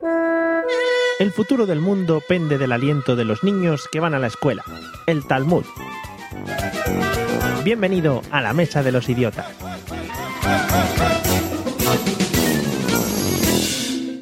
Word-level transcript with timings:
El 0.00 1.32
futuro 1.32 1.66
del 1.66 1.80
mundo 1.80 2.22
pende 2.26 2.56
del 2.56 2.70
aliento 2.70 3.16
de 3.16 3.24
los 3.24 3.42
niños 3.42 3.88
que 3.90 3.98
van 3.98 4.14
a 4.14 4.20
la 4.20 4.28
escuela, 4.28 4.62
el 5.06 5.26
Talmud. 5.26 5.64
Bienvenido 7.64 8.22
a 8.30 8.40
la 8.40 8.52
Mesa 8.52 8.84
de 8.84 8.92
los 8.92 9.08
Idiotas. 9.08 9.46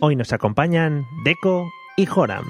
Hoy 0.01 0.17
nos 0.17 0.33
acompañan 0.33 1.07
Deco 1.25 1.71
y 1.99 2.07
Joram. 2.07 2.49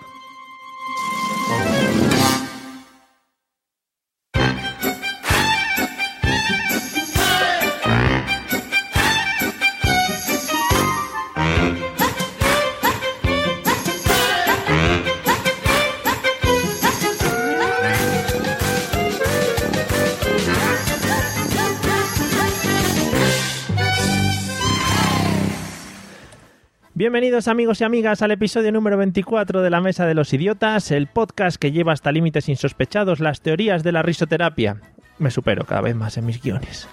Bienvenidos 26.97 27.47
amigos 27.47 27.83
y 27.83 27.85
amigas 27.85 28.23
al 28.23 28.31
episodio 28.31 28.73
número 28.73 28.97
24 28.97 29.61
de 29.61 29.69
La 29.69 29.83
Mesa 29.83 30.07
de 30.07 30.15
los 30.15 30.33
Idiotas, 30.33 30.91
el 30.91 31.09
podcast 31.09 31.59
que 31.59 31.71
lleva 31.71 31.93
hasta 31.93 32.11
límites 32.11 32.49
insospechados 32.49 33.21
las 33.21 33.43
teorías 33.43 33.83
de 33.83 33.93
la 33.93 34.01
risoterapia. 34.01 34.81
Me 35.19 35.31
supero 35.31 35.67
cada 35.67 35.83
vez 35.83 35.95
más 35.95 36.17
en 36.17 36.25
mis 36.25 36.41
guiones. 36.41 36.89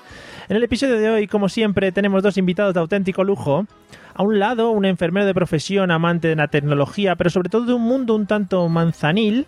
En 0.49 0.57
el 0.57 0.63
episodio 0.63 0.99
de 0.99 1.09
hoy, 1.09 1.27
como 1.27 1.47
siempre, 1.47 1.93
tenemos 1.93 2.21
dos 2.21 2.37
invitados 2.37 2.73
de 2.73 2.81
auténtico 2.81 3.23
lujo. 3.23 3.65
A 4.13 4.23
un 4.23 4.39
lado, 4.39 4.71
un 4.71 4.83
enfermero 4.83 5.25
de 5.25 5.33
profesión, 5.33 5.89
amante 5.89 6.27
de 6.27 6.35
la 6.35 6.49
tecnología, 6.49 7.15
pero 7.15 7.29
sobre 7.29 7.47
todo 7.47 7.65
de 7.65 7.73
un 7.73 7.83
mundo 7.83 8.13
un 8.13 8.27
tanto 8.27 8.67
manzanil, 8.67 9.47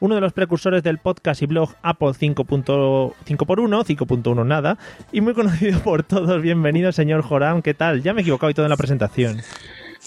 uno 0.00 0.16
de 0.16 0.20
los 0.20 0.32
precursores 0.32 0.82
del 0.82 0.98
podcast 0.98 1.42
y 1.42 1.46
blog 1.46 1.76
Apple 1.80 2.08
5.1, 2.08 3.14
5.1 3.24 4.46
nada, 4.46 4.78
y 5.12 5.20
muy 5.20 5.32
conocido 5.32 5.78
por 5.78 6.02
todos. 6.02 6.42
Bienvenido, 6.42 6.90
señor 6.90 7.22
Joram, 7.22 7.62
¿qué 7.62 7.72
tal? 7.72 8.02
Ya 8.02 8.12
me 8.12 8.22
he 8.22 8.22
equivocado 8.22 8.50
y 8.50 8.54
todo 8.54 8.66
en 8.66 8.70
la 8.70 8.76
presentación. 8.76 9.42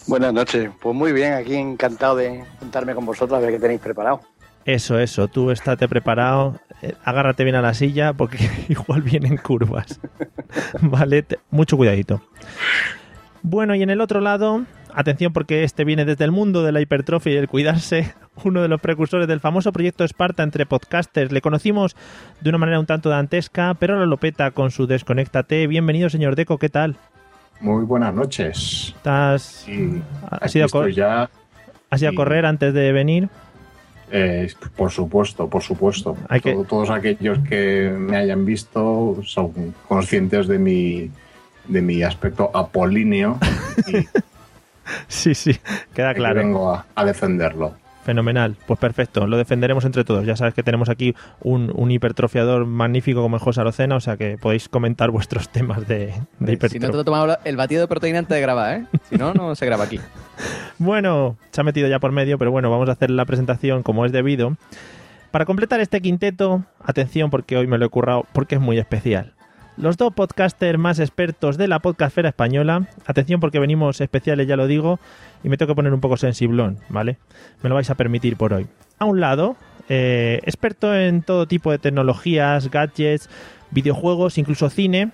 Buenas 0.07 0.33
noches. 0.33 0.69
Pues 0.81 0.95
muy 0.95 1.11
bien, 1.11 1.33
aquí 1.33 1.55
encantado 1.55 2.15
de 2.17 2.43
juntarme 2.59 2.93
con 2.93 3.05
vosotros 3.05 3.37
a 3.37 3.41
ver 3.41 3.51
qué 3.53 3.59
tenéis 3.59 3.81
preparado. 3.81 4.21
Eso, 4.65 4.97
eso, 4.99 5.27
tú 5.27 5.51
estate 5.51 5.87
preparado, 5.87 6.59
eh, 6.81 6.93
agárrate 7.03 7.43
bien 7.43 7.55
a 7.55 7.61
la 7.61 7.73
silla 7.73 8.13
porque 8.13 8.37
igual 8.69 9.01
vienen 9.01 9.37
curvas. 9.37 9.99
vale, 10.81 11.23
te- 11.23 11.39
mucho 11.51 11.77
cuidadito. 11.77 12.21
Bueno, 13.43 13.75
y 13.75 13.83
en 13.83 13.91
el 13.91 14.01
otro 14.01 14.21
lado, 14.21 14.65
atención 14.93 15.33
porque 15.33 15.63
este 15.63 15.83
viene 15.85 16.03
desde 16.05 16.25
el 16.25 16.31
mundo 16.31 16.63
de 16.63 16.71
la 16.71 16.81
hipertrofia 16.81 17.33
y 17.33 17.37
el 17.37 17.47
cuidarse, 17.47 18.13
uno 18.43 18.61
de 18.63 18.67
los 18.67 18.81
precursores 18.81 19.27
del 19.27 19.39
famoso 19.39 19.71
proyecto 19.71 20.03
Esparta 20.03 20.41
entre 20.41 20.65
podcasters. 20.65 21.31
Le 21.31 21.41
conocimos 21.41 21.95
de 22.41 22.49
una 22.49 22.57
manera 22.57 22.79
un 22.79 22.87
tanto 22.87 23.09
dantesca, 23.09 23.75
pero 23.75 23.93
ahora 23.93 24.05
lo 24.07 24.17
peta 24.17 24.49
con 24.51 24.71
su 24.71 24.87
Desconéctate. 24.87 25.67
Bienvenido, 25.67 26.09
señor 26.09 26.35
Deco, 26.35 26.57
¿qué 26.57 26.69
tal? 26.69 26.97
Muy 27.59 27.85
buenas 27.85 28.13
noches. 28.13 28.93
¿Estás, 28.97 29.41
Sí, 29.65 30.01
¿Has 30.29 30.55
ido 30.55 30.67
cor- 30.69 30.91
ya. 30.91 31.29
has 31.89 32.01
ido 32.01 32.11
a 32.11 32.15
correr 32.15 32.45
antes 32.45 32.73
de 32.73 32.91
venir? 32.91 33.29
eh, 34.11 34.51
por 34.75 34.91
supuesto, 34.91 35.49
por 35.49 35.63
supuesto. 35.63 36.15
Hay 36.29 36.39
que- 36.39 36.53
Todo- 36.53 36.63
Todos 36.65 36.89
aquellos 36.91 37.39
que 37.39 37.89
me 37.97 38.15
hayan 38.17 38.45
visto 38.45 39.17
son 39.25 39.73
conscientes 39.87 40.47
de 40.47 40.59
mi, 40.59 41.09
de 41.67 41.81
mi 41.81 42.03
aspecto 42.03 42.51
apolíneo 42.53 43.39
y 43.87 44.05
Sí, 45.07 45.33
sí, 45.33 45.57
queda 45.95 46.13
claro. 46.13 46.35
vengo 46.35 46.71
a, 46.71 46.85
a 46.93 47.03
defenderlo. 47.03 47.73
Fenomenal, 48.05 48.55
pues 48.67 48.79
perfecto, 48.79 49.25
lo 49.25 49.35
defenderemos 49.35 49.83
entre 49.83 50.03
todos. 50.03 50.25
Ya 50.27 50.35
sabes 50.35 50.53
que 50.53 50.61
tenemos 50.61 50.89
aquí 50.89 51.15
un, 51.41 51.71
un 51.75 51.89
hipertrofiador 51.89 52.65
magnífico 52.67 53.21
como 53.23 53.37
es 53.37 53.41
José 53.41 53.61
Arocena, 53.61 53.95
o 53.95 53.99
sea 53.99 54.15
que 54.15 54.37
podéis 54.37 54.69
comentar 54.69 55.09
vuestros 55.09 55.49
temas 55.49 55.87
de, 55.87 55.97
de 55.97 56.13
Si 56.13 56.19
no 56.39 56.45
te 56.45 56.53
hipertrofia. 56.53 56.89
lo 56.91 57.03
tomamos 57.03 57.35
el 57.43 57.57
batido 57.57 57.81
de 57.81 57.87
proteína 57.87 58.19
antes 58.19 58.35
de 58.35 58.41
grabar, 58.41 58.77
¿eh? 58.79 58.85
Si 59.09 59.15
no, 59.15 59.33
no 59.33 59.55
se 59.55 59.65
graba 59.65 59.83
aquí. 59.85 59.99
Bueno, 60.77 61.37
se 61.51 61.61
ha 61.61 61.63
metido 61.63 61.87
ya 61.87 61.99
por 61.99 62.11
medio, 62.11 62.37
pero 62.37 62.51
bueno, 62.51 62.69
vamos 62.69 62.89
a 62.89 62.91
hacer 62.91 63.09
la 63.09 63.23
presentación 63.23 63.81
como 63.81 64.05
es 64.05 64.11
debido. 64.11 64.57
Para 65.31 65.45
completar 65.45 65.79
este 65.79 66.01
quinteto, 66.01 66.65
atención 66.83 67.29
porque 67.29 67.55
hoy 67.55 67.65
me 67.65 67.77
lo 67.77 67.85
he 67.85 67.89
currado 67.89 68.25
porque 68.33 68.55
es 68.55 68.61
muy 68.61 68.77
especial. 68.77 69.34
Los 69.77 69.97
dos 69.97 70.13
podcasters 70.13 70.79
más 70.79 70.99
expertos 70.99 71.57
de 71.57 71.67
la 71.67 71.79
podcastfera 71.79 72.29
española, 72.29 72.87
atención 73.05 73.41
porque 73.41 73.59
venimos 73.59 73.99
especiales, 73.99 74.47
ya 74.47 74.55
lo 74.55 74.67
digo, 74.67 75.01
y 75.43 75.49
me 75.49 75.57
tengo 75.57 75.73
que 75.73 75.75
poner 75.75 75.93
un 75.93 75.99
poco 75.99 76.15
sensiblón, 76.15 76.77
¿vale? 76.87 77.17
Me 77.61 77.67
lo 77.67 77.75
vais 77.75 77.89
a 77.89 77.95
permitir 77.95 78.37
por 78.37 78.53
hoy. 78.53 78.67
A 78.99 79.05
un 79.05 79.19
lado, 79.19 79.57
eh, 79.89 80.39
experto 80.43 80.95
en 80.95 81.23
todo 81.23 81.45
tipo 81.45 81.71
de 81.71 81.77
tecnologías, 81.79 82.71
gadgets, 82.71 83.29
videojuegos, 83.71 84.37
incluso 84.37 84.69
cine, 84.69 85.11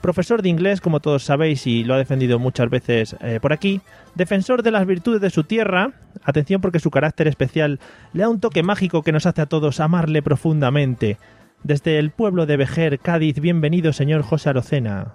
profesor 0.00 0.42
de 0.42 0.48
inglés, 0.48 0.80
como 0.80 1.00
todos 1.00 1.24
sabéis, 1.24 1.66
y 1.66 1.82
lo 1.82 1.94
ha 1.94 1.98
defendido 1.98 2.38
muchas 2.38 2.70
veces 2.70 3.16
eh, 3.20 3.40
por 3.42 3.52
aquí, 3.52 3.80
defensor 4.14 4.62
de 4.62 4.70
las 4.70 4.86
virtudes 4.86 5.22
de 5.22 5.30
su 5.30 5.42
tierra, 5.42 5.90
atención 6.22 6.60
porque 6.60 6.78
su 6.78 6.92
carácter 6.92 7.26
especial 7.26 7.80
le 8.12 8.22
da 8.22 8.28
un 8.28 8.38
toque 8.38 8.62
mágico 8.62 9.02
que 9.02 9.10
nos 9.10 9.26
hace 9.26 9.42
a 9.42 9.46
todos 9.46 9.80
amarle 9.80 10.22
profundamente. 10.22 11.18
Desde 11.64 11.98
el 11.98 12.10
pueblo 12.10 12.44
de 12.46 12.56
Vejer, 12.58 12.98
Cádiz, 12.98 13.40
bienvenido 13.40 13.92
señor 13.92 14.22
José 14.22 14.50
Arocena. 14.50 15.14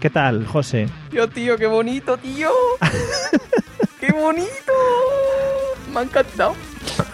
¿Qué 0.00 0.10
tal, 0.10 0.44
José? 0.46 0.88
Tío, 1.10 1.28
tío, 1.28 1.56
qué 1.56 1.66
bonito, 1.66 2.16
tío. 2.18 2.50
¡Qué 4.00 4.12
bonito! 4.12 4.72
Me 5.92 6.00
ha 6.00 6.02
encantado. 6.02 6.54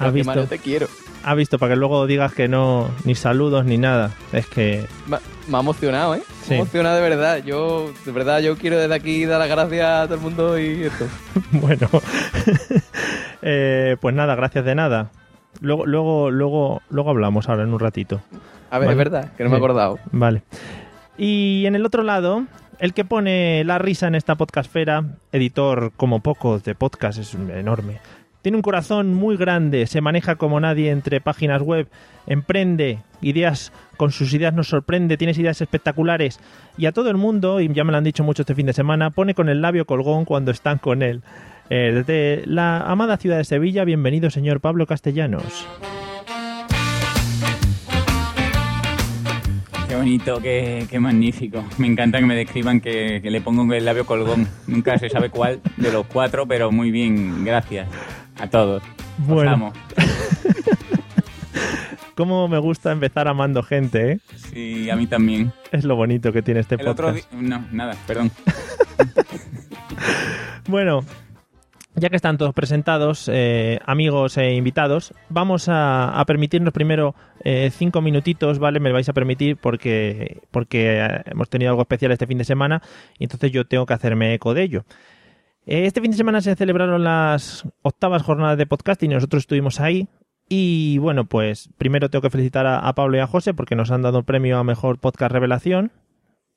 ¿Ha 0.00 0.10
visto, 0.10 0.30
malo 0.30 0.46
te 0.46 0.58
quiero. 0.58 0.88
ha 1.24 1.34
visto 1.34 1.58
para 1.58 1.74
que 1.74 1.76
luego 1.78 2.06
digas 2.06 2.32
que 2.34 2.48
no, 2.48 2.90
ni 3.04 3.14
saludos 3.14 3.64
ni 3.66 3.76
nada. 3.78 4.10
Es 4.32 4.46
que 4.46 4.86
Me, 5.06 5.18
me 5.46 5.56
ha 5.58 5.60
emocionado, 5.60 6.14
¿eh? 6.16 6.22
Sí. 6.42 6.50
Me 6.50 6.54
ha 6.56 6.58
emocionado 6.60 6.96
de 6.96 7.02
verdad. 7.02 7.44
Yo, 7.44 7.92
de 8.04 8.12
verdad, 8.12 8.40
yo 8.40 8.56
quiero 8.56 8.78
desde 8.78 8.94
aquí 8.94 9.24
dar 9.26 9.38
las 9.40 9.48
gracias 9.48 9.86
a 9.88 10.04
todo 10.06 10.14
el 10.14 10.20
mundo 10.22 10.58
y 10.58 10.84
esto. 10.84 11.06
Bueno, 11.52 11.88
Eh, 13.44 13.96
pues 14.00 14.14
nada, 14.14 14.34
gracias 14.36 14.64
de 14.64 14.74
nada. 14.76 15.10
Luego, 15.62 15.86
luego, 15.86 16.30
luego, 16.30 16.82
luego 16.90 17.10
hablamos 17.10 17.48
ahora 17.48 17.62
en 17.62 17.72
un 17.72 17.80
ratito. 17.80 18.20
A 18.70 18.78
ver, 18.78 18.88
Vale. 18.88 18.90
es 18.90 18.98
verdad, 18.98 19.32
que 19.36 19.44
no 19.44 19.50
me 19.50 19.56
he 19.56 19.58
acordado. 19.58 19.98
Vale. 20.10 20.42
Y 21.16 21.64
en 21.66 21.74
el 21.76 21.86
otro 21.86 22.02
lado, 22.02 22.44
el 22.78 22.94
que 22.94 23.04
pone 23.04 23.62
la 23.64 23.78
risa 23.78 24.08
en 24.08 24.16
esta 24.16 24.34
podcastfera, 24.34 25.04
editor 25.30 25.92
como 25.96 26.20
pocos 26.20 26.64
de 26.64 26.74
podcast, 26.74 27.18
es 27.18 27.34
enorme. 27.34 27.98
Tiene 28.42 28.56
un 28.56 28.62
corazón 28.62 29.14
muy 29.14 29.36
grande, 29.36 29.86
se 29.86 30.00
maneja 30.00 30.34
como 30.34 30.58
nadie 30.58 30.90
entre 30.90 31.20
páginas 31.20 31.62
web, 31.62 31.86
emprende 32.26 32.98
ideas, 33.20 33.72
con 33.96 34.10
sus 34.10 34.34
ideas 34.34 34.52
nos 34.52 34.66
sorprende, 34.66 35.16
tienes 35.16 35.38
ideas 35.38 35.60
espectaculares 35.60 36.40
y 36.76 36.86
a 36.86 36.92
todo 36.92 37.08
el 37.08 37.16
mundo, 37.16 37.60
y 37.60 37.72
ya 37.72 37.84
me 37.84 37.92
lo 37.92 37.98
han 37.98 38.04
dicho 38.04 38.24
mucho 38.24 38.42
este 38.42 38.56
fin 38.56 38.66
de 38.66 38.72
semana, 38.72 39.10
pone 39.10 39.34
con 39.34 39.48
el 39.48 39.62
labio 39.62 39.84
colgón 39.84 40.24
cuando 40.24 40.50
están 40.50 40.78
con 40.78 41.02
él. 41.02 41.22
Eh, 41.74 41.90
desde 42.04 42.42
la 42.46 42.80
amada 42.82 43.16
ciudad 43.16 43.38
de 43.38 43.44
Sevilla, 43.44 43.84
bienvenido 43.84 44.28
señor 44.28 44.60
Pablo 44.60 44.86
Castellanos. 44.86 45.66
Qué 49.88 49.96
bonito, 49.96 50.38
qué, 50.42 50.86
qué 50.90 51.00
magnífico. 51.00 51.64
Me 51.78 51.86
encanta 51.86 52.18
que 52.18 52.26
me 52.26 52.34
describan 52.36 52.78
que, 52.82 53.20
que 53.22 53.30
le 53.30 53.40
pongo 53.40 53.72
el 53.72 53.86
labio 53.86 54.04
colgón. 54.04 54.46
Nunca 54.66 54.98
se 54.98 55.08
sabe 55.08 55.30
cuál 55.30 55.60
de 55.78 55.90
los 55.90 56.04
cuatro, 56.06 56.46
pero 56.46 56.70
muy 56.70 56.90
bien, 56.90 57.42
gracias 57.42 57.88
a 58.38 58.46
todos. 58.48 58.82
Os 59.22 59.26
Bueno. 59.26 59.50
amo. 59.52 59.72
Cómo 62.14 62.48
me 62.48 62.58
gusta 62.58 62.92
empezar 62.92 63.28
amando 63.28 63.62
gente, 63.62 64.12
¿eh? 64.12 64.18
Sí, 64.52 64.90
a 64.90 64.96
mí 64.96 65.06
también. 65.06 65.52
Es 65.70 65.84
lo 65.84 65.96
bonito 65.96 66.34
que 66.34 66.42
tiene 66.42 66.60
este 66.60 66.74
El 66.74 66.86
otro 66.88 67.06
podcast. 67.08 67.32
di- 67.32 67.48
No, 67.48 67.64
nada, 67.72 67.96
perdón. 68.06 68.30
Bueno, 70.68 71.04
ya 71.94 72.08
que 72.08 72.16
están 72.16 72.38
todos 72.38 72.54
presentados, 72.54 73.28
eh, 73.32 73.78
amigos 73.84 74.38
e 74.38 74.54
invitados, 74.54 75.12
vamos 75.28 75.66
a, 75.68 76.22
permitirnos 76.26 76.72
primero 76.72 77.14
eh, 77.44 77.70
cinco 77.70 78.00
minutitos, 78.00 78.58
¿vale? 78.58 78.80
Me 78.80 78.88
lo 78.88 78.94
vais 78.94 79.08
a 79.08 79.12
permitir 79.12 79.56
porque, 79.56 80.40
porque 80.50 81.00
eh, 81.00 81.22
hemos 81.26 81.50
tenido 81.50 81.70
algo 81.70 81.82
especial 81.82 82.12
este 82.12 82.26
fin 82.26 82.38
de 82.38 82.44
semana 82.44 82.82
y 83.18 83.24
entonces 83.24 83.52
yo 83.52 83.66
tengo 83.66 83.84
que 83.84 83.94
hacerme 83.94 84.34
eco 84.34 84.54
de 84.54 84.62
ello. 84.62 84.84
Este 85.66 86.00
fin 86.00 86.10
de 86.10 86.16
semana 86.16 86.40
se 86.40 86.56
celebraron 86.56 87.04
las 87.04 87.64
octavas 87.82 88.22
jornadas 88.22 88.58
de 88.58 88.66
podcasting 88.66 89.12
y 89.12 89.14
nosotros 89.14 89.42
estuvimos 89.42 89.78
ahí. 89.78 90.08
Y 90.48 90.98
bueno, 90.98 91.24
pues 91.26 91.70
primero 91.78 92.10
tengo 92.10 92.22
que 92.22 92.30
felicitar 92.30 92.66
a 92.66 92.92
Pablo 92.94 93.16
y 93.16 93.20
a 93.20 93.26
José 93.26 93.54
porque 93.54 93.76
nos 93.76 93.90
han 93.90 94.02
dado 94.02 94.18
el 94.18 94.24
premio 94.24 94.58
a 94.58 94.64
Mejor 94.64 94.98
Podcast 94.98 95.32
Revelación. 95.32 95.92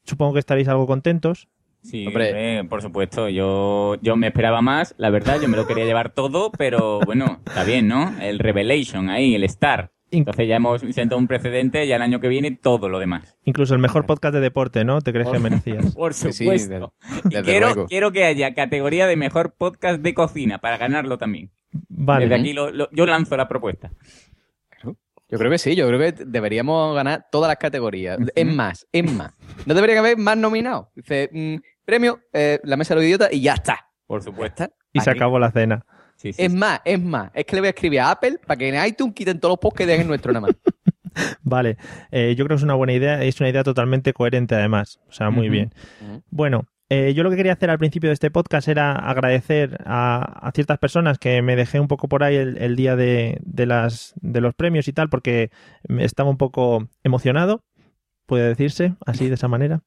Supongo 0.04 0.34
que 0.34 0.40
estaréis 0.40 0.68
algo 0.68 0.88
contentos. 0.88 1.48
Sí, 1.86 2.08
Hombre. 2.08 2.30
hombre, 2.30 2.64
por 2.70 2.82
supuesto. 2.82 3.30
Yo, 3.30 3.96
yo 4.02 4.16
me 4.16 4.28
esperaba 4.28 4.62
más, 4.62 4.96
la 4.98 5.10
verdad. 5.12 5.40
Yo 5.40 5.48
me 5.48 5.56
lo 5.56 5.68
quería 5.68 5.86
llevar 5.86 6.10
todo, 6.14 6.52
pero 6.52 7.00
bueno, 7.06 7.42
está 7.46 7.64
bien, 7.64 7.88
¿no? 7.88 8.16
El 8.22 8.40
Revelation 8.40 9.10
ahí, 9.10 9.36
el 9.36 9.44
Star. 9.44 9.92
Entonces 10.12 10.48
ya 10.48 10.56
hemos 10.56 10.82
sentado 10.82 11.20
un 11.20 11.28
precedente 11.28 11.86
y 11.86 11.92
el 11.92 12.02
año 12.02 12.20
que 12.20 12.28
viene 12.28 12.52
todo 12.52 12.90
lo 12.90 13.00
demás. 13.00 13.38
Incluso 13.44 13.74
el 13.76 13.82
mejor 13.82 14.06
podcast 14.06 14.34
de 14.34 14.40
deporte, 14.40 14.84
¿no? 14.86 15.02
¿Te 15.02 15.12
crees 15.12 15.28
que 15.30 15.40
merecías? 15.40 15.94
Por 15.96 16.14
sí, 16.14 16.32
supuesto. 16.32 16.94
desde 17.26 17.44
quiero, 17.44 17.68
luego. 17.68 17.86
quiero 17.88 18.12
que 18.12 18.24
haya 18.24 18.54
categoría 18.54 19.08
de 19.08 19.16
mejor 19.18 19.54
podcast 19.58 20.02
de 20.02 20.14
cocina 20.14 20.58
para 20.60 20.78
ganarlo 20.78 21.18
también. 21.18 21.52
Vale. 21.90 22.26
Desde 22.28 22.42
aquí 22.42 22.54
lo- 22.54 22.72
lo- 22.72 22.90
yo 22.92 23.06
lanzo 23.06 23.36
la 23.38 23.48
propuesta. 23.48 23.92
Yo 25.28 25.40
creo 25.40 25.50
que 25.50 25.58
sí, 25.58 25.76
yo 25.76 25.88
creo 25.88 26.00
que 26.00 26.12
deberíamos 26.26 26.96
ganar 26.96 27.26
todas 27.32 27.48
las 27.50 27.58
categorías. 27.58 28.20
Es 28.36 28.46
más, 28.46 28.88
es 28.92 29.12
más. 29.12 29.34
No 29.66 29.74
deberían 29.74 30.00
haber 30.00 30.18
más 30.18 30.38
nominados. 30.38 30.88
Dice, 30.96 31.30
mm, 31.34 31.56
premio, 31.86 32.20
eh, 32.34 32.60
la 32.64 32.78
mesa 32.78 32.94
de 32.94 33.02
los 33.02 33.06
idiotas 33.06 33.32
y 33.32 33.42
ya 33.42 33.54
está. 33.54 33.88
Por 34.08 34.22
supuesto. 34.24 34.68
Y 34.94 35.00
se 35.00 35.10
acabó 35.10 35.40
la 35.40 35.52
cena. 35.52 35.86
Sí, 36.16 36.32
sí, 36.32 36.42
Es 36.44 36.52
sí. 36.52 36.58
más, 36.58 36.82
es 36.86 37.02
más. 37.02 37.32
Es 37.34 37.46
que 37.46 37.56
le 37.56 37.62
voy 37.62 37.68
a 37.68 37.72
escribir 37.72 38.00
a 38.00 38.12
Apple 38.12 38.40
para 38.46 38.58
que 38.58 38.70
en 38.70 38.86
iTunes 38.86 39.14
quiten 39.14 39.40
todos 39.40 39.54
los 39.54 39.60
posts 39.60 39.78
que 39.78 39.86
dejen 39.86 40.08
nuestro 40.08 40.32
nada 40.32 40.48
más. 40.48 40.56
Vale. 41.44 41.78
Eh, 42.12 42.36
yo 42.38 42.46
creo 42.46 42.56
que 42.56 42.60
es 42.60 42.64
una 42.64 42.74
buena 42.76 42.94
idea. 42.94 43.22
Es 43.24 43.40
una 43.40 43.50
idea 43.50 43.64
totalmente 43.64 44.14
coherente, 44.14 44.56
además. 44.56 45.00
O 45.10 45.12
sea, 45.12 45.30
muy 45.30 45.50
bien. 45.50 45.74
Bueno, 46.30 46.66
eh, 46.90 47.14
yo 47.16 47.24
lo 47.24 47.30
que 47.32 47.36
quería 47.36 47.54
hacer 47.54 47.70
al 47.70 47.80
principio 47.80 48.10
de 48.10 48.14
este 48.14 48.32
podcast 48.32 48.68
era 48.68 48.94
agradecer 48.94 49.78
a, 49.86 50.48
a 50.48 50.52
ciertas 50.52 50.78
personas 50.78 51.18
que 51.18 51.42
me 51.42 51.56
dejé 51.56 51.80
un 51.80 51.88
poco 51.88 52.08
por 52.08 52.24
ahí 52.24 52.36
el, 52.36 52.58
el 52.58 52.76
día 52.76 52.96
de, 52.96 53.40
de 53.42 53.66
las, 53.66 54.14
de 54.22 54.40
los 54.42 54.54
premios 54.56 54.88
y 54.88 54.94
tal, 54.94 55.10
porque 55.10 55.50
me 55.88 56.06
estaba 56.06 56.30
un 56.30 56.38
poco 56.38 56.88
emocionado, 57.04 57.64
puede 58.26 58.48
decirse, 58.48 58.96
así 59.06 59.28
de 59.28 59.36
esa 59.36 59.48
manera. 59.48 59.82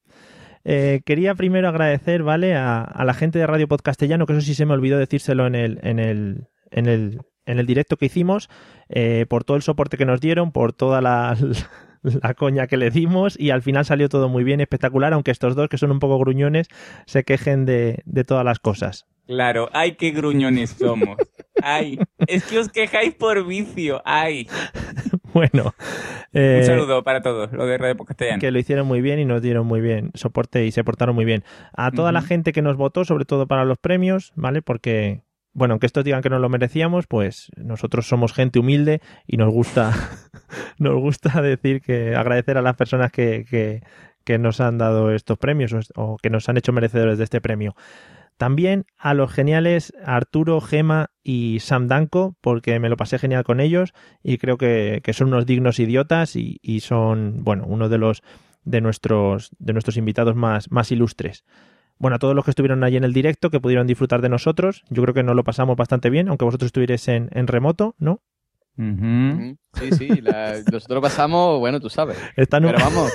Eh, 0.65 1.01
quería 1.05 1.35
primero 1.35 1.69
agradecer, 1.69 2.23
¿vale? 2.23 2.55
A, 2.55 3.03
la 3.03 3.13
gente 3.13 3.39
de 3.39 3.47
Radio 3.47 3.67
Podcastellano, 3.67 4.25
que 4.25 4.33
eso 4.33 4.41
sí 4.41 4.53
se 4.53 4.65
me 4.65 4.73
olvidó 4.73 4.97
decírselo 4.97 5.47
en 5.47 5.55
el, 5.55 5.79
en 5.83 5.99
el, 5.99 6.47
en 6.71 6.87
el, 6.87 7.21
en 7.45 7.59
el 7.59 7.65
directo 7.65 7.97
que 7.97 8.05
hicimos, 8.05 8.49
eh, 8.89 9.25
por 9.29 9.43
todo 9.43 9.57
el 9.57 9.63
soporte 9.63 9.97
que 9.97 10.05
nos 10.05 10.21
dieron, 10.21 10.51
por 10.51 10.73
toda 10.73 11.01
la, 11.01 11.37
la 12.01 12.33
coña 12.33 12.67
que 12.67 12.77
le 12.77 12.91
dimos 12.91 13.39
y 13.39 13.51
al 13.51 13.61
final 13.61 13.85
salió 13.85 14.09
todo 14.09 14.29
muy 14.29 14.43
bien, 14.43 14.61
espectacular, 14.61 15.13
aunque 15.13 15.31
estos 15.31 15.55
dos, 15.55 15.69
que 15.69 15.77
son 15.77 15.91
un 15.91 15.99
poco 15.99 16.19
gruñones, 16.19 16.67
se 17.05 17.23
quejen 17.23 17.65
de, 17.65 18.01
de 18.05 18.23
todas 18.23 18.45
las 18.45 18.59
cosas. 18.59 19.05
Claro, 19.29 19.69
ay, 19.73 19.91
qué 19.91 20.09
gruñones 20.09 20.71
somos. 20.71 21.17
Ay, 21.61 21.99
es 22.25 22.43
que 22.45 22.57
os 22.57 22.69
quejáis 22.69 23.13
por 23.13 23.45
vicio. 23.45 24.01
Ay. 24.03 24.47
Bueno, 25.33 25.73
eh, 26.33 26.57
Un 26.61 26.65
saludo 26.65 27.03
para 27.03 27.21
todos, 27.21 27.51
lo 27.51 27.65
de 27.65 27.77
Radio 27.77 27.97
Castellano. 27.97 28.39
que 28.39 28.51
lo 28.51 28.59
hicieron 28.59 28.87
muy 28.87 29.01
bien 29.01 29.19
y 29.19 29.25
nos 29.25 29.41
dieron 29.41 29.65
muy 29.67 29.81
bien 29.81 30.11
soporte 30.13 30.65
y 30.65 30.71
se 30.71 30.83
portaron 30.83 31.15
muy 31.15 31.25
bien. 31.25 31.43
A 31.73 31.91
toda 31.91 32.11
la 32.11 32.21
gente 32.21 32.51
que 32.51 32.61
nos 32.61 32.77
votó, 32.77 33.05
sobre 33.05 33.25
todo 33.25 33.47
para 33.47 33.65
los 33.65 33.77
premios, 33.77 34.31
¿vale? 34.35 34.61
Porque, 34.61 35.21
bueno, 35.53 35.73
aunque 35.73 35.85
estos 35.85 36.03
digan 36.03 36.21
que 36.21 36.29
no 36.29 36.39
lo 36.39 36.49
merecíamos, 36.49 37.07
pues 37.07 37.51
nosotros 37.57 38.07
somos 38.07 38.33
gente 38.33 38.59
humilde 38.59 39.01
y 39.27 39.37
nos 39.37 39.51
gusta, 39.53 39.91
nos 40.79 40.95
gusta 40.99 41.41
decir 41.41 41.81
que 41.81 42.15
agradecer 42.15 42.57
a 42.57 42.61
las 42.61 42.75
personas 42.75 43.11
que, 43.11 43.45
que, 43.49 43.81
que 44.23 44.37
nos 44.37 44.61
han 44.61 44.77
dado 44.77 45.11
estos 45.11 45.37
premios 45.37 45.73
o, 45.73 45.79
o 45.95 46.17
que 46.17 46.29
nos 46.29 46.49
han 46.49 46.57
hecho 46.57 46.73
merecedores 46.73 47.17
de 47.17 47.23
este 47.23 47.41
premio. 47.41 47.75
También 48.39 48.85
a 48.97 49.13
los 49.13 49.33
geniales 49.33 49.91
Arturo, 50.05 50.61
Gema 50.61 51.11
y 51.23 51.59
Sam 51.59 51.89
Danko, 51.89 52.37
porque 52.39 52.79
me 52.79 52.87
lo 52.87 52.95
pasé 52.95 53.19
genial 53.19 53.43
con 53.43 53.59
ellos 53.59 53.91
y 54.23 54.37
creo 54.37 54.57
que, 54.57 55.01
que 55.03 55.11
son 55.11 55.27
unos 55.27 55.45
dignos 55.45 55.77
idiotas 55.77 56.37
y, 56.37 56.57
y 56.61 56.79
son, 56.79 57.43
bueno, 57.43 57.65
uno 57.67 57.89
de 57.89 57.97
los 57.97 58.23
de 58.63 58.79
nuestros, 58.79 59.49
de 59.59 59.73
nuestros 59.73 59.97
invitados 59.97 60.35
más, 60.37 60.71
más 60.71 60.89
ilustres. 60.93 61.43
Bueno, 61.97 62.15
a 62.15 62.19
todos 62.19 62.33
los 62.33 62.45
que 62.45 62.51
estuvieron 62.51 62.81
allí 62.85 62.95
en 62.95 63.03
el 63.03 63.11
directo, 63.11 63.49
que 63.49 63.59
pudieron 63.59 63.87
disfrutar 63.87 64.21
de 64.21 64.29
nosotros, 64.29 64.83
yo 64.89 65.01
creo 65.03 65.13
que 65.13 65.23
nos 65.23 65.35
lo 65.35 65.43
pasamos 65.43 65.75
bastante 65.75 66.09
bien, 66.09 66.29
aunque 66.29 66.45
vosotros 66.45 66.67
estuvierais 66.67 67.09
en, 67.09 67.27
en 67.33 67.45
remoto, 67.45 67.93
¿no? 67.99 68.21
Sí, 69.73 69.91
sí, 69.91 70.21
la- 70.21 70.61
nosotros 70.71 71.01
pasamos, 71.01 71.59
bueno, 71.59 71.81
tú 71.81 71.89
sabes. 71.89 72.15
Están, 72.37 72.63
un, 72.63 72.71
Pero 72.71 72.85
vamos, 72.85 73.11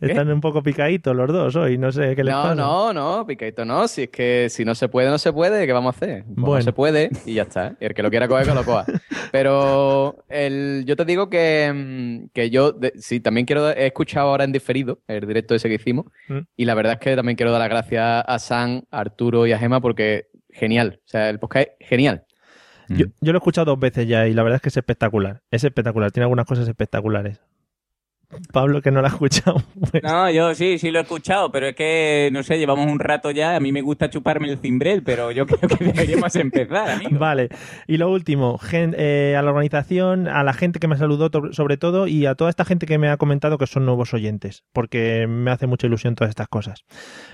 están 0.00 0.30
un 0.30 0.40
poco 0.40 0.62
picaditos 0.62 1.14
los 1.14 1.28
dos 1.32 1.56
hoy, 1.56 1.78
no 1.78 1.92
sé 1.92 2.14
qué 2.16 2.24
les 2.24 2.34
no, 2.34 2.42
pasa. 2.42 2.54
no, 2.54 2.92
no, 2.92 3.26
picadito 3.26 3.64
no. 3.64 3.86
Si 3.88 4.02
es 4.04 4.08
que 4.10 4.48
si 4.50 4.64
no 4.64 4.74
se 4.74 4.88
puede, 4.88 5.08
no 5.10 5.18
se 5.18 5.32
puede, 5.32 5.66
¿qué 5.66 5.72
vamos 5.72 5.94
a 5.94 5.96
hacer? 5.96 6.24
Pues 6.24 6.36
Bueno. 6.36 6.56
No 6.56 6.62
se 6.62 6.72
puede 6.72 7.10
y 7.26 7.34
ya 7.34 7.42
está. 7.42 7.76
Y 7.80 7.84
el 7.84 7.94
que 7.94 8.02
lo 8.02 8.10
quiera 8.10 8.28
coger, 8.28 8.46
que 8.46 8.54
lo 8.54 8.64
coja. 8.64 8.84
Pero 9.32 10.24
el, 10.28 10.84
yo 10.86 10.96
te 10.96 11.04
digo 11.04 11.30
que, 11.30 11.72
mm, 11.74 12.30
que 12.32 12.50
yo, 12.50 12.72
de- 12.72 12.92
sí, 12.96 13.20
también 13.20 13.46
quiero, 13.46 13.68
he 13.70 13.86
escuchado 13.86 14.28
ahora 14.28 14.44
en 14.44 14.52
diferido 14.52 15.00
el 15.08 15.26
directo 15.26 15.54
ese 15.54 15.68
que 15.68 15.74
hicimos. 15.76 16.06
Mm. 16.28 16.38
Y 16.56 16.64
la 16.64 16.74
verdad 16.74 16.94
es 16.94 16.98
que 17.00 17.16
también 17.16 17.36
quiero 17.36 17.52
dar 17.52 17.60
las 17.60 17.68
gracias 17.70 18.24
a 18.26 18.38
San, 18.38 18.84
a 18.90 19.00
Arturo 19.00 19.46
y 19.46 19.52
a 19.52 19.58
Gema 19.58 19.80
porque 19.80 20.26
genial. 20.50 21.00
O 21.04 21.08
sea, 21.08 21.30
el 21.30 21.38
podcast 21.38 21.68
es 21.78 21.88
genial. 21.88 22.24
Yo, 22.88 23.06
yo 23.20 23.32
lo 23.32 23.36
he 23.36 23.40
escuchado 23.40 23.66
dos 23.66 23.78
veces 23.78 24.08
ya 24.08 24.26
y 24.26 24.34
la 24.34 24.42
verdad 24.42 24.56
es 24.56 24.62
que 24.62 24.68
es 24.68 24.76
espectacular. 24.76 25.42
Es 25.52 25.62
espectacular, 25.62 26.10
tiene 26.10 26.24
algunas 26.24 26.44
cosas 26.44 26.66
espectaculares. 26.66 27.40
Pablo, 28.52 28.80
que 28.80 28.90
no 28.90 29.00
lo 29.00 29.06
ha 29.06 29.10
escuchado. 29.10 29.62
pues- 29.90 30.02
No, 30.02 30.30
yo 30.30 30.54
sí, 30.54 30.78
sí 30.78 30.90
lo 30.90 30.98
he 31.00 31.02
escuchado, 31.02 31.50
pero 31.50 31.66
es 31.68 31.74
que, 31.74 32.30
no 32.32 32.42
sé, 32.42 32.58
llevamos 32.58 32.86
un 32.90 32.98
rato 33.00 33.30
ya. 33.30 33.56
A 33.56 33.60
mí 33.60 33.72
me 33.72 33.82
gusta 33.82 34.08
chuparme 34.10 34.48
el 34.50 34.58
cimbrel, 34.58 35.02
pero 35.02 35.30
yo 35.32 35.46
creo 35.46 35.68
que 35.68 35.84
deberíamos 35.84 36.34
empezar, 36.36 36.90
amigo. 36.90 37.18
Vale, 37.18 37.48
y 37.86 37.96
lo 37.96 38.10
último, 38.10 38.58
gen- 38.58 38.94
eh, 38.96 39.34
a 39.38 39.42
la 39.42 39.50
organización, 39.50 40.28
a 40.28 40.44
la 40.44 40.52
gente 40.52 40.78
que 40.78 40.86
me 40.88 40.96
saludó 40.96 41.30
sobre 41.52 41.76
todo 41.76 42.06
y 42.06 42.26
a 42.26 42.34
toda 42.34 42.50
esta 42.50 42.64
gente 42.64 42.86
que 42.86 42.98
me 42.98 43.08
ha 43.08 43.16
comentado 43.16 43.58
que 43.58 43.66
son 43.66 43.84
nuevos 43.84 44.14
oyentes, 44.14 44.62
porque 44.72 45.26
me 45.28 45.50
hace 45.50 45.66
mucha 45.66 45.86
ilusión 45.86 46.14
todas 46.14 46.30
estas 46.30 46.48
cosas. 46.48 46.84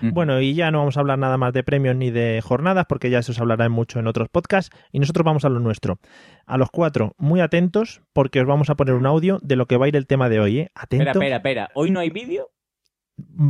Ujú. 0.02 0.12
Bueno, 0.12 0.40
y 0.40 0.54
ya 0.54 0.70
no 0.70 0.78
vamos 0.78 0.96
a 0.96 1.00
hablar 1.00 1.19
nada 1.19 1.37
más 1.37 1.52
de 1.52 1.62
premios 1.62 1.94
ni 1.96 2.10
de 2.10 2.40
jornadas, 2.42 2.87
porque 2.88 3.10
ya 3.10 3.22
se 3.22 3.32
os 3.32 3.40
hablará 3.40 3.69
mucho 3.69 3.99
en 3.99 4.06
otros 4.06 4.28
podcasts, 4.31 4.75
y 4.92 4.99
nosotros 5.00 5.25
vamos 5.25 5.44
a 5.44 5.49
lo 5.50 5.60
nuestro. 5.60 5.99
A 6.46 6.56
los 6.58 6.70
cuatro, 6.70 7.14
muy 7.19 7.40
atentos, 7.40 8.02
porque 8.12 8.40
os 8.40 8.46
vamos 8.46 8.70
a 8.70 8.76
poner 8.76 8.94
un 8.94 9.04
audio 9.06 9.38
de 9.42 9.56
lo 9.56 9.66
que 9.66 9.76
va 9.76 9.87
a 9.87 9.88
ir 9.88 9.96
el 9.96 10.06
tema 10.06 10.28
de 10.28 10.38
hoy, 10.40 10.60
¿eh? 10.60 10.70
Espera, 10.87 11.11
Atentos. 11.11 11.23
espera, 11.23 11.37
espera. 11.37 11.71
¿Hoy 11.75 11.91
no 11.91 12.00
hay 12.00 12.11
vídeo? 12.11 12.50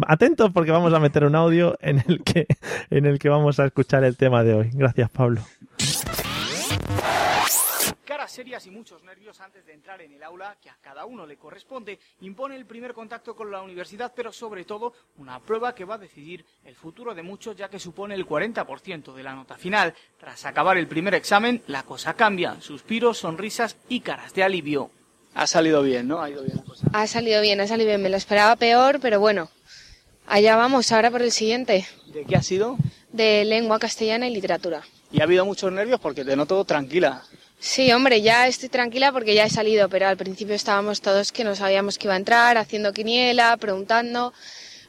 Atentos 0.07 0.51
porque 0.53 0.71
vamos 0.71 0.93
a 0.95 1.01
meter 1.01 1.25
un 1.25 1.35
audio 1.35 1.77
en 1.81 2.03
el 2.07 2.23
que 2.23 2.47
en 2.91 3.05
el 3.05 3.19
que 3.19 3.29
vamos 3.29 3.59
a 3.59 3.67
escuchar 3.67 4.05
el 4.05 4.17
tema 4.17 4.43
de 4.45 4.55
hoy. 4.55 4.71
Gracias, 4.73 5.11
Pablo. 5.11 5.41
Caras 8.05 8.31
serias 8.31 8.65
y 8.67 8.71
muchos 8.71 9.03
nervios 9.03 9.41
antes 9.41 9.67
de 9.67 9.73
entrar 9.73 10.01
en 10.01 10.13
el 10.13 10.23
aula 10.23 10.57
que 10.63 10.71
a 10.71 10.77
cada 10.81 11.05
uno 11.05 11.27
le 11.27 11.37
corresponde, 11.37 11.99
impone 12.21 12.55
el 12.55 12.65
primer 12.65 12.95
contacto 12.95 13.35
con 13.35 13.51
la 13.51 13.61
universidad, 13.61 14.13
pero 14.15 14.33
sobre 14.33 14.65
todo 14.65 14.93
una 15.19 15.41
prueba 15.41 15.75
que 15.75 15.85
va 15.85 15.97
a 15.97 15.99
decidir 15.99 16.45
el 16.65 16.77
futuro 16.77 17.15
de 17.15 17.23
muchos 17.25 17.57
ya 17.57 17.69
que 17.69 17.81
supone 17.81 18.15
el 18.15 18.25
40% 18.27 19.13
de 19.13 19.23
la 19.23 19.35
nota 19.35 19.57
final. 19.57 19.93
Tras 20.19 20.47
acabar 20.47 20.77
el 20.77 20.87
primer 20.87 21.15
examen, 21.15 21.63
la 21.67 21.83
cosa 21.83 22.15
cambia, 22.15 22.61
suspiros, 22.61 23.19
sonrisas 23.19 23.77
y 23.89 24.01
caras 24.01 24.33
de 24.33 24.45
alivio. 24.45 24.91
Ha 25.37 25.47
salido 25.47 25.83
bien, 25.83 26.09
¿no? 26.09 26.23
Ha 26.23 26.31
ido 26.31 26.43
bien 26.43 26.57
la 26.57 26.63
cosa. 26.63 26.87
Ha 26.95 27.07
salido 27.07 27.43
bien, 27.43 27.61
ha 27.61 27.67
salido 27.67 27.89
bien. 27.89 28.01
Me 28.01 28.09
lo 28.09 28.17
esperaba 28.17 28.57
peor, 28.57 29.01
pero 29.01 29.21
bueno. 29.21 29.51
Allá 30.27 30.57
vamos, 30.57 30.91
ahora 30.93 31.11
por 31.11 31.21
el 31.21 31.31
siguiente. 31.31 31.87
¿De 32.07 32.25
qué 32.25 32.37
ha 32.37 32.43
sido? 32.43 32.79
De 33.13 33.45
lengua 33.45 33.79
castellana 33.79 34.27
y 34.29 34.35
literatura. 34.35 34.83
Y 35.13 35.21
ha 35.21 35.25
habido 35.25 35.45
muchos 35.45 35.71
nervios 35.71 36.01
porque 36.01 36.25
te 36.25 36.35
noto 36.37 36.65
tranquila. 36.65 37.23
Sí, 37.59 37.93
hombre, 37.93 38.23
ya 38.23 38.49
estoy 38.49 38.71
tranquila 38.71 39.13
porque 39.13 39.35
ya 39.35 39.45
he 39.45 39.51
salido, 39.51 39.91
pero 39.91 40.09
al 40.09 40.17
principio 40.17 40.55
estábamos 40.55 41.03
todos 41.03 41.33
que 41.33 41.45
no 41.45 41.55
sabíamos 41.55 41.99
que 41.99 42.07
iba 42.07 42.15
a 42.15 42.19
entrar, 42.19 42.57
haciendo 42.57 42.95
quiniela, 42.95 43.57
preguntando. 43.59 44.33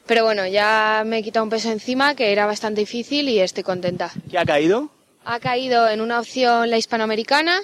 Pero 0.06 0.24
bueno, 0.24 0.46
ya 0.46 1.02
me 1.04 1.18
he 1.18 1.22
quitado 1.22 1.44
un 1.44 1.50
peso 1.50 1.70
encima 1.70 2.14
que 2.14 2.32
era 2.32 2.46
bastante 2.46 2.80
difícil 2.80 3.28
y 3.28 3.38
estoy 3.40 3.64
contenta. 3.64 4.10
¿Qué 4.30 4.38
ha 4.38 4.46
caído? 4.46 4.90
Ha 5.26 5.40
caído 5.40 5.86
en 5.90 6.00
una 6.00 6.18
opción 6.18 6.70
la 6.70 6.78
hispanoamericana 6.78 7.60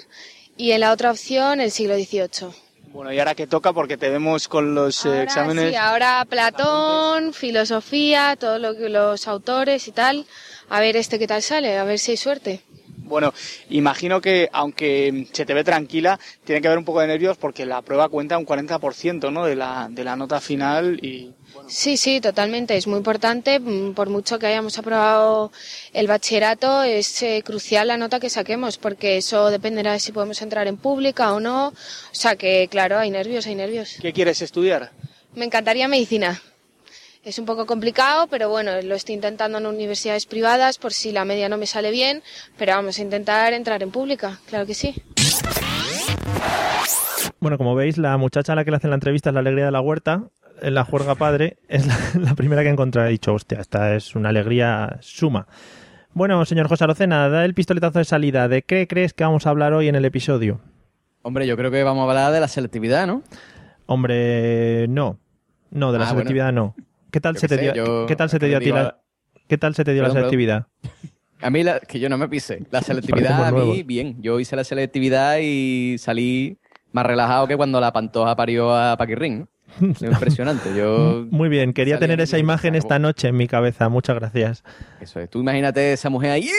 y 0.55 0.71
en 0.71 0.81
la 0.81 0.91
otra 0.91 1.09
opción 1.09 1.59
el 1.59 1.71
siglo 1.71 1.95
XVIII. 1.95 2.64
Bueno, 2.95 3.11
y 3.11 3.19
ahora 3.19 3.35
que 3.35 3.45
toca 3.45 3.73
porque 3.73 3.97
te 3.97 4.09
vemos 4.09 4.47
con 4.47 4.73
los 4.73 5.05
eh, 5.05 5.23
exámenes. 5.23 5.69
sí, 5.71 5.75
ahora 5.75 6.25
Platón, 6.29 7.33
filosofía, 7.33 8.37
todos 8.39 8.61
lo 8.61 8.73
que- 8.73 8.87
los 8.87 9.27
autores 9.27 9.89
y 9.89 9.91
tal. 9.91 10.25
A 10.69 10.79
ver 10.79 10.95
este 10.95 11.19
qué 11.19 11.27
tal 11.27 11.41
sale, 11.41 11.77
a 11.77 11.83
ver 11.83 11.99
si 11.99 12.11
hay 12.11 12.17
suerte. 12.17 12.61
Bueno, 12.99 13.33
imagino 13.69 14.21
que 14.21 14.49
aunque 14.53 15.27
se 15.33 15.45
te 15.45 15.53
ve 15.53 15.65
tranquila, 15.65 16.17
tiene 16.45 16.61
que 16.61 16.67
haber 16.67 16.79
un 16.79 16.85
poco 16.85 17.01
de 17.01 17.07
nervios 17.07 17.35
porque 17.37 17.65
la 17.65 17.81
prueba 17.81 18.07
cuenta 18.07 18.37
un 18.37 18.45
40% 18.45 19.29
¿no? 19.29 19.45
de, 19.45 19.57
la, 19.57 19.87
de 19.91 20.03
la 20.05 20.15
nota 20.15 20.39
final 20.39 20.97
y 21.03 21.33
Sí, 21.67 21.97
sí, 21.97 22.21
totalmente. 22.21 22.77
Es 22.77 22.85
muy 22.87 22.97
importante. 22.97 23.59
mm, 23.59 23.93
Por 23.93 24.09
mucho 24.09 24.37
que 24.37 24.47
hayamos 24.47 24.77
aprobado 24.77 25.51
el 25.93 26.07
bachillerato, 26.07 26.83
es 26.83 27.21
eh, 27.23 27.41
crucial 27.43 27.87
la 27.87 27.97
nota 27.97 28.19
que 28.19 28.29
saquemos, 28.29 28.77
porque 28.77 29.17
eso 29.17 29.49
dependerá 29.49 29.93
de 29.93 29.99
si 29.99 30.11
podemos 30.11 30.41
entrar 30.41 30.67
en 30.67 30.77
pública 30.77 31.33
o 31.33 31.39
no. 31.39 31.69
O 31.69 31.73
sea 32.11 32.35
que, 32.35 32.67
claro, 32.69 32.97
hay 32.99 33.09
nervios, 33.09 33.47
hay 33.47 33.55
nervios. 33.55 33.95
¿qué 34.01 34.13
quieres 34.13 34.41
estudiar? 34.41 34.91
Me 35.33 35.45
encantaría 35.45 35.87
medicina. 35.87 36.41
Es 37.23 37.39
un 37.39 37.45
poco 37.47 37.65
complicado, 37.65 38.27
pero 38.27 38.49
bueno, 38.49 38.79
lo 38.83 38.93
estoy 38.93 39.15
intentando 39.15 39.57
en 39.57 39.65
universidades 39.65 40.27
privadas 40.27 40.77
por 40.77 40.93
si 40.93 41.11
la 41.11 41.25
media 41.25 41.49
no 41.49 41.57
me 41.57 41.65
sale 41.65 41.89
bien, 41.89 42.21
pero 42.55 42.73
vamos 42.73 42.99
a 42.99 43.01
intentar 43.01 43.51
entrar 43.53 43.81
en 43.81 43.89
pública, 43.89 44.39
claro 44.45 44.67
que 44.67 44.75
sí. 44.75 44.93
Bueno, 47.39 47.57
como 47.57 47.73
veis, 47.73 47.97
la 47.97 48.15
muchacha 48.17 48.53
a 48.53 48.55
la 48.55 48.63
que 48.63 48.69
le 48.69 48.77
hacen 48.77 48.91
la 48.91 48.95
entrevista 48.95 49.31
es 49.31 49.33
la 49.33 49.39
alegría 49.39 49.65
de 49.65 49.71
la 49.71 49.81
huerta, 49.81 50.29
la 50.61 50.83
juerga 50.83 51.15
padre, 51.15 51.57
es 51.67 51.85
la, 51.87 51.97
la 52.21 52.35
primera 52.35 52.61
que 52.61 52.69
he 52.69 52.71
encontrado. 52.71 53.07
He 53.07 53.11
dicho, 53.11 53.33
hostia, 53.33 53.59
esta 53.59 53.95
es 53.95 54.15
una 54.15 54.29
alegría 54.29 54.97
suma. 55.01 55.47
Bueno, 56.13 56.43
señor 56.45 56.67
José 56.69 56.85
Arocena, 56.85 57.27
da 57.29 57.43
el 57.45 57.53
pistoletazo 57.53 57.99
de 57.99 58.05
salida. 58.05 58.47
¿De 58.47 58.61
qué 58.61 58.87
crees 58.87 59.13
que 59.13 59.23
vamos 59.25 59.45
a 59.47 59.49
hablar 59.49 59.73
hoy 59.73 59.87
en 59.89 59.95
el 59.95 60.05
episodio? 60.05 60.61
Hombre, 61.23 61.45
yo 61.47 61.57
creo 61.57 61.71
que 61.71 61.83
vamos 61.83 62.05
a 62.05 62.09
hablar 62.09 62.31
de 62.31 62.39
la 62.39 62.47
selectividad, 62.47 63.05
¿no? 63.07 63.21
Hombre, 63.85 64.87
no. 64.87 65.19
No, 65.71 65.91
de 65.91 65.99
la 65.99 66.05
Ah, 66.05 66.09
selectividad 66.11 66.53
no. 66.53 66.75
¿Qué 67.11 67.19
tal 67.21 67.37
se 67.37 67.47
te 67.47 67.55
sé, 67.55 67.61
dio, 67.61 67.73
yo 67.73 68.05
¿qué 68.07 68.15
tal 68.15 68.29
se 68.29 68.39
te 68.39 68.47
dio 68.47 68.57
a 68.57 68.59
ti 68.59 68.71
la, 68.71 68.97
¿Qué 69.47 69.57
tal 69.57 69.75
se 69.75 69.83
te 69.83 69.93
dio 69.93 70.01
la 70.03 70.07
perdón. 70.09 70.23
selectividad? 70.23 70.67
A 71.41 71.49
mí, 71.49 71.63
la- 71.63 71.79
que 71.79 71.99
yo 71.99 72.09
no 72.09 72.17
me 72.17 72.27
pise. 72.29 72.63
La 72.71 72.81
selectividad 72.81 73.45
a 73.47 73.51
mí, 73.51 73.83
bien. 73.83 74.21
Yo 74.21 74.39
hice 74.39 74.55
la 74.55 74.63
selectividad 74.63 75.37
y 75.41 75.97
salí 75.99 76.57
más 76.91 77.05
relajado 77.05 77.47
que 77.47 77.57
cuando 77.57 77.79
la 77.81 77.91
pantoja 77.91 78.35
parió 78.35 78.73
a 78.75 78.95
Paquirrín, 78.97 79.39
¿no? 79.39 79.47
Es 79.81 80.01
impresionante. 80.01 80.75
Yo... 80.75 81.25
Muy 81.29 81.49
bien, 81.49 81.73
quería 81.73 81.99
tener 81.99 82.21
esa 82.21 82.37
imagen 82.37 82.75
esta 82.75 82.99
noche 82.99 83.27
en 83.29 83.37
mi 83.37 83.47
cabeza. 83.47 83.89
Muchas 83.89 84.15
gracias. 84.15 84.63
Eso 85.01 85.19
es. 85.19 85.29
Tú 85.29 85.39
imagínate 85.39 85.93
esa 85.93 86.09
mujer 86.09 86.31
ahí 86.31 86.49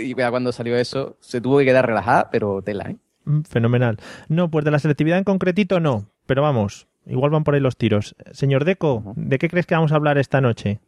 y 0.00 0.14
ya 0.14 0.30
cuando 0.30 0.52
salió 0.52 0.76
eso 0.76 1.16
se 1.20 1.40
tuvo 1.40 1.58
que 1.58 1.64
quedar 1.64 1.86
relajada, 1.86 2.30
pero 2.30 2.62
tela, 2.62 2.90
¿eh? 2.90 2.96
Mm, 3.24 3.42
Fenomenal. 3.42 3.98
No, 4.28 4.50
pues 4.50 4.64
de 4.64 4.70
la 4.70 4.78
selectividad 4.78 5.18
en 5.18 5.24
concretito 5.24 5.80
no. 5.80 6.06
Pero 6.26 6.42
vamos, 6.42 6.86
igual 7.06 7.30
van 7.30 7.44
por 7.44 7.54
ahí 7.54 7.60
los 7.60 7.76
tiros. 7.76 8.16
Señor 8.32 8.64
Deco, 8.64 9.14
¿de 9.16 9.38
qué 9.38 9.48
crees 9.48 9.66
que 9.66 9.74
vamos 9.74 9.92
a 9.92 9.96
hablar 9.96 10.18
esta 10.18 10.40
noche? 10.40 10.80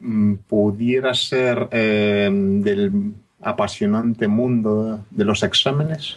Mm, 0.00 0.34
Pudiera 0.48 1.14
ser 1.14 1.68
eh, 1.70 2.28
del 2.32 3.14
apasionante 3.40 4.28
mundo 4.28 5.04
de 5.10 5.24
los 5.24 5.42
exámenes. 5.42 6.16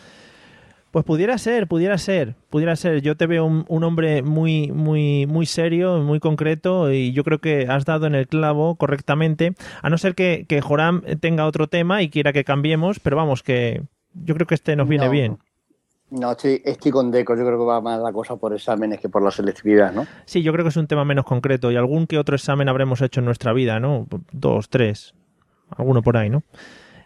Pues 0.92 1.06
pudiera 1.06 1.38
ser, 1.38 1.68
pudiera 1.68 1.98
ser, 2.00 2.36
pudiera 2.50 2.76
ser. 2.76 3.02
Yo 3.02 3.16
te 3.16 3.28
veo 3.28 3.46
un, 3.46 3.64
un 3.68 3.84
hombre 3.84 4.24
muy, 4.24 4.72
muy, 4.72 5.28
muy 5.28 5.46
serio, 5.46 6.00
muy 6.00 6.20
concreto, 6.20 6.92
y 6.92 7.12
yo 7.14 7.24
creo 7.24 7.38
que 7.40 7.68
has 7.70 7.86
dado 7.86 8.08
en 8.08 8.16
el 8.16 8.28
clavo 8.28 8.76
correctamente. 8.76 9.54
A 9.84 9.90
no 9.92 10.00
ser 10.00 10.16
que, 10.16 10.46
que 10.50 10.62
Joram 10.62 11.04
tenga 11.20 11.46
otro 11.46 11.68
tema 11.68 12.02
y 12.02 12.10
quiera 12.10 12.34
que 12.34 12.44
cambiemos, 12.44 13.00
pero 13.00 13.18
vamos, 13.18 13.44
que 13.44 13.84
yo 14.14 14.34
creo 14.34 14.48
que 14.48 14.56
este 14.56 14.76
nos 14.76 14.88
viene 14.88 15.06
No. 15.06 15.12
bien. 15.12 15.38
No, 16.12 16.32
estoy, 16.32 16.60
estoy 16.66 16.92
con 16.92 17.12
Deco. 17.12 17.36
Yo 17.38 17.46
creo 17.46 17.60
que 17.60 17.66
va 17.66 17.82
más 17.82 18.00
la 18.02 18.12
cosa 18.12 18.36
por 18.36 18.52
exámenes 18.56 19.00
que 19.00 19.10
por 19.10 19.22
la 19.22 19.30
selectividad, 19.30 19.94
¿no? 19.94 20.08
Sí, 20.26 20.42
yo 20.42 20.52
creo 20.52 20.66
que 20.66 20.70
es 20.70 20.78
un 20.78 20.88
tema 20.88 21.06
menos 21.06 21.24
concreto 21.24 21.72
y 21.72 21.76
algún 21.76 22.08
que 22.08 22.18
otro 22.18 22.36
examen 22.36 22.68
habremos 22.68 23.00
hecho 23.04 23.20
en 23.20 23.26
nuestra 23.26 23.54
vida, 23.54 23.80
¿no? 23.80 24.08
Dos, 24.32 24.70
tres, 24.70 25.14
alguno 25.70 26.02
por 26.02 26.18
ahí, 26.18 26.32
¿no? 26.32 26.42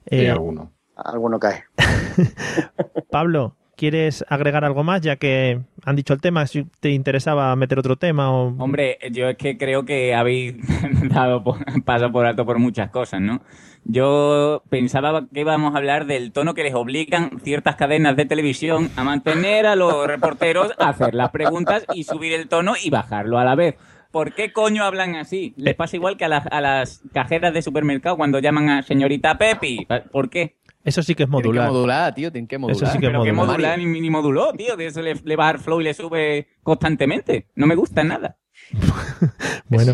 Sí, 0.10 0.22
Eh, 0.22 0.32
alguno. 0.32 0.72
Alguno 0.96 1.38
cae. 1.38 1.66
Pablo, 3.12 3.58
¿quieres 3.76 4.24
agregar 4.30 4.64
algo 4.66 4.84
más 4.84 5.02
ya 5.02 5.16
que 5.16 5.60
han 5.86 5.96
dicho 5.96 6.14
el 6.14 6.22
tema? 6.22 6.46
Si 6.48 6.64
te 6.80 6.90
interesaba 6.92 7.56
meter 7.56 7.80
otro 7.80 7.96
tema 7.96 8.32
o... 8.32 8.56
Hombre, 8.58 8.98
yo 9.12 9.30
es 9.30 9.38
que 9.38 9.58
creo 9.58 9.86
que 9.86 10.14
habéis 10.16 10.56
dado 11.10 11.44
por- 11.44 11.60
paso 11.84 12.12
por 12.12 12.26
alto 12.26 12.46
por 12.46 12.60
muchas 12.60 12.90
cosas, 12.90 13.22
¿no? 13.22 13.42
Yo 13.86 14.64
pensaba 14.70 15.28
que 15.34 15.42
íbamos 15.42 15.76
a 15.76 15.78
hablar 15.78 16.06
del 16.06 16.32
tono 16.32 16.54
que 16.54 16.64
les 16.64 16.74
obligan 16.74 17.40
ciertas 17.44 17.76
cadenas 17.76 18.16
de 18.16 18.26
televisión 18.26 18.90
a 18.96 19.04
mantener 19.04 19.66
a 19.66 19.76
los 19.76 20.08
reporteros 20.08 20.72
a 20.80 20.90
hacer 20.90 21.14
las 21.14 21.32
preguntas 21.32 21.86
y 21.94 22.04
subir 22.06 22.34
el 22.34 22.48
tono 22.48 22.74
y 22.82 22.90
bajarlo 22.90 23.40
a 23.40 23.44
la 23.44 23.56
vez. 23.56 23.76
¿Por 24.12 24.34
qué 24.36 24.54
coño 24.54 24.84
hablan 24.84 25.16
así? 25.16 25.54
Les 25.58 25.74
pasa 25.76 25.96
igual 25.98 26.18
que 26.18 26.26
a 26.26 26.28
las, 26.30 26.46
a 26.48 26.62
las 26.62 27.02
cajeras 27.14 27.52
de 27.54 27.64
supermercado 27.64 28.16
cuando 28.16 28.38
llaman 28.40 28.70
a 28.70 28.84
señorita 28.84 29.38
Pepi. 29.40 29.88
¿Por 30.12 30.30
qué? 30.30 30.56
Eso 30.84 31.02
sí 31.04 31.16
que 31.16 31.24
es 31.24 31.30
Tienen 31.30 31.42
que 31.42 31.48
modular. 31.50 31.70
modular, 31.72 32.14
tío, 32.16 32.32
tienen 32.32 32.48
que 32.48 32.58
modular. 32.58 32.76
Eso 32.84 32.86
sí 32.92 33.00
que 33.00 33.06
es 33.06 33.12
Pero 33.12 33.24
que 33.24 33.32
modular. 33.32 33.58
modular 33.58 33.80
ni, 33.80 34.02
ni 34.02 34.10
moduló, 34.10 34.54
tío. 34.54 34.76
De 34.76 34.88
eso 34.88 35.02
le, 35.02 35.16
le 35.16 35.36
baja 35.36 35.52
el 35.52 35.60
flow 35.60 35.80
y 35.82 35.86
le 35.86 35.94
sube 35.94 36.48
constantemente. 36.64 37.48
No 37.56 37.68
me 37.68 37.76
gusta 37.76 38.04
nada. 38.04 38.38
Bueno, 39.70 39.94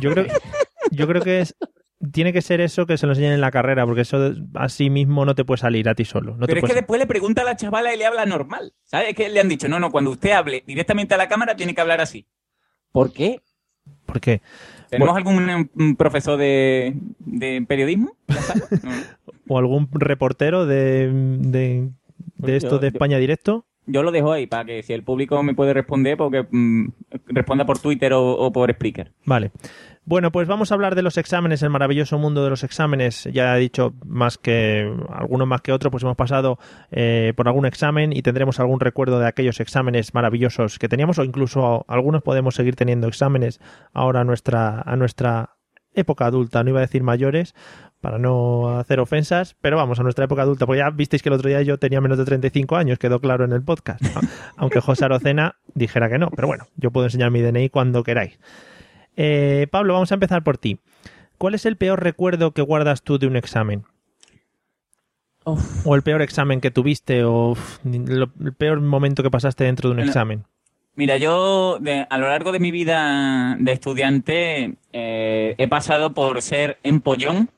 yo 0.00 0.12
creo, 0.12 0.26
yo 0.90 1.06
creo 1.06 1.22
que 1.22 1.40
es 1.40 1.54
tiene 2.12 2.32
que 2.32 2.40
ser 2.40 2.62
eso 2.62 2.86
que 2.86 2.96
se 2.96 3.06
lo 3.06 3.12
enseñen 3.12 3.32
en 3.32 3.42
la 3.42 3.50
carrera, 3.50 3.84
porque 3.84 4.00
eso 4.02 4.18
de- 4.18 4.42
así 4.54 4.88
mismo 4.88 5.26
no 5.26 5.34
te 5.34 5.44
puede 5.44 5.58
salir 5.58 5.86
a 5.88 5.94
ti 5.94 6.06
solo. 6.06 6.34
No 6.36 6.46
te 6.46 6.54
Pero 6.54 6.66
es 6.66 6.72
que 6.72 6.78
después 6.78 6.98
le 6.98 7.06
pregunta 7.06 7.42
a 7.42 7.44
la 7.44 7.56
chavala 7.56 7.92
y 7.94 7.98
le 7.98 8.06
habla 8.06 8.24
normal. 8.24 8.72
¿Sabes? 8.84 9.10
Es 9.10 9.14
que 9.16 9.28
le 9.28 9.38
han 9.38 9.50
dicho, 9.50 9.68
no, 9.68 9.78
no, 9.78 9.90
cuando 9.90 10.10
usted 10.10 10.30
hable 10.30 10.64
directamente 10.66 11.12
a 11.14 11.18
la 11.18 11.28
cámara 11.28 11.56
tiene 11.56 11.74
que 11.74 11.80
hablar 11.82 12.00
así. 12.00 12.26
¿Por 12.90 13.12
qué? 13.12 13.42
¿Por 14.06 14.18
qué? 14.20 14.40
¿Tenemos 14.88 15.14
algún 15.14 15.50
eh, 15.50 15.68
un 15.74 15.94
profesor 15.96 16.38
de, 16.38 16.94
de 17.18 17.62
periodismo? 17.68 18.16
en 18.28 18.34
la 18.34 18.42
sala? 18.42 18.64
No. 18.82 18.90
¿O 19.50 19.58
algún 19.58 19.88
reportero 19.90 20.64
de, 20.64 21.10
de, 21.12 21.90
de 22.36 22.56
esto 22.56 22.78
de 22.78 22.86
España 22.86 23.18
Directo? 23.18 23.66
Yo 23.84 24.04
lo 24.04 24.12
dejo 24.12 24.30
ahí 24.30 24.46
para 24.46 24.64
que 24.64 24.84
si 24.84 24.92
el 24.92 25.02
público 25.02 25.42
me 25.42 25.54
puede 25.54 25.74
responder, 25.74 26.16
porque 26.16 26.46
mm, 26.48 26.86
responda 27.26 27.66
por 27.66 27.80
Twitter 27.80 28.12
o, 28.12 28.30
o 28.30 28.52
por 28.52 28.70
Spreaker. 28.72 29.10
Vale. 29.24 29.50
Bueno, 30.04 30.30
pues 30.30 30.46
vamos 30.46 30.70
a 30.70 30.74
hablar 30.76 30.94
de 30.94 31.02
los 31.02 31.18
exámenes, 31.18 31.64
el 31.64 31.70
maravilloso 31.70 32.16
mundo 32.16 32.44
de 32.44 32.50
los 32.50 32.62
exámenes. 32.62 33.28
Ya 33.32 33.56
he 33.56 33.58
dicho 33.58 33.92
más 34.06 34.38
que 34.38 34.88
alguno 35.08 35.46
más 35.46 35.62
que 35.62 35.72
otro, 35.72 35.90
pues 35.90 36.04
hemos 36.04 36.16
pasado 36.16 36.60
eh, 36.92 37.32
por 37.34 37.48
algún 37.48 37.66
examen 37.66 38.12
y 38.12 38.22
tendremos 38.22 38.60
algún 38.60 38.78
recuerdo 38.78 39.18
de 39.18 39.26
aquellos 39.26 39.58
exámenes 39.58 40.14
maravillosos 40.14 40.78
que 40.78 40.88
teníamos 40.88 41.18
o 41.18 41.24
incluso 41.24 41.84
algunos 41.88 42.22
podemos 42.22 42.54
seguir 42.54 42.76
teniendo 42.76 43.08
exámenes 43.08 43.60
ahora 43.92 44.20
a 44.20 44.24
nuestra 44.24 44.80
a 44.80 44.94
nuestra 44.94 45.56
época 45.92 46.26
adulta, 46.26 46.62
no 46.62 46.70
iba 46.70 46.78
a 46.78 46.82
decir 46.82 47.02
mayores 47.02 47.54
para 48.00 48.18
no 48.18 48.78
hacer 48.78 48.98
ofensas, 49.00 49.56
pero 49.60 49.76
vamos, 49.76 50.00
a 50.00 50.02
nuestra 50.02 50.24
época 50.24 50.42
adulta, 50.42 50.66
porque 50.66 50.78
ya 50.78 50.90
visteis 50.90 51.22
que 51.22 51.28
el 51.28 51.34
otro 51.34 51.48
día 51.48 51.62
yo 51.62 51.78
tenía 51.78 52.00
menos 52.00 52.16
de 52.18 52.24
35 52.24 52.76
años, 52.76 52.98
quedó 52.98 53.20
claro 53.20 53.44
en 53.44 53.52
el 53.52 53.62
podcast, 53.62 54.00
¿no? 54.02 54.20
aunque 54.56 54.80
José 54.80 55.04
Arocena 55.04 55.56
dijera 55.74 56.08
que 56.08 56.18
no, 56.18 56.30
pero 56.30 56.48
bueno, 56.48 56.66
yo 56.76 56.90
puedo 56.90 57.06
enseñar 57.06 57.30
mi 57.30 57.40
DNI 57.42 57.68
cuando 57.70 58.02
queráis. 58.02 58.38
Eh, 59.16 59.66
Pablo, 59.70 59.94
vamos 59.94 60.10
a 60.12 60.14
empezar 60.14 60.42
por 60.42 60.56
ti. 60.56 60.78
¿Cuál 61.38 61.54
es 61.54 61.66
el 61.66 61.76
peor 61.76 62.02
recuerdo 62.02 62.52
que 62.52 62.62
guardas 62.62 63.02
tú 63.02 63.18
de 63.18 63.26
un 63.26 63.36
examen? 63.36 63.84
O 65.84 65.94
el 65.96 66.02
peor 66.02 66.20
examen 66.22 66.60
que 66.60 66.70
tuviste, 66.70 67.24
o 67.24 67.50
uf, 67.52 67.78
lo- 67.84 68.30
el 68.44 68.52
peor 68.52 68.80
momento 68.80 69.22
que 69.22 69.30
pasaste 69.30 69.64
dentro 69.64 69.88
de 69.88 69.92
un 69.92 69.96
Bueno, 69.98 70.10
examen. 70.10 70.44
Mira, 70.94 71.16
yo 71.16 71.78
de- 71.80 72.06
a 72.08 72.18
lo 72.18 72.28
largo 72.28 72.52
de 72.52 72.60
mi 72.60 72.70
vida 72.70 73.56
de 73.58 73.72
estudiante 73.72 74.74
eh, 74.92 75.54
he 75.56 75.66
pasado 75.68 76.12
por 76.12 76.42
ser 76.42 76.78
empollón 76.82 77.48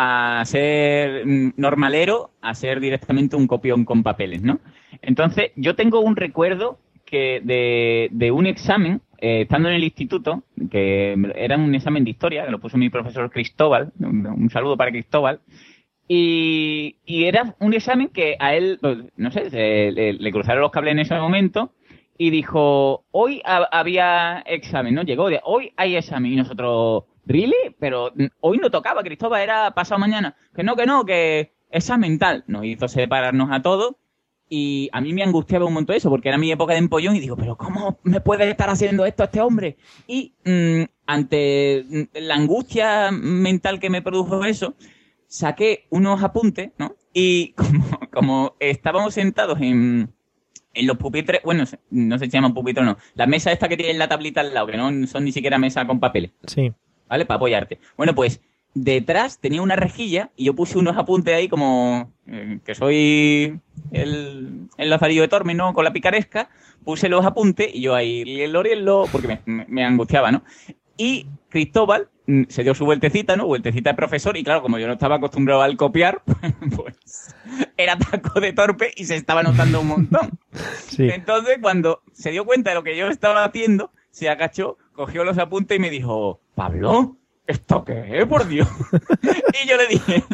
a 0.00 0.44
ser 0.44 1.26
mm, 1.26 1.54
normalero 1.56 2.30
a 2.40 2.54
ser 2.54 2.80
directamente 2.80 3.36
un 3.36 3.46
copión 3.46 3.84
con 3.84 4.02
papeles, 4.02 4.42
¿no? 4.42 4.60
Entonces, 5.02 5.50
yo 5.56 5.74
tengo 5.74 6.00
un 6.00 6.16
recuerdo 6.16 6.78
que 7.04 7.40
de, 7.42 8.08
de 8.12 8.30
un 8.30 8.46
examen, 8.46 9.00
eh, 9.18 9.42
estando 9.42 9.68
en 9.68 9.74
el 9.76 9.84
instituto, 9.84 10.42
que 10.70 11.16
era 11.36 11.56
un 11.56 11.74
examen 11.74 12.04
de 12.04 12.10
historia, 12.10 12.44
que 12.44 12.50
lo 12.52 12.60
puso 12.60 12.76
mi 12.78 12.90
profesor 12.90 13.30
Cristóbal, 13.30 13.92
un, 13.98 14.48
saludo 14.50 14.76
para 14.76 14.90
Cristóbal, 14.90 15.40
y, 16.06 16.96
y 17.04 17.24
era 17.24 17.54
un 17.60 17.74
examen 17.74 18.08
que 18.08 18.36
a 18.38 18.54
él, 18.54 18.78
pues, 18.80 18.98
no 19.16 19.30
sé, 19.30 19.50
le, 19.92 20.32
cruzaron 20.32 20.62
los 20.62 20.70
cables 20.70 20.92
en 20.92 21.00
ese 21.00 21.14
momento 21.16 21.72
y 22.16 22.30
dijo, 22.30 23.04
hoy 23.10 23.42
ha- 23.44 23.68
había 23.72 24.40
examen, 24.46 24.94
¿no? 24.94 25.02
Llegó 25.02 25.28
de, 25.28 25.40
hoy 25.44 25.72
hay 25.76 25.96
examen 25.96 26.32
y 26.32 26.36
nosotros, 26.36 27.04
¿really? 27.28 27.76
Pero 27.78 28.12
hoy 28.40 28.58
no 28.58 28.70
tocaba, 28.70 29.02
Cristóbal, 29.02 29.42
era 29.42 29.70
pasado 29.72 30.00
mañana. 30.00 30.34
Que 30.54 30.62
no, 30.62 30.74
que 30.74 30.86
no, 30.86 31.04
que 31.04 31.52
examen 31.70 32.18
tal. 32.18 32.44
Nos 32.46 32.64
hizo 32.64 32.88
separarnos 32.88 33.50
a 33.52 33.62
todos 33.62 33.94
y 34.48 34.88
a 34.92 35.00
mí 35.00 35.12
me 35.12 35.22
angustiaba 35.22 35.66
un 35.66 35.74
montón 35.74 35.96
eso, 35.96 36.08
porque 36.08 36.28
era 36.28 36.38
mi 36.38 36.50
época 36.50 36.72
de 36.72 36.78
empollón 36.78 37.16
y 37.16 37.20
digo, 37.20 37.36
pero 37.36 37.56
¿cómo 37.56 37.98
me 38.02 38.20
puede 38.20 38.48
estar 38.50 38.70
haciendo 38.70 39.04
esto 39.04 39.24
este 39.24 39.40
hombre? 39.42 39.76
Y 40.06 40.32
mm, 40.44 40.84
ante 41.06 41.84
mm, 41.88 42.02
la 42.14 42.34
angustia 42.34 43.10
mental 43.12 43.78
que 43.78 43.90
me 43.90 44.02
produjo 44.02 44.44
eso, 44.44 44.74
saqué 45.26 45.86
unos 45.90 46.22
apuntes, 46.22 46.70
¿no? 46.78 46.96
Y 47.12 47.52
como, 47.56 48.00
como 48.10 48.56
estábamos 48.58 49.12
sentados 49.12 49.60
en, 49.60 50.14
en 50.72 50.86
los 50.86 50.96
pupitres, 50.96 51.42
bueno, 51.44 51.64
no 51.90 52.18
sé 52.18 52.24
si 52.24 52.30
se 52.30 52.36
llaman 52.38 52.54
pupitres 52.54 52.82
o 52.82 52.86
no, 52.86 52.96
la 53.14 53.26
mesa 53.26 53.52
esta 53.52 53.68
que 53.68 53.76
tiene 53.76 53.92
la 53.98 54.08
tablita 54.08 54.40
al 54.40 54.54
lado, 54.54 54.66
que 54.68 54.78
no 54.78 55.06
son 55.06 55.24
ni 55.24 55.32
siquiera 55.32 55.58
mesa 55.58 55.86
con 55.86 56.00
papeles, 56.00 56.30
Sí. 56.46 56.72
¿Vale? 57.08 57.24
Para 57.26 57.36
apoyarte. 57.36 57.78
Bueno, 57.96 58.14
pues 58.14 58.40
detrás 58.74 59.38
tenía 59.38 59.62
una 59.62 59.76
rejilla 59.76 60.30
y 60.36 60.44
yo 60.44 60.54
puse 60.54 60.78
unos 60.78 60.96
apuntes 60.96 61.34
ahí 61.34 61.48
como 61.48 62.12
eh, 62.26 62.60
que 62.64 62.74
soy 62.74 63.58
el, 63.92 64.68
el 64.76 64.90
Lazarillo 64.90 65.22
de 65.22 65.28
Torme, 65.28 65.54
¿no? 65.54 65.72
Con 65.74 65.84
la 65.84 65.92
picaresca, 65.92 66.48
puse 66.84 67.08
los 67.08 67.24
apuntes 67.24 67.70
y 67.74 67.80
yo 67.80 67.94
ahí, 67.94 68.24
rielo, 68.24 68.62
rielo, 68.62 69.06
porque 69.10 69.28
me, 69.28 69.40
me- 69.46 69.66
me 69.68 69.84
angustiaba, 69.84 70.30
¿no? 70.30 70.42
Y 70.96 71.26
Cristóbal 71.48 72.08
mm, 72.26 72.42
se 72.48 72.62
dio 72.62 72.74
su 72.74 72.84
vueltecita, 72.84 73.36
¿no? 73.36 73.46
Vueltecita 73.46 73.90
de 73.90 73.96
profesor 73.96 74.36
y 74.36 74.44
claro, 74.44 74.62
como 74.62 74.78
yo 74.78 74.86
no 74.86 74.92
estaba 74.94 75.16
acostumbrado 75.16 75.62
al 75.62 75.76
copiar, 75.76 76.22
pues 76.76 77.34
era 77.76 77.96
taco 77.98 78.40
de 78.40 78.52
torpe 78.52 78.92
y 78.96 79.04
se 79.04 79.16
estaba 79.16 79.42
notando 79.42 79.80
un 79.80 79.88
montón. 79.88 80.30
Sí. 80.88 81.08
Entonces, 81.10 81.58
cuando 81.60 82.02
se 82.12 82.32
dio 82.32 82.44
cuenta 82.44 82.70
de 82.70 82.74
lo 82.76 82.82
que 82.82 82.96
yo 82.96 83.06
estaba 83.08 83.44
haciendo, 83.44 83.92
se 84.10 84.28
agachó, 84.28 84.76
cogió 84.94 85.22
los 85.22 85.38
apuntes 85.38 85.76
y 85.76 85.80
me 85.80 85.90
dijo, 85.90 86.40
Pablo, 86.58 87.16
¿esto 87.46 87.84
qué 87.84 88.18
es, 88.18 88.26
por 88.26 88.48
Dios? 88.48 88.66
y 89.62 89.68
yo 89.68 89.76
le 89.76 89.86
dije, 89.86 90.24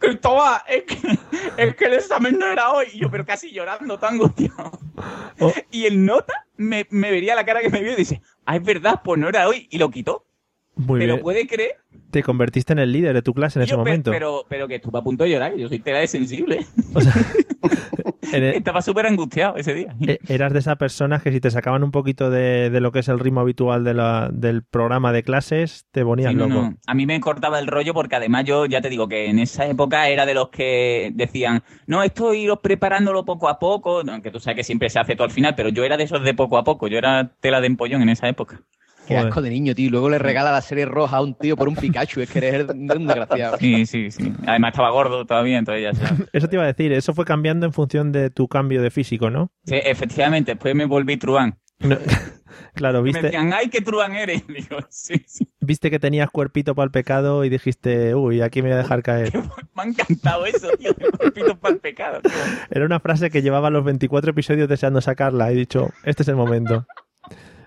Cristóbal, 0.00 0.60
es 0.66 0.82
que, 0.82 1.18
es 1.56 1.76
que 1.76 1.84
el 1.84 1.94
examen 1.94 2.36
no 2.36 2.46
era 2.46 2.72
hoy. 2.72 2.86
Y 2.92 2.98
yo, 2.98 3.08
pero 3.08 3.24
casi 3.24 3.52
llorando, 3.52 3.96
tan 3.96 4.14
angustiado. 4.14 4.72
Oh. 5.38 5.52
Y 5.70 5.86
el 5.86 6.04
nota 6.04 6.46
me, 6.56 6.84
me 6.90 7.12
vería 7.12 7.36
la 7.36 7.46
cara 7.46 7.60
que 7.60 7.70
me 7.70 7.80
vio 7.80 7.92
y 7.92 7.94
dice, 7.94 8.20
ah, 8.44 8.56
es 8.56 8.64
verdad, 8.64 9.02
pues 9.04 9.20
no 9.20 9.28
era 9.28 9.46
hoy. 9.46 9.68
Y 9.70 9.78
lo 9.78 9.88
quitó. 9.88 10.26
Muy 10.78 11.00
¿Pero 11.00 11.14
bien. 11.14 11.22
puede 11.22 11.46
creer? 11.46 11.72
Te 12.10 12.22
convertiste 12.22 12.72
en 12.72 12.78
el 12.78 12.92
líder 12.92 13.12
de 13.14 13.22
tu 13.22 13.34
clase 13.34 13.58
en 13.58 13.64
ese 13.64 13.72
Yo, 13.72 13.78
momento. 13.78 14.10
Pero, 14.10 14.44
pero 14.48 14.66
que 14.68 14.76
estuve 14.76 14.98
a 14.98 15.02
punto 15.02 15.24
de 15.24 15.30
llorar, 15.30 15.52
que 15.54 15.60
yo 15.60 15.68
soy 15.68 15.78
tela 15.80 15.98
de 15.98 16.06
sensible. 16.06 16.64
O 16.94 17.00
sea, 17.00 17.12
en 18.32 18.44
el- 18.44 18.54
Estaba 18.54 18.80
súper 18.82 19.06
angustiado 19.06 19.56
ese 19.56 19.74
día. 19.74 19.94
e- 20.06 20.18
eras 20.28 20.52
de 20.52 20.60
esas 20.60 20.76
personas 20.76 21.22
que 21.22 21.32
si 21.32 21.40
te 21.40 21.50
sacaban 21.50 21.82
un 21.82 21.90
poquito 21.90 22.30
de, 22.30 22.70
de 22.70 22.80
lo 22.80 22.92
que 22.92 23.00
es 23.00 23.08
el 23.08 23.18
ritmo 23.18 23.40
habitual 23.40 23.84
de 23.84 23.94
la- 23.94 24.30
del 24.32 24.62
programa 24.62 25.12
de 25.12 25.22
clases, 25.22 25.86
te 25.90 26.04
ponías 26.04 26.30
Sí, 26.30 26.36
no, 26.36 26.46
loco. 26.48 26.62
no. 26.62 26.76
A 26.86 26.94
mí 26.94 27.06
me 27.06 27.20
cortaba 27.20 27.58
el 27.58 27.66
rollo 27.66 27.92
porque 27.92 28.16
además 28.16 28.44
yo 28.44 28.64
ya 28.66 28.80
te 28.80 28.88
digo 28.88 29.08
que 29.08 29.28
en 29.28 29.38
esa 29.38 29.66
época 29.66 30.08
era 30.08 30.24
de 30.26 30.34
los 30.34 30.48
que 30.50 31.10
decían, 31.14 31.62
no, 31.86 32.02
esto 32.02 32.32
iros 32.34 32.60
preparándolo 32.62 33.24
poco 33.24 33.48
a 33.48 33.58
poco, 33.58 34.00
aunque 34.08 34.30
tú 34.30 34.40
sabes 34.40 34.56
que 34.56 34.64
siempre 34.64 34.88
se 34.90 34.98
hace 34.98 35.14
todo 35.16 35.24
al 35.24 35.30
final, 35.32 35.54
pero 35.56 35.68
yo 35.70 35.84
era 35.84 35.96
de 35.96 36.04
esos 36.04 36.22
de 36.22 36.34
poco 36.34 36.56
a 36.58 36.64
poco, 36.64 36.86
yo 36.88 36.98
era 36.98 37.32
tela 37.40 37.60
de 37.60 37.66
empollón 37.66 38.02
en 38.02 38.10
esa 38.10 38.28
época. 38.28 38.62
Qué 39.08 39.14
Joder. 39.14 39.28
asco 39.28 39.40
de 39.40 39.48
niño, 39.48 39.74
tío. 39.74 39.86
Y 39.86 39.88
luego 39.88 40.10
le 40.10 40.18
regala 40.18 40.52
la 40.52 40.60
serie 40.60 40.84
roja 40.84 41.16
a 41.16 41.22
un 41.22 41.34
tío 41.34 41.56
por 41.56 41.66
un 41.66 41.74
Pikachu. 41.74 42.20
Es 42.20 42.30
que 42.30 42.38
eres 42.46 42.68
un 42.68 42.86
desgraciado. 42.86 43.56
Sí, 43.56 43.86
sí, 43.86 44.10
sí. 44.10 44.34
Además 44.46 44.72
estaba 44.72 44.90
gordo 44.90 45.24
todavía, 45.24 45.56
entonces 45.56 45.82
ya 45.82 45.94
sabes. 45.94 46.28
Eso 46.34 46.46
te 46.46 46.56
iba 46.56 46.64
a 46.64 46.66
decir, 46.66 46.92
eso 46.92 47.14
fue 47.14 47.24
cambiando 47.24 47.64
en 47.64 47.72
función 47.72 48.12
de 48.12 48.28
tu 48.28 48.48
cambio 48.48 48.82
de 48.82 48.90
físico, 48.90 49.30
¿no? 49.30 49.50
Sí, 49.64 49.76
efectivamente, 49.82 50.52
después 50.52 50.74
me 50.74 50.84
volví 50.84 51.16
truán. 51.16 51.56
No- 51.78 51.96
claro, 52.74 52.98
Me 52.98 53.04
viste, 53.04 53.22
decían, 53.22 53.50
ay, 53.54 53.70
qué 53.70 53.80
truán 53.80 54.14
eres. 54.14 54.42
Y 54.46 54.52
digo, 54.60 54.76
sí, 54.90 55.24
sí. 55.26 55.48
viste 55.60 55.90
que 55.90 55.98
tenías 55.98 56.28
cuerpito 56.30 56.74
para 56.74 56.84
el 56.84 56.90
pecado 56.90 57.46
y 57.46 57.48
dijiste, 57.48 58.14
uy, 58.14 58.42
aquí 58.42 58.60
me 58.60 58.68
voy 58.68 58.74
a 58.74 58.82
dejar 58.82 59.02
caer. 59.02 59.32
Me 59.74 59.82
ha 59.82 59.86
encantado 59.86 60.44
eso, 60.44 60.68
tío. 60.78 60.92
de 60.92 61.10
cuerpito 61.12 61.56
para 61.56 61.74
el 61.74 61.80
pecado. 61.80 62.20
tío. 62.20 62.32
Era 62.70 62.84
una 62.84 63.00
frase 63.00 63.30
que 63.30 63.40
llevaba 63.40 63.70
los 63.70 63.84
24 63.84 64.32
episodios 64.32 64.68
deseando 64.68 65.00
sacarla. 65.00 65.50
He 65.50 65.54
dicho, 65.54 65.88
este 66.04 66.24
es 66.24 66.28
el 66.28 66.36
momento. 66.36 66.84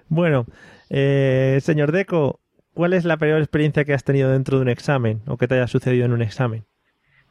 Bueno, 0.08 0.46
eh, 0.94 1.60
señor 1.62 1.92
Deco, 1.92 2.42
¿cuál 2.74 2.94
es 2.94 3.06
la 3.06 3.18
peor 3.18 3.40
experiencia 3.40 3.86
que 3.86 3.94
has 3.94 4.04
tenido 4.04 4.30
dentro 4.30 4.58
de 4.58 4.64
un 4.64 4.70
examen 4.70 5.22
o 5.26 5.38
que 5.38 5.48
te 5.48 5.56
haya 5.56 5.68
sucedido 5.68 6.06
en 6.06 6.12
un 6.12 6.22
examen? 6.22 6.66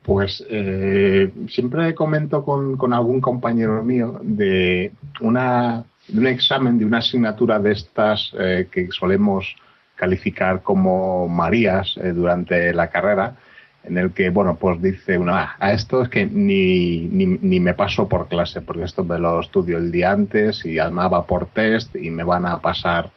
Pues 0.03 0.43
eh, 0.49 1.31
siempre 1.49 1.95
comento 1.95 2.43
con, 2.43 2.79
con 2.79 2.95
algún 2.95 3.21
compañero 3.21 3.85
mío 3.85 4.19
de, 4.23 4.93
una, 5.21 5.85
de 6.09 6.19
un 6.19 6.27
examen, 6.27 6.79
de 6.79 6.87
una 6.87 6.99
asignatura 6.99 7.59
de 7.59 7.73
estas 7.73 8.33
eh, 8.39 8.69
que 8.71 8.89
solemos 8.91 9.55
calificar 9.95 10.63
como 10.63 11.29
Marías 11.29 11.99
eh, 12.03 12.13
durante 12.13 12.73
la 12.73 12.89
carrera, 12.89 13.37
en 13.85 13.99
el 13.99 14.13
que, 14.13 14.31
bueno, 14.31 14.57
pues 14.57 14.81
dice 14.81 15.19
uno, 15.19 15.35
"Ah, 15.35 15.57
a 15.59 15.73
esto 15.73 16.03
es 16.03 16.09
que 16.09 16.25
ni, 16.25 17.01
ni, 17.01 17.61
me 17.61 17.75
paso 17.75 18.09
por 18.09 18.29
clase, 18.29 18.63
porque 18.63 18.85
esto 18.85 19.05
me 19.05 19.19
lo 19.19 19.41
estudio 19.41 19.77
el 19.77 19.93
día 19.93 20.13
antes 20.13 20.65
y 20.65 20.79
además 20.79 21.13
va 21.13 21.27
por 21.27 21.47
test 21.47 21.95
y 21.95 22.11
me 22.11 22.25
van 22.25 22.47
a 22.47 22.61
pasar 22.61 23.11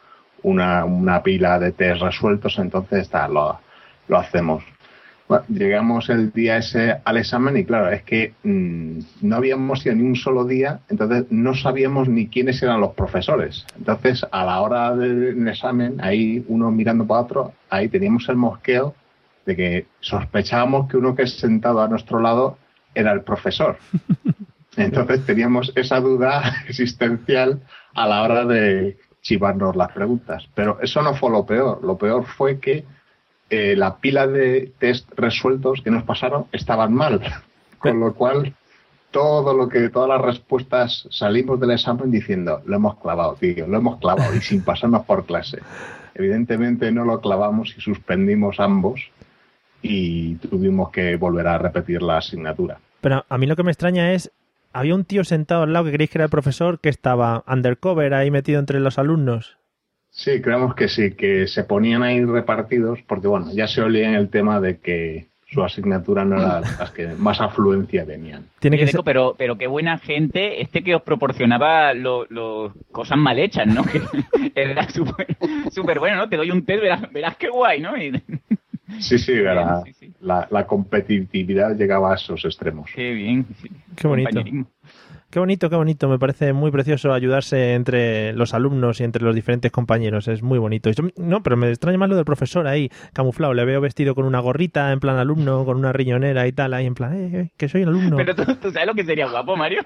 una, 0.44 0.84
una 0.84 1.22
pila 1.22 1.58
de 1.58 1.72
test 1.72 2.00
resueltos, 2.00 2.58
entonces 2.58 3.00
está, 3.00 3.26
lo, 3.28 3.58
lo 4.08 4.18
hacemos. 4.18 4.62
Bueno, 5.26 5.44
llegamos 5.48 6.10
el 6.10 6.32
día 6.32 6.58
ese 6.58 6.96
al 7.02 7.16
examen 7.16 7.56
y 7.56 7.64
claro, 7.64 7.90
es 7.90 8.02
que 8.02 8.34
mm, 8.42 8.98
no 9.22 9.36
habíamos 9.36 9.84
ido 9.84 9.94
ni 9.94 10.02
un 10.02 10.16
solo 10.16 10.44
día, 10.44 10.80
entonces 10.90 11.24
no 11.30 11.54
sabíamos 11.54 12.08
ni 12.08 12.28
quiénes 12.28 12.62
eran 12.62 12.80
los 12.80 12.92
profesores. 12.92 13.66
Entonces, 13.76 14.26
a 14.30 14.44
la 14.44 14.60
hora 14.60 14.94
del 14.94 15.48
examen, 15.48 15.96
ahí 16.02 16.44
uno 16.48 16.70
mirando 16.70 17.06
para 17.06 17.20
otro, 17.22 17.52
ahí 17.70 17.88
teníamos 17.88 18.28
el 18.28 18.36
mosqueo 18.36 18.94
de 19.46 19.56
que 19.56 19.86
sospechábamos 20.00 20.90
que 20.90 20.98
uno 20.98 21.14
que 21.14 21.22
es 21.22 21.38
sentado 21.38 21.80
a 21.80 21.88
nuestro 21.88 22.20
lado 22.20 22.58
era 22.94 23.12
el 23.12 23.22
profesor. 23.22 23.78
Entonces 24.76 25.24
teníamos 25.24 25.72
esa 25.74 26.00
duda 26.00 26.64
existencial 26.68 27.62
a 27.94 28.08
la 28.08 28.22
hora 28.22 28.44
de 28.44 28.98
chivarnos 29.24 29.74
las 29.74 29.90
preguntas. 29.90 30.46
Pero 30.54 30.78
eso 30.80 31.02
no 31.02 31.14
fue 31.14 31.30
lo 31.30 31.44
peor. 31.44 31.82
Lo 31.82 31.96
peor 31.98 32.24
fue 32.26 32.60
que 32.60 32.84
eh, 33.50 33.74
la 33.74 33.96
pila 33.96 34.26
de 34.26 34.72
test 34.78 35.10
resueltos 35.16 35.80
que 35.82 35.90
nos 35.90 36.04
pasaron 36.04 36.46
estaban 36.52 36.94
mal. 36.94 37.20
Con 37.78 37.98
lo 37.98 38.14
cual, 38.14 38.54
todo 39.10 39.54
lo 39.54 39.68
que, 39.68 39.88
todas 39.88 40.08
las 40.08 40.20
respuestas 40.20 41.08
salimos 41.10 41.58
del 41.58 41.72
examen 41.72 42.10
diciendo, 42.10 42.62
lo 42.64 42.76
hemos 42.76 42.98
clavado, 43.00 43.34
tío, 43.34 43.66
lo 43.66 43.76
hemos 43.76 43.98
clavado 43.98 44.34
y 44.34 44.40
sin 44.40 44.62
pasarnos 44.62 45.04
por 45.04 45.26
clase. 45.26 45.58
Evidentemente 46.14 46.92
no 46.92 47.04
lo 47.04 47.20
clavamos 47.20 47.74
y 47.76 47.80
suspendimos 47.80 48.60
ambos 48.60 49.10
y 49.82 50.36
tuvimos 50.36 50.90
que 50.90 51.16
volver 51.16 51.46
a 51.46 51.58
repetir 51.58 52.02
la 52.02 52.18
asignatura. 52.18 52.78
Pero 53.00 53.24
a 53.28 53.38
mí 53.38 53.46
lo 53.46 53.56
que 53.56 53.62
me 53.62 53.70
extraña 53.70 54.12
es, 54.12 54.32
había 54.74 54.94
un 54.94 55.04
tío 55.04 55.24
sentado 55.24 55.62
al 55.62 55.72
lado 55.72 55.86
que 55.86 55.92
creéis 55.92 56.10
que 56.10 56.18
era 56.18 56.24
el 56.24 56.30
profesor 56.30 56.78
que 56.80 56.88
estaba 56.90 57.44
undercover 57.48 58.12
ahí 58.14 58.30
metido 58.30 58.60
entre 58.60 58.80
los 58.80 58.98
alumnos. 58.98 59.56
Sí, 60.10 60.40
creemos 60.42 60.74
que 60.74 60.88
sí, 60.88 61.12
que 61.12 61.46
se 61.48 61.64
ponían 61.64 62.02
ahí 62.02 62.24
repartidos 62.24 63.00
porque, 63.06 63.26
bueno, 63.26 63.46
ya 63.52 63.66
se 63.66 63.80
olía 63.82 64.08
en 64.08 64.14
el 64.14 64.28
tema 64.28 64.60
de 64.60 64.78
que 64.78 65.26
su 65.50 65.62
asignatura 65.64 66.24
no 66.24 66.36
era 66.36 66.60
las 66.78 66.90
que 66.92 67.06
más 67.18 67.40
afluencia 67.40 68.04
tenían. 68.06 68.46
Tiene 68.60 68.76
que 68.78 68.86
ser... 68.86 69.00
pero, 69.04 69.34
pero 69.38 69.56
qué 69.58 69.66
buena 69.66 69.98
gente 69.98 70.60
este 70.62 70.82
que 70.84 70.94
os 70.94 71.02
proporcionaba 71.02 71.94
lo, 71.94 72.26
lo- 72.28 72.72
cosas 72.92 73.18
mal 73.18 73.38
hechas, 73.38 73.66
¿no? 73.66 73.82
Que 73.92 74.00
era 74.54 74.88
súper 74.88 75.26
súper 75.72 75.98
bueno, 75.98 76.16
¿no? 76.16 76.28
Te 76.28 76.36
doy 76.36 76.50
un 76.50 76.64
test, 76.64 76.80
verás, 76.82 77.12
verás 77.12 77.36
qué 77.36 77.48
guay, 77.48 77.80
¿no? 77.80 77.96
Y- 77.96 78.12
Sí, 79.00 79.18
sí, 79.18 79.32
era- 79.32 79.82
Sí, 79.84 79.92
sí. 79.92 80.12
La, 80.20 80.46
la 80.50 80.66
competitividad 80.66 81.76
llegaba 81.76 82.12
a 82.12 82.14
esos 82.16 82.44
extremos. 82.44 82.90
qué 82.94 83.12
bien. 83.12 83.46
Qué 83.96 84.08
bonito. 84.08 84.42
Qué 85.30 85.40
bonito, 85.40 85.68
qué 85.68 85.74
bonito. 85.74 86.08
Me 86.08 86.16
parece 86.16 86.52
muy 86.52 86.70
precioso 86.70 87.12
ayudarse 87.12 87.74
entre 87.74 88.32
los 88.34 88.54
alumnos 88.54 89.00
y 89.00 89.04
entre 89.04 89.24
los 89.24 89.34
diferentes 89.34 89.72
compañeros. 89.72 90.28
Es 90.28 90.44
muy 90.44 90.60
bonito. 90.60 90.90
Yo- 90.92 91.08
no, 91.16 91.42
pero 91.42 91.56
me 91.56 91.70
extraña 91.70 91.98
más 91.98 92.08
lo 92.08 92.14
del 92.14 92.24
profesor 92.24 92.68
ahí, 92.68 92.88
camuflado. 93.12 93.52
Le 93.52 93.64
veo 93.64 93.80
vestido 93.80 94.14
con 94.14 94.26
una 94.26 94.38
gorrita, 94.38 94.92
en 94.92 95.00
plan 95.00 95.16
alumno, 95.16 95.64
con 95.64 95.76
una 95.76 95.92
riñonera 95.92 96.46
y 96.46 96.52
tal, 96.52 96.72
ahí 96.72 96.86
en 96.86 96.94
plan, 96.94 97.14
eh, 97.14 97.30
eh, 97.40 97.50
que 97.56 97.68
soy 97.68 97.82
el 97.82 97.88
alumno. 97.88 98.16
Pero 98.16 98.36
tú, 98.36 98.44
tú 98.44 98.70
sabes 98.70 98.86
lo 98.86 98.94
que 98.94 99.04
sería 99.04 99.28
guapo, 99.28 99.56
Mario. 99.56 99.82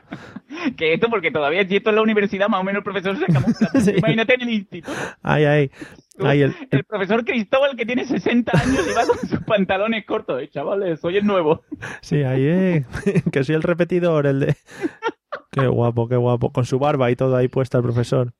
Que 0.77 0.93
esto, 0.93 1.09
porque 1.09 1.31
todavía 1.31 1.67
si 1.67 1.77
esto 1.77 1.89
en 1.91 1.97
la 1.97 2.03
universidad, 2.03 2.49
más 2.51 2.61
o 2.61 2.65
menos 2.65 2.81
el 2.81 2.85
profesor 2.85 3.17
se 3.19 3.25
camufla. 3.33 3.71
Sí. 3.81 3.93
Imagínate 3.97 4.35
en 4.35 4.43
el 4.43 4.51
instituto. 4.51 4.93
Ahí, 5.23 5.45
ahí. 5.47 5.71
El, 6.19 6.27
el- 6.43 6.55
el 6.71 6.85
profesor 6.85 7.25
Cristóbal 7.25 7.77
que 7.77 7.87
tiene 7.87 8.05
60 8.05 8.53
años 8.59 8.87
y 8.91 8.95
va 8.95 9.07
con 9.07 9.19
sus 9.29 9.41
pantalones 9.45 10.05
cortos. 10.05 10.43
Eh, 10.43 10.49
chavales, 10.51 11.01
soy 11.01 11.17
el 11.19 11.27
nuevo. 11.27 11.63
sí, 12.01 12.23
ahí, 12.23 12.43
eh. 12.45 12.85
que 13.33 13.45
soy 13.45 13.55
el 13.55 13.63
repetidor, 13.63 14.27
el 14.27 14.41
de... 14.41 14.57
Qué 15.51 15.67
guapo, 15.67 16.09
qué 16.09 16.17
guapo. 16.17 16.53
Con 16.53 16.65
su 16.65 16.79
barba 16.79 17.11
y 17.11 17.17
todo 17.17 17.35
ahí 17.37 17.49
puesta 17.49 17.79
el 17.79 17.85
profesor. 17.85 18.33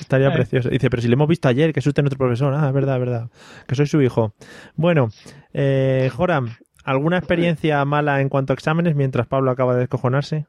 Estaría 0.00 0.28
Ay. 0.28 0.34
precioso. 0.34 0.68
Dice, 0.70 0.88
pero 0.88 1.02
si 1.02 1.08
le 1.08 1.14
hemos 1.14 1.28
visto 1.28 1.48
ayer, 1.48 1.72
que 1.72 1.80
es 1.80 1.86
usted 1.86 2.02
nuestro 2.02 2.18
profesor. 2.18 2.54
Ah, 2.54 2.66
es 2.68 2.72
verdad, 2.72 2.94
es 2.96 3.00
verdad. 3.00 3.30
Que 3.66 3.74
soy 3.74 3.86
su 3.86 4.00
hijo. 4.00 4.32
Bueno, 4.74 5.08
eh, 5.52 6.10
Joram, 6.14 6.50
¿alguna 6.84 7.18
experiencia 7.18 7.84
mala 7.84 8.20
en 8.20 8.28
cuanto 8.28 8.52
a 8.52 8.54
exámenes 8.54 8.94
mientras 8.96 9.26
Pablo 9.26 9.50
acaba 9.50 9.74
de 9.74 9.80
descojonarse? 9.80 10.46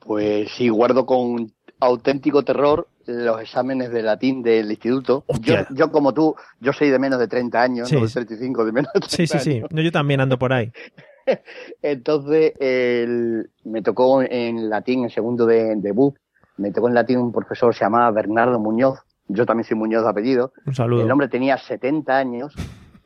Pues 0.00 0.50
sí, 0.52 0.68
guardo 0.68 1.06
con 1.06 1.52
auténtico 1.80 2.42
terror 2.44 2.88
los 3.06 3.40
exámenes 3.40 3.90
de 3.90 4.02
latín 4.02 4.42
del 4.42 4.70
instituto. 4.70 5.24
Yo, 5.28 5.34
Hostia. 5.54 5.66
yo 5.70 5.90
como 5.90 6.12
tú, 6.12 6.34
yo 6.60 6.72
soy 6.72 6.90
de 6.90 6.98
menos 6.98 7.18
de 7.18 7.26
30 7.28 7.62
años, 7.62 7.88
Sí. 7.88 7.94
no 7.96 8.02
de 8.02 8.08
35, 8.12 8.64
de 8.66 8.72
menos 8.72 8.92
de 8.92 9.00
30 9.00 9.16
Sí, 9.16 9.26
sí, 9.26 9.38
sí. 9.38 9.56
años. 9.58 9.70
No, 9.72 9.80
yo 9.80 9.90
también 9.92 10.20
ando 10.20 10.38
por 10.38 10.52
ahí. 10.52 10.70
Entonces, 11.82 12.52
el- 12.58 13.50
me 13.64 13.82
tocó 13.82 14.22
en 14.22 14.68
latín, 14.70 15.04
en 15.04 15.10
segundo 15.10 15.46
de 15.46 15.74
debut, 15.76 16.14
me 16.56 16.70
tocó 16.72 16.88
en 16.88 16.94
latín 16.94 17.18
un 17.18 17.32
profesor 17.32 17.74
se 17.74 17.84
llamaba 17.84 18.10
Bernardo 18.10 18.58
Muñoz, 18.58 18.98
yo 19.28 19.46
también 19.46 19.64
soy 19.64 19.76
Muñoz 19.76 20.02
de 20.04 20.10
apellido, 20.10 20.52
Un 20.66 20.74
saludo. 20.74 21.02
el 21.02 21.10
hombre 21.10 21.28
tenía 21.28 21.56
70 21.58 22.16
años 22.16 22.54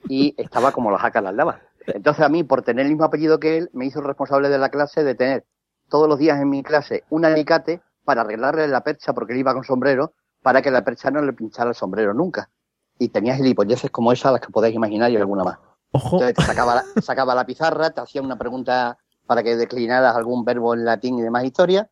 y 0.09 0.35
estaba 0.39 0.73
como 0.73 0.91
los 0.91 1.01
jacas 1.01 1.23
las 1.23 1.35
lavas. 1.35 1.61
Entonces 1.87 2.25
a 2.25 2.29
mí, 2.29 2.45
por 2.45 2.63
tener 2.63 2.87
el 2.87 2.93
mismo 2.93 3.05
apellido 3.05 3.41
que 3.41 3.59
él, 3.59 3.71
me 3.73 3.87
hizo 3.87 4.01
responsable 4.01 4.49
de 4.49 4.59
la 4.59 4.69
clase 4.71 5.03
de 5.05 5.15
tener 5.15 5.45
todos 5.89 6.09
los 6.09 6.19
días 6.19 6.41
en 6.41 6.49
mi 6.49 6.63
clase 6.63 7.03
un 7.11 7.25
alicate 7.25 7.81
para 8.05 8.23
arreglarle 8.23 8.67
la 8.69 8.83
percha, 8.83 9.13
porque 9.13 9.33
él 9.33 9.41
iba 9.41 9.55
con 9.55 9.65
sombrero, 9.65 10.13
para 10.43 10.61
que 10.63 10.71
la 10.71 10.85
percha 10.85 11.11
no 11.11 11.23
le 11.23 11.33
pinchara 11.33 11.71
el 11.71 11.77
sombrero 11.77 12.15
nunca. 12.15 12.51
Y 12.99 13.09
tenía 13.09 13.35
gilipolleces 13.37 13.91
como 13.91 14.13
esa, 14.13 14.31
las 14.33 14.41
que 14.41 14.49
podéis 14.53 14.75
imaginar 14.75 15.11
y 15.11 15.17
alguna 15.17 15.45
más. 15.45 15.59
Ojo, 15.93 16.17
Entonces 16.17 16.37
te 16.37 16.43
sacaba 16.43 16.75
la, 16.77 16.85
sacaba 17.03 17.35
la 17.35 17.45
pizarra, 17.47 17.91
te 17.91 18.01
hacía 18.01 18.23
una 18.23 18.37
pregunta 18.39 18.99
para 19.27 19.43
que 19.43 19.57
declinaras 19.57 20.17
algún 20.17 20.45
verbo 20.45 20.75
en 20.75 20.85
latín 20.85 21.19
y 21.19 21.23
demás 21.23 21.45
historia, 21.45 21.89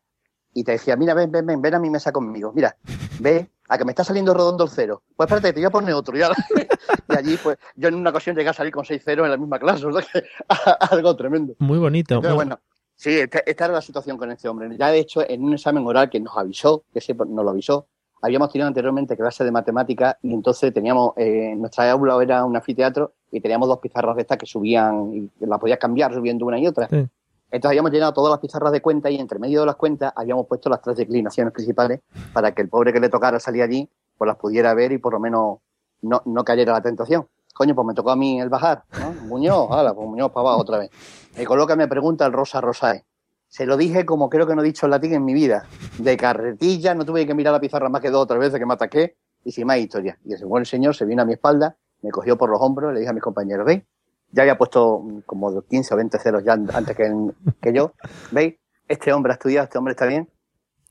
y 0.53 0.63
te 0.63 0.73
decía, 0.73 0.95
mira, 0.97 1.13
ven, 1.13 1.31
ven, 1.31 1.45
ven, 1.45 1.61
ven 1.61 1.75
a 1.75 1.79
mi 1.79 1.89
mesa 1.89 2.11
conmigo, 2.11 2.51
mira, 2.53 2.75
ve, 3.19 3.49
a 3.69 3.77
que 3.77 3.85
me 3.85 3.91
está 3.93 4.03
saliendo 4.03 4.33
redondo 4.33 4.65
el 4.65 4.69
cero. 4.69 5.01
Pues 5.15 5.27
espérate, 5.27 5.53
te 5.53 5.59
voy 5.61 5.65
a 5.65 5.69
poner 5.69 5.93
otro. 5.93 6.17
Y, 6.17 6.21
y 7.09 7.15
allí, 7.17 7.37
pues, 7.41 7.57
yo 7.75 7.87
en 7.87 7.95
una 7.95 8.09
ocasión 8.09 8.35
llegué 8.35 8.49
a 8.49 8.53
salir 8.53 8.73
con 8.73 8.83
seis 8.83 9.01
ceros 9.03 9.23
en 9.25 9.31
la 9.31 9.37
misma 9.37 9.59
clase, 9.59 9.85
o 9.85 9.93
sea 9.93 10.01
que, 10.11 10.23
algo 10.91 11.15
tremendo. 11.15 11.53
muy 11.59 11.79
bonito. 11.79 12.21
Muy- 12.21 12.33
bueno, 12.33 12.59
sí, 13.01 13.19
esta, 13.19 13.39
esta 13.39 13.65
era 13.65 13.73
la 13.73 13.81
situación 13.81 14.17
con 14.17 14.31
este 14.31 14.47
hombre. 14.47 14.69
Ya 14.77 14.89
de 14.91 14.99
hecho, 14.99 15.27
en 15.27 15.43
un 15.43 15.53
examen 15.53 15.85
oral 15.85 16.09
que 16.09 16.19
nos 16.19 16.37
avisó, 16.37 16.83
que 16.93 17.01
siempre 17.01 17.27
nos 17.27 17.43
lo 17.43 17.49
avisó, 17.49 17.87
habíamos 18.21 18.51
tenido 18.51 18.67
anteriormente 18.67 19.17
clase 19.17 19.43
de 19.43 19.51
matemáticas 19.51 20.15
y 20.21 20.33
entonces 20.33 20.71
teníamos, 20.71 21.13
eh, 21.17 21.55
nuestra 21.57 21.89
aula 21.91 22.21
era 22.21 22.45
un 22.45 22.55
anfiteatro 22.55 23.13
y 23.31 23.41
teníamos 23.41 23.67
dos 23.67 23.79
pizarras 23.79 24.15
de 24.15 24.21
estas 24.21 24.37
que 24.37 24.45
subían 24.45 25.29
y 25.39 25.45
las 25.45 25.59
podías 25.59 25.79
cambiar 25.79 26.13
subiendo 26.13 26.45
una 26.45 26.59
y 26.59 26.67
otra. 26.67 26.87
Sí. 26.87 27.07
Entonces 27.49 27.69
habíamos 27.69 27.91
llenado 27.91 28.13
todas 28.13 28.31
las 28.31 28.39
pizarras 28.39 28.71
de 28.71 28.81
cuentas 28.81 29.11
y 29.11 29.15
entre 29.15 29.39
medio 29.39 29.61
de 29.61 29.65
las 29.65 29.75
cuentas 29.75 30.13
habíamos 30.15 30.45
puesto 30.47 30.69
las 30.69 30.81
tres 30.81 30.95
declinaciones 30.95 31.51
principales 31.51 31.99
para 32.31 32.53
que 32.53 32.61
el 32.61 32.69
pobre 32.69 32.93
que 32.93 32.99
le 32.99 33.09
tocara 33.09 33.39
salir 33.39 33.63
allí 33.63 33.89
pues 34.17 34.27
las 34.27 34.37
pudiera 34.37 34.73
ver 34.73 34.91
y 34.91 34.99
por 34.99 35.13
lo 35.13 35.19
menos 35.19 35.57
no, 36.01 36.21
no 36.25 36.43
cayera 36.45 36.73
la 36.73 36.81
tentación. 36.81 37.27
Coño, 37.53 37.75
pues 37.75 37.85
me 37.85 37.93
tocó 37.93 38.11
a 38.11 38.15
mí 38.15 38.39
el 38.39 38.49
bajar, 38.49 38.83
¿no? 38.97 39.11
Muñoz, 39.27 39.69
hala, 39.71 39.93
pues 39.93 40.07
Muñoz 40.07 40.31
para 40.31 40.47
abajo 40.47 40.61
otra 40.61 40.77
vez. 40.77 40.91
Me 41.37 41.45
coloca, 41.45 41.75
me 41.75 41.87
pregunta 41.87 42.25
el 42.25 42.33
Rosa 42.33 42.61
Rosae. 42.61 43.05
Se 43.47 43.65
lo 43.65 43.77
dije 43.77 44.05
como 44.05 44.29
creo 44.29 44.47
que 44.47 44.55
no 44.55 44.61
he 44.61 44.65
dicho 44.65 44.85
en 44.85 44.91
latín 44.91 45.13
en 45.13 45.25
mi 45.25 45.33
vida. 45.33 45.65
De 45.97 46.15
carretilla, 46.17 46.93
no 46.95 47.05
tuve 47.05 47.25
que 47.25 47.33
mirar 47.33 47.53
la 47.53 47.59
pizarra 47.59 47.89
más 47.89 48.01
que 48.01 48.09
dos 48.09 48.23
o 48.23 48.27
tres 48.27 48.39
veces 48.39 48.59
que 48.59 48.65
me 48.65 48.73
ataqué 48.73 49.15
y 49.43 49.51
sin 49.51 49.67
más 49.67 49.77
historia. 49.77 50.17
Y 50.23 50.33
ese 50.33 50.45
buen 50.45 50.65
señor 50.65 50.95
se 50.95 51.05
vino 51.05 51.21
a 51.21 51.25
mi 51.25 51.33
espalda, 51.33 51.75
me 52.01 52.11
cogió 52.11 52.37
por 52.37 52.49
los 52.49 52.61
hombros, 52.61 52.93
le 52.93 52.99
dije 52.99 53.09
a 53.09 53.13
mis 53.13 53.23
compañeros, 53.23 53.65
¿veis? 53.65 53.83
Ya 54.31 54.43
había 54.43 54.57
puesto 54.57 55.05
como 55.25 55.61
15 55.61 55.93
o 55.93 55.97
20 55.97 56.17
ceros 56.19 56.43
ya 56.43 56.53
antes 56.53 56.95
que, 56.95 57.73
yo. 57.73 57.93
¿Veis? 58.31 58.55
Este 58.87 59.11
hombre 59.11 59.33
ha 59.33 59.35
estudiado, 59.35 59.65
este 59.65 59.77
hombre 59.77 59.91
está 59.91 60.05
bien. 60.05 60.29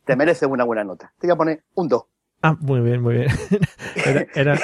Te 0.05 0.17
merece 0.17 0.45
una 0.45 0.65
buena 0.65 0.85
nota. 0.85 1.13
Te 1.19 1.27
voy 1.27 1.35
a 1.35 1.37
poner 1.37 1.65
un 1.75 1.89
2. 1.89 2.03
Ah, 2.43 2.57
muy 2.61 2.81
bien, 2.81 3.03
muy 3.03 3.15
bien. 3.15 3.29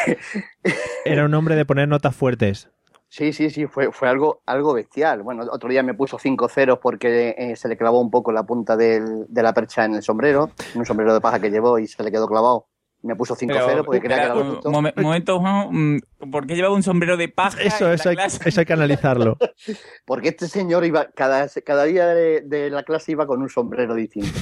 Era 1.04 1.24
un 1.24 1.34
hombre 1.34 1.56
de 1.56 1.64
poner 1.64 1.88
notas 1.88 2.14
fuertes. 2.14 2.70
Sí, 3.16 3.32
sí, 3.32 3.48
sí, 3.48 3.66
fue, 3.66 3.90
fue 3.92 4.10
algo, 4.10 4.42
algo 4.44 4.74
bestial. 4.74 5.22
Bueno, 5.22 5.44
otro 5.50 5.70
día 5.70 5.82
me 5.82 5.94
puso 5.94 6.18
cinco 6.18 6.50
ceros 6.50 6.78
porque 6.80 7.34
eh, 7.38 7.56
se 7.56 7.66
le 7.66 7.78
clavó 7.78 7.98
un 7.98 8.10
poco 8.10 8.30
la 8.30 8.42
punta 8.42 8.76
del- 8.76 9.24
de 9.26 9.42
la 9.42 9.54
percha 9.54 9.86
en 9.86 9.94
el 9.94 10.02
sombrero, 10.02 10.50
un 10.74 10.84
sombrero 10.84 11.14
de 11.14 11.22
paja 11.22 11.40
que 11.40 11.48
llevó 11.50 11.78
y 11.78 11.86
se 11.86 12.02
le 12.02 12.10
quedó 12.12 12.28
clavado. 12.28 12.66
Me 13.02 13.16
puso 13.16 13.34
cinco 13.34 13.54
Pero, 13.54 13.66
ceros 13.68 13.86
porque 13.86 14.00
creía 14.00 14.16
que 14.16 14.22
era 14.24 14.34
un 14.34 14.60
momento, 15.02 15.38
Juan, 15.40 15.68
mm, 15.70 16.30
¿por 16.30 16.46
qué 16.46 16.56
llevaba 16.56 16.74
un 16.74 16.82
sombrero 16.82 17.16
de 17.16 17.28
paja? 17.30 17.58
Eso, 17.62 17.86
en 17.88 17.94
eso 17.94 18.04
la 18.04 18.10
hay, 18.10 18.16
clase? 18.16 18.48
eso 18.48 18.60
hay 18.60 18.66
que 18.66 18.72
analizarlo. 18.74 19.38
Porque 20.04 20.28
este 20.28 20.46
señor 20.48 20.84
iba, 20.84 21.08
cada, 21.14 21.48
cada 21.64 21.84
día 21.84 22.08
de, 22.08 22.42
de 22.42 22.68
la 22.68 22.82
clase 22.82 23.12
iba 23.12 23.26
con 23.26 23.40
un 23.40 23.48
sombrero 23.48 23.94
distinto. 23.94 24.38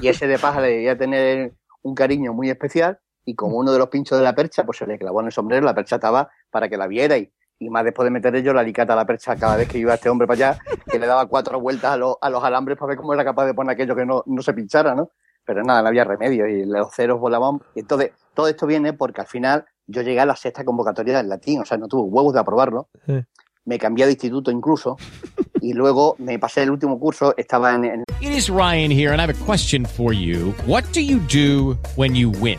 Y 0.00 0.08
ese 0.08 0.26
de 0.26 0.38
paja 0.38 0.60
le 0.62 0.68
debía 0.68 0.96
tener 0.96 1.52
un 1.82 1.94
cariño 1.94 2.32
muy 2.32 2.48
especial 2.48 2.98
y 3.26 3.34
como 3.34 3.58
uno 3.58 3.72
de 3.72 3.78
los 3.78 3.88
pinchos 3.88 4.16
de 4.16 4.24
la 4.24 4.34
percha, 4.34 4.64
pues 4.64 4.78
se 4.78 4.86
le 4.86 4.98
clavó 4.98 5.20
en 5.20 5.26
el 5.26 5.32
sombrero, 5.32 5.66
la 5.66 5.74
percha 5.74 5.96
estaba 5.96 6.30
para 6.50 6.68
que 6.68 6.76
la 6.78 6.86
viera 6.86 7.18
y, 7.18 7.30
y 7.58 7.68
más 7.70 7.84
después 7.84 8.04
de 8.04 8.10
meter 8.10 8.40
yo 8.42 8.52
la 8.52 8.60
alicata 8.60 8.92
a 8.92 8.96
la 8.96 9.04
percha 9.04 9.36
cada 9.36 9.56
vez 9.56 9.68
que 9.68 9.78
iba 9.78 9.94
este 9.94 10.08
hombre 10.08 10.26
para 10.26 10.50
allá, 10.52 10.60
que 10.90 10.98
le 10.98 11.06
daba 11.06 11.26
cuatro 11.26 11.60
vueltas 11.60 11.92
a, 11.92 11.96
los- 11.96 12.16
a 12.20 12.30
los 12.30 12.42
alambres 12.44 12.78
para 12.78 12.90
ver 12.90 12.96
cómo 12.98 13.14
era 13.14 13.24
capaz 13.24 13.46
de 13.46 13.54
poner 13.54 13.72
aquello 13.74 13.96
que 13.96 14.06
no, 14.06 14.22
no 14.26 14.42
se 14.42 14.52
pinchara, 14.54 14.94
¿no? 14.94 15.10
Pero 15.44 15.62
nada, 15.62 15.82
no 15.82 15.88
había 15.88 16.04
remedio 16.04 16.46
y 16.46 16.64
los 16.66 16.94
ceros 16.94 17.18
volaban. 17.18 17.60
Y 17.74 17.80
entonces, 17.80 18.12
todo 18.34 18.48
esto 18.48 18.66
viene 18.66 18.92
porque 18.92 19.22
al 19.22 19.26
final 19.26 19.64
yo 19.86 20.02
llegué 20.02 20.20
a 20.20 20.26
la 20.26 20.36
sexta 20.36 20.62
convocatoria 20.64 21.16
del 21.16 21.28
latín, 21.30 21.60
o 21.62 21.64
sea, 21.64 21.78
no 21.78 21.88
tuve 21.88 22.02
huevos 22.10 22.34
de 22.34 22.40
aprobarlo. 22.40 22.88
Sí. 23.06 23.14
Me 23.64 23.78
cambié 23.78 24.04
de 24.06 24.12
instituto 24.12 24.50
incluso 24.50 24.96
y 25.60 25.72
luego 25.72 26.16
me 26.18 26.38
pasé 26.38 26.62
el 26.62 26.70
último 26.70 26.98
curso, 27.00 27.34
estaba 27.36 27.74
en, 27.74 27.84
en 27.84 28.04
It 28.20 28.30
is 28.30 28.48
Ryan 28.48 28.90
here, 28.90 29.10
and 29.12 29.20
I 29.20 29.24
have 29.24 29.30
a 29.30 29.44
question 29.46 29.84
for 29.86 30.12
you. 30.12 30.54
What 30.66 30.84
do 30.92 31.00
you 31.00 31.18
do 31.32 31.76
when 31.96 32.14
you 32.14 32.30
win? 32.42 32.58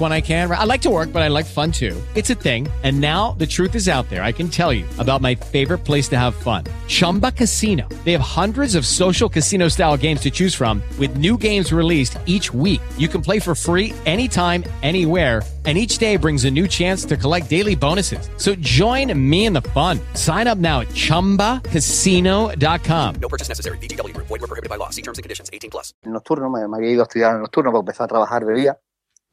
when 0.01 0.11
I 0.11 0.19
can. 0.19 0.51
I 0.51 0.65
like 0.65 0.81
to 0.81 0.89
work, 0.89 1.13
but 1.13 1.21
I 1.21 1.29
like 1.29 1.45
fun 1.45 1.71
too. 1.71 1.95
It's 2.15 2.29
a 2.29 2.35
thing. 2.35 2.67
And 2.83 2.99
now 2.99 3.31
the 3.37 3.47
truth 3.47 3.75
is 3.75 3.87
out 3.87 4.09
there. 4.09 4.23
I 4.23 4.33
can 4.33 4.49
tell 4.49 4.73
you 4.73 4.83
about 4.97 5.21
my 5.21 5.35
favorite 5.35 5.85
place 5.85 6.09
to 6.09 6.19
have 6.19 6.35
fun 6.35 6.65
Chumba 6.87 7.31
Casino. 7.31 7.87
They 8.03 8.11
have 8.11 8.19
hundreds 8.21 8.75
of 8.75 8.85
social 8.85 9.29
casino 9.29 9.69
style 9.69 9.95
games 9.95 10.19
to 10.21 10.31
choose 10.31 10.53
from, 10.53 10.83
with 10.99 11.15
new 11.17 11.37
games 11.37 11.71
released 11.71 12.17
each 12.25 12.53
week. 12.53 12.81
You 12.97 13.07
can 13.07 13.21
play 13.21 13.39
for 13.39 13.55
free 13.55 13.93
anytime, 14.05 14.65
anywhere. 14.81 15.41
And 15.63 15.77
each 15.77 15.99
day 15.99 16.17
brings 16.17 16.45
a 16.45 16.49
new 16.49 16.67
chance 16.67 17.05
to 17.05 17.15
collect 17.15 17.47
daily 17.47 17.75
bonuses. 17.75 18.27
So 18.37 18.55
join 18.55 19.13
me 19.29 19.45
in 19.45 19.53
the 19.53 19.61
fun. 19.61 19.99
Sign 20.15 20.47
up 20.47 20.57
now 20.57 20.79
at 20.79 20.87
chumbacasino.com. 20.87 23.15
No 23.21 23.29
purchase 23.29 23.47
necessary. 23.47 23.77
VGW 23.77 24.15
Group. 24.15 24.25
Void 24.25 24.41
were 24.41 24.47
prohibited 24.47 24.71
by 24.71 24.77
law. 24.77 24.89
See 24.89 25.03
terms 25.03 25.19
and 25.19 25.23
conditions. 25.23 25.51
18 25.53 25.69
plus. 25.69 25.93
nocturno, 26.03 26.49
me, 26.49 26.67
me 26.67 26.77
había 26.77 26.91
ido 26.91 27.01
a 27.01 27.03
estudiar 27.03 27.35
en 27.35 27.41
nocturno 27.41 27.71
porque 27.71 27.91
empecé 27.91 28.03
a 28.03 28.07
trabajar 28.07 28.43
de 28.43 28.55
día. 28.55 28.79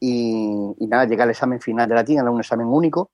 Y, 0.01 0.75
y 0.79 0.87
nada, 0.87 1.07
llegué 1.07 1.23
al 1.23 1.31
examen 1.31 1.61
final 1.61 1.89
de 1.89 1.95
latín, 1.95 2.19
era 2.19 2.31
un 2.31 2.41
examen 2.41 2.67
único. 2.67 3.11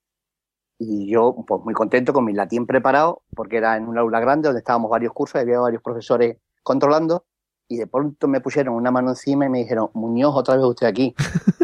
Y 0.79 1.11
yo, 1.11 1.37
pues 1.47 1.62
muy 1.64 1.73
contento 1.73 2.12
con 2.12 2.25
mi 2.25 2.33
latín 2.33 2.66
preparado, 2.66 3.23
porque 3.35 3.59
era 3.59 3.77
en 3.77 3.87
un 3.87 3.97
aula 3.97 4.20
grande 4.20 4.49
donde 4.49 4.59
estábamos 4.59 4.90
varios 4.90 5.12
cursos, 5.12 5.40
había 5.40 5.61
varios 5.61 5.83
profesores 5.83 6.37
controlando. 6.62 7.25
Y 7.68 7.79
de 7.79 7.87
pronto 7.87 8.29
me 8.29 8.40
pusieron 8.40 8.75
una 8.75 8.90
mano 8.90 9.11
encima 9.11 9.47
y 9.47 9.49
me 9.49 9.59
dijeron, 9.59 9.88
Muñoz, 9.94 10.35
otra 10.37 10.57
vez 10.57 10.64
usted 10.64 10.87
aquí. 10.87 11.14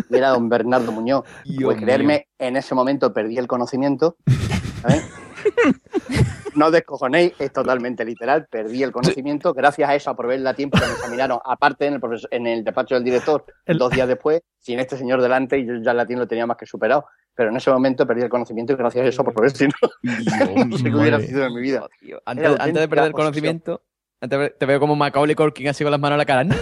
Y 0.08 0.16
era 0.16 0.30
don 0.30 0.48
Bernardo 0.48 0.92
Muñoz. 0.92 1.24
Pues 1.62 1.78
creerme, 1.78 2.28
en 2.38 2.56
ese 2.56 2.74
momento 2.74 3.12
perdí 3.12 3.36
el 3.36 3.46
conocimiento. 3.46 4.16
¿sabes? 4.82 5.04
No 6.56 6.66
os 6.66 6.72
descojonéis, 6.72 7.32
es 7.38 7.52
totalmente 7.52 8.04
literal, 8.04 8.46
perdí 8.50 8.82
el 8.82 8.90
conocimiento. 8.90 9.54
Gracias 9.54 9.88
a 9.88 9.94
eso 9.94 10.10
aprobé 10.10 10.34
el 10.34 10.42
latín 10.42 10.68
porque 10.68 10.84
me 10.86 10.92
examinaron, 10.92 11.38
aparte 11.44 11.86
en 11.86 11.94
el, 11.94 12.00
profesor- 12.00 12.28
en 12.32 12.46
el 12.48 12.64
despacho 12.64 12.96
del 12.96 13.04
director, 13.04 13.44
El- 13.64 13.78
dos 13.78 13.90
días 13.92 14.08
después, 14.08 14.42
sin 14.58 14.80
este 14.80 14.96
señor 14.98 15.22
delante, 15.22 15.58
y 15.58 15.64
yo 15.66 15.74
ya 15.80 15.92
el 15.92 15.96
latín 15.96 16.18
lo 16.18 16.26
tenía 16.26 16.46
más 16.46 16.56
que 16.56 16.66
superado. 16.66 17.06
Pero 17.36 17.50
en 17.50 17.56
ese 17.56 17.70
momento 17.70 18.04
perdí 18.04 18.22
el 18.22 18.28
conocimiento 18.28 18.72
y 18.72 18.76
gracias 18.76 19.04
a 19.04 19.08
eso 19.08 19.22
aprobé, 19.22 19.50
si 19.50 19.66
no, 19.68 19.72
no 20.66 20.76
sé 20.76 20.84
qué 20.90 20.96
hubiera 20.96 21.20
sido 21.20 21.46
en 21.46 21.54
mi 21.54 21.60
vida. 21.60 21.86
Tío, 22.00 22.20
antes, 22.26 22.74
de 22.74 22.88
perder 22.88 23.06
el 23.06 23.12
conocimiento, 23.12 23.82
antes 24.20 24.58
te 24.58 24.66
veo 24.66 24.80
como 24.80 24.96
Macaulay 24.96 25.36
Culkin 25.36 25.68
así 25.68 25.84
con 25.84 25.92
las 25.92 26.00
manos 26.00 26.16
en 26.16 26.18
la 26.18 26.26
cara. 26.26 26.42
¡No! 26.44 26.56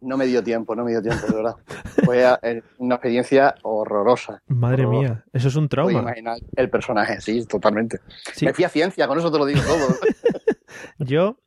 No 0.00 0.16
me 0.16 0.26
dio 0.26 0.42
tiempo, 0.44 0.74
no 0.76 0.84
me 0.84 0.90
dio 0.90 1.00
tiempo, 1.02 1.26
de 1.26 1.34
verdad. 1.34 1.56
Fue 2.04 2.22
eh, 2.42 2.62
una 2.78 2.96
experiencia 2.96 3.54
horrorosa. 3.62 4.42
Madre 4.46 4.84
Horrorosa. 4.84 5.08
mía, 5.14 5.24
eso 5.32 5.48
es 5.48 5.56
un 5.56 5.68
Puedo 5.68 5.88
trauma. 5.88 6.00
imaginar 6.02 6.38
el 6.54 6.70
personaje, 6.70 7.20
sí, 7.20 7.44
totalmente. 7.46 8.00
Sí. 8.34 8.44
Me 8.44 8.52
fui 8.52 8.64
a 8.64 8.68
ciencia, 8.68 9.08
con 9.08 9.18
eso 9.18 9.32
te 9.32 9.38
lo 9.38 9.46
digo 9.46 9.60
todo. 9.62 9.96
Yo, 10.98 11.38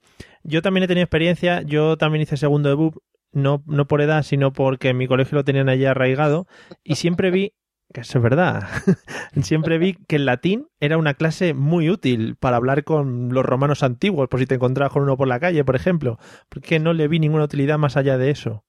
yo 0.44 0.62
también 0.62 0.84
he 0.84 0.88
tenido 0.88 1.04
experiencia, 1.04 1.62
yo 1.62 1.98
también 1.98 2.22
hice 2.24 2.38
segundo 2.38 2.70
de 2.70 2.76
BUP, 2.76 2.96
no, 3.32 3.62
no 3.68 3.86
por 3.88 4.02
edad, 4.02 4.24
sino 4.24 4.52
porque 4.54 4.90
en 4.90 4.98
mi 4.98 5.08
colegio 5.08 5.36
lo 5.38 5.44
tenían 5.44 5.70
allí 5.70 5.86
arraigado, 5.86 6.48
y 6.84 6.96
siempre 6.96 7.30
vi, 7.32 7.54
eso 7.94 8.20
es 8.20 8.24
verdad, 8.24 8.68
siempre 9.42 9.78
vi 9.78 9.96
que 10.08 10.18
el 10.18 10.26
latín 10.26 10.68
era 10.80 10.98
una 10.98 11.16
clase 11.16 11.54
muy 11.54 11.90
útil 11.90 12.36
para 12.36 12.58
hablar 12.58 12.84
con 12.84 13.34
los 13.34 13.46
romanos 13.46 13.84
antiguos, 13.84 14.30
por 14.30 14.40
si 14.40 14.46
te 14.46 14.56
encontrabas 14.56 14.94
con 14.94 15.04
uno 15.04 15.18
por 15.18 15.28
la 15.28 15.40
calle, 15.40 15.66
por 15.66 15.76
ejemplo, 15.76 16.20
porque 16.50 16.80
no 16.80 16.94
le 16.94 17.08
vi 17.08 17.20
ninguna 17.20 17.46
utilidad 17.46 17.80
más 17.80 17.98
allá 17.98 18.18
de 18.18 18.30
eso. 18.30 18.64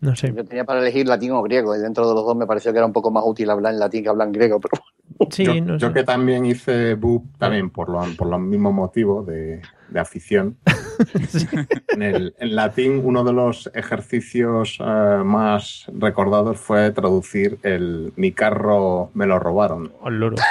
No 0.00 0.14
sé. 0.14 0.32
Yo 0.34 0.44
tenía 0.44 0.64
para 0.64 0.80
elegir 0.80 1.06
latín 1.08 1.32
o 1.32 1.42
griego, 1.42 1.74
y 1.74 1.80
dentro 1.80 2.08
de 2.08 2.14
los 2.14 2.24
dos 2.24 2.36
me 2.36 2.46
pareció 2.46 2.70
que 2.72 2.78
era 2.78 2.86
un 2.86 2.92
poco 2.92 3.10
más 3.10 3.24
útil 3.26 3.50
hablar 3.50 3.72
en 3.74 3.80
latín 3.80 4.02
que 4.04 4.08
hablar 4.08 4.28
en 4.28 4.32
griego, 4.32 4.60
pero 4.60 4.82
Sí, 5.30 5.44
yo, 5.44 5.54
no 5.60 5.76
yo 5.78 5.88
sé. 5.88 5.94
que 5.94 6.04
también 6.04 6.46
hice 6.46 6.94
BUP, 6.94 7.36
también 7.38 7.70
por, 7.70 7.88
lo, 7.88 8.00
por 8.16 8.28
los 8.28 8.38
mismos 8.38 8.72
motivos 8.72 9.26
de, 9.26 9.60
de 9.88 9.98
afición. 10.00 10.56
en, 11.88 12.02
el, 12.02 12.34
en 12.38 12.54
latín, 12.54 13.00
uno 13.04 13.24
de 13.24 13.32
los 13.32 13.68
ejercicios 13.74 14.78
eh, 14.80 14.84
más 15.24 15.86
recordados 15.92 16.58
fue 16.58 16.92
traducir 16.92 17.58
el 17.64 18.12
mi 18.16 18.30
carro 18.32 19.10
me 19.14 19.26
lo 19.26 19.38
robaron. 19.40 19.92
Loro. 20.08 20.36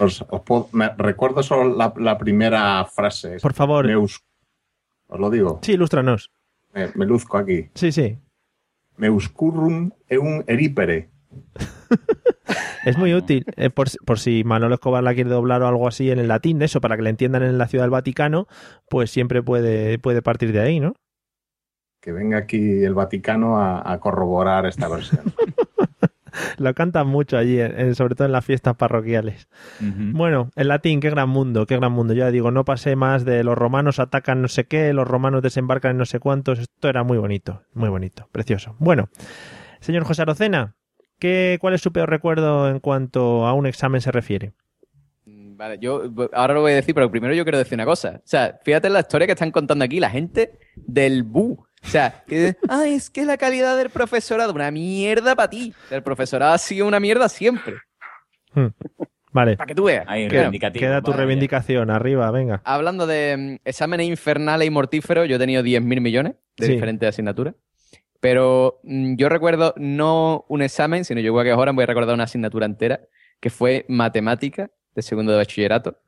Os, 0.00 0.24
os 0.30 0.40
puedo- 0.42 0.68
me- 0.72 0.90
recuerdo 0.96 1.42
solo 1.42 1.76
la, 1.76 1.92
la 1.98 2.16
primera 2.18 2.84
frase. 2.86 3.36
Por 3.42 3.52
favor. 3.52 3.84
Meus- 3.86 4.20
os 5.08 5.18
lo 5.20 5.30
digo. 5.30 5.58
Sí, 5.62 5.72
ilústranos. 5.72 6.30
Me, 6.74 6.88
me 6.94 7.06
luzco 7.06 7.38
aquí. 7.38 7.68
Sí, 7.74 7.92
sí. 7.92 8.18
Meuscurrum 8.96 9.90
eum 10.08 10.42
eripere. 10.46 11.08
Es 12.84 12.96
muy 12.96 13.14
útil. 13.14 13.44
eh, 13.56 13.70
por, 13.70 13.88
si- 13.88 13.98
por 13.98 14.18
si 14.18 14.44
Manolo 14.44 14.74
Escobar 14.74 15.02
la 15.02 15.14
quiere 15.14 15.30
doblar 15.30 15.62
o 15.62 15.68
algo 15.68 15.86
así 15.88 16.10
en 16.10 16.18
el 16.18 16.28
latín, 16.28 16.60
eso, 16.62 16.80
para 16.80 16.96
que 16.96 17.02
le 17.02 17.10
entiendan 17.10 17.42
en 17.42 17.58
la 17.58 17.68
ciudad 17.68 17.84
del 17.84 17.90
Vaticano, 17.90 18.46
pues 18.88 19.10
siempre 19.10 19.42
puede, 19.42 19.98
puede 19.98 20.22
partir 20.22 20.52
de 20.52 20.60
ahí, 20.60 20.80
¿no? 20.80 20.94
Que 22.00 22.12
venga 22.12 22.38
aquí 22.38 22.84
el 22.84 22.94
Vaticano 22.94 23.58
a, 23.58 23.92
a 23.92 23.98
corroborar 24.00 24.66
esta 24.66 24.88
versión. 24.88 25.20
Lo 26.58 26.74
cantan 26.74 27.06
mucho 27.06 27.36
allí, 27.36 27.60
en- 27.60 27.94
sobre 27.94 28.14
todo 28.14 28.26
en 28.26 28.32
las 28.32 28.44
fiestas 28.44 28.76
parroquiales. 28.76 29.48
Bueno, 29.80 30.50
el 30.56 30.68
latín, 30.68 31.00
qué 31.00 31.10
gran 31.10 31.28
mundo, 31.28 31.66
qué 31.66 31.76
gran 31.76 31.92
mundo. 31.92 32.14
Ya 32.14 32.30
digo, 32.30 32.50
no 32.50 32.64
pasé 32.64 32.96
más 32.96 33.24
de 33.24 33.44
los 33.44 33.56
romanos 33.56 33.98
atacan 33.98 34.42
no 34.42 34.48
sé 34.48 34.64
qué, 34.64 34.92
los 34.92 35.06
romanos 35.06 35.42
desembarcan 35.42 35.92
en 35.92 35.98
no 35.98 36.06
sé 36.06 36.18
cuántos. 36.20 36.58
Esto 36.58 36.88
era 36.88 37.02
muy 37.04 37.18
bonito, 37.18 37.62
muy 37.74 37.88
bonito, 37.88 38.28
precioso. 38.32 38.76
Bueno, 38.78 39.08
señor 39.80 40.04
José 40.04 40.22
Arocena, 40.22 40.74
¿qué, 41.18 41.58
¿cuál 41.60 41.74
es 41.74 41.80
su 41.80 41.92
peor 41.92 42.10
recuerdo 42.10 42.68
en 42.68 42.80
cuanto 42.80 43.46
a 43.46 43.52
un 43.52 43.66
examen 43.66 44.00
se 44.00 44.10
refiere? 44.12 44.52
Vale, 45.26 45.78
yo 45.80 46.02
ahora 46.34 46.54
lo 46.54 46.60
voy 46.60 46.70
a 46.72 46.76
decir, 46.76 46.94
pero 46.94 47.10
primero 47.10 47.34
yo 47.34 47.42
quiero 47.44 47.58
decir 47.58 47.74
una 47.74 47.84
cosa. 47.84 48.18
O 48.18 48.22
sea, 48.24 48.60
fíjate 48.62 48.86
en 48.86 48.92
la 48.92 49.00
historia 49.00 49.26
que 49.26 49.32
están 49.32 49.50
contando 49.50 49.84
aquí 49.84 49.98
la 49.98 50.08
gente 50.10 50.58
del 50.76 51.24
BU. 51.24 51.66
O 51.84 51.86
sea, 51.88 52.22
que, 52.26 52.56
ay, 52.68 52.94
es 52.94 53.08
que 53.10 53.24
la 53.24 53.36
calidad 53.36 53.76
del 53.76 53.90
profesorado, 53.90 54.52
una 54.52 54.70
mierda 54.70 55.34
para 55.36 55.50
ti. 55.50 55.74
El 55.90 56.02
profesorado 56.02 56.52
ha 56.52 56.58
sido 56.58 56.86
una 56.86 57.00
mierda 57.00 57.28
siempre. 57.28 57.76
Hmm. 58.52 58.66
Vale. 59.30 59.56
Para 59.56 59.66
que 59.68 59.74
tú 59.74 59.84
veas. 59.84 60.04
Ahí, 60.08 60.28
reivindicativo. 60.28 60.80
Queda 60.80 61.02
tu 61.02 61.10
Vale. 61.10 61.24
reivindicación, 61.24 61.90
arriba, 61.90 62.30
venga. 62.30 62.60
Hablando 62.64 63.06
de 63.06 63.58
mm, 63.62 63.68
exámenes 63.68 64.06
infernales 64.08 64.66
y 64.66 64.70
mortíferos, 64.70 65.28
yo 65.28 65.36
he 65.36 65.38
tenido 65.38 65.62
10.000 65.62 66.00
millones 66.00 66.34
de 66.56 66.66
Sí. 66.66 66.72
diferentes 66.72 67.08
asignaturas. 67.08 67.54
Pero 68.20 68.80
mm, 68.82 69.14
yo 69.16 69.28
recuerdo 69.28 69.74
no 69.76 70.44
un 70.48 70.62
examen, 70.62 71.04
sino 71.04 71.20
yo 71.20 71.26
igual 71.26 71.44
que 71.44 71.52
ahora 71.52 71.72
voy 71.72 71.84
a 71.84 71.86
recordar 71.86 72.14
una 72.14 72.24
asignatura 72.24 72.66
entera, 72.66 73.00
que 73.38 73.50
fue 73.50 73.84
matemática 73.88 74.70
de 74.94 75.02
segundo 75.02 75.30
de 75.32 75.38
bachillerato. 75.38 75.98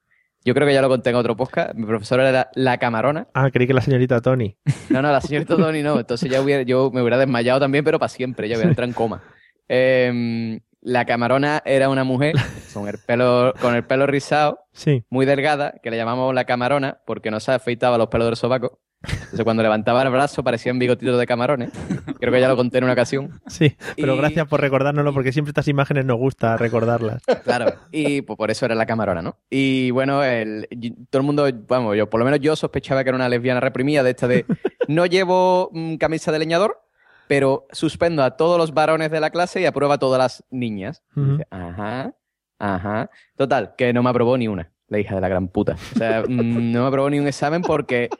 Yo 0.44 0.54
creo 0.54 0.66
que 0.66 0.72
ya 0.72 0.80
lo 0.82 0.88
conté 0.88 1.10
en 1.10 1.16
otro 1.16 1.36
podcast. 1.36 1.74
Mi 1.74 1.84
profesora 1.86 2.28
era 2.28 2.50
la 2.54 2.78
camarona. 2.78 3.28
Ah, 3.34 3.50
creí 3.52 3.66
que 3.66 3.74
la 3.74 3.82
señorita 3.82 4.20
Tony. 4.22 4.56
No, 4.88 5.02
no, 5.02 5.12
la 5.12 5.20
señorita 5.20 5.54
Tony 5.56 5.82
no. 5.82 5.98
Entonces 6.00 6.30
ya 6.30 6.40
hubiera, 6.40 6.62
yo 6.62 6.90
me 6.92 7.02
hubiera 7.02 7.18
desmayado 7.18 7.60
también, 7.60 7.84
pero 7.84 7.98
para 7.98 8.08
siempre. 8.08 8.48
Ya 8.48 8.56
hubiera 8.56 8.70
entrado 8.70 8.88
en 8.88 8.94
coma. 8.94 9.22
Em, 9.68 10.60
la 10.80 11.04
camarona 11.04 11.62
era 11.64 11.88
una 11.88 12.04
mujer 12.04 12.34
con 12.74 12.88
el 12.88 12.96
pelo, 13.06 13.52
con 13.60 13.74
el 13.74 13.84
pelo 13.84 14.06
rizado, 14.06 14.60
Sí. 14.72 15.04
muy 15.10 15.26
delgada, 15.26 15.74
que 15.82 15.90
le 15.90 15.96
llamamos 15.96 16.34
la 16.34 16.44
camarona 16.44 16.98
porque 17.06 17.30
no 17.30 17.38
se 17.38 17.52
afeitaba 17.52 17.98
los 17.98 18.08
pelos 18.08 18.26
del 18.28 18.36
sobaco. 18.36 18.80
Entonces 19.02 19.44
cuando 19.44 19.62
levantaba 19.62 20.02
el 20.02 20.10
brazo 20.10 20.44
parecían 20.44 20.78
bigotitos 20.78 21.18
de 21.18 21.26
camarones. 21.26 21.70
Creo 22.18 22.32
que 22.32 22.40
ya 22.40 22.48
lo 22.48 22.56
conté 22.56 22.78
en 22.78 22.84
una 22.84 22.92
ocasión. 22.92 23.40
Sí, 23.46 23.76
pero 23.96 24.14
Y- 24.14 24.18
gracias 24.18 24.46
por 24.46 24.60
recordárnoslo 24.60 25.14
porque 25.14 25.32
siempre 25.32 25.50
estas 25.50 25.68
imágenes 25.68 26.04
nos 26.04 26.18
gusta 26.18 26.56
recordarlas. 26.56 27.22
Claro, 27.44 27.72
y 27.90 28.22
pues, 28.22 28.36
por 28.36 28.50
eso 28.50 28.66
era 28.66 28.74
la 28.74 28.84
camarona, 28.86 29.22
¿no? 29.22 29.36
Y 29.48 29.90
bueno, 29.92 30.22
el, 30.22 30.68
todo 31.10 31.20
el 31.20 31.26
mundo, 31.26 31.48
vamos, 31.68 31.96
yo 31.96 32.10
por 32.10 32.18
lo 32.18 32.24
menos 32.26 32.40
yo 32.40 32.54
sospechaba 32.56 33.02
que 33.02 33.10
era 33.10 33.16
una 33.16 33.28
lesbiana 33.28 33.60
reprimida 33.60 34.02
de 34.02 34.10
esta 34.10 34.28
de 34.28 34.44
no 34.88 35.06
llevo 35.06 35.70
mm, 35.72 35.94
camisa 35.96 36.30
de 36.32 36.38
leñador, 36.40 36.82
pero 37.26 37.66
suspendo 37.72 38.22
a 38.22 38.36
todos 38.36 38.58
los 38.58 38.74
varones 38.74 39.10
de 39.10 39.20
la 39.20 39.30
clase 39.30 39.60
y 39.60 39.64
apruebo 39.66 39.92
a 39.94 39.98
todas 39.98 40.18
las 40.18 40.44
niñas. 40.50 41.02
Dice, 41.14 41.46
Ajá, 41.50 42.12
ajá. 42.58 43.08
Total, 43.36 43.74
que 43.78 43.92
no 43.92 44.02
me 44.02 44.10
aprobó 44.10 44.36
ni 44.36 44.48
una, 44.48 44.72
la 44.88 44.98
hija 44.98 45.14
de 45.14 45.20
la 45.22 45.28
gran 45.28 45.48
puta. 45.48 45.76
O 45.94 45.98
sea, 45.98 46.22
mm, 46.28 46.72
no 46.72 46.82
me 46.82 46.88
aprobó 46.88 47.08
ni 47.08 47.18
un 47.18 47.26
examen 47.28 47.62
porque... 47.62 48.10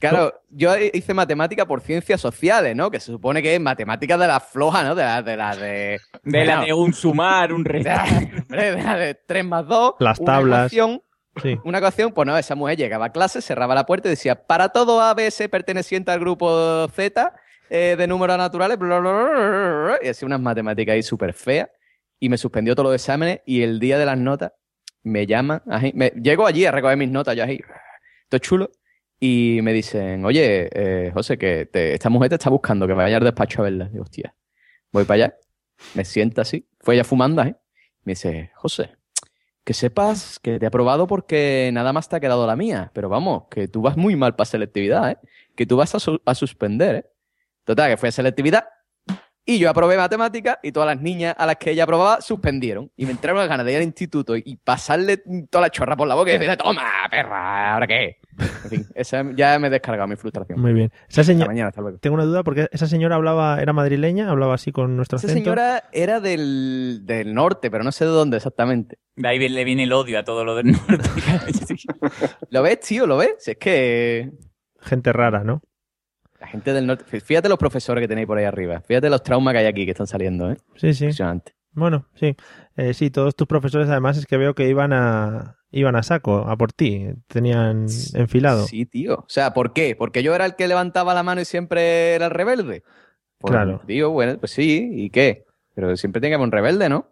Claro, 0.00 0.34
yo 0.50 0.76
hice 0.76 1.14
matemática 1.14 1.66
por 1.66 1.80
ciencias 1.80 2.20
sociales, 2.20 2.74
¿no? 2.74 2.90
Que 2.90 2.98
se 3.00 3.06
supone 3.12 3.40
que 3.42 3.54
es 3.54 3.60
matemática 3.60 4.18
de 4.18 4.26
la 4.26 4.40
floja, 4.40 4.82
¿no? 4.82 4.94
De 4.94 5.02
la 5.04 5.22
de... 5.22 5.36
La 5.36 5.56
de, 5.56 6.00
De 6.24 6.44
la 6.44 6.60
de 6.64 6.72
un 6.72 6.92
sumar, 6.92 7.52
un 7.52 7.64
restar. 7.66 8.08
de 8.48 8.82
la 8.82 8.96
de 8.96 9.14
3 9.14 9.44
más 9.44 9.66
2. 9.66 9.94
Las 10.00 10.18
una 10.18 10.32
tablas. 10.32 10.58
ecuación, 10.72 11.02
Sí. 11.40 11.56
una 11.64 11.78
ecuación, 11.78 12.12
pues 12.12 12.26
no, 12.26 12.36
esa 12.36 12.56
mujer 12.56 12.76
llegaba 12.76 13.06
a 13.06 13.12
clase, 13.12 13.40
cerraba 13.40 13.74
la 13.74 13.86
puerta 13.86 14.08
y 14.08 14.10
decía, 14.10 14.46
para 14.46 14.70
todo 14.70 15.00
ABS 15.00 15.48
perteneciente 15.48 16.10
al 16.10 16.18
grupo 16.18 16.88
Z 16.88 17.32
eh, 17.70 17.94
de 17.96 18.06
números 18.08 18.36
naturales, 18.36 18.76
bla, 18.76 18.98
bla, 18.98 19.12
bla, 19.12 19.98
y 20.02 20.08
hacía 20.08 20.26
unas 20.26 20.40
matemáticas 20.40 20.94
ahí 20.94 21.02
súper 21.04 21.32
feas, 21.32 21.68
y 22.18 22.28
me 22.28 22.36
suspendió 22.36 22.74
todos 22.74 22.88
los 22.90 23.00
exámenes, 23.00 23.40
y 23.46 23.62
el 23.62 23.78
día 23.78 23.96
de 23.96 24.06
las 24.06 24.18
notas 24.18 24.52
me 25.04 25.24
llaman, 25.24 25.62
me, 25.94 26.10
llego 26.20 26.46
allí 26.48 26.66
a 26.66 26.72
recoger 26.72 26.96
mis 26.96 27.08
notas, 27.10 27.36
yo 27.36 27.44
ahí, 27.44 27.60
todo 28.28 28.38
chulo, 28.40 28.70
y 29.20 29.60
me 29.62 29.74
dicen, 29.74 30.24
oye, 30.24 30.70
eh, 30.72 31.10
José, 31.12 31.36
que 31.36 31.68
esta 31.72 32.08
mujer 32.08 32.30
te 32.30 32.36
está 32.36 32.48
buscando, 32.48 32.86
que 32.86 32.94
vaya 32.94 33.18
al 33.18 33.24
despacho 33.24 33.60
a 33.60 33.64
verla. 33.64 33.88
Digo, 33.90 34.02
hostia, 34.02 34.34
voy 34.90 35.04
para 35.04 35.24
allá, 35.26 35.36
me 35.94 36.06
sienta 36.06 36.42
así, 36.42 36.66
fue 36.80 36.94
ella 36.94 37.04
fumando, 37.04 37.42
¿eh? 37.42 37.54
Me 38.04 38.12
dice, 38.12 38.50
José, 38.54 38.96
que 39.62 39.74
sepas 39.74 40.38
que 40.40 40.58
te 40.58 40.64
he 40.64 40.68
aprobado 40.68 41.06
porque 41.06 41.70
nada 41.72 41.92
más 41.92 42.08
te 42.08 42.16
ha 42.16 42.20
quedado 42.20 42.46
la 42.46 42.56
mía, 42.56 42.90
pero 42.94 43.10
vamos, 43.10 43.44
que 43.50 43.68
tú 43.68 43.82
vas 43.82 43.98
muy 43.98 44.16
mal 44.16 44.34
para 44.34 44.46
selectividad, 44.46 45.10
¿eh? 45.10 45.18
Que 45.54 45.66
tú 45.66 45.76
vas 45.76 45.94
a, 45.94 45.98
a 46.24 46.34
suspender, 46.34 46.94
¿eh? 46.96 47.04
Total, 47.64 47.90
que 47.90 47.96
fue 47.98 48.08
a 48.08 48.12
selectividad 48.12 48.64
y 49.44 49.58
yo 49.58 49.70
aprobé 49.70 49.96
matemáticas 49.96 50.58
y 50.62 50.72
todas 50.72 50.86
las 50.86 51.02
niñas 51.02 51.34
a 51.36 51.46
las 51.46 51.56
que 51.56 51.70
ella 51.70 51.84
aprobaba 51.84 52.20
suspendieron. 52.20 52.90
Y 52.96 53.06
me 53.06 53.12
entraron 53.12 53.38
las 53.40 53.48
ganas 53.48 53.66
de 53.66 53.72
ir 53.72 53.78
al 53.78 53.84
instituto 53.84 54.36
y, 54.36 54.58
pasarle 54.62 55.22
toda 55.50 55.62
la 55.62 55.70
chorra 55.70 55.96
por 55.96 56.06
la 56.06 56.14
boca 56.14 56.30
y 56.30 56.34
decirle, 56.34 56.56
toma, 56.56 56.82
perra, 57.10 57.74
¿ahora 57.74 57.86
qué? 57.86 58.18
En 58.38 58.70
fin, 58.70 58.86
esa, 58.94 59.24
ya 59.34 59.58
me 59.58 59.68
he 59.68 59.70
descargado 59.70 60.06
mi 60.06 60.16
frustración. 60.16 60.60
Muy 60.60 60.72
bien. 60.72 60.92
Esa 61.08 61.22
Hasta 61.22 61.24
señora, 61.24 61.46
mañana, 61.46 61.68
hasta 61.68 61.80
luego. 61.80 61.98
tengo 61.98 62.14
una 62.14 62.24
duda 62.24 62.42
porque 62.44 62.68
esa 62.70 62.86
señora 62.86 63.16
hablaba, 63.16 63.60
era 63.60 63.72
madrileña, 63.72 64.30
hablaba 64.30 64.54
así 64.54 64.72
con 64.72 64.96
nuestro 64.96 65.16
Esa 65.16 65.26
acento. 65.26 65.44
señora 65.44 65.84
era 65.92 66.20
del, 66.20 67.00
del 67.04 67.34
norte, 67.34 67.70
pero 67.70 67.82
no 67.82 67.92
sé 67.92 68.04
de 68.04 68.10
dónde 68.10 68.36
exactamente. 68.36 68.98
De 69.16 69.28
ahí 69.28 69.48
le 69.48 69.64
viene 69.64 69.84
el 69.84 69.92
odio 69.92 70.18
a 70.18 70.24
todo 70.24 70.44
lo 70.44 70.54
del 70.54 70.72
norte. 70.72 71.08
¿Lo 72.50 72.62
ves, 72.62 72.80
tío? 72.80 73.06
¿Lo 73.06 73.16
ves? 73.16 73.34
Si 73.38 73.52
es 73.52 73.56
que 73.56 74.30
Gente 74.80 75.12
rara, 75.12 75.44
¿no? 75.44 75.62
Gente 76.50 76.72
del 76.72 76.86
norte... 76.86 77.04
Fíjate 77.20 77.48
los 77.48 77.58
profesores 77.58 78.02
que 78.02 78.08
tenéis 78.08 78.26
por 78.26 78.36
ahí 78.38 78.44
arriba. 78.44 78.80
Fíjate 78.80 79.08
los 79.10 79.22
traumas 79.22 79.52
que 79.52 79.58
hay 79.58 79.66
aquí 79.66 79.84
que 79.84 79.92
están 79.92 80.06
saliendo, 80.06 80.50
¿eh? 80.50 80.56
Sí, 80.76 80.92
sí. 80.94 81.04
Impresionante. 81.04 81.54
Bueno, 81.72 82.06
sí. 82.14 82.36
Eh, 82.76 82.94
sí, 82.94 83.10
todos 83.10 83.36
tus 83.36 83.46
profesores 83.46 83.88
además 83.88 84.16
es 84.18 84.26
que 84.26 84.36
veo 84.36 84.54
que 84.54 84.68
iban 84.68 84.92
a 84.92 85.56
iban 85.72 85.94
a 85.94 86.02
saco, 86.02 86.38
a 86.48 86.56
por 86.56 86.72
ti. 86.72 87.06
Tenían 87.28 87.86
enfilado. 88.14 88.66
Sí, 88.66 88.86
tío. 88.86 89.14
O 89.18 89.24
sea, 89.28 89.52
¿por 89.54 89.72
qué? 89.72 89.94
¿Porque 89.96 90.24
yo 90.24 90.34
era 90.34 90.44
el 90.44 90.56
que 90.56 90.66
levantaba 90.66 91.14
la 91.14 91.22
mano 91.22 91.40
y 91.40 91.44
siempre 91.44 92.14
era 92.14 92.26
el 92.26 92.32
rebelde? 92.32 92.82
Pues, 93.38 93.52
Claro. 93.52 93.80
Tío, 93.86 94.10
bueno, 94.10 94.36
pues 94.38 94.50
sí, 94.50 94.90
¿y 94.92 95.10
qué? 95.10 95.44
Pero 95.76 95.96
siempre 95.96 96.20
tiene 96.20 96.32
que 96.32 96.34
haber 96.34 96.46
un 96.46 96.52
rebelde, 96.52 96.88
¿no? 96.88 97.06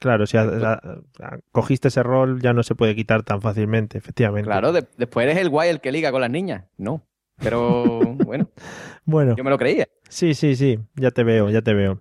Claro, 0.00 0.26
si 0.26 0.36
a- 0.36 0.42
a- 0.42 0.72
a- 1.20 1.38
cogiste 1.52 1.88
ese 1.88 2.02
rol 2.02 2.40
ya 2.42 2.52
no 2.52 2.62
se 2.64 2.74
puede 2.74 2.96
quitar 2.96 3.22
tan 3.22 3.40
fácilmente, 3.40 3.98
efectivamente. 3.98 4.48
Claro, 4.48 4.72
de- 4.72 4.86
después 4.96 5.24
eres 5.24 5.38
el 5.38 5.48
guay 5.48 5.70
el 5.70 5.80
que 5.80 5.92
liga 5.92 6.10
con 6.10 6.20
las 6.22 6.30
niñas. 6.30 6.64
No. 6.76 7.06
Pero 7.42 8.00
bueno, 8.24 8.48
Bueno, 9.04 9.34
yo 9.36 9.44
me 9.44 9.50
lo 9.50 9.58
creía. 9.58 9.88
sí, 10.08 10.34
sí, 10.34 10.54
sí, 10.56 10.78
ya 10.94 11.10
te 11.10 11.24
veo, 11.24 11.50
ya 11.50 11.62
te 11.62 11.74
veo. 11.74 12.00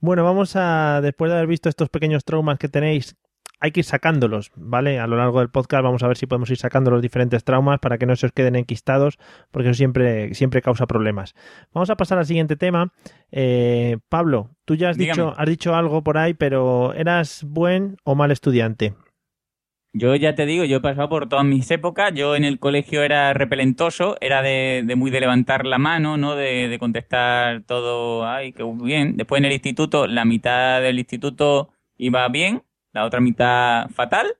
Bueno, 0.00 0.24
vamos 0.24 0.54
a, 0.56 1.00
después 1.02 1.30
de 1.30 1.36
haber 1.36 1.48
visto 1.48 1.68
estos 1.68 1.88
pequeños 1.90 2.24
traumas 2.24 2.58
que 2.58 2.68
tenéis, 2.68 3.16
hay 3.60 3.72
que 3.72 3.80
ir 3.80 3.84
sacándolos, 3.84 4.52
¿vale? 4.54 5.00
A 5.00 5.06
lo 5.08 5.16
largo 5.16 5.40
del 5.40 5.50
podcast 5.50 5.82
vamos 5.82 6.02
a 6.04 6.06
ver 6.08 6.16
si 6.16 6.26
podemos 6.26 6.48
ir 6.50 6.56
sacando 6.58 6.90
los 6.92 7.02
diferentes 7.02 7.42
traumas 7.42 7.80
para 7.80 7.98
que 7.98 8.06
no 8.06 8.14
se 8.14 8.26
os 8.26 8.32
queden 8.32 8.54
enquistados, 8.54 9.18
porque 9.50 9.68
eso 9.70 9.76
siempre, 9.76 10.32
siempre 10.34 10.62
causa 10.62 10.86
problemas. 10.86 11.34
Vamos 11.74 11.90
a 11.90 11.96
pasar 11.96 12.18
al 12.18 12.26
siguiente 12.26 12.54
tema. 12.56 12.92
Eh, 13.32 13.98
Pablo, 14.08 14.50
tú 14.64 14.76
ya 14.76 14.90
has 14.90 14.96
Dígame. 14.96 15.20
dicho, 15.22 15.34
has 15.36 15.48
dicho 15.48 15.74
algo 15.74 16.02
por 16.04 16.16
ahí, 16.18 16.34
pero 16.34 16.94
¿eras 16.94 17.42
buen 17.44 17.96
o 18.04 18.14
mal 18.14 18.30
estudiante? 18.30 18.94
Yo 19.94 20.14
ya 20.14 20.34
te 20.34 20.44
digo, 20.46 20.64
yo 20.64 20.76
he 20.76 20.80
pasado 20.80 21.08
por 21.08 21.28
todas 21.28 21.44
mis 21.44 21.70
épocas. 21.70 22.12
Yo 22.14 22.36
en 22.36 22.44
el 22.44 22.58
colegio 22.58 23.02
era 23.02 23.32
repelentoso, 23.32 24.16
era 24.20 24.42
de, 24.42 24.82
de 24.84 24.96
muy 24.96 25.10
de 25.10 25.20
levantar 25.20 25.64
la 25.66 25.78
mano, 25.78 26.16
¿no? 26.16 26.36
De, 26.36 26.68
de 26.68 26.78
contestar 26.78 27.62
todo, 27.62 28.26
ay, 28.28 28.52
qué 28.52 28.62
bien. 28.82 29.16
Después 29.16 29.38
en 29.40 29.46
el 29.46 29.52
instituto, 29.52 30.06
la 30.06 30.24
mitad 30.24 30.80
del 30.82 30.98
instituto 30.98 31.70
iba 31.96 32.28
bien, 32.28 32.62
la 32.92 33.04
otra 33.04 33.20
mitad 33.20 33.88
fatal. 33.90 34.34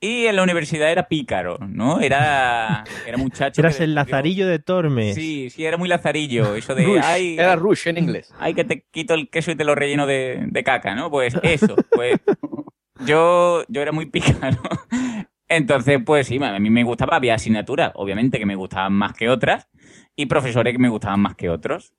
Y 0.00 0.26
en 0.26 0.36
la 0.36 0.42
universidad 0.42 0.90
era 0.92 1.08
pícaro, 1.08 1.58
¿no? 1.66 2.00
Era, 2.00 2.84
era 3.06 3.16
muchacho. 3.16 3.60
Eras 3.62 3.80
el 3.80 3.94
lazarillo 3.94 4.46
de 4.46 4.58
Tormes. 4.58 5.14
Sí, 5.14 5.48
sí, 5.50 5.64
era 5.64 5.76
muy 5.78 5.88
lazarillo. 5.88 6.54
Eso 6.54 6.74
de, 6.74 6.84
Rush. 6.84 7.00
ay, 7.02 7.34
Era 7.38 7.56
Rush 7.56 7.88
en 7.88 7.98
inglés. 7.98 8.32
ay, 8.38 8.52
que 8.54 8.64
te 8.64 8.84
quito 8.90 9.14
el 9.14 9.28
queso 9.30 9.50
y 9.50 9.56
te 9.56 9.64
lo 9.64 9.74
relleno 9.74 10.06
de, 10.06 10.44
de 10.46 10.62
caca, 10.64 10.94
¿no? 10.94 11.10
Pues 11.10 11.34
eso, 11.42 11.74
pues 11.90 12.20
yo, 13.00 13.64
yo 13.68 13.82
era 13.82 13.92
muy 13.92 14.06
pícaro. 14.06 14.58
Entonces, 15.48 16.00
pues 16.04 16.26
sí, 16.26 16.42
a 16.42 16.58
mí 16.58 16.70
me 16.70 16.84
gustaba, 16.84 17.16
había 17.16 17.34
asignaturas, 17.34 17.92
obviamente, 17.94 18.38
que 18.38 18.46
me 18.46 18.56
gustaban 18.56 18.92
más 18.92 19.12
que 19.12 19.28
otras, 19.28 19.68
y 20.16 20.26
profesores 20.26 20.72
que 20.72 20.78
me 20.78 20.88
gustaban 20.88 21.20
más 21.20 21.34
que 21.34 21.50
otros. 21.50 21.94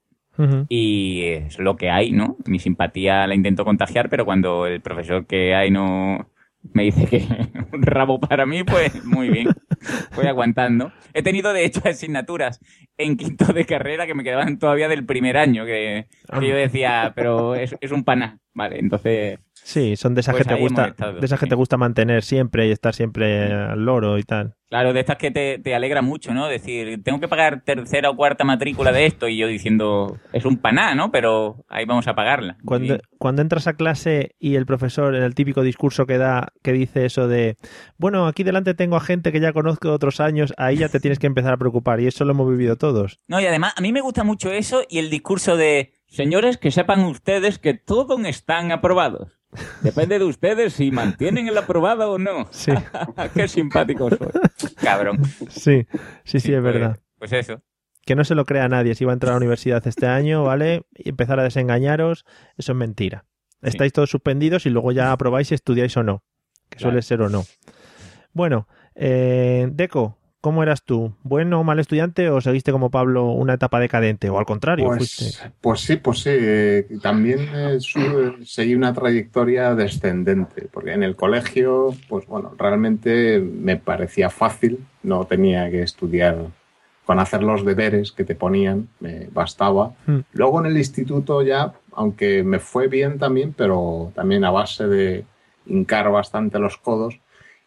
Y 0.67 1.21
es 1.23 1.59
lo 1.59 1.77
que 1.77 1.89
hay, 1.89 2.11
¿no? 2.11 2.35
Mi 2.45 2.59
simpatía 2.59 3.25
la 3.25 3.35
intento 3.35 3.63
contagiar, 3.63 4.09
pero 4.09 4.25
cuando 4.25 4.67
el 4.67 4.81
profesor 4.81 5.25
que 5.25 5.55
hay 5.55 5.71
no 5.71 6.29
me 6.73 6.83
dice 6.83 7.05
que 7.05 7.25
un 7.73 7.81
rabo 7.83 8.19
para 8.19 8.45
mí, 8.45 8.63
pues 8.65 9.05
muy 9.05 9.29
bien. 9.29 9.47
Voy 10.15 10.27
aguantando. 10.27 10.91
He 11.13 11.23
tenido, 11.23 11.53
de 11.53 11.63
hecho, 11.63 11.81
asignaturas 11.85 12.59
en 12.97 13.15
quinto 13.15 13.53
de 13.53 13.65
carrera 13.65 14.07
que 14.07 14.13
me 14.13 14.23
quedaban 14.23 14.59
todavía 14.59 14.89
del 14.89 15.05
primer 15.05 15.37
año, 15.37 15.65
que, 15.65 16.07
que 16.39 16.47
yo 16.47 16.55
decía, 16.55 17.13
pero 17.15 17.55
es, 17.55 17.75
es 17.79 17.91
un 17.91 18.03
pana. 18.03 18.39
Vale, 18.53 18.79
entonces 18.79 19.39
Sí, 19.65 19.95
son 19.95 20.13
de 20.13 20.21
esas, 20.21 20.33
Pues 20.35 20.43
que 20.43 20.49
te 20.49 20.53
ahí 20.53 20.59
hemos 20.59 20.73
gusta, 20.73 20.87
estado, 20.89 21.19
de 21.19 21.25
esas 21.25 21.39
que 21.39 21.47
te 21.47 21.55
gusta 21.55 21.75
mantener 21.75 22.21
siempre 22.21 22.67
y 22.67 22.71
estar 22.71 22.93
siempre 22.93 23.51
al 23.51 23.83
loro 23.83 24.19
y 24.19 24.23
tal. 24.23 24.53
Claro, 24.69 24.93
de 24.93 24.99
estas 24.99 25.17
que 25.17 25.31
te, 25.31 25.57
te 25.57 25.73
alegra 25.73 26.03
mucho, 26.03 26.35
¿no? 26.35 26.47
Decir, 26.47 27.01
tengo 27.03 27.19
que 27.19 27.27
pagar 27.27 27.61
tercera 27.61 28.11
o 28.11 28.15
cuarta 28.15 28.43
matrícula 28.43 28.91
de 28.91 29.07
esto 29.07 29.27
y 29.27 29.37
yo 29.37 29.47
diciendo, 29.47 30.19
es 30.33 30.45
un 30.45 30.57
paná, 30.57 30.93
¿no? 30.93 31.11
Pero 31.11 31.65
ahí 31.67 31.85
vamos 31.85 32.07
a 32.07 32.13
pagarla. 32.13 32.57
Cuando, 32.63 32.99
cuando 33.17 33.41
entras 33.41 33.65
a 33.65 33.73
clase 33.73 34.35
y 34.37 34.53
el 34.53 34.67
profesor 34.67 35.15
en 35.15 35.23
el 35.23 35.33
típico 35.33 35.63
discurso 35.63 36.05
que 36.05 36.19
da, 36.19 36.49
que 36.61 36.71
dice 36.71 37.05
eso 37.05 37.27
de, 37.27 37.57
bueno, 37.97 38.27
aquí 38.27 38.43
delante 38.43 38.75
tengo 38.75 38.97
a 38.97 39.01
gente 39.01 39.31
que 39.31 39.39
ya 39.39 39.51
conozco 39.51 39.87
de 39.87 39.95
otros 39.95 40.19
años, 40.19 40.53
ahí 40.57 40.77
ya 40.77 40.89
te 40.89 40.99
tienes 40.99 41.17
que 41.17 41.25
empezar 41.25 41.53
a 41.53 41.57
preocupar 41.57 42.01
y 42.01 42.05
eso 42.05 42.23
lo 42.23 42.33
hemos 42.33 42.47
vivido 42.51 42.75
todos. 42.75 43.19
No, 43.27 43.41
y 43.41 43.47
además, 43.47 43.73
a 43.75 43.81
mí 43.81 43.91
me 43.91 44.01
gusta 44.01 44.23
mucho 44.23 44.51
eso 44.51 44.83
y 44.87 44.99
el 44.99 45.09
discurso 45.09 45.57
de, 45.57 45.93
señores, 46.05 46.57
que 46.57 46.69
sepan 46.69 47.03
ustedes 47.05 47.57
que 47.57 47.73
todos 47.73 48.23
están 48.25 48.71
aprobados. 48.71 49.39
Depende 49.81 50.19
de 50.19 50.25
ustedes 50.25 50.73
si 50.73 50.91
mantienen 50.91 51.47
el 51.47 51.57
aprobado 51.57 52.13
o 52.13 52.17
no. 52.17 52.47
Sí. 52.51 52.71
Qué 53.33 53.47
simpático 53.47 54.09
soy. 54.09 54.29
Cabrón. 54.81 55.23
Sí, 55.49 55.85
sí, 56.23 56.39
sí, 56.39 56.53
es 56.53 56.61
pues, 56.61 56.63
verdad. 56.63 56.99
Pues 57.17 57.33
eso. 57.33 57.61
Que 58.05 58.15
no 58.15 58.23
se 58.23 58.35
lo 58.35 58.45
crea 58.45 58.67
nadie 58.67 58.95
si 58.95 59.05
va 59.05 59.11
a 59.11 59.13
entrar 59.13 59.31
a 59.31 59.33
la 59.33 59.37
universidad 59.37 59.85
este 59.87 60.07
año, 60.07 60.43
¿vale? 60.43 60.83
Y 60.93 61.09
empezar 61.09 61.39
a 61.39 61.43
desengañaros, 61.43 62.25
eso 62.57 62.71
es 62.73 62.77
mentira. 62.77 63.25
Estáis 63.61 63.93
todos 63.93 64.11
suspendidos 64.11 64.65
y 64.65 64.69
luego 64.69 64.91
ya 64.91 65.11
aprobáis 65.11 65.47
si 65.47 65.55
estudiáis 65.55 65.97
o 65.97 66.03
no. 66.03 66.23
Que 66.69 66.79
suele 66.79 67.01
ser 67.01 67.21
o 67.21 67.29
no. 67.29 67.43
Bueno, 68.33 68.67
eh, 68.95 69.67
Deco, 69.71 70.17
¿cómo 70.45 70.61
eras 70.61 70.83
tú? 70.83 71.11
¿Bueno 71.23 71.59
o 71.59 71.63
mal 71.63 71.79
estudiante 71.79 72.29
o 72.29 72.39
seguiste 72.39 72.71
como 72.71 72.91
Pablo 72.91 73.31
una 73.31 73.55
etapa 73.55 73.79
decadente? 73.79 74.29
O 74.29 74.37
al 74.37 74.45
contrario, 74.45 74.91
fuiste. 74.91 75.25
Pues, 75.25 75.51
pues 75.59 75.79
sí, 75.81 75.95
pues 75.95 76.19
sí. 76.19 76.29
eh, 76.31 76.87
también 77.01 77.39
eh, 77.51 77.77
su- 77.79 78.35
seguí 78.45 78.75
una 78.75 78.93
trayectoria 78.93 79.73
descendente, 79.73 80.67
porque 80.71 80.93
en 80.93 81.01
el 81.01 81.15
colegio, 81.15 81.95
pues 82.07 82.27
bueno, 82.27 82.53
realmente 82.59 83.39
me 83.39 83.77
parecía 83.77 84.29
fácil, 84.29 84.85
no 85.01 85.25
tenía 85.25 85.67
que 85.71 85.81
estudiar 85.81 86.35
con 87.05 87.19
hacer 87.19 87.41
los 87.41 87.65
deberes 87.65 88.11
que 88.11 88.23
te 88.23 88.35
ponían, 88.35 88.87
me 88.99 89.27
bastaba. 89.33 89.93
Hmm. 90.05 90.19
Luego 90.33 90.59
en 90.59 90.67
el 90.67 90.77
instituto 90.77 91.41
ya, 91.41 91.73
aunque 91.93 92.43
me 92.43 92.59
fue 92.59 92.87
bien 92.87 93.17
también, 93.17 93.51
pero 93.57 94.11
también 94.13 94.45
a 94.45 94.51
base 94.51 94.87
de 94.87 95.25
hincar 95.65 96.11
bastante 96.11 96.59
los 96.59 96.77
codos. 96.77 97.19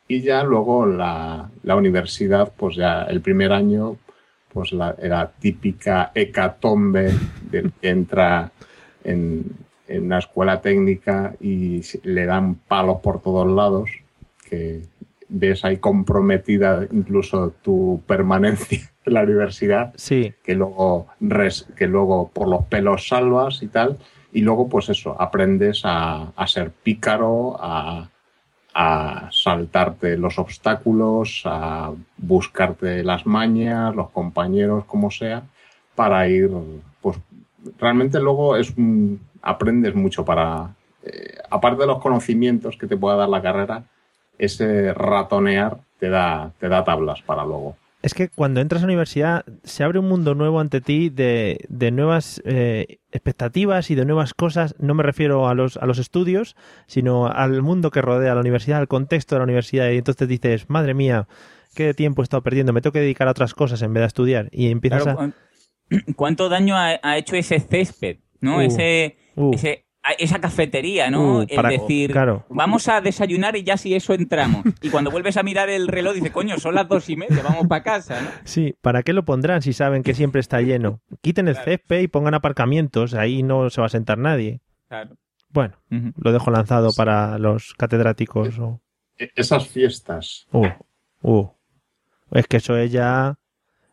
Y 0.08 0.22
ya 0.22 0.42
luego 0.42 0.86
la, 0.86 1.50
la 1.62 1.76
universidad, 1.76 2.52
pues 2.56 2.76
ya 2.76 3.02
el 3.02 3.20
primer 3.20 3.52
año, 3.52 3.96
pues 4.52 4.72
la, 4.72 4.94
era 5.00 5.30
típica 5.38 6.10
hecatombe 6.14 7.12
del 7.50 7.72
que 7.72 7.90
entra 7.90 8.50
en, 9.04 9.44
en 9.86 10.04
una 10.04 10.18
escuela 10.18 10.60
técnica 10.62 11.34
y 11.40 11.82
le 12.04 12.24
dan 12.26 12.54
palos 12.54 13.00
por 13.02 13.20
todos 13.20 13.46
lados, 13.46 13.90
que 14.48 14.80
ves 15.28 15.62
ahí 15.66 15.76
comprometida 15.76 16.86
incluso 16.90 17.52
tu 17.62 18.00
permanencia 18.06 18.90
en 19.04 19.12
la 19.12 19.22
universidad 19.24 19.92
Sí, 19.96 20.32
que 20.42 20.54
luego, 20.54 21.08
res- 21.20 21.66
que 21.76 21.86
luego 21.86 22.30
por 22.32 22.48
los 22.48 22.64
pelos 22.64 23.08
salvas 23.08 23.62
y 23.62 23.66
tal, 23.68 23.98
y 24.32 24.40
luego 24.40 24.70
pues 24.70 24.88
eso, 24.88 25.20
aprendes 25.20 25.82
a, 25.84 26.32
a 26.34 26.46
ser 26.46 26.70
pícaro, 26.70 27.56
a, 27.60 28.08
a 28.80 29.28
saltarte 29.32 30.16
los 30.16 30.38
obstáculos, 30.38 31.42
a 31.44 31.90
buscarte 32.16 33.02
las 33.02 33.26
mañas, 33.26 33.92
los 33.96 34.10
compañeros, 34.10 34.84
como 34.84 35.10
sea, 35.10 35.42
para 35.96 36.28
ir, 36.28 36.48
pues 37.02 37.18
realmente 37.76 38.20
luego 38.20 38.54
es 38.56 38.70
un- 38.76 39.20
aprendes 39.42 39.96
mucho 39.96 40.24
para, 40.24 40.76
eh, 41.02 41.38
aparte 41.50 41.80
de 41.80 41.88
los 41.88 41.98
conocimientos 42.00 42.76
que 42.76 42.86
te 42.86 42.96
pueda 42.96 43.16
dar 43.16 43.28
la 43.28 43.42
carrera, 43.42 43.82
ese 44.38 44.94
ratonear 44.94 45.78
te 45.98 46.08
da, 46.08 46.52
te 46.60 46.68
da 46.68 46.84
tablas 46.84 47.20
para 47.22 47.44
luego. 47.44 47.74
Es 48.00 48.14
que 48.14 48.28
cuando 48.28 48.60
entras 48.60 48.82
a 48.82 48.86
la 48.86 48.90
universidad 48.92 49.44
se 49.64 49.82
abre 49.82 49.98
un 49.98 50.08
mundo 50.08 50.34
nuevo 50.36 50.60
ante 50.60 50.80
ti 50.80 51.08
de, 51.10 51.64
de 51.68 51.90
nuevas 51.90 52.40
eh, 52.44 52.98
expectativas 53.10 53.90
y 53.90 53.96
de 53.96 54.04
nuevas 54.04 54.34
cosas. 54.34 54.76
No 54.78 54.94
me 54.94 55.02
refiero 55.02 55.48
a 55.48 55.54
los, 55.54 55.76
a 55.78 55.84
los 55.86 55.98
estudios, 55.98 56.54
sino 56.86 57.26
al 57.26 57.60
mundo 57.62 57.90
que 57.90 58.00
rodea 58.00 58.34
la 58.34 58.40
universidad, 58.40 58.78
al 58.78 58.86
contexto 58.88 59.34
de 59.34 59.40
la 59.40 59.44
universidad. 59.44 59.90
Y 59.90 59.98
entonces 59.98 60.28
dices, 60.28 60.70
madre 60.70 60.94
mía, 60.94 61.26
qué 61.74 61.92
tiempo 61.92 62.22
he 62.22 62.24
estado 62.24 62.42
perdiendo, 62.44 62.72
me 62.72 62.80
tengo 62.82 62.92
que 62.92 63.00
dedicar 63.00 63.26
a 63.26 63.32
otras 63.32 63.52
cosas 63.52 63.82
en 63.82 63.92
vez 63.92 64.02
de 64.02 64.06
estudiar. 64.06 64.48
Y 64.52 64.70
empiezas 64.70 65.02
Claro, 65.02 65.20
a... 65.20 65.26
cu- 65.26 66.12
¿Cuánto 66.16 66.48
daño 66.48 66.76
ha, 66.76 67.00
ha 67.02 67.18
hecho 67.18 67.34
ese 67.34 67.58
césped? 67.58 68.18
¿No? 68.40 68.58
Uh, 68.58 68.60
ese, 68.60 69.16
uh. 69.34 69.50
ese- 69.54 69.86
esa 70.18 70.40
cafetería, 70.40 71.10
¿no? 71.10 71.40
Uh, 71.40 71.46
para- 71.54 71.68
decir, 71.70 72.12
claro. 72.12 72.46
vamos 72.48 72.88
a 72.88 73.00
desayunar 73.00 73.56
y 73.56 73.62
ya 73.64 73.76
si 73.76 73.94
eso 73.94 74.14
entramos. 74.14 74.64
Y 74.80 74.88
cuando 74.90 75.10
vuelves 75.10 75.36
a 75.36 75.42
mirar 75.42 75.68
el 75.68 75.86
reloj, 75.88 76.14
dices, 76.14 76.30
coño, 76.30 76.58
son 76.58 76.74
las 76.74 76.88
dos 76.88 77.08
y 77.10 77.16
media, 77.16 77.42
vamos 77.42 77.66
para 77.66 77.82
casa, 77.82 78.20
¿no? 78.22 78.30
Sí, 78.44 78.74
¿para 78.80 79.02
qué 79.02 79.12
lo 79.12 79.24
pondrán 79.24 79.60
si 79.62 79.72
saben 79.72 80.02
que 80.02 80.14
siempre 80.14 80.40
está 80.40 80.60
lleno? 80.62 81.00
Quiten 81.20 81.48
el 81.48 81.56
césped 81.56 82.00
y 82.00 82.08
pongan 82.08 82.34
aparcamientos, 82.34 83.12
ahí 83.14 83.42
no 83.42 83.68
se 83.70 83.80
va 83.80 83.86
a 83.88 83.90
sentar 83.90 84.16
nadie. 84.18 84.60
Claro. 84.88 85.16
Bueno, 85.50 85.76
lo 86.16 86.32
dejo 86.32 86.50
lanzado 86.50 86.92
para 86.96 87.38
los 87.38 87.74
catedráticos. 87.74 88.58
o- 88.58 88.80
E- 89.18 89.30
Esas 89.34 89.66
fiestas, 89.68 90.46
Uh, 90.52 90.68
uh. 91.22 91.48
Es 92.30 92.46
que 92.46 92.58
eso 92.58 92.76
es 92.76 92.92
ya 92.92 93.38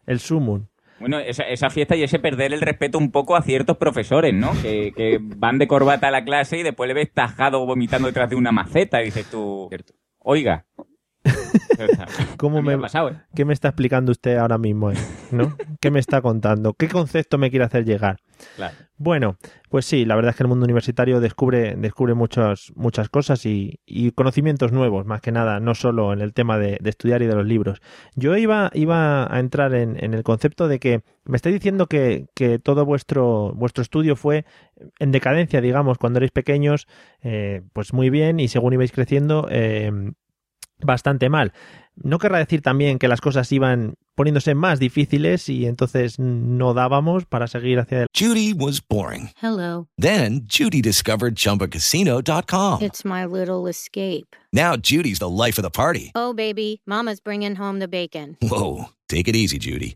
el 0.06 0.20
sumum. 0.20 0.66
Bueno, 1.00 1.20
esa, 1.20 1.44
esa 1.44 1.70
fiesta 1.70 1.96
y 1.96 2.04
ese 2.04 2.20
perder 2.20 2.54
el 2.54 2.62
respeto 2.62 2.98
un 2.98 3.12
poco 3.12 3.36
a 3.36 3.42
ciertos 3.42 3.78
profesores, 3.78 4.34
¿no? 4.34 4.52
Que, 4.62 4.94
que 4.96 5.20
van 5.22 5.58
de 5.58 5.68
corbata 5.68 6.08
a 6.08 6.12
la 6.12 6.24
clase 6.24 6.58
y 6.58 6.64
después 6.64 6.88
le 6.88 6.94
ves 6.94 7.12
tajado 7.12 7.66
vomitando 7.66 8.08
detrás 8.08 8.30
de 8.30 8.36
una 8.38 8.52
maceta 8.52 9.02
y 9.02 9.06
dices 9.06 9.30
tú, 9.30 9.70
oiga. 10.20 10.66
¿Cómo 12.38 12.62
me, 12.62 12.70
me 12.70 12.74
ha 12.74 12.80
pasado, 12.82 13.10
¿eh? 13.10 13.22
¿Qué 13.36 13.46
me 13.46 13.54
está 13.54 13.70
explicando 13.70 14.12
usted 14.12 14.38
ahora 14.38 14.58
mismo? 14.58 14.92
eh? 14.92 14.96
¿No? 15.32 15.56
¿Qué 15.80 15.92
me 15.92 16.00
está 16.00 16.22
contando? 16.22 16.74
¿Qué 16.74 16.88
concepto 16.88 17.38
me 17.38 17.50
quiere 17.50 17.66
hacer 17.66 17.86
llegar? 17.86 18.18
Claro. 18.56 18.76
Bueno, 18.98 19.38
pues 19.70 19.86
sí, 19.86 20.06
la 20.06 20.16
verdad 20.16 20.32
es 20.32 20.38
que 20.38 20.44
el 20.44 20.50
mundo 20.50 20.66
universitario 20.66 21.20
descubre, 21.20 21.76
descubre 21.76 22.14
muchas, 22.14 22.72
muchas 22.76 23.10
cosas 23.10 23.46
y, 23.46 23.80
y 23.86 24.12
conocimientos 24.12 24.72
nuevos, 24.72 25.06
más 25.06 25.22
que 25.22 25.32
nada, 25.32 25.60
no 25.60 25.76
solo 25.76 26.14
en 26.14 26.22
el 26.22 26.34
tema 26.34 26.58
de, 26.58 26.78
de 26.82 26.90
estudiar 26.90 27.22
y 27.22 27.28
de 27.28 27.36
los 27.36 27.46
libros. 27.46 27.82
Yo 28.16 28.38
iba, 28.38 28.72
iba 28.74 29.34
a 29.34 29.40
entrar 29.40 29.74
en, 29.74 30.02
en 30.02 30.14
el 30.14 30.24
concepto 30.24 30.68
de 30.68 30.80
que 30.80 31.02
me 31.26 31.36
estáis 31.36 31.56
diciendo 31.56 31.88
que, 31.88 32.28
que 32.36 32.60
todo 32.60 32.86
vuestro, 32.86 33.52
vuestro 33.54 33.82
estudio 33.82 34.16
fue 34.16 34.46
en 35.00 35.12
decadencia, 35.12 35.60
digamos, 35.60 35.98
cuando 35.98 36.18
erais 36.20 36.32
pequeños, 36.32 36.88
eh, 37.22 37.62
pues 37.74 37.94
muy 37.94 38.10
bien, 38.10 38.40
y 38.40 38.48
según 38.48 38.74
ibais 38.74 38.92
creciendo, 38.92 39.48
eh, 39.50 39.92
bastante 40.86 41.30
mal. 41.30 41.54
No 41.96 42.20
querrá 42.20 42.40
decir 42.40 42.62
también 42.62 43.00
que 43.00 43.08
las 43.08 43.22
cosas 43.22 43.52
iban 43.52 43.96
poniéndose 44.16 44.54
más 44.56 44.80
difíciles 44.80 45.50
y 45.50 45.66
entonces 45.66 46.20
no 46.20 46.74
dábamos 46.74 47.26
para 47.26 47.48
seguir 47.48 47.80
hacia 47.80 47.98
adelante. 47.98 48.12
Judy 48.18 48.54
was 48.54 48.82
boring. 48.82 49.30
Hello. 49.42 49.88
Then 49.98 50.46
Judy 50.48 50.82
discovered 50.82 51.36
ChumbaCasino.com. 51.36 52.82
It's 52.82 53.06
my 53.06 53.26
little 53.26 53.68
escape. 53.68 54.36
Now 54.52 54.76
Judy's 54.76 55.20
the 55.20 55.30
life 55.30 55.58
of 55.58 55.64
the 55.64 55.72
party. 55.72 56.12
Oh, 56.16 56.34
baby, 56.34 56.82
Mama's 56.86 57.20
bringing 57.20 57.56
home 57.56 57.80
the 57.80 57.88
bacon. 57.88 58.38
Whoa, 58.42 58.90
take 59.10 59.28
it 59.28 59.36
easy, 59.36 59.58
Judy. 59.58 59.96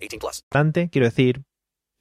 18 0.00 0.18
plus. 0.18 0.44
Quiero 0.90 1.06
decir, 1.06 1.42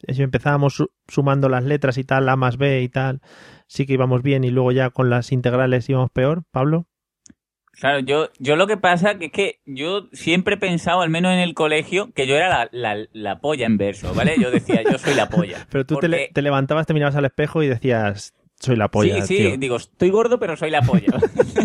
si 0.07 0.21
empezábamos 0.23 0.73
su- 0.75 0.91
sumando 1.07 1.49
las 1.49 1.63
letras 1.63 1.97
y 1.97 2.03
tal, 2.03 2.27
A 2.29 2.35
más 2.35 2.57
B 2.57 2.81
y 2.81 2.89
tal, 2.89 3.21
sí 3.67 3.85
que 3.85 3.93
íbamos 3.93 4.21
bien 4.23 4.43
y 4.43 4.49
luego 4.49 4.71
ya 4.71 4.89
con 4.89 5.09
las 5.09 5.31
integrales 5.31 5.89
íbamos 5.89 6.09
peor, 6.11 6.43
Pablo. 6.51 6.87
Claro, 7.73 7.99
yo, 7.99 8.29
yo 8.39 8.57
lo 8.57 8.67
que 8.67 8.75
pasa 8.75 9.17
que 9.17 9.25
es 9.27 9.31
que 9.31 9.59
yo 9.65 10.09
siempre 10.11 10.55
he 10.55 10.57
pensado, 10.57 11.01
al 11.01 11.09
menos 11.09 11.31
en 11.31 11.39
el 11.39 11.53
colegio, 11.53 12.11
que 12.13 12.27
yo 12.27 12.35
era 12.35 12.49
la, 12.49 12.69
la, 12.95 13.07
la 13.13 13.39
polla 13.39 13.67
en 13.67 13.77
verso, 13.77 14.13
¿vale? 14.13 14.37
Yo 14.37 14.51
decía, 14.51 14.81
yo 14.83 14.97
soy 14.97 15.13
la 15.15 15.29
polla. 15.29 15.65
Pero 15.71 15.85
tú 15.85 15.95
te, 15.97 16.09
le- 16.09 16.29
te 16.33 16.41
levantabas, 16.41 16.87
te 16.87 16.93
mirabas 16.93 17.15
al 17.15 17.23
espejo 17.25 17.63
y 17.63 17.67
decías, 17.67 18.33
soy 18.59 18.75
la 18.75 18.89
polla. 18.89 19.21
sí, 19.25 19.37
sí, 19.37 19.43
tío". 19.43 19.57
digo, 19.57 19.77
estoy 19.77 20.09
gordo, 20.09 20.39
pero 20.39 20.57
soy 20.57 20.71
la 20.71 20.81
polla. 20.81 21.07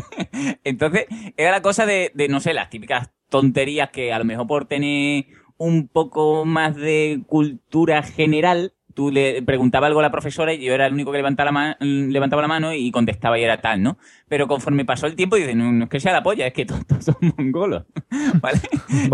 Entonces, 0.64 1.06
era 1.36 1.50
la 1.50 1.62
cosa 1.62 1.86
de, 1.86 2.12
de, 2.14 2.28
no 2.28 2.38
sé, 2.40 2.54
las 2.54 2.70
típicas 2.70 3.10
tonterías 3.28 3.90
que 3.90 4.12
a 4.12 4.18
lo 4.18 4.24
mejor 4.24 4.46
por 4.46 4.66
tener 4.66 5.24
un 5.64 5.88
poco 5.88 6.44
más 6.44 6.76
de 6.76 7.22
cultura 7.26 8.02
general, 8.02 8.72
tú 8.94 9.10
le 9.10 9.42
preguntabas 9.42 9.88
algo 9.88 9.98
a 9.98 10.04
la 10.04 10.12
profesora 10.12 10.52
y 10.54 10.64
yo 10.64 10.72
era 10.72 10.86
el 10.86 10.92
único 10.92 11.10
que 11.10 11.18
levantaba 11.18 11.46
la, 11.46 11.52
ma- 11.52 11.76
levantaba 11.80 12.42
la 12.42 12.48
mano 12.48 12.72
y 12.72 12.92
contestaba 12.92 13.36
y 13.38 13.42
era 13.42 13.60
tal, 13.60 13.82
¿no? 13.82 13.98
Pero 14.28 14.46
conforme 14.46 14.84
pasó 14.84 15.06
el 15.08 15.16
tiempo, 15.16 15.34
dices, 15.34 15.56
no, 15.56 15.72
no 15.72 15.84
es 15.84 15.90
que 15.90 15.98
sea 15.98 16.12
la 16.12 16.22
polla, 16.22 16.46
es 16.46 16.52
que 16.52 16.64
todos, 16.64 16.86
todos 16.86 17.04
son 17.06 17.16
mongolos, 17.36 17.84
¿vale? 18.40 18.60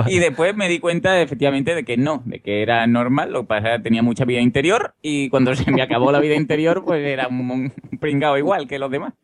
Y 0.09 0.19
después 0.19 0.55
me 0.55 0.69
di 0.69 0.81
cuenta, 0.81 1.21
efectivamente, 1.23 1.75
de 1.75 1.85
que 1.85 1.97
no, 1.97 2.23
de 2.27 2.41
que 2.41 2.61
era 2.63 2.87
normal, 2.87 3.33
lo 3.33 3.41
que 3.43 3.47
pasa 3.49 3.71
es 3.73 3.77
que 3.79 3.85
tenía 3.85 4.03
mucha 4.03 4.27
vida 4.27 4.41
interior 4.41 4.95
y 5.01 5.31
cuando 5.31 5.55
se 5.55 5.71
me 5.71 5.81
acabó 5.81 6.13
la 6.13 6.21
vida 6.21 6.35
interior, 6.35 6.85
pues 6.85 7.07
era 7.07 7.29
un, 7.29 7.51
un 7.51 7.73
pringao 7.99 8.37
igual 8.37 8.67
que 8.69 8.79
los 8.79 8.91
demás. 8.91 9.15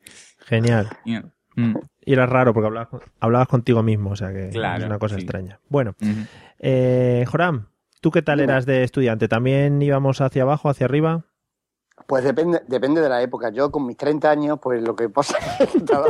Genial. 0.47 0.89
Y- 1.05 1.17
mm. 1.61 1.75
Y 2.09 2.13
era 2.13 2.25
raro 2.25 2.55
porque 2.55 2.69
hablabas, 2.69 2.89
con- 2.89 3.01
hablabas 3.21 3.49
contigo 3.49 3.83
mismo, 3.83 4.11
o 4.11 4.17
sea 4.17 4.33
que 4.33 4.49
Claro, 4.51 4.79
es 4.85 4.87
una 4.89 4.99
cosa 5.01 5.17
sí. 5.17 5.23
extraña. 5.23 5.59
Bueno. 5.69 5.97
Eh, 6.59 7.25
Joram, 7.27 7.69
¿tú 8.01 8.11
qué 8.11 8.23
tal 8.23 8.41
eras 8.41 8.67
de 8.67 8.83
estudiante? 8.83 9.29
¿También 9.29 9.81
íbamos 9.83 10.21
hacia 10.21 10.43
abajo, 10.43 10.69
hacia 10.69 10.87
arriba? 10.87 11.25
Pues 12.07 12.23
depende, 12.25 12.61
depende 12.69 13.01
de 13.01 13.09
la 13.09 13.23
época. 13.23 13.51
Yo 13.51 13.71
con 13.71 13.87
mis 13.87 13.97
30 13.97 14.31
años, 14.31 14.59
pues 14.63 14.83
lo 14.83 14.95
que 14.95 15.09
pasa 15.09 15.37
es 15.61 15.71
que 15.71 15.79
estaba 15.79 16.07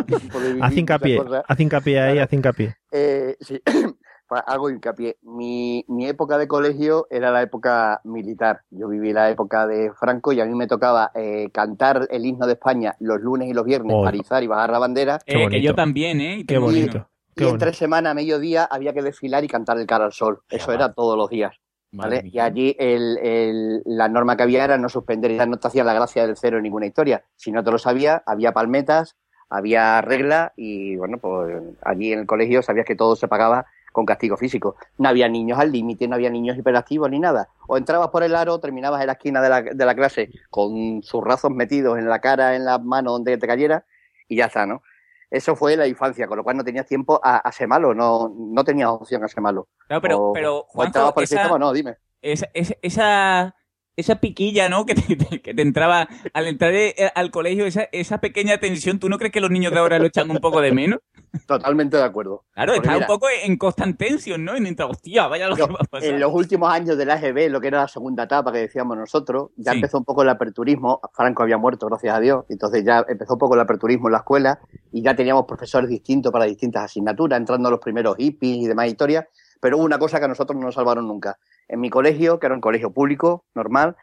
Haz 0.60 0.76
hincapié, 0.76 1.20
haz 1.46 1.60
hincapié 1.60 2.00
ahí, 2.00 2.18
haz 2.18 2.32
hincapié. 2.32 2.76
Eh, 2.92 3.36
sí, 3.40 3.60
Pues 4.28 4.42
hago 4.44 4.70
hincapié. 4.70 5.18
Mi, 5.22 5.84
mi 5.86 6.08
época 6.08 6.36
de 6.36 6.48
colegio 6.48 7.06
era 7.10 7.30
la 7.30 7.42
época 7.42 8.00
militar. 8.02 8.62
Yo 8.70 8.88
viví 8.88 9.12
la 9.12 9.30
época 9.30 9.68
de 9.68 9.92
Franco 9.92 10.32
y 10.32 10.40
a 10.40 10.44
mí 10.44 10.52
me 10.56 10.66
tocaba 10.66 11.12
eh, 11.14 11.48
cantar 11.52 12.08
el 12.10 12.26
himno 12.26 12.44
de 12.46 12.54
España 12.54 12.96
los 12.98 13.20
lunes 13.20 13.48
y 13.48 13.52
los 13.52 13.64
viernes, 13.64 13.94
Oh. 13.96 14.02
parizar 14.02 14.42
y 14.42 14.48
bajar 14.48 14.70
la 14.70 14.80
bandera. 14.80 15.20
Eh, 15.26 15.48
que 15.48 15.62
yo 15.62 15.76
también, 15.76 16.20
¿eh? 16.20 16.44
Qué 16.44 16.58
bonito. 16.58 17.08
Qué 17.36 17.44
y 17.44 17.48
en 17.48 17.58
tres 17.58 17.76
semanas, 17.76 18.10
a 18.12 18.14
mediodía, 18.14 18.64
había 18.64 18.92
que 18.92 19.02
desfilar 19.02 19.44
y 19.44 19.48
cantar 19.48 19.78
el 19.78 19.86
cara 19.86 20.06
al 20.06 20.12
sol. 20.12 20.40
Eso 20.48 20.72
era 20.72 20.92
todos 20.94 21.16
los 21.16 21.28
días. 21.30 21.54
¿vale? 21.92 22.22
Y 22.32 22.38
allí 22.40 22.76
el, 22.78 23.18
el- 23.18 23.82
la 23.84 24.08
norma 24.08 24.36
que 24.36 24.42
había 24.42 24.64
era 24.64 24.76
no 24.78 24.88
suspender, 24.88 25.34
ya 25.36 25.46
no 25.46 25.58
te 25.58 25.68
hacía 25.68 25.84
la 25.84 25.94
gracia 25.94 26.26
del 26.26 26.36
cero 26.36 26.56
en 26.56 26.64
ninguna 26.64 26.86
historia. 26.86 27.24
Si 27.36 27.52
no 27.52 27.62
te 27.62 27.70
lo 27.70 27.78
sabía, 27.78 28.22
había 28.26 28.52
palmetas, 28.52 29.16
había 29.48 30.00
regla 30.02 30.52
y 30.56 30.96
bueno, 30.96 31.18
pues 31.18 31.62
allí 31.82 32.12
en 32.12 32.20
el 32.20 32.26
colegio 32.26 32.62
sabías 32.62 32.84
que 32.86 32.96
todo 32.96 33.16
se 33.16 33.28
pagaba 33.28 33.66
con 33.92 34.04
castigo 34.04 34.36
físico. 34.36 34.76
No 34.98 35.08
había 35.08 35.28
niños 35.28 35.58
al 35.58 35.72
límite, 35.72 36.06
no 36.08 36.16
había 36.16 36.28
niños 36.28 36.58
hiperactivos 36.58 37.10
ni 37.10 37.18
nada. 37.18 37.48
O 37.66 37.76
entrabas 37.78 38.08
por 38.08 38.22
el 38.24 38.34
aro, 38.34 38.58
terminabas 38.58 39.00
en 39.00 39.06
la 39.06 39.12
esquina 39.14 39.40
de 39.40 39.48
la, 39.48 39.62
de 39.62 39.86
la 39.86 39.94
clase 39.94 40.30
con 40.50 41.02
zurrazos 41.02 41.50
metidos 41.50 41.98
en 41.98 42.08
la 42.08 42.18
cara, 42.20 42.56
en 42.56 42.64
las 42.64 42.82
manos, 42.82 43.12
donde 43.14 43.38
te 43.38 43.46
cayera 43.46 43.86
y 44.28 44.36
ya 44.36 44.46
está, 44.46 44.66
¿no? 44.66 44.82
Eso 45.30 45.56
fue 45.56 45.76
la 45.76 45.86
infancia, 45.86 46.26
con 46.28 46.36
lo 46.36 46.44
cual 46.44 46.56
no 46.56 46.64
tenías 46.64 46.86
tiempo 46.86 47.20
a, 47.22 47.38
a 47.38 47.52
ser 47.52 47.66
malo, 47.68 47.94
no, 47.94 48.32
no 48.36 48.64
tenías 48.64 48.88
opción 48.90 49.24
a 49.24 49.28
ser 49.28 49.42
malo. 49.42 49.68
Claro, 49.86 50.00
pero, 50.00 50.18
O- 50.18 50.32
pero 50.32 50.58
o 50.58 50.64
Juanjo, 50.66 50.86
entrabas 50.88 51.12
por 51.12 51.22
el 51.22 51.28
sistema 51.28 51.54
o 51.54 51.58
no, 51.58 51.72
dime. 51.72 51.96
esa, 52.22 52.46
esa, 52.54 52.74
esa, 52.82 53.54
esa 53.96 54.16
piquilla, 54.16 54.68
¿no? 54.68 54.84
Que 54.86 54.94
te, 54.94 55.16
te- 55.16 55.40
que 55.42 55.54
te 55.54 55.62
entraba 55.62 56.08
al 56.32 56.46
entrar 56.46 56.72
eh, 56.74 56.94
al 57.14 57.30
colegio, 57.30 57.66
esa, 57.66 57.88
esa 57.92 58.18
pequeña 58.18 58.58
tensión, 58.58 58.98
¿tú 58.98 59.08
no 59.08 59.18
crees 59.18 59.32
que 59.32 59.40
los 59.40 59.50
niños 59.50 59.72
de 59.72 59.78
ahora 59.78 59.98
lo 59.98 60.06
echan 60.06 60.30
un 60.30 60.38
poco 60.38 60.60
de 60.60 60.72
menos? 60.72 61.00
Totalmente 61.46 61.96
de 61.96 62.02
acuerdo. 62.02 62.44
Claro, 62.52 62.72
Porque 62.74 62.86
está 62.88 62.94
mira, 62.94 63.06
un 63.06 63.12
poco 63.12 63.26
en 63.44 63.56
constant 63.58 63.98
tension, 63.98 64.42
¿no? 64.44 64.54
En 64.56 64.66
entra, 64.66 64.86
hostia, 64.86 65.26
vaya 65.26 65.48
lo 65.48 65.56
que 65.56 65.62
va 65.62 65.78
a 65.80 65.84
pasar. 65.84 66.08
en 66.08 66.20
los 66.20 66.32
últimos 66.32 66.70
años 66.72 66.96
del 66.96 67.10
AGB, 67.10 67.50
lo 67.50 67.60
que 67.60 67.68
era 67.68 67.80
la 67.82 67.88
segunda 67.88 68.24
etapa 68.24 68.52
que 68.52 68.58
decíamos 68.58 68.96
nosotros, 68.96 69.50
ya 69.56 69.72
Sí. 69.72 69.78
empezó 69.78 69.98
un 69.98 70.04
poco 70.04 70.22
el 70.22 70.28
aperturismo. 70.30 71.00
Franco 71.12 71.42
había 71.42 71.58
muerto, 71.58 71.86
gracias 71.88 72.16
a 72.16 72.20
Dios. 72.20 72.44
Entonces 72.48 72.84
ya 72.84 73.04
empezó 73.08 73.34
un 73.34 73.38
poco 73.38 73.54
el 73.54 73.60
aperturismo 73.60 74.08
en 74.08 74.12
la 74.12 74.18
escuela 74.18 74.58
y 74.92 75.02
ya 75.02 75.14
teníamos 75.14 75.44
profesores 75.46 75.90
distintos 75.90 76.32
para 76.32 76.46
distintas 76.46 76.84
asignaturas, 76.84 77.38
entrando 77.38 77.70
los 77.70 77.80
primeros 77.80 78.16
hippies 78.16 78.56
y 78.58 78.66
demás 78.66 78.88
historias. 78.88 79.26
Pero 79.60 79.76
hubo 79.78 79.84
una 79.84 79.98
cosa 79.98 80.18
que 80.18 80.24
a 80.26 80.28
nosotros 80.28 80.58
no 80.58 80.66
nos 80.66 80.74
salvaron 80.74 81.06
nunca. 81.06 81.38
En 81.68 81.80
mi 81.80 81.90
colegio, 81.90 82.38
que 82.38 82.46
era 82.46 82.54
un 82.54 82.60
colegio 82.60 82.92
público, 82.92 83.44
normal, 83.54 83.96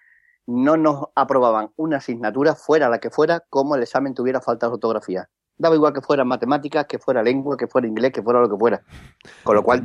no 0.46 0.78
nos 0.78 1.06
aprobaban 1.16 1.70
una 1.76 1.98
asignatura, 1.98 2.56
fuera 2.56 2.90
la 2.90 3.00
que 3.00 3.10
fuera, 3.10 3.44
como 3.50 3.76
el 3.76 3.84
examen 3.84 4.14
tuviera 4.14 4.42
falta 4.42 4.68
de 4.68 4.74
ortografía. 4.74 5.30
Daba 5.56 5.76
igual 5.76 5.94
que 5.94 6.02
fuera 6.02 6.26
matemáticas, 6.26 6.86
que 6.88 7.00
fuera 7.00 7.22
lengua, 7.22 7.56
que 7.56 7.68
fuera 7.68 7.88
inglés, 7.88 8.12
que 8.12 8.24
fuera 8.24 8.42
lo 8.42 8.50
que 8.50 8.58
fuera. 8.58 8.82
Con 9.44 9.56
lo 9.56 9.64
cual 9.64 9.84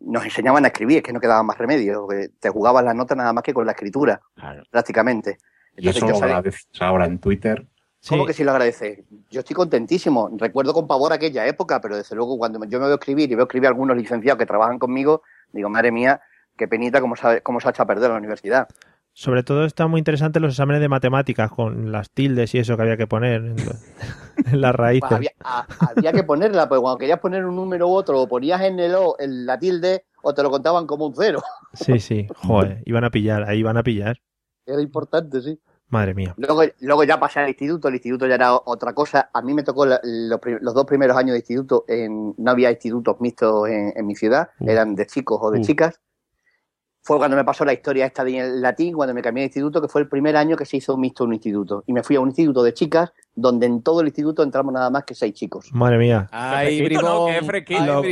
nos 0.00 0.24
enseñaban 0.24 0.64
a 0.64 0.68
escribir, 0.68 0.98
es 0.98 1.02
que 1.02 1.12
no 1.12 1.20
quedaba 1.20 1.42
más 1.42 1.58
remedio. 1.58 2.08
que 2.08 2.30
Te 2.40 2.48
jugabas 2.48 2.84
las 2.84 2.94
notas 2.94 3.16
nada 3.16 3.32
más 3.32 3.44
que 3.44 3.52
con 3.52 3.66
la 3.66 3.72
escritura, 3.72 4.20
prácticamente. 4.70 5.38
Y 5.76 5.88
eso 5.88 6.08
lo 6.08 6.16
agradeces 6.16 6.66
ahora 6.80 7.04
en 7.04 7.18
Twitter. 7.18 7.66
¿Cómo 8.08 8.24
que 8.24 8.32
sí 8.32 8.44
lo 8.44 8.52
agradece? 8.52 9.04
Yo 9.30 9.40
estoy 9.40 9.54
contentísimo. 9.54 10.30
Recuerdo 10.36 10.72
con 10.72 10.86
pavor 10.86 11.12
aquella 11.12 11.46
época, 11.46 11.80
pero 11.80 11.96
desde 11.96 12.14
luego 12.16 12.38
cuando 12.38 12.64
yo 12.64 12.78
me 12.80 12.86
veo 12.86 12.94
escribir 12.94 13.30
y 13.30 13.34
veo 13.34 13.44
escribir 13.44 13.66
a 13.66 13.70
algunos 13.70 13.96
licenciados 13.96 14.38
que 14.38 14.46
trabajan 14.46 14.78
conmigo, 14.78 15.22
digo, 15.52 15.68
madre 15.68 15.90
mía, 15.90 16.20
qué 16.56 16.68
penita 16.68 17.00
cómo, 17.00 17.16
sabe, 17.16 17.42
cómo 17.42 17.60
se 17.60 17.68
ha 17.68 17.70
hecho 17.70 17.82
a 17.82 17.86
perder 17.86 18.10
la 18.10 18.16
universidad. 18.16 18.68
Sobre 19.12 19.42
todo 19.42 19.64
está 19.64 19.86
muy 19.86 19.98
interesante 19.98 20.40
los 20.40 20.52
exámenes 20.52 20.82
de 20.82 20.90
matemáticas 20.90 21.50
con 21.50 21.90
las 21.90 22.10
tildes 22.10 22.54
y 22.54 22.58
eso 22.58 22.76
que 22.76 22.82
había 22.82 22.98
que 22.98 23.06
poner 23.06 23.40
en, 23.42 23.56
en 24.52 24.60
las 24.60 24.74
raíces. 24.74 25.08
Pues 25.08 25.12
había, 25.16 25.30
a- 25.42 25.66
había 25.96 26.12
que 26.12 26.22
ponerla, 26.22 26.68
pues 26.68 26.80
cuando 26.82 26.98
querías 26.98 27.18
poner 27.20 27.44
un 27.46 27.56
número 27.56 27.88
u 27.88 27.92
otro, 27.92 28.20
o 28.20 28.28
ponías 28.28 28.60
en 28.62 28.78
el 28.78 28.94
O 28.94 29.16
en 29.18 29.46
la 29.46 29.58
tilde, 29.58 30.04
o 30.22 30.34
te 30.34 30.42
lo 30.42 30.50
contaban 30.50 30.86
como 30.86 31.06
un 31.06 31.14
cero. 31.16 31.42
Sí, 31.72 31.98
sí, 32.00 32.26
joder, 32.36 32.82
iban 32.86 33.04
a 33.04 33.10
pillar, 33.10 33.42
ahí 33.48 33.58
iban 33.58 33.76
a 33.76 33.82
pillar. 33.82 34.18
Era 34.64 34.80
importante, 34.80 35.40
sí. 35.42 35.60
Madre 35.88 36.14
mía. 36.14 36.34
Luego, 36.38 36.62
luego 36.80 37.04
ya 37.04 37.20
pasé 37.20 37.40
al 37.40 37.48
instituto, 37.48 37.88
el 37.88 37.94
instituto 37.94 38.26
ya 38.26 38.34
era 38.34 38.54
otra 38.54 38.92
cosa. 38.94 39.30
A 39.32 39.40
mí 39.42 39.52
me 39.54 39.62
tocó 39.62 39.84
la- 39.86 40.00
los, 40.02 40.74
dos 40.74 40.84
primeros 40.86 41.16
años 41.16 41.32
de 41.32 41.38
instituto, 41.38 41.84
en, 41.88 42.34
no 42.36 42.50
había 42.50 42.70
institutos 42.70 43.16
mixtos 43.20 43.68
en, 43.68 43.92
en 43.96 44.06
mi 44.06 44.14
ciudad, 44.16 44.48
Uh. 44.58 44.68
eran 44.70 44.94
de 44.94 45.06
chicos 45.06 45.38
o 45.40 45.50
de 45.50 45.60
Uh. 45.60 45.62
chicas. 45.62 46.00
Fue 47.06 47.18
cuando 47.18 47.36
me 47.36 47.44
pasó 47.44 47.64
la 47.64 47.72
historia 47.72 48.04
esta 48.04 48.24
de 48.24 48.42
latín, 48.60 48.92
cuando 48.94 49.14
me 49.14 49.22
cambié 49.22 49.42
de 49.42 49.46
instituto, 49.46 49.80
que 49.80 49.86
fue 49.86 50.00
el 50.00 50.08
primer 50.08 50.36
año 50.36 50.56
que 50.56 50.64
se 50.64 50.78
hizo 50.78 50.96
mixto 50.96 51.22
un 51.22 51.34
instituto. 51.34 51.84
Y 51.86 51.92
me 51.92 52.02
fui 52.02 52.16
a 52.16 52.20
un 52.20 52.30
instituto 52.30 52.64
de 52.64 52.74
chicas, 52.74 53.12
donde 53.32 53.66
en 53.66 53.80
todo 53.82 54.00
el 54.00 54.08
instituto 54.08 54.42
entramos 54.42 54.72
nada 54.74 54.90
más 54.90 55.04
que 55.04 55.14
seis 55.14 55.32
chicos. 55.32 55.68
Madre 55.72 55.98
mía. 55.98 56.26
Ay, 56.32 56.78
fresquito, 56.78 57.02
¿no? 57.02 57.24
bribón. 57.26 57.64
Qué. 57.64 57.76
Ay, 57.76 57.86
Locura, 57.86 58.02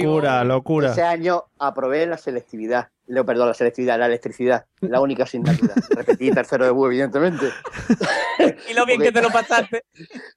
bribón. 0.42 0.49
locura. 0.49 0.92
Ese 0.92 1.03
año 1.03 1.42
aprobé 1.59 2.07
la 2.07 2.16
selectividad. 2.18 2.88
Leo, 3.07 3.26
perdón, 3.26 3.49
la 3.49 3.55
selectividad, 3.55 3.99
la 3.99 4.07
electricidad, 4.07 4.66
la 4.80 5.01
única 5.01 5.24
asignatura. 5.24 5.74
Repetí 5.90 6.30
tercero 6.30 6.64
de 6.64 6.70
U, 6.70 6.86
evidentemente. 6.86 7.47
Y 8.70 8.74
lo 8.74 8.86
bien 8.86 8.99
Porque- 8.99 9.12
que 9.12 9.12
te 9.12 9.22
lo 9.22 9.30
pasaste. 9.30 9.84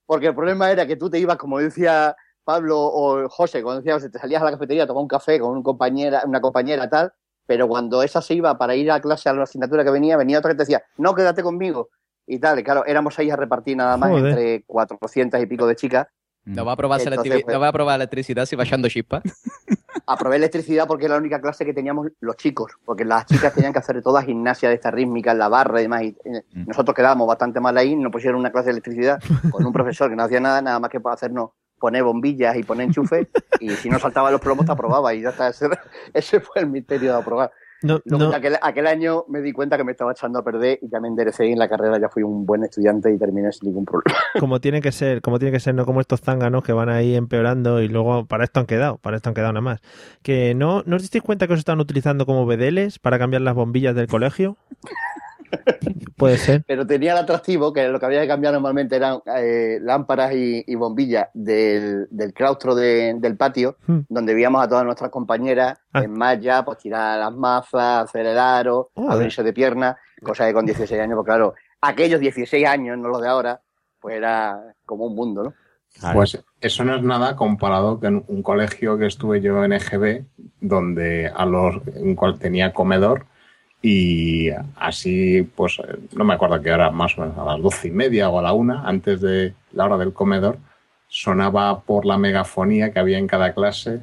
Porque 0.05 0.27
el 0.27 0.35
problema 0.35 0.71
era 0.71 0.87
que 0.87 0.95
tú 0.95 1.09
te 1.11 1.19
ibas, 1.19 1.37
como 1.37 1.59
decía 1.59 2.15
Pablo 2.43 2.79
o 2.79 3.29
José, 3.29 3.61
cuando 3.61 3.81
decías, 3.81 4.11
te 4.11 4.17
salías 4.19 4.41
a 4.41 4.45
la 4.45 4.51
cafetería 4.51 4.83
a 4.83 4.87
tomar 4.87 5.01
un 5.03 5.07
café 5.07 5.39
con 5.39 5.51
un 5.57 5.61
compañera, 5.63 6.23
una 6.25 6.39
compañera 6.41 6.89
tal, 6.89 7.13
pero 7.47 7.67
cuando 7.67 8.03
esa 8.03 8.21
se 8.21 8.35
iba 8.35 8.55
para 8.57 8.75
ir 8.75 8.91
a 8.91 8.99
clase 8.99 9.29
a 9.29 9.33
la 9.33 9.43
asignatura 9.43 9.83
que 9.83 9.89
venía, 9.89 10.17
venía 10.17 10.37
otra 10.37 10.51
que 10.51 10.57
te 10.57 10.63
decía, 10.63 10.83
no, 10.97 11.15
quédate 11.15 11.41
conmigo. 11.41 11.89
Y 12.27 12.39
tal, 12.39 12.59
y 12.59 12.63
claro, 12.63 12.85
éramos 12.85 13.15
seis 13.15 13.31
a 13.31 13.37
repartir 13.37 13.77
nada 13.77 13.95
más 13.95 14.09
Joder. 14.09 14.27
entre 14.27 14.63
400 14.65 15.41
y 15.41 15.45
pico 15.45 15.65
de 15.65 15.75
chicas. 15.77 16.07
No 16.43 16.65
va 16.65 16.73
a 16.73 16.75
probar, 16.75 17.01
Entonces, 17.01 17.43
pues- 17.43 17.53
no 17.53 17.59
va 17.59 17.69
a 17.69 17.73
probar 17.73 17.95
electricidad 17.95 18.45
si 18.45 18.55
va 18.55 18.63
echando 18.63 18.87
chispas. 18.89 19.23
Aprobé 20.05 20.37
electricidad 20.37 20.87
porque 20.87 21.05
era 21.05 21.15
la 21.15 21.19
única 21.19 21.41
clase 21.41 21.65
que 21.65 21.73
teníamos 21.73 22.07
los 22.21 22.37
chicos, 22.37 22.71
porque 22.85 23.03
las 23.03 23.25
chicas 23.25 23.53
tenían 23.53 23.73
que 23.73 23.79
hacer 23.79 24.01
toda 24.01 24.21
gimnasia 24.21 24.69
de 24.69 24.75
esta 24.75 24.91
rítmica, 24.91 25.31
en 25.31 25.39
la 25.39 25.49
barra 25.49 25.79
y 25.79 25.83
demás. 25.83 26.03
Y 26.03 26.17
eh, 26.23 26.43
nosotros 26.53 26.95
quedábamos 26.95 27.27
bastante 27.27 27.59
mal 27.59 27.77
ahí, 27.77 27.95
nos 27.95 28.11
pusieron 28.11 28.39
una 28.39 28.51
clase 28.51 28.67
de 28.67 28.71
electricidad 28.73 29.19
con 29.51 29.65
un 29.65 29.73
profesor 29.73 30.09
que 30.09 30.15
no 30.15 30.23
hacía 30.23 30.39
nada, 30.39 30.61
nada 30.61 30.79
más 30.79 30.89
que 30.89 31.01
para 31.01 31.15
hacernos 31.15 31.49
poner 31.79 32.03
bombillas 32.03 32.55
y 32.57 32.63
poner 32.63 32.87
enchufes, 32.87 33.27
y 33.59 33.69
si 33.71 33.89
no 33.89 33.99
saltaba 33.99 34.31
los 34.31 34.41
plomos 34.41 34.65
te 34.65 34.71
aprobaba, 34.71 35.13
y 35.13 35.21
ya 35.21 35.29
está. 35.29 35.49
Ese, 35.49 35.67
ese 36.13 36.39
fue 36.39 36.61
el 36.61 36.67
misterio 36.67 37.13
de 37.13 37.19
aprobar. 37.19 37.51
No, 37.83 38.01
no, 38.05 38.33
aquel, 38.33 38.57
aquel 38.59 38.87
año 38.87 39.25
me 39.27 39.39
di 39.41 39.51
cuenta 39.53 39.77
que 39.77 39.83
me 39.83 39.91
estaba 39.91 40.11
echando 40.11 40.39
a 40.39 40.43
perder 40.43 40.79
y 40.81 40.89
ya 40.89 40.99
me 40.99 41.07
enderecé 41.07 41.47
y 41.47 41.51
en 41.51 41.59
la 41.59 41.69
carrera 41.69 41.99
ya 41.99 42.09
fui 42.09 42.23
un 42.23 42.43
buen 42.43 42.63
estudiante 42.63 43.13
y 43.13 43.19
terminé 43.19 43.51
sin 43.51 43.69
ningún 43.69 43.85
problema. 43.85 44.17
como 44.39 44.59
tiene 44.59 44.81
que 44.81 44.91
ser, 44.91 45.21
como 45.21 45.37
tiene 45.37 45.51
que 45.51 45.59
ser, 45.59 45.75
no 45.75 45.85
como 45.85 46.01
estos 46.01 46.21
zánganos 46.21 46.63
que 46.63 46.73
van 46.73 46.89
ahí 46.89 47.15
empeorando 47.15 47.79
y 47.81 47.87
luego 47.87 48.25
para 48.25 48.45
esto 48.45 48.59
han 48.59 48.65
quedado, 48.65 48.97
para 48.97 49.17
esto 49.17 49.29
han 49.29 49.35
quedado 49.35 49.53
nada 49.53 49.61
más. 49.61 49.81
Que 50.23 50.55
no, 50.55 50.81
¿no 50.87 50.95
os 50.95 51.03
disteis 51.03 51.23
cuenta 51.23 51.45
que 51.45 51.53
os 51.53 51.59
están 51.59 51.79
utilizando 51.79 52.25
como 52.25 52.47
bedeles 52.47 52.97
para 52.97 53.19
cambiar 53.19 53.43
las 53.43 53.53
bombillas 53.53 53.93
del 53.93 54.07
colegio? 54.07 54.57
Puede 56.15 56.37
ser. 56.37 56.63
Pero 56.67 56.85
tenía 56.87 57.11
el 57.13 57.19
atractivo 57.19 57.71
que 57.73 57.87
lo 57.87 57.99
que 57.99 58.05
había 58.05 58.21
que 58.21 58.27
cambiar 58.27 58.53
normalmente 58.53 58.95
eran 58.95 59.19
eh, 59.37 59.79
lámparas 59.81 60.33
y, 60.33 60.63
y 60.65 60.75
bombillas 60.75 61.27
del, 61.33 62.07
del 62.09 62.33
claustro 62.33 62.73
de- 62.75 63.15
del 63.19 63.37
patio, 63.37 63.77
Hmm. 63.87 63.99
donde 64.09 64.33
veíamos 64.33 64.63
a 64.63 64.67
todas 64.67 64.83
nuestras 64.85 65.11
compañeras 65.11 65.77
Ah. 65.93 66.01
en 66.03 66.11
malla, 66.13 66.63
pues 66.65 66.79
tirar 66.79 67.19
las 67.19 67.33
mazas, 67.33 68.03
hacer 68.05 68.25
el 68.25 68.37
aro, 68.37 68.89
Joder. 68.95 69.11
abrirse 69.11 69.43
de 69.43 69.53
pierna, 69.53 69.97
cosa 70.23 70.45
que 70.47 70.53
con 70.53 70.65
16 70.65 70.99
años, 70.99 71.15
pues 71.15 71.25
claro, 71.25 71.53
aquellos 71.81 72.19
16 72.19 72.65
años, 72.67 72.97
no 72.97 73.09
los 73.09 73.21
de 73.21 73.27
ahora, 73.27 73.61
pues 73.99 74.15
era 74.15 74.59
como 74.85 75.05
un 75.05 75.15
mundo, 75.15 75.43
¿no? 75.43 75.53
Pues 76.13 76.37
eso 76.61 76.83
no 76.83 76.95
es 76.95 77.01
nada 77.01 77.35
comparado 77.35 77.99
con 77.99 78.23
un 78.27 78.43
colegio 78.43 78.97
que 78.99 79.07
estuve 79.07 79.41
yo 79.41 79.63
en 79.63 79.73
EGB, 79.73 80.25
donde 80.61 81.31
a 81.33 81.45
los 81.45 81.77
un 81.95 82.13
cual 82.15 82.37
tenía 82.37 82.73
comedor 82.73 83.25
y 83.81 84.49
así, 84.75 85.43
pues 85.55 85.77
no 86.13 86.23
me 86.23 86.33
acuerdo 86.33 86.61
qué 86.61 86.71
hora, 86.71 86.89
más 86.91 87.17
o 87.17 87.21
menos 87.21 87.37
a 87.37 87.45
las 87.45 87.61
doce 87.61 87.89
y 87.89 87.91
media 87.91 88.29
o 88.29 88.39
a 88.39 88.41
la 88.41 88.53
una, 88.53 88.87
antes 88.87 89.21
de 89.21 89.53
la 89.73 89.85
hora 89.85 89.97
del 89.97 90.13
comedor, 90.13 90.57
sonaba 91.07 91.81
por 91.81 92.05
la 92.05 92.17
megafonía 92.17 92.91
que 92.91 92.99
había 92.99 93.17
en 93.17 93.27
cada 93.27 93.53
clase 93.53 94.01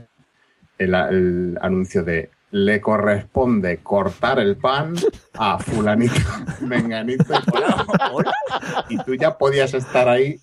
el, 0.78 0.94
el 0.94 1.58
anuncio 1.60 2.02
de 2.02 2.30
le 2.54 2.80
corresponde 2.80 3.78
cortar 3.78 4.38
el 4.38 4.56
pan 4.56 4.94
a 5.36 5.58
fulanito, 5.58 6.14
menganito. 6.60 7.34
Y 8.88 8.96
tú 8.98 9.14
ya 9.16 9.36
podías 9.36 9.74
estar 9.74 10.08
ahí, 10.08 10.38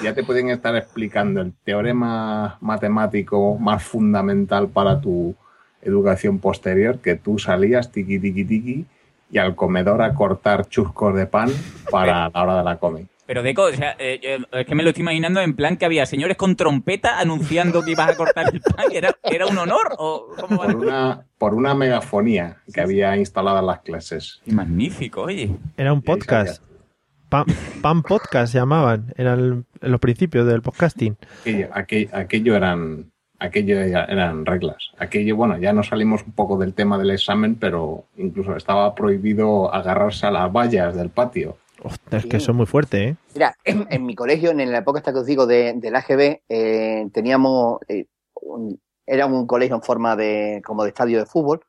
ya 0.00 0.14
te 0.14 0.22
podían 0.22 0.50
estar 0.50 0.76
explicando 0.76 1.40
el 1.40 1.52
teorema 1.64 2.58
matemático 2.60 3.58
más 3.58 3.82
fundamental 3.82 4.68
para 4.68 5.00
tu 5.00 5.34
educación 5.88 6.38
posterior, 6.38 6.98
que 6.98 7.16
tú 7.16 7.38
salías 7.38 7.90
tiqui, 7.90 8.18
tiqui, 8.18 8.44
tiqui, 8.44 8.86
y 9.30 9.38
al 9.38 9.54
comedor 9.54 10.02
a 10.02 10.14
cortar 10.14 10.68
chuscos 10.68 11.14
de 11.14 11.26
pan 11.26 11.50
para 11.90 12.30
la 12.30 12.42
hora 12.42 12.58
de 12.58 12.64
la 12.64 12.76
comida. 12.76 13.06
Pero 13.28 13.42
Deco, 13.42 13.64
o 13.64 13.72
sea, 13.72 13.94
eh, 13.98 14.18
eh, 14.22 14.38
es 14.52 14.66
que 14.66 14.74
me 14.74 14.82
lo 14.82 14.88
estoy 14.88 15.02
imaginando 15.02 15.42
en 15.42 15.54
plan 15.54 15.76
que 15.76 15.84
había 15.84 16.06
señores 16.06 16.38
con 16.38 16.56
trompeta 16.56 17.20
anunciando 17.20 17.82
que 17.82 17.90
ibas 17.90 18.08
a 18.08 18.16
cortar 18.16 18.46
el 18.50 18.62
pan. 18.62 18.86
¿Era, 18.90 19.14
era 19.22 19.46
un 19.46 19.58
honor? 19.58 19.96
¿O 19.98 20.28
cómo? 20.40 20.62
Por 20.62 20.76
una, 20.76 21.26
por 21.36 21.54
una 21.54 21.74
megafonía 21.74 22.56
que 22.72 22.80
había 22.80 23.14
instalada 23.18 23.60
en 23.60 23.66
las 23.66 23.80
clases. 23.80 24.40
Magnífico, 24.46 25.24
oye. 25.24 25.50
Era 25.76 25.92
un 25.92 26.00
podcast. 26.00 26.62
Pan, 27.28 27.44
Pan 27.82 28.02
Podcast 28.02 28.52
se 28.52 28.60
llamaban. 28.60 29.12
Eran 29.18 29.66
los 29.82 30.00
principios 30.00 30.46
del 30.46 30.62
podcasting. 30.62 31.18
Aquello, 31.42 31.68
aquello, 31.72 32.08
aquello 32.14 32.56
eran 32.56 33.12
aquello 33.38 33.84
ya 33.86 34.04
eran 34.04 34.44
reglas. 34.46 34.90
Aquello, 34.98 35.36
bueno, 35.36 35.56
ya 35.58 35.72
nos 35.72 35.88
salimos 35.88 36.22
un 36.24 36.32
poco 36.32 36.56
del 36.58 36.74
tema 36.74 36.98
del 36.98 37.10
examen, 37.10 37.54
pero 37.56 38.04
incluso 38.16 38.56
estaba 38.56 38.94
prohibido 38.94 39.72
agarrarse 39.72 40.26
a 40.26 40.30
las 40.30 40.52
vallas 40.52 40.94
del 40.96 41.10
patio. 41.10 41.56
Ostras, 41.82 42.24
es 42.24 42.30
que 42.30 42.36
eso 42.38 42.50
es 42.50 42.56
muy 42.56 42.66
fuerte, 42.66 43.04
¿eh? 43.08 43.16
Mira, 43.34 43.54
en, 43.64 43.86
en 43.88 44.04
mi 44.04 44.14
colegio, 44.16 44.50
en 44.50 44.72
la 44.72 44.78
época 44.78 44.98
esta 44.98 45.12
que 45.12 45.20
os 45.20 45.26
digo 45.26 45.46
de, 45.46 45.74
del 45.74 45.94
AGB, 45.94 46.40
eh, 46.48 47.06
teníamos, 47.12 47.78
eh, 47.88 48.06
un- 48.42 48.80
era 49.06 49.26
un 49.26 49.46
colegio 49.46 49.76
en 49.76 49.82
forma 49.82 50.16
de, 50.16 50.60
como 50.64 50.82
de 50.82 50.88
estadio 50.88 51.18
de 51.20 51.26
fútbol, 51.26 51.60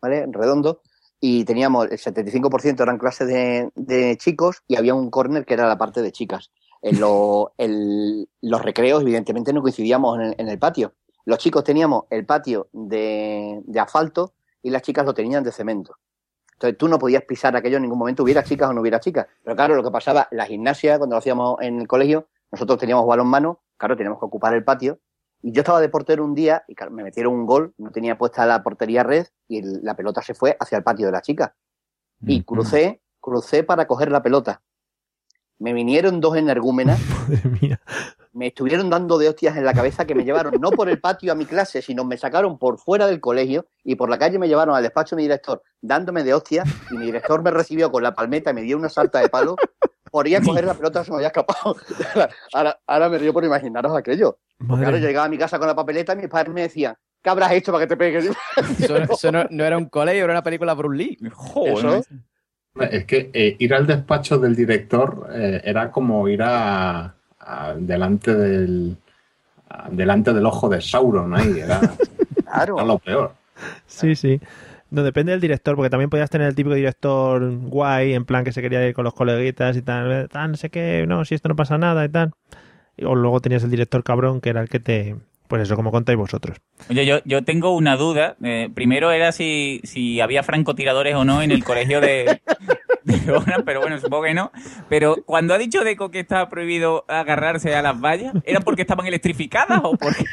¿vale? 0.00 0.24
Redondo, 0.30 0.80
y 1.20 1.44
teníamos 1.44 1.86
el 1.90 1.98
75% 1.98 2.80
eran 2.82 2.96
clases 2.98 3.28
de, 3.28 3.70
de 3.74 4.16
chicos 4.16 4.62
y 4.66 4.76
había 4.76 4.94
un 4.94 5.10
corner 5.10 5.44
que 5.44 5.54
era 5.54 5.68
la 5.68 5.76
parte 5.76 6.00
de 6.00 6.12
chicas. 6.12 6.50
En 6.80 6.98
lo- 7.00 7.52
el- 7.58 8.28
los 8.40 8.62
recreos, 8.62 9.02
evidentemente, 9.02 9.52
no 9.52 9.60
coincidíamos 9.60 10.16
en 10.18 10.24
el, 10.26 10.34
en 10.38 10.48
el 10.48 10.58
patio. 10.58 10.94
Los 11.28 11.38
chicos 11.40 11.62
teníamos 11.62 12.04
el 12.08 12.24
patio 12.24 12.68
de, 12.72 13.60
de 13.66 13.80
asfalto 13.80 14.32
y 14.62 14.70
las 14.70 14.80
chicas 14.80 15.04
lo 15.04 15.12
tenían 15.12 15.44
de 15.44 15.52
cemento. 15.52 15.94
Entonces 16.54 16.78
tú 16.78 16.88
no 16.88 16.98
podías 16.98 17.22
pisar 17.24 17.54
aquello 17.54 17.76
en 17.76 17.82
ningún 17.82 17.98
momento, 17.98 18.22
hubiera 18.22 18.42
chicas 18.42 18.70
o 18.70 18.72
no 18.72 18.80
hubiera 18.80 18.98
chicas. 18.98 19.26
Pero 19.44 19.54
claro, 19.54 19.74
lo 19.76 19.84
que 19.84 19.90
pasaba, 19.90 20.26
la 20.30 20.46
gimnasia, 20.46 20.96
cuando 20.96 21.16
lo 21.16 21.18
hacíamos 21.18 21.60
en 21.60 21.80
el 21.82 21.86
colegio, 21.86 22.28
nosotros 22.50 22.78
teníamos 22.78 23.06
balonmano, 23.06 23.60
claro, 23.76 23.94
teníamos 23.94 24.18
que 24.18 24.24
ocupar 24.24 24.54
el 24.54 24.64
patio. 24.64 25.00
Y 25.42 25.52
yo 25.52 25.60
estaba 25.60 25.80
de 25.82 25.90
portero 25.90 26.24
un 26.24 26.34
día 26.34 26.64
y 26.66 26.74
claro, 26.74 26.92
me 26.92 27.04
metieron 27.04 27.34
un 27.34 27.44
gol, 27.44 27.74
no 27.76 27.90
tenía 27.90 28.16
puesta 28.16 28.46
la 28.46 28.62
portería 28.62 29.02
red 29.02 29.26
y 29.48 29.58
el- 29.58 29.84
la 29.84 29.94
pelota 29.96 30.22
se 30.22 30.32
fue 30.32 30.56
hacia 30.58 30.78
el 30.78 30.82
patio 30.82 31.04
de 31.04 31.12
las 31.12 31.22
chicas. 31.22 31.52
Y 32.26 32.42
crucé, 32.42 33.02
crucé 33.20 33.64
para 33.64 33.86
coger 33.86 34.10
la 34.10 34.22
pelota. 34.22 34.62
Me 35.58 35.74
vinieron 35.74 36.20
dos 36.22 36.36
energúmenas, 36.36 36.98
me 38.38 38.46
estuvieron 38.46 38.88
dando 38.88 39.18
de 39.18 39.28
hostias 39.28 39.56
en 39.56 39.64
la 39.64 39.74
cabeza 39.74 40.06
que 40.06 40.14
me 40.14 40.24
llevaron 40.24 40.54
no 40.60 40.70
por 40.70 40.88
el 40.88 41.00
patio 41.00 41.32
a 41.32 41.34
mi 41.34 41.44
clase, 41.44 41.82
sino 41.82 42.04
me 42.04 42.16
sacaron 42.16 42.56
por 42.56 42.78
fuera 42.78 43.08
del 43.08 43.20
colegio 43.20 43.66
y 43.82 43.96
por 43.96 44.08
la 44.08 44.18
calle 44.18 44.38
me 44.38 44.46
llevaron 44.46 44.76
al 44.76 44.82
despacho 44.82 45.16
de 45.16 45.20
mi 45.20 45.24
director 45.24 45.60
dándome 45.80 46.22
de 46.22 46.34
hostias 46.34 46.68
y 46.92 46.96
mi 46.96 47.06
director 47.06 47.42
me 47.42 47.50
recibió 47.50 47.90
con 47.90 48.04
la 48.04 48.14
palmeta 48.14 48.52
y 48.52 48.54
me 48.54 48.62
dio 48.62 48.76
una 48.76 48.88
salta 48.88 49.18
de 49.20 49.28
palo 49.28 49.56
por 50.10 50.28
ir 50.28 50.36
a 50.36 50.40
coger 50.40 50.64
la 50.64 50.74
pelota 50.74 51.04
se 51.04 51.10
me 51.10 51.16
había 51.16 51.28
escapado. 51.28 51.76
ahora, 52.54 52.78
ahora 52.86 53.08
me 53.08 53.18
río 53.18 53.32
por 53.32 53.44
imaginaros 53.44 53.94
aquello. 53.96 54.38
Porque 54.66 54.84
ahora 54.84 54.98
yo 54.98 55.06
llegaba 55.06 55.26
a 55.26 55.28
mi 55.28 55.36
casa 55.36 55.58
con 55.58 55.66
la 55.66 55.74
papeleta 55.74 56.14
y 56.14 56.16
mis 56.16 56.28
padres 56.28 56.54
me 56.54 56.62
decían, 56.62 56.94
¿qué 57.22 57.30
habrás 57.30 57.52
hecho 57.52 57.72
para 57.72 57.84
que 57.84 57.88
te 57.88 57.96
pegue? 57.96 58.30
Eso, 58.78 58.96
eso 58.96 59.32
no, 59.32 59.44
no 59.50 59.64
era 59.64 59.76
un 59.76 59.86
colegio, 59.86 60.24
era 60.24 60.32
una 60.32 60.42
película 60.42 60.74
Bruce 60.74 60.96
Lee. 60.96 61.18
Eso. 61.66 62.02
Es 62.80 63.04
que 63.04 63.30
eh, 63.32 63.56
ir 63.58 63.74
al 63.74 63.86
despacho 63.86 64.38
del 64.38 64.54
director 64.54 65.28
eh, 65.34 65.60
era 65.64 65.90
como 65.90 66.28
ir 66.28 66.42
a, 66.42 67.17
a- 67.48 67.74
delante 67.76 68.34
del 68.34 68.96
a- 69.70 69.88
delante 69.90 70.32
del 70.32 70.46
ojo 70.46 70.68
de 70.68 70.80
Sauron 70.80 71.34
ahí, 71.34 71.58
era, 71.58 71.80
era 72.64 72.84
lo 72.84 72.98
peor. 72.98 73.32
Sí, 73.86 74.14
sí. 74.14 74.40
No, 74.90 75.02
depende 75.02 75.32
del 75.32 75.40
director, 75.40 75.76
porque 75.76 75.90
también 75.90 76.08
podías 76.08 76.30
tener 76.30 76.48
el 76.48 76.54
típico 76.54 76.74
director 76.74 77.50
guay, 77.68 78.14
en 78.14 78.24
plan 78.24 78.44
que 78.44 78.52
se 78.52 78.62
quería 78.62 78.86
ir 78.88 78.94
con 78.94 79.04
los 79.04 79.12
coleguitas 79.12 79.76
y 79.76 79.82
tal, 79.82 80.10
eh, 80.12 80.28
no 80.32 80.56
sé 80.56 80.70
qué, 80.70 81.04
no, 81.06 81.24
si 81.26 81.34
esto 81.34 81.48
no 81.48 81.56
pasa 81.56 81.76
nada 81.76 82.04
y 82.04 82.08
tal. 82.08 82.32
O 83.04 83.14
luego 83.14 83.40
tenías 83.40 83.62
el 83.64 83.70
director 83.70 84.02
cabrón, 84.02 84.40
que 84.40 84.48
era 84.50 84.60
el 84.62 84.68
que 84.68 84.80
te... 84.80 85.16
Pues 85.46 85.62
eso, 85.62 85.76
como 85.76 85.90
contáis 85.90 86.18
vosotros. 86.18 86.58
Oye, 86.90 87.06
yo, 87.06 87.20
yo 87.24 87.42
tengo 87.42 87.74
una 87.74 87.96
duda. 87.96 88.36
Eh, 88.42 88.68
primero 88.74 89.10
era 89.12 89.32
si, 89.32 89.80
si 89.82 90.20
había 90.20 90.42
francotiradores 90.42 91.14
o 91.14 91.24
no 91.24 91.40
en 91.42 91.52
el 91.52 91.64
colegio 91.64 92.02
de 92.02 92.42
Ona, 93.28 93.62
pero 93.64 93.80
bueno, 93.80 93.98
supongo 93.98 94.24
que 94.24 94.34
no. 94.34 94.50
Pero 94.88 95.16
cuando 95.24 95.54
ha 95.54 95.58
dicho 95.58 95.84
Deco 95.84 96.10
que 96.10 96.20
estaba 96.20 96.48
prohibido 96.48 97.04
agarrarse 97.08 97.74
a 97.74 97.82
las 97.82 98.00
vallas, 98.00 98.34
¿era 98.44 98.60
porque 98.60 98.82
estaban 98.82 99.06
electrificadas 99.06 99.80
o 99.82 99.96
porque...? 99.96 100.24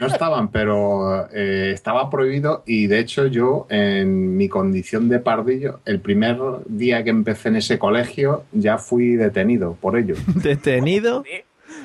No 0.00 0.06
estaban, 0.06 0.48
pero 0.48 1.28
eh, 1.32 1.72
estaba 1.72 2.10
prohibido 2.10 2.62
y 2.66 2.86
de 2.86 2.98
hecho 2.98 3.26
yo 3.26 3.66
en 3.68 4.36
mi 4.36 4.48
condición 4.48 5.08
de 5.08 5.18
pardillo, 5.18 5.80
el 5.84 6.00
primer 6.00 6.38
día 6.66 7.04
que 7.04 7.10
empecé 7.10 7.48
en 7.48 7.56
ese 7.56 7.78
colegio 7.78 8.44
ya 8.52 8.78
fui 8.78 9.16
detenido 9.16 9.76
por 9.80 9.96
ello. 9.96 10.14
¿Detenido? 10.26 11.24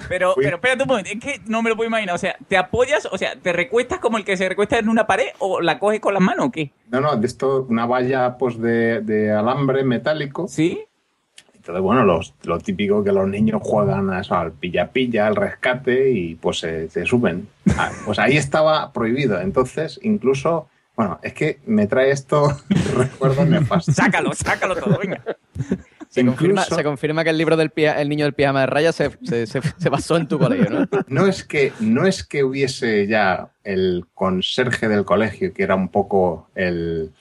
Pero, 0.07 0.33
pero 0.35 0.55
espérate 0.55 0.83
un 0.83 0.87
momento, 0.89 1.09
es 1.11 1.19
que 1.19 1.41
no 1.47 1.61
me 1.61 1.69
lo 1.69 1.75
puedo 1.75 1.87
imaginar. 1.87 2.15
O 2.15 2.17
sea, 2.17 2.35
¿te 2.47 2.57
apoyas, 2.57 3.07
o 3.11 3.17
sea, 3.17 3.35
te 3.35 3.53
recuestas 3.53 3.99
como 3.99 4.17
el 4.17 4.25
que 4.25 4.37
se 4.37 4.47
recuesta 4.47 4.77
en 4.77 4.89
una 4.89 5.07
pared 5.07 5.27
o 5.39 5.61
la 5.61 5.79
coges 5.79 5.99
con 5.99 6.13
las 6.13 6.23
manos 6.23 6.47
o 6.47 6.51
qué? 6.51 6.71
No, 6.89 7.01
no, 7.01 7.15
de 7.15 7.27
esto, 7.27 7.65
una 7.69 7.85
valla 7.85 8.37
pues 8.37 8.59
de, 8.59 9.01
de 9.01 9.31
alambre 9.31 9.83
metálico. 9.83 10.47
Sí. 10.47 10.83
Entonces, 11.55 11.83
bueno, 11.83 12.05
los, 12.05 12.33
lo 12.43 12.59
típico 12.59 13.03
que 13.03 13.11
los 13.11 13.27
niños 13.27 13.61
juegan 13.61 14.09
a 14.09 14.21
eso, 14.21 14.35
al 14.35 14.53
pilla-pilla, 14.53 15.27
al 15.27 15.35
rescate 15.35 16.11
y 16.11 16.35
pues 16.35 16.59
se, 16.59 16.89
se 16.89 17.05
suben. 17.05 17.49
Ah, 17.77 17.91
pues 18.05 18.19
ahí 18.19 18.37
estaba 18.37 18.93
prohibido. 18.93 19.41
Entonces, 19.41 19.99
incluso, 20.01 20.69
bueno, 20.95 21.19
es 21.23 21.33
que 21.33 21.59
me 21.65 21.85
trae 21.85 22.11
esto 22.11 22.57
recuerdos 22.95 23.47
nefastos. 23.47 23.95
Sácalo, 23.95 24.33
sácalo 24.33 24.77
todo, 24.77 24.97
venga. 24.97 25.21
Se 26.21 26.25
confirma, 26.25 26.63
se 26.63 26.83
confirma 26.83 27.23
que 27.23 27.29
el 27.29 27.37
libro 27.37 27.55
del 27.57 27.69
pia- 27.71 27.99
el 28.01 28.09
niño 28.09 28.25
del 28.25 28.33
pijama 28.33 28.61
de 28.61 28.65
rayas 28.67 28.95
se, 28.95 29.11
se, 29.23 29.45
se- 29.47 29.61
se 29.61 29.89
basó 29.89 30.17
en 30.17 30.27
tu 30.27 30.37
colegio, 30.39 30.69
¿no? 30.69 30.87
No 31.07 31.27
es 31.27 31.43
que 31.43 31.71
no 31.79 32.05
es 32.05 32.23
que 32.23 32.43
hubiese 32.43 33.07
ya 33.07 33.49
el 33.63 34.05
conserje 34.13 34.87
del 34.87 35.05
colegio, 35.05 35.53
que 35.53 35.63
era 35.63 35.75
un 35.75 35.89
poco 35.89 36.49
el, 36.55 37.11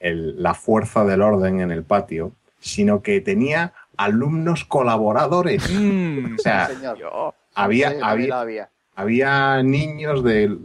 el- 0.00 0.42
la 0.42 0.54
fuerza 0.54 1.04
del 1.04 1.22
orden 1.22 1.60
en 1.60 1.70
el 1.70 1.82
patio, 1.82 2.32
sino 2.60 3.02
que 3.02 3.20
tenía 3.20 3.72
alumnos 3.96 4.64
colaboradores. 4.64 5.64
o 5.64 6.38
sea, 6.42 6.66
señor. 6.68 7.34
había, 7.54 7.90
Sí, 7.90 7.96
había, 8.02 8.40
había. 8.40 8.70
había 8.94 9.62
niños 9.62 10.22
de 10.22 10.56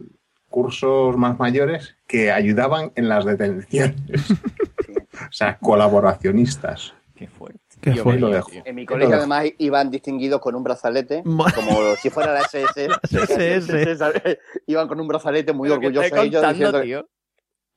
cursos 0.50 1.16
más 1.16 1.40
mayores 1.40 1.96
que 2.08 2.30
ayudaban 2.32 2.92
en 2.96 3.08
las 3.08 3.24
detenciones. 3.24 3.96
o 4.30 5.32
sea, 5.32 5.58
colaboracionistas. 5.60 6.94
Qué 7.16 7.28
fuerte. 7.28 7.60
Qué 7.82 7.94
Yo 7.94 8.06
me 8.06 8.18
lo 8.20 8.30
dejo. 8.30 8.50
En 8.64 8.76
mi 8.76 8.86
colegio 8.86 9.16
además 9.18 9.46
iban 9.58 9.90
distinguidos 9.92 10.40
con 10.40 10.56
un 10.56 10.64
brazalete, 10.64 11.24
como 11.56 11.96
si 11.96 12.10
fuera 12.10 12.34
la 12.34 12.42
SS. 12.42 12.88
Iban 14.68 14.88
con 14.88 15.00
un 15.00 15.08
brazalete 15.08 15.54
muy 15.54 15.68
orgullosos 15.76 16.12
ellos 16.28 16.42
diciendo, 16.54 16.78
tío. 16.86 17.08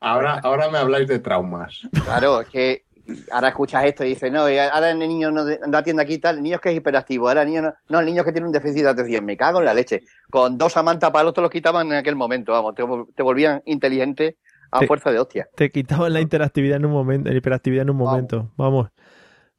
Ahora, 0.00 0.40
ahora 0.42 0.68
me 0.70 0.78
habláis 0.78 1.08
de 1.08 1.18
traumas. 1.18 1.80
Claro, 2.04 2.42
es 2.42 2.48
que 2.48 2.84
ahora 3.30 3.48
escuchas 3.48 3.84
esto 3.84 4.04
y 4.04 4.08
dices, 4.10 4.30
no, 4.30 4.48
y 4.50 4.58
ahora 4.58 4.90
el 4.90 4.98
niño 4.98 5.30
no, 5.30 5.44
de- 5.44 5.60
no 5.66 5.78
atiende 5.78 6.02
aquí 6.02 6.18
tal, 6.18 6.36
el 6.36 6.42
niño 6.42 6.56
es 6.56 6.60
que 6.60 6.70
es 6.70 6.76
hiperactivo, 6.76 7.28
ahora 7.28 7.42
el 7.42 7.48
niño 7.48 7.62
no, 7.62 7.74
no, 7.88 8.00
el 8.00 8.06
niño 8.06 8.20
es 8.20 8.26
que 8.26 8.32
tiene 8.32 8.46
un 8.46 8.52
déficit 8.52 8.82
de 8.82 8.88
atención, 8.90 9.24
me 9.24 9.36
cago 9.36 9.60
en 9.60 9.64
la 9.64 9.72
leche. 9.74 10.02
Con 10.30 10.58
dos 10.58 10.76
amantas 10.76 11.10
palos 11.10 11.32
te 11.32 11.40
los 11.40 11.50
quitaban 11.50 11.86
en 11.86 11.94
aquel 11.94 12.16
momento, 12.16 12.52
vamos, 12.52 12.74
te, 12.74 12.82
vol- 12.82 13.06
te 13.14 13.22
volvían 13.22 13.62
inteligente 13.64 14.36
a 14.70 14.80
Te- 14.80 14.86
fuerza 14.86 15.10
de 15.10 15.18
hostia. 15.20 15.48
Te 15.54 15.70
quitaban 15.70 16.12
la 16.12 16.20
interactividad 16.20 16.76
en 16.76 16.86
un 16.86 16.92
momento, 16.92 17.30
la 17.30 17.36
hiperactividad 17.36 17.82
en 17.82 17.90
un 17.90 17.96
momento. 17.96 18.50
Vamos. 18.56 18.88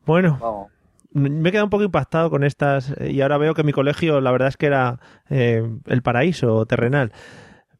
Bueno, 0.05 0.37
Vamos. 0.41 0.67
me 1.11 1.49
he 1.49 1.51
quedado 1.51 1.65
un 1.65 1.69
poco 1.69 1.83
impactado 1.83 2.29
con 2.29 2.43
estas 2.43 2.91
eh, 2.99 3.11
y 3.11 3.21
ahora 3.21 3.37
veo 3.37 3.53
que 3.53 3.63
mi 3.63 3.71
colegio 3.73 4.21
la 4.21 4.31
verdad 4.31 4.49
es 4.49 4.57
que 4.57 4.65
era 4.67 4.99
eh, 5.29 5.63
el 5.85 6.01
paraíso 6.01 6.65
terrenal. 6.65 7.11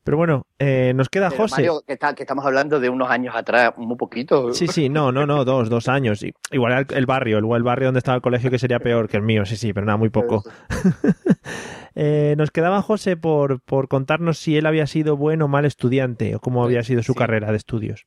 Pero 0.04 0.18
bueno, 0.18 0.46
eh, 0.60 0.94
nos 0.96 1.10
queda 1.10 1.30
Pero, 1.30 1.42
José. 1.42 1.56
Mario, 1.64 1.82
que, 1.88 1.94
está- 1.94 2.14
que 2.14 2.22
estamos 2.22 2.46
hablando 2.46 2.80
de 2.80 2.90
unos 2.90 3.10
años 3.10 3.34
atrás, 3.36 3.74
muy 3.78 3.98
poquito. 3.98 4.54
Sí, 4.54 4.68
sí, 4.68 4.88
no, 4.88 5.12
no, 5.12 5.26
no, 5.26 5.44
dos, 5.46 5.68
dos 5.68 5.88
años. 5.90 6.24
Igual 6.52 6.86
el, 6.92 6.96
el 6.98 7.06
barrio, 7.08 7.40
el, 7.40 7.46
el 7.56 7.64
barrio 7.64 7.88
donde 7.88 7.98
estaba 7.98 8.16
el 8.16 8.22
colegio 8.22 8.52
que 8.52 8.60
sería 8.60 8.78
peor 8.80 9.10
que 9.10 9.18
el 9.18 9.24
mío, 9.24 9.46
sí, 9.46 9.56
sí, 9.58 9.74
pero 9.74 9.88
nada, 9.88 9.98
muy 9.98 10.10
poco. 10.10 10.44
Eh, 11.98 12.36
nos 12.38 12.52
quedaba 12.52 12.82
José 12.82 13.16
por, 13.16 13.62
por 13.62 13.88
contarnos 13.88 14.38
si 14.38 14.58
él 14.58 14.66
había 14.66 14.86
sido 14.86 15.16
buen 15.16 15.42
o 15.42 15.48
mal 15.48 15.64
estudiante 15.64 16.36
o 16.36 16.42
cómo 16.42 16.62
había 16.62 16.84
sido 16.84 17.02
su 17.04 17.16
carrera 17.16 17.52
de 17.52 17.56
estudios. 17.58 18.06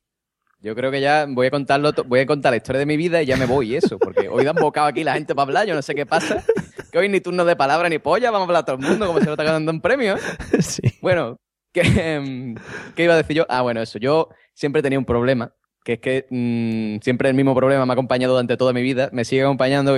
Yo 0.61 0.75
creo 0.75 0.91
que 0.91 0.99
ya 0.99 1.25
voy 1.27 1.47
a 1.47 1.51
contarlo, 1.51 1.93
voy 2.05 2.19
a 2.19 2.25
contar 2.25 2.51
la 2.51 2.57
historia 2.57 2.79
de 2.79 2.85
mi 2.85 2.97
vida 2.97 3.21
y 3.21 3.25
ya 3.25 3.37
me 3.37 3.45
voy 3.45 3.75
eso, 3.75 3.97
porque 3.97 4.27
hoy 4.27 4.43
dan 4.43 4.55
bocado 4.55 4.87
aquí 4.87 5.05
la 5.05 5.13
gente 5.13 5.33
para 5.33 5.43
hablar, 5.43 5.65
yo 5.65 5.73
no 5.73 5.81
sé 5.81 5.95
qué 5.95 6.05
pasa. 6.05 6.43
Que 6.91 6.97
hoy 6.97 7.07
ni 7.07 7.21
turno 7.21 7.45
de 7.45 7.55
palabra 7.55 7.87
ni 7.87 7.99
polla, 7.99 8.29
vamos 8.29 8.47
a 8.47 8.49
hablar 8.49 8.65
todo 8.65 8.75
el 8.75 8.81
mundo 8.81 9.07
como 9.07 9.19
se 9.19 9.25
lo 9.25 9.31
está 9.31 9.43
ganando 9.43 9.71
un 9.71 9.79
premio. 9.79 10.15
¿eh? 10.15 10.19
Sí. 10.61 10.81
Bueno, 11.01 11.37
¿qué, 11.71 11.81
em, 11.81 12.55
¿qué 12.95 13.03
iba 13.03 13.13
a 13.13 13.17
decir 13.17 13.37
yo? 13.37 13.45
Ah, 13.47 13.61
bueno, 13.61 13.81
eso. 13.81 13.99
Yo 13.99 14.29
siempre 14.53 14.81
tenía 14.81 14.99
un 14.99 15.05
problema, 15.05 15.53
que 15.85 15.93
es 15.93 15.99
que 15.99 16.25
mm, 16.29 17.01
siempre 17.03 17.29
el 17.29 17.35
mismo 17.35 17.55
problema 17.55 17.85
me 17.85 17.91
ha 17.91 17.93
acompañado 17.93 18.33
durante 18.33 18.57
toda 18.57 18.73
mi 18.73 18.81
vida, 18.81 19.09
me 19.13 19.23
sigue 19.23 19.43
acompañando. 19.43 19.97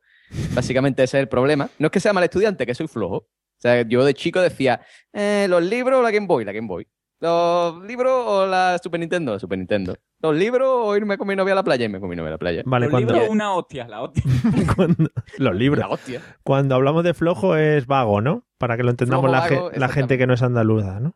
Básicamente 0.53 1.03
ese 1.03 1.17
es 1.17 1.21
el 1.23 1.27
problema. 1.29 1.69
No 1.79 1.87
es 1.87 1.91
que 1.91 1.99
sea 1.99 2.13
mal 2.13 2.23
estudiante, 2.23 2.65
que 2.65 2.75
soy 2.75 2.87
flojo. 2.87 3.15
O 3.17 3.27
sea, 3.61 3.81
yo 3.83 4.03
de 4.03 4.13
chico 4.13 4.41
decía, 4.41 4.81
eh, 5.13 5.45
los 5.49 5.61
libros 5.63 5.99
o 5.99 6.01
la 6.01 6.11
Game 6.11 6.27
Boy, 6.27 6.45
la 6.45 6.51
Game 6.51 6.67
Boy. 6.67 6.87
Los 7.19 7.83
libros 7.83 8.11
o 8.25 8.47
la 8.47 8.79
Super 8.81 8.99
Nintendo, 8.99 9.33
la 9.33 9.39
Super 9.39 9.59
Nintendo. 9.59 9.95
Los 10.21 10.35
libros 10.35 10.67
o 10.71 10.97
irme 10.97 11.17
con 11.19 11.27
mi 11.27 11.35
novia 11.35 11.53
a 11.53 11.55
la 11.55 11.63
playa, 11.63 11.85
irme 11.85 11.99
con 11.99 12.09
mi 12.09 12.15
novia 12.15 12.29
a 12.29 12.31
la 12.31 12.37
playa. 12.39 12.63
Vale, 12.65 12.87
Los 12.87 12.91
cuando- 12.91 13.13
libros, 13.13 13.29
una 13.29 13.53
hostia, 13.53 13.87
la 13.87 14.01
hostia. 14.01 14.23
Cuando- 14.75 15.09
los 15.37 15.55
libros. 15.55 15.79
La 15.79 15.89
hostia. 15.89 16.21
Cuando 16.43 16.73
hablamos 16.73 17.03
de 17.03 17.13
flojo 17.13 17.55
es 17.55 17.85
vago, 17.85 18.21
¿no? 18.21 18.47
Para 18.57 18.75
que 18.77 18.83
lo 18.83 18.89
entendamos 18.89 19.29
Flojo, 19.29 19.35
la, 19.35 19.69
ge- 19.71 19.79
la 19.79 19.89
gente 19.89 20.17
que 20.17 20.25
no 20.25 20.33
es 20.33 20.41
andaluza, 20.41 20.99
¿no? 20.99 21.15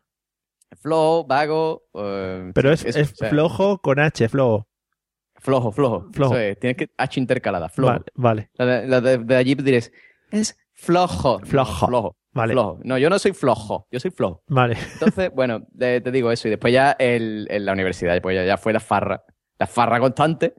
Flojo, 0.80 1.26
vago. 1.26 1.82
eh, 1.94 2.52
Pero 2.54 2.72
es, 2.72 2.84
eso, 2.84 2.98
es 3.00 3.12
o 3.12 3.14
sea, 3.16 3.28
flojo 3.30 3.78
con 3.80 3.98
H, 3.98 4.28
flojo. 4.28 4.68
Flojo, 5.46 5.70
flojo. 5.70 6.08
Flojo. 6.12 6.34
Eso 6.34 6.40
es, 6.40 6.58
tienes 6.58 6.76
que 6.76 6.90
H 6.98 7.20
intercalada, 7.20 7.68
flojo. 7.68 7.92
Vale, 7.92 8.04
vale. 8.16 8.50
La 8.54 8.66
de, 8.66 8.86
la 8.88 9.00
de, 9.00 9.18
de 9.18 9.36
allí 9.36 9.54
diréis, 9.54 9.92
es 10.32 10.58
flojo. 10.72 11.38
Flojo. 11.44 11.86
Flojo. 11.86 12.16
Vale. 12.32 12.52
Flojo. 12.52 12.80
No, 12.82 12.98
yo 12.98 13.08
no 13.08 13.18
soy 13.20 13.32
flojo, 13.32 13.86
yo 13.92 14.00
soy 14.00 14.10
flojo. 14.10 14.42
Vale. 14.48 14.76
Entonces, 14.94 15.30
bueno, 15.32 15.64
te, 15.78 16.00
te 16.00 16.10
digo 16.10 16.32
eso. 16.32 16.48
Y 16.48 16.50
después 16.50 16.72
ya 16.72 16.96
el, 16.98 17.46
en 17.48 17.64
la 17.64 17.72
universidad, 17.74 18.20
pues 18.20 18.34
ya, 18.34 18.44
ya 18.44 18.56
fue 18.56 18.72
la 18.72 18.80
farra. 18.80 19.22
La 19.60 19.68
farra 19.68 20.00
constante, 20.00 20.54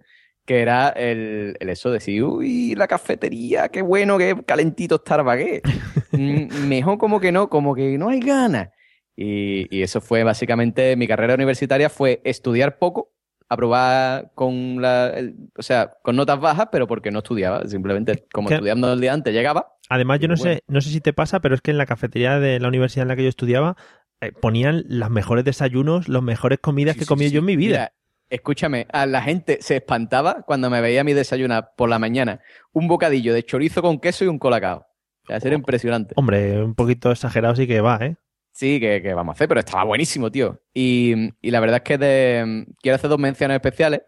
que 0.45 0.61
era 0.61 0.87
el, 0.89 1.57
el 1.59 1.69
eso 1.69 1.89
de 1.89 1.95
decir, 1.95 2.23
uy, 2.23 2.73
la 2.73 2.87
cafetería, 2.87 3.67
qué 3.67 3.81
bueno, 3.81 4.17
qué 4.17 4.37
calentito 4.45 4.97
Starbucks. 4.97 5.61
Mm, 6.13 6.69
Mejor 6.69 6.97
como 6.97 7.19
que 7.19 7.33
no, 7.33 7.49
como 7.49 7.75
que 7.75 7.97
no 7.97 8.07
hay 8.07 8.21
ganas. 8.21 8.69
Y, 9.17 9.67
y 9.75 9.81
eso 9.81 9.99
fue 9.99 10.23
básicamente 10.23 10.95
mi 10.95 11.05
carrera 11.05 11.33
universitaria, 11.35 11.89
fue 11.89 12.21
estudiar 12.23 12.77
poco, 12.79 13.11
aprobar 13.49 14.31
con 14.35 14.81
la, 14.81 15.07
el- 15.09 15.35
o 15.57 15.61
sea, 15.61 15.93
con 16.03 16.15
notas 16.15 16.39
bajas, 16.39 16.67
pero 16.71 16.87
porque 16.87 17.11
no 17.11 17.19
estudiaba. 17.19 17.65
Simplemente 17.67 18.25
como 18.33 18.49
estudiando 18.49 18.91
el 18.93 19.01
día 19.01 19.13
antes 19.13 19.33
llegaba. 19.33 19.73
Además, 19.89 20.19
yo 20.19 20.27
no 20.27 20.35
Bueno. 20.35 20.53
sé, 20.55 20.63
no 20.67 20.81
sé 20.81 20.89
si 20.89 21.01
te 21.01 21.13
pasa, 21.13 21.39
pero 21.39 21.55
es 21.55 21.61
que 21.61 21.71
en 21.71 21.77
la 21.77 21.85
cafetería 21.85 22.39
de 22.39 22.59
la 22.59 22.67
universidad 22.67 23.03
en 23.03 23.07
la 23.09 23.15
que 23.15 23.23
yo 23.23 23.29
estudiaba 23.29 23.77
eh, 24.19 24.31
ponían 24.31 24.83
los 24.87 25.09
mejores 25.09 25.45
desayunos, 25.45 26.09
las 26.09 26.21
mejores 26.23 26.59
comidas 26.59 26.97
que 26.97 27.05
comía 27.05 27.29
yo 27.29 27.39
en 27.39 27.45
mi 27.45 27.55
vida. 27.55 27.69
Mira, 27.77 27.93
escúchame, 28.29 28.87
a 28.91 29.05
la 29.05 29.21
gente 29.21 29.59
se 29.61 29.77
espantaba 29.77 30.41
cuando 30.41 30.69
me 30.69 30.81
veía 30.81 31.01
a 31.01 31.03
mí 31.03 31.13
desayunar 31.13 31.71
por 31.77 31.87
la 31.89 31.99
mañana 31.99 32.41
un 32.73 32.87
bocadillo 32.87 33.33
de 33.33 33.43
chorizo 33.43 33.81
con 33.81 33.99
queso 33.99 34.25
y 34.25 34.27
un 34.27 34.39
colacao. 34.39 34.79
O 35.23 35.27
sea, 35.27 35.37
eso 35.37 35.47
era 35.47 35.55
impresionante. 35.55 36.13
Hombre, 36.17 36.61
un 36.63 36.73
poquito 36.75 37.11
exagerado 37.11 37.55
sí 37.55 37.67
que 37.67 37.79
va, 37.79 37.97
¿eh? 38.01 38.15
Sí, 38.57 38.79
que, 38.79 39.03
que 39.03 39.13
vamos 39.13 39.33
a 39.33 39.35
hacer, 39.35 39.47
pero 39.47 39.59
estaba 39.59 39.83
buenísimo, 39.83 40.31
tío. 40.31 40.59
Y, 40.73 41.13
y 41.41 41.51
la 41.51 41.59
verdad 41.59 41.77
es 41.77 41.83
que 41.83 41.97
de- 41.99 42.65
quiero 42.81 42.95
hacer 42.95 43.07
dos 43.07 43.19
menciones 43.19 43.53
especiales. 43.53 44.01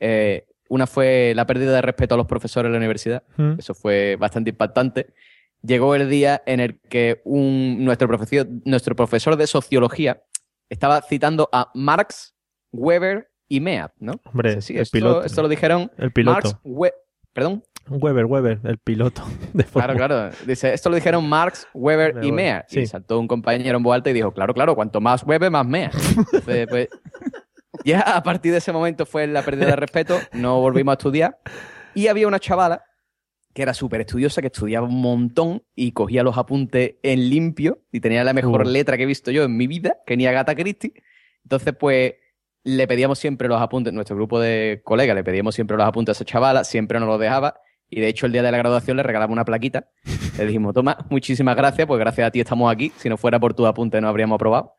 Eh, 0.00 0.46
una 0.70 0.86
fue 0.86 1.34
la 1.36 1.46
pérdida 1.46 1.72
de 1.74 1.82
respeto 1.82 2.14
a 2.14 2.18
los 2.18 2.26
profesores 2.26 2.70
de 2.70 2.72
la 2.72 2.78
universidad. 2.78 3.22
Mm. 3.36 3.56
Eso 3.58 3.74
fue 3.74 4.16
bastante 4.16 4.48
impactante. 4.50 5.12
Llegó 5.62 5.94
el 5.94 6.08
día 6.08 6.42
en 6.46 6.60
el 6.60 6.80
que 6.80 7.20
un, 7.24 7.84
nuestro, 7.84 8.08
profesor, 8.08 8.46
nuestro 8.64 8.96
profesor 8.96 9.36
de 9.36 9.46
sociología 9.46 10.22
estaba 10.70 11.02
citando 11.02 11.50
a 11.52 11.70
Marx, 11.74 12.34
Weber 12.72 13.30
y 13.48 13.60
Mead, 13.60 13.90
¿no? 13.98 14.14
Hombre, 14.24 14.62
Sí, 14.62 14.74
el 14.76 14.80
esto, 14.80 14.92
piloto. 14.96 15.24
esto 15.24 15.42
lo 15.42 15.48
dijeron 15.48 15.92
El 15.98 16.10
piloto. 16.10 16.34
Marx, 16.48 16.56
We- 16.64 16.94
perdón. 17.34 17.62
Weber, 17.88 18.24
Weber, 18.24 18.60
el 18.64 18.78
piloto. 18.78 19.22
De 19.52 19.64
Claro, 19.64 19.94
claro. 19.94 20.30
Dice, 20.46 20.72
esto 20.72 20.88
lo 20.90 20.96
dijeron 20.96 21.28
Marx, 21.28 21.66
Weber 21.74 22.24
y 22.24 22.32
Mead. 22.32 22.64
sí. 22.68 22.80
Y 22.80 22.86
saltó 22.86 23.18
un 23.20 23.28
compañero 23.28 23.76
en 23.76 23.82
voz 23.82 23.94
alta 23.94 24.10
y 24.10 24.12
dijo, 24.12 24.32
claro, 24.32 24.54
claro, 24.54 24.74
cuanto 24.74 25.00
más 25.00 25.22
Weber, 25.24 25.50
más 25.50 25.66
Mead. 25.66 25.90
Entonces, 26.16 26.66
pues, 26.70 26.88
ya 27.84 28.00
a 28.00 28.22
partir 28.22 28.52
de 28.52 28.58
ese 28.58 28.72
momento 28.72 29.04
fue 29.06 29.26
la 29.26 29.42
pérdida 29.42 29.66
de 29.66 29.76
respeto, 29.76 30.18
no 30.32 30.60
volvimos 30.60 30.92
a 30.92 30.94
estudiar. 30.94 31.38
Y 31.94 32.06
había 32.08 32.26
una 32.26 32.38
chavala 32.40 32.82
que 33.52 33.62
era 33.62 33.72
súper 33.74 34.00
estudiosa, 34.00 34.40
que 34.40 34.48
estudiaba 34.48 34.86
un 34.88 35.00
montón 35.00 35.62
y 35.76 35.92
cogía 35.92 36.24
los 36.24 36.36
apuntes 36.36 36.94
en 37.04 37.30
limpio 37.30 37.82
y 37.92 38.00
tenía 38.00 38.24
la 38.24 38.32
mejor 38.32 38.62
Uh. 38.62 38.70
letra 38.70 38.96
que 38.96 39.04
he 39.04 39.06
visto 39.06 39.30
yo 39.30 39.44
en 39.44 39.56
mi 39.56 39.66
vida, 39.68 39.98
que 40.06 40.16
ni 40.16 40.26
Agatha 40.26 40.54
Christie. 40.56 40.92
Entonces, 41.44 41.72
pues, 41.78 42.14
le 42.64 42.86
pedíamos 42.88 43.18
siempre 43.18 43.46
los 43.46 43.60
apuntes, 43.60 43.92
nuestro 43.92 44.16
grupo 44.16 44.40
de 44.40 44.80
colegas, 44.84 45.14
le 45.14 45.22
pedíamos 45.22 45.54
siempre 45.54 45.76
los 45.76 45.86
apuntes 45.86 46.12
a 46.12 46.16
esa 46.16 46.24
chavala, 46.24 46.64
siempre 46.64 46.98
nos 46.98 47.06
los 47.08 47.20
dejaba. 47.20 47.60
Y 47.96 48.00
de 48.00 48.08
hecho, 48.08 48.26
el 48.26 48.32
día 48.32 48.42
de 48.42 48.50
la 48.50 48.58
graduación 48.58 48.96
le 48.96 49.04
regalamos 49.04 49.32
una 49.32 49.44
plaquita. 49.44 49.88
Le 50.36 50.46
dijimos, 50.46 50.74
toma, 50.74 50.98
muchísimas 51.10 51.54
gracias, 51.54 51.86
pues 51.86 52.00
gracias 52.00 52.26
a 52.26 52.30
ti 52.32 52.40
estamos 52.40 52.72
aquí. 52.72 52.90
Si 52.96 53.08
no 53.08 53.16
fuera 53.16 53.38
por 53.38 53.54
tu 53.54 53.66
apunte, 53.66 54.00
no 54.00 54.08
habríamos 54.08 54.34
aprobado. 54.34 54.72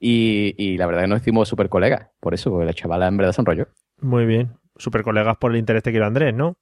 Y, 0.00 0.54
y 0.56 0.78
la 0.78 0.86
verdad 0.86 1.02
que 1.02 1.08
nos 1.08 1.20
hicimos 1.20 1.50
súper 1.50 1.68
colegas. 1.68 2.08
Por 2.18 2.32
eso, 2.32 2.50
porque 2.50 2.64
la 2.64 2.72
chavala 2.72 3.08
en 3.08 3.18
verdad 3.18 3.32
se 3.32 3.42
enrolló. 3.42 3.68
Muy 4.00 4.24
bien. 4.24 4.54
Super 4.76 5.02
colegas 5.02 5.36
por 5.36 5.50
el 5.50 5.58
interés 5.58 5.82
te 5.82 5.90
quiero 5.90 6.06
Andrés, 6.06 6.32
¿no? 6.32 6.56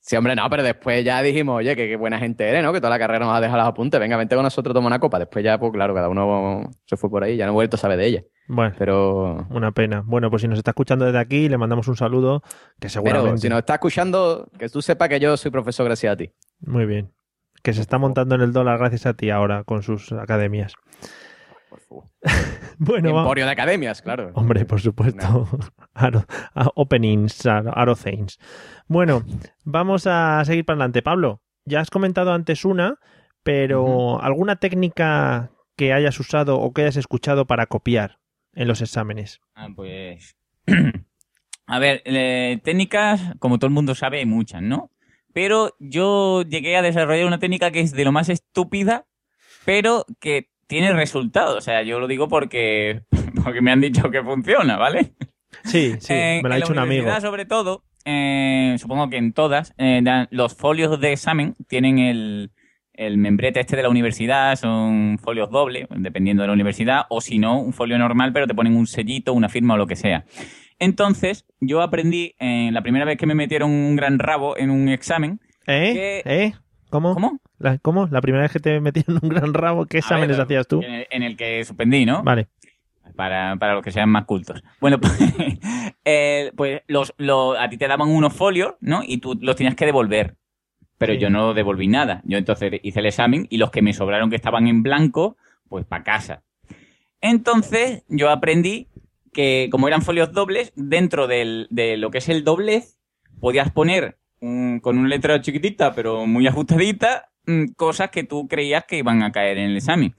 Sí, 0.00 0.16
hombre, 0.16 0.34
no, 0.34 0.50
pero 0.50 0.64
después 0.64 1.04
ya 1.04 1.22
dijimos, 1.22 1.58
oye, 1.58 1.76
que 1.76 1.86
qué 1.86 1.94
buena 1.94 2.18
gente 2.18 2.48
eres, 2.48 2.64
¿no? 2.64 2.72
Que 2.72 2.80
toda 2.80 2.90
la 2.90 2.98
carrera 2.98 3.24
nos 3.24 3.36
ha 3.36 3.40
dejado 3.40 3.58
los 3.58 3.68
apuntes. 3.68 4.00
Venga, 4.00 4.16
vente 4.16 4.34
con 4.34 4.42
nosotros, 4.42 4.74
toma 4.74 4.88
una 4.88 4.98
copa. 4.98 5.20
Después 5.20 5.44
ya, 5.44 5.56
pues 5.56 5.70
claro, 5.70 5.94
cada 5.94 6.08
uno 6.08 6.68
se 6.84 6.96
fue 6.96 7.08
por 7.08 7.22
ahí. 7.22 7.36
Ya 7.36 7.46
no 7.46 7.52
he 7.52 7.54
vuelto 7.54 7.76
a 7.76 7.78
saber 7.78 7.96
de 7.98 8.06
ella. 8.06 8.24
Bueno, 8.48 8.74
Pero, 8.78 9.46
una 9.50 9.72
pena. 9.72 10.02
Bueno, 10.06 10.30
pues 10.30 10.42
si 10.42 10.48
nos 10.48 10.58
está 10.58 10.70
escuchando 10.70 11.04
desde 11.04 11.18
aquí, 11.18 11.48
le 11.48 11.58
mandamos 11.58 11.86
un 11.88 11.96
saludo, 11.96 12.42
que 12.80 12.88
seguramente... 12.88 13.26
pero 13.28 13.38
si 13.38 13.48
nos 13.50 13.58
está 13.58 13.74
escuchando, 13.74 14.48
que 14.58 14.68
tú 14.70 14.80
sepas 14.82 15.08
que 15.10 15.20
yo 15.20 15.36
soy 15.36 15.50
profesor 15.50 15.84
gracias 15.86 16.12
a 16.14 16.16
ti. 16.16 16.32
Muy 16.60 16.86
bien. 16.86 17.12
Que 17.62 17.74
se 17.74 17.80
está 17.82 17.98
montando 17.98 18.34
en 18.36 18.40
el 18.40 18.52
dólar 18.52 18.78
gracias 18.78 19.04
a 19.06 19.14
ti 19.14 19.30
ahora 19.30 19.64
con 19.64 19.82
sus 19.82 20.12
academias. 20.12 20.72
Bueno, 22.80 23.12
va- 23.12 23.22
Emporio 23.22 23.44
de 23.44 23.50
academias, 23.50 24.02
claro. 24.02 24.30
Hombre, 24.34 24.64
por 24.64 24.80
supuesto. 24.80 25.48
Aro- 25.94 26.24
a- 26.54 26.70
openings, 26.76 27.44
aro- 27.46 27.72
Aro 27.74 27.96
Things. 27.96 28.38
Bueno, 28.86 29.24
vamos 29.64 30.06
a 30.06 30.44
seguir 30.44 30.64
para 30.64 30.76
adelante. 30.76 31.02
Pablo, 31.02 31.42
ya 31.64 31.80
has 31.80 31.90
comentado 31.90 32.32
antes 32.32 32.64
una, 32.64 32.98
pero 33.42 34.22
¿alguna 34.22 34.56
técnica 34.56 35.50
que 35.76 35.92
hayas 35.92 36.18
usado 36.20 36.60
o 36.60 36.72
que 36.72 36.82
hayas 36.82 36.96
escuchado 36.96 37.46
para 37.46 37.66
copiar 37.66 38.18
en 38.58 38.68
los 38.68 38.82
exámenes? 38.82 39.40
Ah, 39.54 39.68
pues. 39.74 40.36
A 41.66 41.78
ver, 41.78 42.02
eh, 42.04 42.60
técnicas, 42.64 43.20
como 43.38 43.58
todo 43.58 43.68
el 43.68 43.74
mundo 43.74 43.94
sabe, 43.94 44.18
hay 44.18 44.26
muchas, 44.26 44.62
¿no? 44.62 44.90
Pero 45.32 45.74
yo 45.78 46.42
llegué 46.42 46.76
a 46.76 46.82
desarrollar 46.82 47.26
una 47.26 47.38
técnica 47.38 47.70
que 47.70 47.80
es 47.80 47.92
de 47.92 48.04
lo 48.04 48.12
más 48.12 48.28
estúpida, 48.30 49.06
pero 49.64 50.06
que 50.18 50.48
tiene 50.66 50.92
resultados. 50.92 51.56
O 51.56 51.60
sea, 51.60 51.82
yo 51.82 52.00
lo 52.00 52.08
digo 52.08 52.28
porque, 52.28 53.02
porque 53.44 53.60
me 53.60 53.70
han 53.70 53.80
dicho 53.80 54.10
que 54.10 54.22
funciona, 54.22 54.76
¿vale? 54.76 55.12
Sí, 55.64 55.94
sí, 56.00 56.12
Eh, 56.14 56.40
me 56.42 56.48
lo 56.48 56.54
ha 56.54 56.58
dicho 56.58 56.72
un 56.72 56.78
amigo. 56.78 57.20
sobre 57.20 57.44
todo, 57.44 57.84
eh, 58.04 58.74
supongo 58.78 59.10
que 59.10 59.18
en 59.18 59.32
todas, 59.32 59.74
eh, 59.78 60.02
los 60.30 60.56
folios 60.56 60.98
de 61.00 61.12
examen 61.12 61.54
tienen 61.68 61.98
el, 61.98 62.50
el 62.98 63.16
membrete 63.16 63.60
este 63.60 63.76
de 63.76 63.82
la 63.82 63.88
universidad, 63.88 64.56
son 64.56 65.18
folios 65.22 65.50
doble, 65.50 65.86
dependiendo 65.96 66.42
de 66.42 66.48
la 66.48 66.52
universidad, 66.52 67.02
o 67.08 67.20
si 67.20 67.38
no, 67.38 67.60
un 67.60 67.72
folio 67.72 67.96
normal, 67.98 68.32
pero 68.32 68.46
te 68.46 68.54
ponen 68.54 68.76
un 68.76 68.86
sellito, 68.86 69.32
una 69.32 69.48
firma 69.48 69.74
o 69.74 69.76
lo 69.76 69.86
que 69.86 69.96
sea. 69.96 70.24
Entonces, 70.78 71.44
yo 71.60 71.80
aprendí, 71.82 72.34
eh, 72.38 72.70
la 72.72 72.82
primera 72.82 73.04
vez 73.04 73.16
que 73.16 73.26
me 73.26 73.34
metieron 73.34 73.70
un 73.70 73.96
gran 73.96 74.18
rabo 74.18 74.56
en 74.56 74.70
un 74.70 74.88
examen, 74.88 75.40
¿Eh? 75.66 75.92
que- 76.24 76.44
¿Eh? 76.44 76.52
¿Cómo? 76.90 77.14
¿Cómo? 77.14 77.40
La- 77.58 77.78
¿Cómo? 77.78 78.06
¿La 78.10 78.20
primera 78.20 78.42
vez 78.42 78.52
que 78.52 78.60
te 78.60 78.80
metieron 78.80 79.18
un 79.22 79.28
gran 79.28 79.52
rabo? 79.54 79.86
¿Qué 79.86 79.98
exámenes 79.98 80.36
ver, 80.36 80.44
hacías 80.44 80.66
tú? 80.66 80.80
En 80.82 80.92
el, 80.92 81.06
en 81.10 81.22
el 81.22 81.36
que 81.36 81.64
suspendí, 81.64 82.06
¿no? 82.06 82.22
Vale. 82.22 82.48
Para, 83.16 83.56
para 83.56 83.74
los 83.74 83.82
que 83.82 83.90
sean 83.90 84.08
más 84.10 84.24
cultos. 84.24 84.62
Bueno, 84.80 84.98
pues, 85.00 85.18
eh, 86.04 86.52
pues 86.56 86.82
los, 86.86 87.12
los- 87.18 87.58
a 87.58 87.68
ti 87.68 87.76
te 87.76 87.88
daban 87.88 88.08
unos 88.08 88.32
folios, 88.32 88.74
¿no? 88.80 89.02
Y 89.04 89.18
tú 89.18 89.36
los 89.40 89.56
tenías 89.56 89.74
que 89.74 89.86
devolver. 89.86 90.36
Pero 90.98 91.14
Sí. 91.14 91.20
yo 91.20 91.30
no 91.30 91.54
devolví 91.54 91.86
nada. 91.88 92.20
Yo 92.24 92.38
entonces 92.38 92.72
hice 92.82 93.00
el 93.00 93.06
examen 93.06 93.46
y 93.50 93.56
los 93.58 93.70
que 93.70 93.82
me 93.82 93.92
sobraron 93.92 94.30
que 94.30 94.36
estaban 94.36 94.66
en 94.66 94.82
blanco, 94.82 95.36
pues 95.68 95.86
para 95.86 96.04
casa. 96.04 96.42
Entonces 97.20 98.04
yo 98.08 98.30
aprendí 98.30 98.88
que 99.32 99.68
como 99.70 99.88
eran 99.88 100.02
folios 100.02 100.32
dobles, 100.32 100.72
dentro 100.76 101.26
del- 101.26 101.66
de 101.70 101.96
lo 101.96 102.10
que 102.10 102.18
es 102.18 102.28
el 102.28 102.44
doblez, 102.44 102.98
podías 103.40 103.70
poner 103.70 104.18
un- 104.40 104.80
con 104.80 104.98
una 104.98 105.08
letra 105.08 105.40
chiquitita, 105.40 105.94
pero 105.94 106.26
muy 106.26 106.46
ajustadita, 106.46 107.30
mm, 107.46 107.66
cosas 107.76 108.10
que 108.10 108.24
tú 108.24 108.46
creías 108.48 108.84
que 108.84 108.98
iban 108.98 109.22
a 109.22 109.32
caer 109.32 109.58
en 109.58 109.70
el 109.70 109.76
examen. 109.76 110.14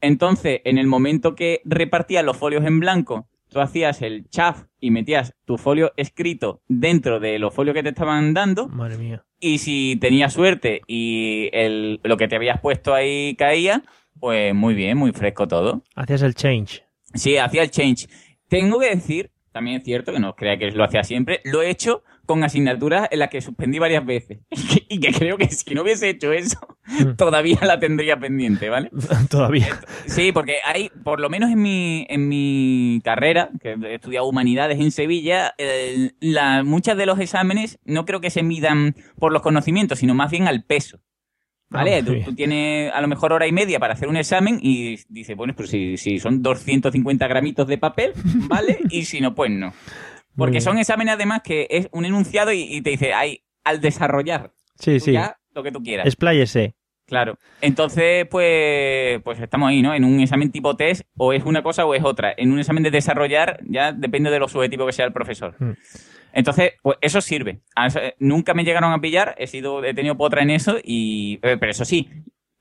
Entonces, 0.00 0.60
en 0.64 0.78
el 0.78 0.86
momento 0.86 1.34
que 1.34 1.60
repartías 1.64 2.24
los 2.24 2.36
folios 2.36 2.64
en 2.64 2.80
blanco, 2.80 3.28
tú 3.50 3.60
hacías 3.60 4.00
el 4.02 4.28
chaf 4.28 4.64
y 4.80 4.90
metías 4.90 5.34
tu 5.44 5.58
folio 5.58 5.92
escrito 5.96 6.62
dentro 6.68 7.20
de 7.20 7.38
los 7.38 7.54
folios 7.54 7.74
que 7.74 7.82
te 7.82 7.90
estaban 7.90 8.32
dando. 8.32 8.68
Madre 8.68 8.96
mía. 8.96 9.24
Y 9.38 9.58
si 9.58 9.96
tenías 10.00 10.32
suerte 10.32 10.82
y 10.86 11.50
el, 11.52 12.00
lo 12.02 12.16
que 12.16 12.28
te 12.28 12.36
habías 12.36 12.60
puesto 12.60 12.94
ahí 12.94 13.34
caía, 13.36 13.82
pues 14.18 14.54
muy 14.54 14.74
bien, 14.74 14.96
muy 14.96 15.12
fresco 15.12 15.48
todo. 15.48 15.82
Hacías 15.94 16.22
el 16.22 16.34
change. 16.34 16.84
Sí, 17.14 17.36
hacía 17.36 17.62
el 17.62 17.70
change. 17.70 18.08
Tengo 18.48 18.78
que 18.78 18.90
decir, 18.90 19.30
también 19.52 19.78
es 19.78 19.84
cierto, 19.84 20.12
que 20.12 20.20
no 20.20 20.34
crea 20.34 20.58
que 20.58 20.70
lo 20.70 20.84
hacía 20.84 21.02
siempre, 21.02 21.40
lo 21.44 21.62
he 21.62 21.70
hecho 21.70 22.02
con 22.30 22.44
asignaturas 22.44 23.08
en 23.10 23.18
las 23.18 23.28
que 23.28 23.40
suspendí 23.40 23.80
varias 23.80 24.06
veces. 24.06 24.38
y 24.88 25.00
que 25.00 25.12
creo 25.12 25.36
que 25.36 25.48
si 25.48 25.74
no 25.74 25.82
hubiese 25.82 26.08
hecho 26.10 26.32
eso, 26.32 26.58
todavía 27.16 27.58
la 27.62 27.80
tendría 27.80 28.18
pendiente, 28.20 28.68
¿vale? 28.68 28.90
Todavía. 29.28 29.80
Sí, 30.06 30.30
porque 30.30 30.58
hay, 30.64 30.90
por 31.02 31.18
lo 31.18 31.28
menos 31.28 31.50
en 31.50 31.60
mi, 31.60 32.06
en 32.08 32.28
mi 32.28 33.00
carrera, 33.02 33.50
que 33.60 33.72
he 33.72 33.94
estudiado 33.96 34.26
humanidades 34.26 34.78
en 34.78 34.92
Sevilla, 34.92 35.54
eh, 35.58 36.12
la- 36.20 36.62
muchas 36.62 36.96
de 36.96 37.06
los 37.06 37.18
exámenes 37.18 37.78
no 37.84 38.04
creo 38.04 38.20
que 38.20 38.30
se 38.30 38.44
midan 38.44 38.94
por 39.18 39.32
los 39.32 39.42
conocimientos, 39.42 39.98
sino 39.98 40.14
más 40.14 40.30
bien 40.30 40.46
al 40.46 40.62
peso. 40.64 41.00
¿Vale? 41.68 41.96
Ah, 41.96 42.04
tú, 42.04 42.14
tú 42.24 42.34
tienes 42.34 42.92
a 42.92 43.00
lo 43.00 43.06
mejor 43.06 43.32
hora 43.32 43.46
y 43.46 43.52
media 43.52 43.78
para 43.78 43.94
hacer 43.94 44.08
un 44.08 44.16
examen 44.16 44.58
y 44.60 44.98
dices, 45.08 45.36
bueno, 45.36 45.54
pues 45.56 45.70
si, 45.70 45.96
si 45.96 46.18
son 46.18 46.42
250 46.42 47.28
gramitos 47.28 47.66
de 47.68 47.78
papel, 47.78 48.12
¿vale? 48.48 48.78
y 48.90 49.04
si 49.04 49.20
no, 49.20 49.34
pues 49.36 49.52
no. 49.52 49.72
Porque 50.40 50.52
bien. 50.52 50.62
son 50.62 50.78
exámenes 50.78 51.14
además 51.14 51.42
que 51.42 51.66
es 51.70 51.88
un 51.92 52.04
enunciado 52.04 52.52
y, 52.52 52.62
y 52.62 52.80
te 52.82 52.90
dice, 52.90 53.12
ay, 53.12 53.44
al 53.64 53.80
desarrollar. 53.80 54.52
Sí, 54.78 54.94
tú 54.94 55.04
sí. 55.04 55.12
ya 55.12 55.38
lo 55.54 55.62
que 55.62 55.70
tú 55.70 55.82
quieras. 55.82 56.06
Expláyese. 56.06 56.74
Claro. 57.06 57.38
Entonces, 57.60 58.26
pues, 58.30 59.20
pues 59.22 59.40
estamos 59.40 59.68
ahí, 59.68 59.82
¿no? 59.82 59.92
En 59.92 60.04
un 60.04 60.20
examen 60.20 60.52
tipo 60.52 60.76
test, 60.76 61.02
o 61.16 61.32
es 61.32 61.44
una 61.44 61.62
cosa 61.62 61.84
o 61.84 61.94
es 61.94 62.04
otra. 62.04 62.32
En 62.36 62.52
un 62.52 62.60
examen 62.60 62.84
de 62.84 62.92
desarrollar, 62.92 63.60
ya 63.68 63.92
depende 63.92 64.30
de 64.30 64.38
lo 64.38 64.46
subjetivo 64.46 64.86
que 64.86 64.92
sea 64.92 65.06
el 65.06 65.12
profesor. 65.12 65.56
Mm. 65.58 65.72
Entonces, 66.32 66.74
pues 66.82 66.98
eso 67.00 67.20
sirve. 67.20 67.62
Nunca 68.20 68.54
me 68.54 68.62
llegaron 68.62 68.92
a 68.92 69.00
pillar, 69.00 69.34
he 69.38 69.48
sido, 69.48 69.84
he 69.84 69.92
tenido 69.92 70.16
potra 70.16 70.42
en 70.42 70.50
eso, 70.50 70.78
y, 70.82 71.40
eh, 71.42 71.56
pero 71.58 71.72
eso 71.72 71.84
sí, 71.84 72.08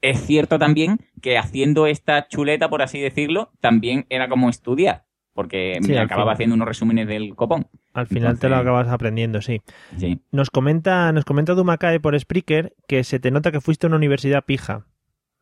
es 0.01 0.19
cierto 0.25 0.57
también 0.57 0.97
que 1.21 1.37
haciendo 1.37 1.85
esta 1.85 2.27
chuleta, 2.27 2.69
por 2.69 2.81
así 2.81 2.99
decirlo, 2.99 3.51
también 3.59 4.07
era 4.09 4.29
como 4.29 4.49
estudiar. 4.49 5.05
Porque 5.33 5.77
Sí, 5.81 5.91
me 5.91 5.97
al 5.97 6.05
acababa 6.05 6.23
final. 6.25 6.33
haciendo 6.33 6.55
unos 6.55 6.67
resúmenes 6.67 7.07
del 7.07 7.35
copón. 7.35 7.67
Al 7.93 8.07
final 8.07 8.39
te 8.39 8.49
lo 8.49 8.57
acabas 8.57 8.87
aprendiendo, 8.89 9.41
sí. 9.41 9.61
Sí. 9.97 10.21
Nos 10.31 10.49
comenta, 10.49 11.11
nos 11.11 11.23
comenta 11.25 11.53
Dumacae 11.53 11.99
por 11.99 12.19
Spreaker 12.19 12.73
que 12.87 13.03
se 13.03 13.19
te 13.19 13.31
nota 13.31 13.51
que 13.51 13.61
fuiste 13.61 13.85
a 13.85 13.89
una 13.89 13.97
universidad 13.97 14.43
pija. 14.43 14.85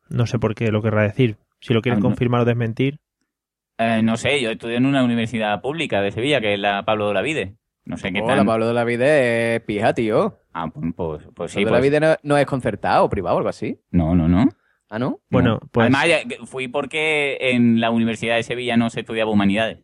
No 0.08 0.26
sé 0.26 0.38
por 0.38 0.54
qué 0.54 0.70
lo 0.70 0.82
querrá 0.82 1.02
decir. 1.02 1.36
Si 1.60 1.74
lo 1.74 1.82
quieres 1.82 1.98
Ah, 1.98 2.00
no. 2.02 2.06
confirmar 2.08 2.42
o 2.42 2.44
desmentir. 2.44 3.00
Eh, 3.78 4.02
no 4.02 4.16
sé, 4.16 4.40
yo 4.40 4.50
estudié 4.50 4.76
en 4.76 4.86
una 4.86 5.04
universidad 5.04 5.60
pública 5.60 6.00
de 6.00 6.10
Sevilla, 6.12 6.40
que 6.40 6.54
es 6.54 6.60
la 6.60 6.84
Pablo 6.84 7.08
de 7.08 7.14
la 7.14 7.22
Vide. 7.22 7.56
No 7.84 7.96
sé 7.96 8.12
qué 8.12 8.20
Hola, 8.20 8.36
tal. 8.36 8.46
Pablo 8.46 8.66
de 8.68 8.74
la 8.74 8.84
Vida 8.84 9.06
es 9.18 9.60
pija, 9.62 9.94
tío. 9.94 10.38
Ah, 10.52 10.68
pues, 10.68 10.92
pues, 10.96 11.22
pues 11.34 11.52
sí. 11.52 11.58
Pablo 11.64 11.70
de 11.70 11.72
la 11.72 11.78
pues- 11.78 11.90
Vida 11.90 12.00
no, 12.00 12.16
no 12.22 12.36
es 12.38 12.46
concertado 12.46 13.04
o 13.04 13.08
privado 13.08 13.36
o 13.36 13.38
algo 13.38 13.48
así. 13.48 13.80
No, 13.90 14.14
no, 14.14 14.28
no. 14.28 14.48
Ah, 14.90 14.98
¿no? 14.98 15.20
Bueno, 15.30 15.54
No. 15.54 15.60
pues- 15.70 15.84
Además, 15.84 16.06
ya- 16.08 16.46
fui 16.46 16.68
porque 16.68 17.36
en 17.40 17.80
la 17.80 17.90
Universidad 17.90 18.36
de 18.36 18.42
Sevilla 18.42 18.76
no 18.76 18.88
se 18.90 19.00
estudiaba 19.00 19.30
humanidades. 19.30 19.80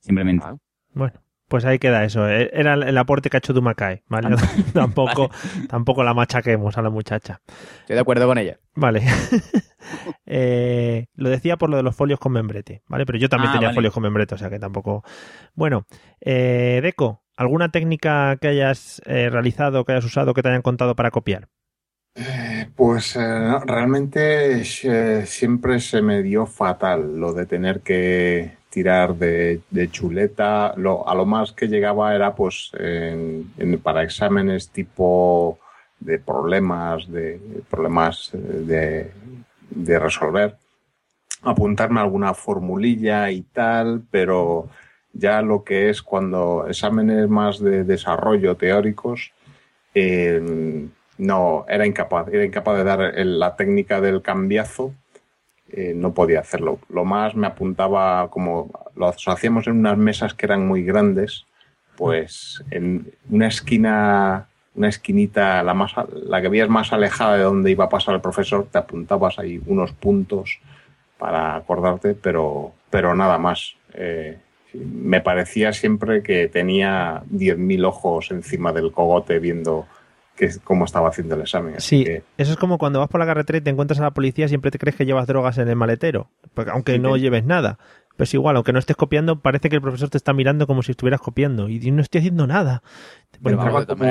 Simplemente. 0.00 0.44
Ah. 0.46 0.56
Bueno, 0.94 1.20
pues 1.48 1.64
ahí 1.64 1.78
queda 1.78 2.04
eso. 2.04 2.28
E- 2.28 2.50
Era 2.52 2.74
el 2.74 2.96
aporte 2.98 3.30
que 3.30 3.36
ha 3.36 3.38
hecho 3.38 3.52
Dumacae, 3.52 4.04
¿vale? 4.06 4.28
tampoco, 4.74 5.30
tampoco 5.68 6.04
la 6.04 6.14
machaquemos 6.14 6.78
a 6.78 6.82
la 6.82 6.90
muchacha. 6.90 7.40
Estoy 7.80 7.94
de 7.94 8.00
acuerdo 8.00 8.26
con 8.26 8.38
ella. 8.38 8.58
Vale. 8.74 9.02
Eh, 10.26 11.06
lo 11.14 11.30
decía 11.30 11.56
por 11.56 11.70
lo 11.70 11.76
de 11.76 11.82
los 11.82 11.96
folios 11.96 12.18
con 12.20 12.32
membrete, 12.32 12.82
¿vale? 12.88 13.06
Pero 13.06 13.18
yo 13.18 13.28
también 13.28 13.50
Ah, 13.50 13.52
tenía 13.54 13.68
vale. 13.68 13.74
folios 13.76 13.94
con 13.94 14.02
membrete, 14.02 14.34
o 14.34 14.38
sea 14.38 14.50
que 14.50 14.58
tampoco. 14.58 15.02
Bueno, 15.54 15.86
eh, 16.20 16.80
Deco, 16.82 17.22
¿alguna 17.36 17.70
técnica 17.70 18.36
que 18.40 18.48
hayas 18.48 19.00
eh, 19.06 19.30
realizado, 19.30 19.84
que 19.84 19.92
hayas 19.92 20.04
usado, 20.04 20.34
que 20.34 20.42
te 20.42 20.48
hayan 20.50 20.62
contado 20.62 20.94
para 20.94 21.10
copiar? 21.10 21.48
Pues 22.74 23.16
eh, 23.16 23.58
realmente 23.64 24.62
eh, 24.62 25.26
siempre 25.26 25.80
se 25.80 26.02
me 26.02 26.22
dio 26.22 26.46
fatal 26.46 27.18
lo 27.18 27.32
de 27.32 27.46
tener 27.46 27.80
que 27.80 28.56
tirar 28.70 29.14
de, 29.14 29.62
chuleta. 29.90 30.74
Lo, 30.76 31.08
a 31.08 31.14
lo 31.14 31.26
más 31.26 31.52
que 31.52 31.68
llegaba 31.68 32.14
era 32.14 32.34
pues 32.34 32.72
para 33.82 34.02
exámenes 34.02 34.70
tipo 34.70 35.58
de 36.00 36.18
problemas, 36.18 37.10
de 37.10 37.40
problemas 37.68 38.30
eh, 38.34 39.12
de, 39.70 39.98
resolver, 39.98 40.56
apuntarme 41.42 42.00
alguna 42.00 42.34
formulilla 42.34 43.30
y 43.30 43.42
tal, 43.42 44.02
pero 44.10 44.68
ya 45.12 45.42
lo 45.42 45.64
que 45.64 45.90
es 45.90 46.02
cuando 46.02 46.66
exámenes 46.68 47.28
más 47.28 47.58
de 47.58 47.84
desarrollo 47.84 48.56
teóricos, 48.56 49.32
eh, 49.94 50.86
no, 51.18 51.66
era 51.68 51.86
incapaz, 51.86 52.28
era 52.28 52.44
incapaz 52.44 52.76
de 52.78 52.84
dar 52.84 53.12
la 53.14 53.56
técnica 53.56 54.00
del 54.00 54.22
cambiazo, 54.22 54.94
eh, 55.70 55.92
no 55.94 56.14
podía 56.14 56.40
hacerlo. 56.40 56.78
Lo 56.88 57.04
más 57.04 57.34
me 57.34 57.46
apuntaba 57.46 58.30
como 58.30 58.70
lo 58.94 59.08
hacíamos 59.08 59.66
en 59.66 59.78
unas 59.78 59.98
mesas 59.98 60.32
que 60.34 60.46
eran 60.46 60.66
muy 60.66 60.82
grandes, 60.82 61.44
pues 61.96 62.64
en 62.70 63.12
una 63.28 63.48
esquina, 63.48 64.48
una 64.74 64.88
esquinita, 64.88 65.62
la, 65.62 65.74
más, 65.74 65.92
la 66.12 66.40
que 66.40 66.48
veías 66.48 66.68
más 66.68 66.92
alejada 66.92 67.36
de 67.36 67.42
donde 67.42 67.70
iba 67.70 67.84
a 67.84 67.88
pasar 67.88 68.14
el 68.14 68.20
profesor, 68.20 68.66
te 68.70 68.78
apuntabas 68.78 69.38
ahí 69.38 69.60
unos 69.66 69.92
puntos 69.92 70.60
para 71.18 71.56
acordarte, 71.56 72.14
pero, 72.14 72.72
pero 72.90 73.14
nada 73.14 73.38
más. 73.38 73.74
Eh, 73.94 74.38
me 74.74 75.20
parecía 75.20 75.72
siempre 75.72 76.22
que 76.22 76.46
tenía 76.48 77.22
10.000 77.30 77.86
ojos 77.86 78.30
encima 78.30 78.72
del 78.72 78.92
cogote 78.92 79.38
viendo 79.38 79.86
que, 80.38 80.48
cómo 80.64 80.84
estaba 80.84 81.08
haciendo 81.08 81.34
el 81.34 81.42
examen. 81.42 81.74
Así 81.76 81.98
Sí, 81.98 82.04
que, 82.04 82.22
eso 82.38 82.52
es 82.52 82.56
como 82.58 82.78
cuando 82.78 83.00
vas 83.00 83.08
por 83.08 83.20
la 83.20 83.26
carretera 83.26 83.58
y 83.58 83.60
te 83.62 83.70
encuentras 83.70 83.98
a 84.00 84.04
la 84.04 84.12
policía, 84.12 84.48
siempre 84.48 84.70
te 84.70 84.78
crees 84.78 84.96
que 84.96 85.04
llevas 85.04 85.26
drogas 85.26 85.58
en 85.58 85.68
el 85.68 85.76
maletero, 85.76 86.30
porque 86.54 86.70
aunque 86.70 86.92
Sí, 86.94 86.98
no 86.98 87.14
sí. 87.16 87.20
lleves 87.22 87.44
nada. 87.44 87.78
Pues 88.16 88.34
igual, 88.34 88.56
aunque 88.56 88.72
no 88.72 88.78
estés 88.80 88.96
copiando, 88.96 89.40
parece 89.40 89.68
que 89.68 89.76
el 89.76 89.82
profesor 89.82 90.08
te 90.10 90.16
está 90.16 90.32
mirando 90.32 90.66
como 90.66 90.82
si 90.82 90.90
estuvieras 90.92 91.20
copiando 91.20 91.68
y 91.68 91.78
no 91.90 92.02
estoy 92.02 92.18
haciendo 92.20 92.46
nada. 92.46 92.82
Pero 93.30 93.56
Bueno, 93.56 93.58
vamos, 93.58 93.86
como 93.86 94.04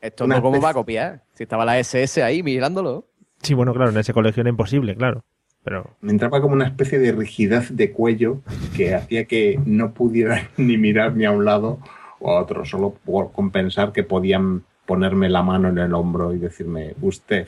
esto 0.00 0.24
una 0.24 0.36
no 0.36 0.42
como 0.42 0.56
especie- 0.58 0.64
va 0.64 0.70
a 0.70 0.74
copiar. 0.74 1.22
Si 1.34 1.42
estaba 1.42 1.64
la 1.64 1.78
SS 1.78 2.22
ahí 2.22 2.42
mirándolo. 2.44 3.06
sí, 3.42 3.54
bueno, 3.54 3.74
claro, 3.74 3.90
en 3.90 3.96
ese 3.98 4.12
colegio 4.12 4.42
era 4.42 4.50
imposible, 4.50 4.94
claro. 4.94 5.24
Pero 5.64 5.90
me 6.00 6.12
entraba 6.12 6.40
como 6.40 6.54
una 6.54 6.66
especie 6.66 7.00
de 7.00 7.10
rigidez 7.12 7.74
de 7.76 7.90
cuello 7.90 8.42
que 8.76 8.94
hacía 8.94 9.24
que 9.24 9.58
no 9.66 9.92
pudiera 9.92 10.48
ni 10.56 10.78
mirar 10.78 11.16
ni 11.16 11.24
a 11.24 11.32
un 11.32 11.44
lado 11.44 11.80
o 12.20 12.30
a 12.32 12.40
otro, 12.40 12.64
solo 12.64 12.94
por 13.04 13.32
compensar 13.32 13.90
que 13.92 14.04
podían 14.04 14.62
ponerme 14.88 15.28
la 15.28 15.42
mano 15.42 15.68
en 15.68 15.78
el 15.78 15.92
hombro 15.94 16.32
y 16.34 16.38
decirme, 16.38 16.94
usted 17.02 17.46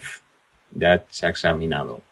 ya 0.73 1.03
se 1.09 1.27
ha 1.27 1.31
examinado. 1.31 2.03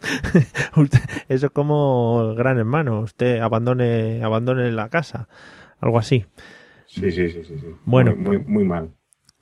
Eso 1.28 1.46
es 1.46 1.52
como 1.52 2.28
el 2.30 2.36
gran 2.36 2.56
hermano, 2.58 3.00
usted 3.00 3.40
abandone, 3.40 4.22
abandone 4.22 4.70
la 4.72 4.88
casa, 4.88 5.28
algo 5.80 5.98
así. 5.98 6.24
Sí, 6.86 7.10
sí, 7.10 7.30
sí, 7.30 7.42
sí. 7.44 7.58
sí. 7.60 7.66
Bueno. 7.84 8.14
Muy, 8.16 8.38
muy, 8.38 8.46
muy 8.46 8.64
mal. 8.64 8.90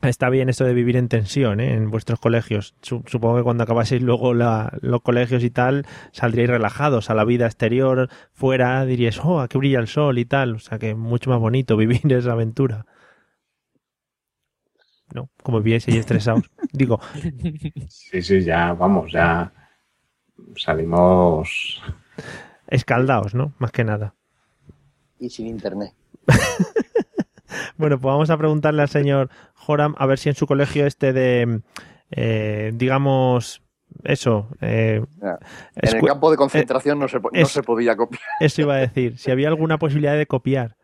Está 0.02 0.28
bien 0.30 0.48
esto 0.48 0.64
de 0.64 0.74
vivir 0.74 0.96
en 0.96 1.08
tensión 1.08 1.58
¿eh? 1.58 1.72
en 1.74 1.90
vuestros 1.90 2.20
colegios. 2.20 2.74
Su- 2.82 3.02
Supongo 3.06 3.36
que 3.38 3.42
cuando 3.42 3.64
acabaseis 3.64 4.02
luego 4.02 4.34
la- 4.34 4.72
los 4.82 5.00
colegios 5.02 5.42
y 5.42 5.50
tal, 5.50 5.86
saldríais 6.12 6.50
relajados 6.50 7.08
a 7.10 7.14
la 7.14 7.24
vida 7.24 7.46
exterior, 7.46 8.08
fuera, 8.32 8.84
diríais, 8.84 9.18
oh, 9.24 9.40
aquí 9.40 9.58
brilla 9.58 9.78
el 9.78 9.88
sol 9.88 10.18
y 10.18 10.24
tal. 10.24 10.56
O 10.56 10.58
sea 10.58 10.78
que 10.78 10.94
mucho 10.94 11.30
más 11.30 11.38
bonito 11.40 11.76
vivir 11.78 12.00
esa 12.12 12.32
aventura. 12.32 12.86
No, 15.16 15.30
como 15.42 15.58
vivíais 15.60 15.88
ahí 15.88 15.96
estresados. 15.96 16.44
Digo, 16.72 17.00
Sí, 17.88 18.20
sí, 18.22 18.42
ya, 18.44 18.74
vamos, 18.74 19.10
ya 19.10 19.50
salimos. 20.56 21.82
escaldaos, 22.68 23.34
¿no? 23.34 23.52
Más 23.58 23.72
que 23.72 23.82
nada. 23.84 24.14
Y 25.18 25.30
sin 25.30 25.46
internet. 25.46 25.92
Bueno, 27.78 27.98
pues 28.00 28.12
vamos 28.12 28.28
a 28.30 28.36
preguntarle 28.36 28.82
al 28.82 28.88
señor 28.88 29.30
Joram 29.54 29.94
a 29.98 30.06
ver 30.06 30.18
si 30.18 30.28
en 30.28 30.34
su 30.34 30.46
colegio 30.46 30.86
este 30.86 31.12
de, 31.12 31.60
eh, 32.10 32.72
digamos, 32.74 33.62
eso. 34.04 34.48
eh, 34.60 35.02
En 35.76 35.94
el 35.96 36.02
campo 36.04 36.30
de 36.30 36.36
concentración 36.36 36.98
no, 36.98 37.06
se, 37.08 37.20
po- 37.20 37.30
no 37.32 37.38
es- 37.40 37.48
se 37.48 37.62
podía 37.62 37.96
copiar. 37.96 38.20
Eso 38.40 38.62
iba 38.62 38.74
a 38.74 38.78
decir, 38.78 39.16
si 39.18 39.30
había 39.30 39.48
alguna 39.48 39.78
posibilidad 39.78 40.16
de 40.16 40.26
copiar. 40.26 40.76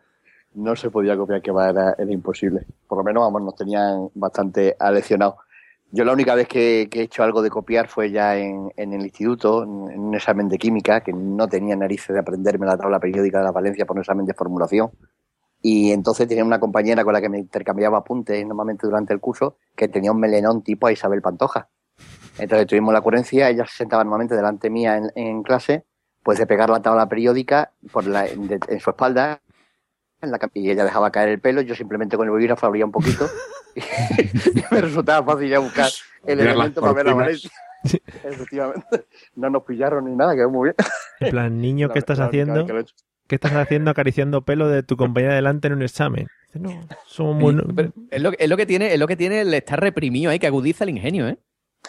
No 0.55 0.75
se 0.75 0.89
podía 0.89 1.17
copiar, 1.17 1.41
que 1.41 1.51
era, 1.51 1.95
era 1.97 2.11
imposible. 2.11 2.65
Por 2.87 2.99
lo 2.99 3.03
menos, 3.03 3.23
vamos, 3.23 3.41
nos 3.41 3.55
tenían 3.55 4.09
bastante 4.13 4.75
aleccionados. 4.79 5.35
Yo 5.95 6.03
la 6.03 6.13
única 6.13 6.33
vez 6.33 6.47
que, 6.47 6.89
he 6.91 7.01
hecho 7.01 7.21
algo 7.21 7.43
de 7.43 7.51
copiar 7.51 7.87
fue 7.87 8.09
ya 8.09 8.35
en, 8.35 8.71
el 8.75 9.01
instituto, 9.03 9.61
en, 9.61 9.99
un 9.99 10.15
examen 10.15 10.49
de 10.49 10.57
química, 10.57 11.01
que 11.01 11.13
no 11.13 11.47
tenía 11.47 11.75
narices 11.75 12.15
de 12.15 12.19
aprenderme 12.19 12.65
la 12.65 12.75
tabla 12.75 12.99
periódica 12.99 13.37
de 13.37 13.43
la 13.43 13.51
valencia 13.51 13.85
por 13.85 13.97
un 13.97 14.01
examen 14.01 14.25
de 14.25 14.33
formulación. 14.33 14.89
Y 15.61 15.91
entonces 15.91 16.27
tenía 16.27 16.43
una 16.43 16.59
compañera 16.59 17.03
con 17.03 17.13
la 17.13 17.21
que 17.21 17.29
me 17.29 17.37
intercambiaba 17.37 17.99
apuntes 17.99 18.43
normalmente 18.43 18.87
durante 18.87 19.13
el 19.13 19.19
curso, 19.19 19.57
que 19.75 19.87
tenía 19.87 20.11
un 20.11 20.19
melenón 20.19 20.63
tipo 20.63 20.87
a 20.87 20.91
Isabel 20.91 21.21
Pantoja. 21.21 21.69
Entonces 22.39 22.65
tuvimos 22.65 22.91
la 22.91 23.01
ocurrencia, 23.01 23.49
ella 23.49 23.67
se 23.67 23.77
sentaba 23.77 24.03
normalmente 24.03 24.35
delante 24.35 24.71
mía 24.71 24.99
en, 25.13 25.43
clase, 25.43 25.85
pues 26.23 26.39
de 26.39 26.47
pegar 26.47 26.71
la 26.71 26.81
tabla 26.81 27.07
periódica 27.07 27.71
por 27.91 28.07
la, 28.07 28.25
en 28.25 28.79
su 28.79 28.89
espalda, 28.89 29.42
en 30.23 30.31
la 30.31 30.39
y 30.53 30.71
ella 30.71 30.85
dejaba 30.85 31.11
caer 31.11 31.29
el 31.29 31.39
pelo, 31.39 31.61
yo 31.61 31.75
simplemente 31.75 32.17
con 32.17 32.25
el 32.25 32.31
bolígrafo 32.31 32.65
abría 32.65 32.85
un 32.85 32.91
poquito 32.91 33.29
y, 33.75 33.81
me 34.73 34.81
resultaba 34.81 35.25
fácil 35.33 35.49
ya 35.49 35.59
buscar 35.59 35.89
el 36.25 36.39
elemento 36.39 36.81
para 36.81 36.93
ver 36.93 37.05
la 37.05 37.13
cortinas. 37.13 37.49
Valencia. 37.83 38.23
Efectivamente. 38.23 39.05
No 39.35 39.49
nos 39.49 39.63
pillaron 39.63 40.05
ni 40.05 40.15
nada, 40.15 40.35
quedó 40.35 40.49
muy 40.49 40.69
bien. 40.69 40.75
En 41.19 41.31
plan, 41.31 41.59
niño, 41.59 41.89
¿qué 41.89 41.99
estás 41.99 42.19
haciendo? 42.19 42.65
he. 42.65 42.85
¿Qué 43.27 43.35
estás 43.35 43.53
haciendo 43.53 43.89
acariciando 43.91 44.43
pelo 44.43 44.67
de 44.67 44.83
tu 44.83 44.97
compañera 44.97 45.35
delante 45.35 45.67
en 45.67 45.73
un 45.73 45.81
examen? 45.81 46.27
No, 46.53 46.69
somos 47.05 47.35
muy... 47.35 47.55
Pero 47.75 47.93
es, 48.11 48.21
lo, 48.21 48.31
es 48.37 48.49
lo 48.49 48.57
que 48.57 48.65
tiene, 48.65 48.93
es 48.93 48.99
lo 48.99 49.07
que 49.07 49.15
tiene 49.15 49.41
el 49.41 49.53
estar 49.53 49.79
reprimido, 49.79 50.31
¿eh? 50.31 50.39
que 50.39 50.47
agudiza 50.47 50.83
el 50.83 50.91
ingenio, 50.91 51.27
¿eh? 51.27 51.37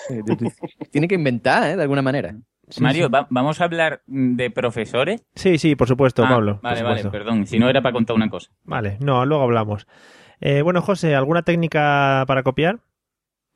tiene 0.91 1.09
que 1.09 1.16
inventar, 1.16 1.70
¿eh? 1.70 1.76
De 1.76 1.82
alguna 1.82 2.03
manera. 2.03 2.35
Mario, 2.81 3.11
va- 3.11 3.27
¿vamos 3.31 3.61
a 3.61 3.65
hablar 3.65 4.03
mm, 4.07 4.37
de 4.37 4.51
profesores? 4.51 5.23
Sí, 5.35 5.59
sí, 5.59 5.77
por 5.77 5.89
supuesto, 5.89 6.25
Ah, 6.25 6.29
Pablo. 6.29 6.61
Vale, 6.62 6.83
vale, 6.83 7.05
perdón. 7.11 7.47
Si 7.47 7.59
no 7.59 7.69
era 7.69 7.83
para 7.83 7.93
contar 7.93 8.17
una 8.17 8.29
cosa. 8.31 8.51
Vale, 8.65 8.97
no, 9.01 9.25
luego 9.27 9.43
hablamos. 9.45 9.87
Eh, 10.41 10.62
bueno, 10.62 10.83
José, 10.83 11.15
¿alguna 11.15 11.43
técnica 11.43 12.25
para 12.27 12.43
copiar? 12.43 12.81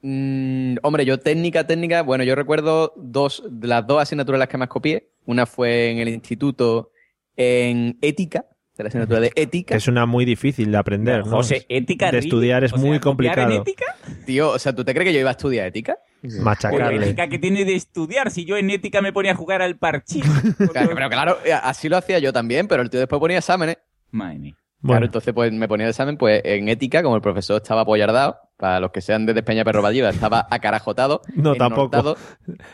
Mm, 0.03 0.77
hombre, 0.83 1.05
yo 1.05 1.19
técnica, 1.19 1.67
técnica, 1.67 2.03
bueno, 2.03 2.23
yo 2.25 2.35
recuerdo 2.35 2.93
dos, 2.97 3.43
las 3.63 3.87
dos 3.87 4.01
asignaturas 4.01 4.37
en 4.37 4.41
las 4.41 4.49
que 4.49 4.59
más 4.59 4.69
copié. 4.69 5.11
Una 5.27 5.45
fue 5.45 5.91
en 5.91 5.99
el 5.99 6.09
instituto 6.09 6.93
en 7.37 7.99
ética, 8.01 8.45
de 8.77 8.85
la 8.85 8.89
asignatura 8.89 9.21
de 9.21 9.33
ética. 9.35 9.75
Es 9.77 9.89
una 9.89 10.07
muy 10.07 10.25
difícil 10.25 10.71
de 10.71 10.79
aprender, 10.79 11.27
¿no? 11.27 11.37
José, 11.37 11.67
ética 11.69 12.11
De 12.13 12.19
estudiar 12.19 12.63
es 12.65 12.73
O 12.73 12.77
sea, 12.77 12.87
muy 12.87 13.01
¿copiar 13.01 13.39
en 13.41 13.45
complicado. 13.47 13.63
ética? 13.63 13.85
Tío, 14.25 14.51
o 14.51 14.59
sea, 14.59 14.73
¿tú 14.75 14.85
te 14.85 14.95
crees 14.95 15.09
que 15.09 15.15
yo 15.15 15.21
iba 15.21 15.31
a 15.31 15.33
estudiar 15.33 15.67
ética? 15.67 15.99
Machacarle. 16.23 17.07
ética 17.07 17.29
que 17.29 17.39
tiene 17.39 17.64
de 17.64 17.75
estudiar. 17.75 18.31
Si 18.31 18.45
yo 18.45 18.57
en 18.57 18.71
ética 18.71 19.01
me 19.03 19.12
ponía 19.12 19.33
a 19.33 19.35
jugar 19.35 19.62
al 19.62 19.77
parchís. 19.77 20.25
Claro, 20.73 20.91
pero 20.95 21.09
claro, 21.11 21.39
eh, 21.45 21.53
así 21.53 21.89
lo 21.89 21.97
hacía 21.97 22.19
yo 22.19 22.33
también, 22.33 22.69
pero 22.69 22.83
el 22.83 22.91
tío 22.91 23.01
después 23.01 23.21
ponía 23.21 23.39
exámenes. 23.39 23.79
Madre 24.11 24.39
mía. 24.39 24.55
Claro, 24.83 25.07
entonces 25.07 25.35
pues 25.35 25.53
me 25.53 25.66
ponía 25.66 25.87
el 25.87 25.91
examen, 25.91 26.16
pues 26.16 26.41
en 26.45 26.69
ética, 26.69 27.03
como 27.03 27.16
el 27.16 27.23
profesor 27.23 27.61
estaba 27.61 27.81
apoyardado, 27.81 28.37
para 28.57 28.79
los 28.79 28.93
que 28.93 29.01
sean 29.01 29.27
de 29.27 29.35
Despeña 29.35 29.64
Perro 29.64 29.83
Valliva, 29.83 30.09
estaba 30.09 30.47
acarajotado, 30.51 31.21
No, 31.35 31.57
tampoco. 31.57 32.16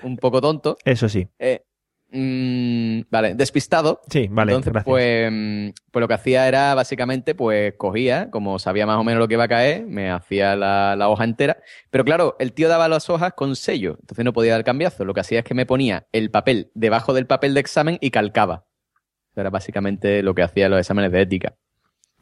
un 0.03 0.16
poco 0.18 0.40
tonto. 0.42 0.76
Eso 0.84 1.09
sí. 1.09 1.28
Eh, 1.38 1.64
mm, 2.14 3.00
vale, 3.10 3.34
despistado. 3.34 4.00
Sí, 4.08 4.28
vale, 4.30 4.52
Entonces, 4.52 4.72
gracias. 4.72 4.90
pues, 4.90 5.30
mm, 5.30 5.68
pues 5.90 6.00
lo 6.00 6.08
que 6.08 6.14
hacía 6.14 6.48
era 6.48 6.74
básicamente, 6.74 7.34
pues 7.34 7.74
cogía, 7.76 8.30
como 8.30 8.58
sabía 8.58 8.86
más 8.86 8.98
o 8.98 9.04
menos 9.04 9.18
lo 9.20 9.28
que 9.28 9.34
iba 9.34 9.44
a 9.44 9.48
caer, 9.48 9.84
me 9.86 10.10
hacía 10.10 10.56
la, 10.56 10.94
la 10.96 11.08
hoja 11.08 11.24
entera. 11.24 11.58
Pero 11.90 12.04
claro, 12.04 12.36
el 12.38 12.52
tío 12.52 12.68
daba 12.68 12.88
las 12.88 13.10
hojas 13.10 13.32
con 13.34 13.56
sello, 13.56 13.96
entonces 14.00 14.24
no 14.24 14.32
podía 14.32 14.52
dar 14.52 14.64
cambiazo. 14.64 15.04
Lo 15.04 15.12
que 15.14 15.20
hacía 15.20 15.40
es 15.40 15.44
que 15.44 15.54
me 15.54 15.66
ponía 15.66 16.06
el 16.12 16.30
papel 16.30 16.70
debajo 16.74 17.12
del 17.12 17.26
papel 17.26 17.52
de 17.54 17.60
examen 17.60 17.98
y 18.00 18.10
calcaba. 18.10 18.64
Eso 19.32 19.40
era 19.40 19.50
básicamente 19.50 20.22
lo 20.22 20.34
que 20.34 20.42
hacía 20.42 20.68
los 20.68 20.78
exámenes 20.78 21.10
de 21.12 21.20
ética. 21.22 21.54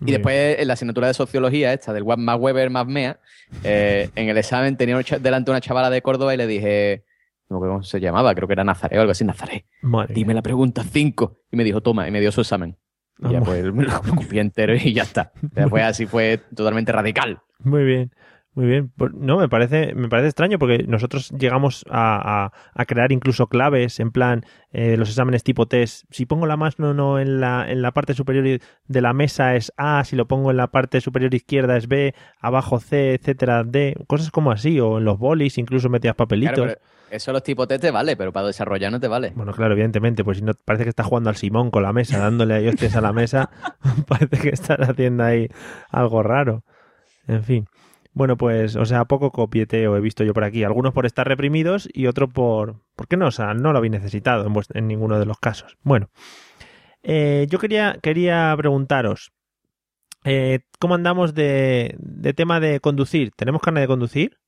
Y 0.05 0.11
después 0.11 0.59
en 0.59 0.66
la 0.66 0.72
asignatura 0.74 1.07
de 1.07 1.14
sociología, 1.14 1.72
esta 1.72 1.93
del 1.93 2.03
Wa- 2.03 2.16
más 2.16 2.36
Weber 2.40 2.70
más 2.70 2.86
Mea, 2.88 3.20
eh, 3.62 4.09
en 4.16 4.28
el 4.28 4.36
examen 4.36 4.76
tenía 4.76 4.99
delante 5.20 5.51
una 5.53 5.61
chavala 5.61 5.90
de 5.90 6.03
Córdoba 6.03 6.34
y 6.34 6.38
le 6.38 6.49
dije, 6.49 7.05
no, 7.53 7.61
¿cómo 7.61 7.83
se 7.83 8.01
llamaba? 8.01 8.35
Creo 8.35 8.49
que 8.49 8.55
era 8.55 8.65
Nazaré 8.65 8.99
o 8.99 9.01
algo 9.01 9.13
así, 9.13 9.25
Nazaré. 9.25 9.67
Madre 9.83 10.15
Dime 10.15 10.35
la 10.35 10.43
pregunta 10.43 10.83
5. 10.83 11.39
Y 11.53 11.57
me 11.57 11.65
dijo, 11.65 11.81
toma, 11.81 12.09
y 12.09 12.11
me 12.11 12.21
dio 12.21 12.33
su 12.33 12.41
examen. 12.41 12.77
Y 13.19 13.31
ya 13.31 13.41
pues 13.41 13.73
me 13.73 13.85
lo 13.85 14.01
copié 14.01 14.41
entero 14.41 14.75
y 14.75 14.93
ya 14.93 15.03
está. 15.03 15.33
Fue 15.69 15.83
así, 15.83 16.07
fue 16.07 16.41
totalmente 16.55 16.91
radical. 16.91 17.41
Muy 17.61 17.85
bien, 17.85 18.13
muy 18.55 18.67
bien. 18.67 18.91
Pues, 18.97 19.13
No, 19.15 19.39
me 19.39 19.49
parece, 19.49 19.95
me 19.95 20.09
parece 20.09 20.29
extraño 20.29 20.59
porque 20.59 20.85
nosotros 20.87 21.31
llegamos 21.31 21.85
a, 21.91 22.45
a- 22.47 22.53
a 22.75 22.85
crear 22.85 23.11
incluso 23.13 23.47
claves 23.47 23.99
en 24.01 24.11
plan 24.11 24.45
eh, 24.73 24.97
los 24.97 25.09
exámenes 25.09 25.43
tipo 25.43 25.67
test. 25.67 26.05
Si 26.11 26.27
pongo 26.27 26.47
la 26.47 26.57
mano 26.57 26.93
no 26.95 27.19
en 27.19 27.41
la, 27.41 27.65
en 27.71 27.81
la 27.83 27.93
parte 27.93 28.15
superior 28.15 28.61
de 28.89 29.01
la 29.01 29.13
mesa 29.13 29.55
es 29.57 29.73
A, 29.77 30.05
si 30.05 30.17
lo 30.17 30.27
pongo 30.29 30.51
en 30.51 30.59
la 30.59 30.67
parte 30.69 31.01
superior 31.01 31.35
izquierda 31.35 31.77
es 31.77 31.89
B, 31.89 32.15
abajo 32.41 32.79
C, 32.81 33.15
etcétera, 33.15 33.65
D, 33.65 33.97
cosas 34.07 34.31
como 34.31 34.51
así. 34.53 34.79
O 34.81 34.99
en 34.99 35.05
los 35.05 35.19
bolis 35.19 35.57
incluso 35.59 35.89
metías 35.89 36.15
papelitos. 36.15 36.55
Claro, 36.57 36.79
eso 37.11 37.33
los 37.33 37.43
tipos 37.43 37.69
T 37.69 37.79
te 37.79 37.91
vale, 37.91 38.17
pero 38.17 38.33
para 38.33 38.47
desarrollar 38.49 38.93
no 38.93 39.01
te 39.01 39.09
vale. 39.09 39.33
Bueno, 39.35 39.53
claro, 39.53 39.73
evidentemente, 39.75 40.25
pues 40.25 40.39
si 40.39 40.45
no 40.45 40.53
parece 40.65 40.85
que 40.85 40.91
estás 40.91 41.07
jugando 41.07 41.31
al 41.31 41.37
Simón 41.37 41.71
con 41.71 41.83
la 41.83 41.93
mesa, 41.93 42.19
dándole 42.19 42.55
a 42.67 42.69
hostias 42.71 42.97
a 42.97 43.01
la 43.01 43.13
mesa, 43.13 43.51
parece 44.09 44.39
que 44.39 44.49
estás 44.51 44.79
haciendo 44.81 45.25
ahí 45.25 45.49
algo 45.91 46.23
raro. 46.23 46.65
En 47.29 47.43
fin. 47.45 47.67
Bueno, 48.15 48.37
pues, 48.37 48.77
o 48.77 48.85
sea, 48.85 49.07
poco 49.07 49.31
copieteo 49.31 49.97
he 49.97 50.01
visto 50.01 50.23
yo 50.23 50.35
por 50.35 50.45
aquí. 50.45 50.65
Algunos 50.65 50.93
por 50.93 51.07
estar 51.07 51.27
reprimidos 51.27 51.89
y 51.93 52.07
otro 52.07 52.29
por. 52.29 52.83
¿Por 52.95 53.09
qué 53.09 53.17
no? 53.17 53.27
O 53.27 53.31
sea, 53.31 53.55
no 53.55 53.73
lo 53.73 53.79
habéis 53.79 53.93
necesitado 53.93 54.47
en, 54.47 54.55
en 54.75 54.87
ninguno 54.87 55.19
de 55.19 55.25
los 55.27 55.39
casos. 55.39 55.79
Bueno, 55.83 56.11
eh, 57.03 57.47
yo 57.49 57.59
quería, 57.59 57.99
quería 58.03 58.55
preguntaros. 58.57 59.33
eh, 60.25 60.61
¿Cómo 60.79 60.95
andamos 60.95 61.35
de, 61.35 61.97
de 61.99 62.35
tema 62.35 62.61
de 62.61 62.81
conducir? 62.81 63.33
¿Tenemos 63.35 63.63
carne 63.63 63.81
de 63.81 63.87
conducir? 63.87 64.39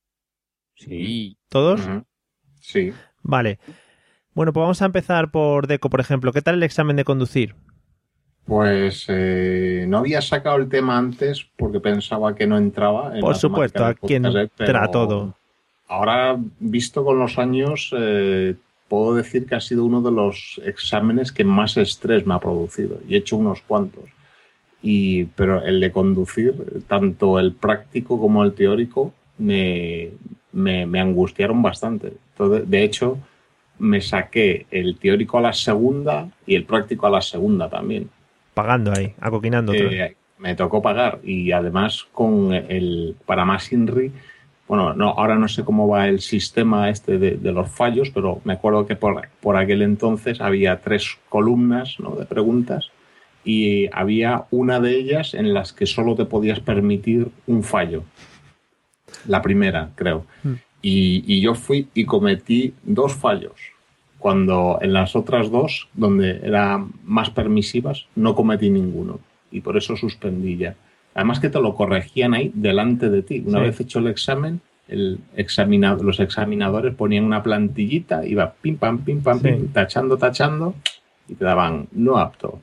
Sí. 0.75 1.39
¿Todos? 1.49 1.81
Sí. 2.61 2.93
Vale. 3.23 3.59
Bueno, 4.35 4.53
pues 4.53 4.63
vamos 4.63 4.83
a 4.83 4.87
empezar 4.87 5.31
por 5.31 5.69
Deco, 5.69 5.89
por 5.89 6.01
ejemplo. 6.01 6.33
¿Qué 6.33 6.43
tal 6.43 6.57
el 6.57 6.65
examen 6.65 6.97
de 6.97 7.05
conducir? 7.05 7.55
Pues 8.47 9.07
eh, 9.09 9.87
no 9.89 9.99
había 9.99 10.21
sacado 10.21 10.57
el 10.57 10.69
tema 10.69 10.99
antes 10.99 11.47
porque 11.57 11.81
pensaba 11.81 12.35
que 12.35 12.47
no 12.47 12.59
entraba. 12.59 13.15
En 13.15 13.21
Por 13.21 13.37
supuesto, 13.37 13.85
aquí 13.85 14.15
eh, 14.15 14.19
entra 14.19 14.91
todo. 14.91 15.35
Ahora, 15.89 16.37
visto 16.61 17.05
con 17.05 17.19
los 17.19 17.39
años, 17.39 17.91
eh, 17.97 18.55
puedo 18.89 19.15
decir 19.15 19.47
que 19.47 19.55
ha 19.55 19.61
sido 19.61 19.85
uno 19.85 20.03
de 20.03 20.11
los 20.11 20.61
exámenes 20.65 21.33
que 21.33 21.45
más 21.45 21.77
estrés 21.79 22.27
me 22.27 22.35
ha 22.35 22.41
producido. 22.41 23.01
Y 23.09 23.15
he 23.15 23.19
hecho 23.19 23.37
unos 23.37 23.63
cuantos. 23.63 24.05
Y, 24.83 25.25
pero 25.25 25.65
el 25.65 25.81
de 25.81 25.91
conducir, 25.91 26.85
tanto 26.87 27.39
el 27.39 27.55
práctico 27.55 28.21
como 28.21 28.45
el 28.45 28.53
teórico, 28.53 29.15
me, 29.39 30.11
me, 30.53 30.85
me 30.85 31.01
angustiaron 31.01 31.63
bastante. 31.63 32.13
Entonces, 32.33 32.69
de 32.69 32.85
hecho, 32.85 33.19
me 33.79 34.03
saqué 34.03 34.67
el 34.71 34.99
teórico 34.99 35.39
a 35.39 35.43
la 35.43 35.53
segunda 35.55 36.29
y 36.47 36.55
el 36.55 36.65
práctico 36.65 37.07
a 37.07 37.11
la 37.11 37.23
segunda 37.23 37.71
también. 37.71 38.11
Pagando 38.55 38.93
ahí, 38.97 39.15
acoquinando. 39.21 39.75
Eh, 39.75 40.17
me 40.39 40.55
tocó 40.55 40.81
pagar 40.83 41.21
y 41.23 41.53
además 41.53 42.07
con 42.13 42.53
el 42.53 43.17
para 43.27 43.45
más 43.45 43.73
INRI, 43.73 44.13
bueno, 44.67 44.95
no, 44.95 45.11
ahora 45.11 45.37
no 45.37 45.47
sé 45.49 45.63
cómo 45.63 45.89
va 45.89 46.09
el 46.09 46.21
sistema 46.21 46.89
este 46.89 47.19
de, 47.19 47.33
de 47.33 47.53
los 47.53 47.71
fallos, 47.71 48.11
pero 48.11 48.41
me 48.45 48.55
acuerdo 48.55 48.87
que 48.87 48.97
por, 48.97 49.29
por 49.41 49.57
aquel 49.57 49.83
entonces 49.83 50.41
había 50.41 50.81
tres 50.81 51.19
columnas 51.29 51.97
¿no? 51.99 52.17
de 52.17 52.25
preguntas 52.25 52.91
y 53.45 53.89
había 53.93 54.45
una 54.51 54.81
de 54.81 54.97
ellas 54.97 55.35
en 55.35 55.53
las 55.53 55.75
que 55.75 55.85
solo 55.85 56.15
te 56.15 56.25
podías 56.25 56.61
permitir 56.61 57.29
un 57.47 57.63
fallo. 57.63 58.05
La 59.27 59.43
primera, 59.43 59.91
creo. 59.95 60.25
Y, 60.81 61.25
y 61.27 61.41
yo 61.43 61.55
fui 61.55 61.89
y 61.93 62.07
cometí 62.07 62.75
dos 62.83 63.15
fallos, 63.15 63.74
cuando 64.25 64.79
en 64.81 64.95
las 64.95 65.15
otras 65.17 65.51
dos, 65.51 65.87
donde 65.93 66.41
eran 66.43 66.93
más 67.05 67.29
permisivas, 67.29 68.07
no 68.17 68.35
cometí 68.35 68.71
ninguno. 68.71 69.21
Y 69.51 69.61
por 69.61 69.77
eso 69.77 69.97
suspendí 69.99 70.57
ya. 70.57 70.77
Además 71.13 71.41
que 71.41 71.51
te 71.51 71.61
lo 71.61 71.75
corregían 71.75 72.33
ahí 72.33 72.51
delante 72.55 73.11
de 73.11 73.21
ti. 73.23 73.43
Una 73.45 73.59
Sí. 73.59 73.65
vez 73.67 73.81
hecho 73.81 73.99
el 73.99 74.07
examen, 74.07 74.63
el 74.89 75.19
examinado, 75.37 76.03
los 76.03 76.21
examinadores 76.21 76.95
ponían 76.95 77.25
una 77.25 77.43
plantillita, 77.43 78.25
iba 78.25 78.55
pim 78.63 78.79
pam, 78.79 79.05
pim 79.05 79.21
pam, 79.21 79.41
Sí. 79.41 79.49
pim, 79.49 79.69
tachando, 79.69 80.17
tachando, 80.17 80.75
y 81.29 81.35
te 81.35 81.45
daban 81.45 81.89
no 81.93 82.17
apto. 82.17 82.63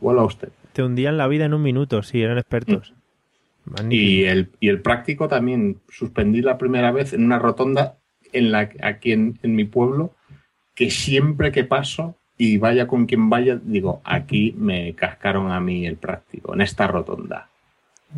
Vuelva 0.00 0.22
usted. 0.24 0.50
Te 0.72 0.84
hundían 0.84 1.16
la 1.18 1.26
vida 1.26 1.46
en 1.46 1.54
un 1.54 1.62
minuto, 1.62 2.04
sí, 2.04 2.22
eran 2.22 2.38
expertos. 2.38 2.94
Magnífico. 3.64 3.92
Y 4.08 4.22
el, 4.26 4.50
y 4.60 4.68
el 4.68 4.80
práctico 4.80 5.26
también 5.26 5.78
suspendí 5.88 6.42
la 6.42 6.58
primera 6.58 6.92
vez 6.92 7.12
en 7.12 7.24
una 7.24 7.40
rotonda 7.40 7.96
en 8.32 8.52
la, 8.52 8.70
aquí 8.82 9.10
en, 9.10 9.40
en 9.42 9.56
mi 9.56 9.64
pueblo, 9.64 10.12
que 10.74 10.90
siempre 10.90 11.52
que 11.52 11.64
paso 11.64 12.16
y 12.36 12.58
vaya 12.58 12.86
con 12.86 13.06
quien 13.06 13.30
vaya, 13.30 13.58
digo, 13.62 14.00
aquí 14.04 14.54
me 14.56 14.94
cascaron 14.94 15.52
a 15.52 15.60
mí 15.60 15.86
el 15.86 15.96
práctico, 15.96 16.54
en 16.54 16.62
esta 16.62 16.86
rotonda. 16.86 17.48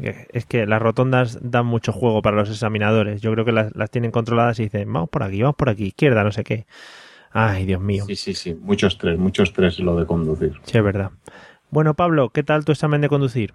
Es 0.01 0.45
que 0.47 0.67
las 0.67 0.83
rotondas 0.83 1.39
dan 1.43 1.67
mucho 1.67 1.93
juego 1.93 2.21
para 2.21 2.37
los 2.37 2.51
examinadores. 2.51 3.21
Yo 3.21 3.31
creo 3.33 3.45
que 3.45 3.53
las, 3.53 3.75
las 3.77 3.91
tienen 3.91 4.11
controladas 4.11 4.59
y 4.59 4.65
dicen, 4.65 4.93
vamos 4.93 5.09
por 5.09 5.23
aquí, 5.23 5.41
vamos 5.43 5.57
por 5.57 5.69
aquí, 5.69 5.87
izquierda, 5.87 6.25
no 6.25 6.33
sé 6.33 6.43
qué. 6.43 6.67
Ay, 7.31 7.67
Dios 7.67 7.81
mío. 7.81 8.05
Sí, 8.07 8.17
sí, 8.17 8.35
sí. 8.35 8.55
Mucho 8.55 8.87
estrés, 8.87 9.19
mucho 9.19 9.43
estrés 9.43 9.79
lo 9.79 9.97
de 9.97 10.07
conducir. 10.07 10.53
Sí, 10.65 10.79
es 10.79 10.85
verdad. 10.85 11.11
Bueno, 11.71 11.95
Pablo, 11.95 12.31
¿qué 12.31 12.43
tal 12.43 12.65
tu 12.65 12.73
examen 12.73 13.01
de 13.01 13.09
conducir? 13.09 13.55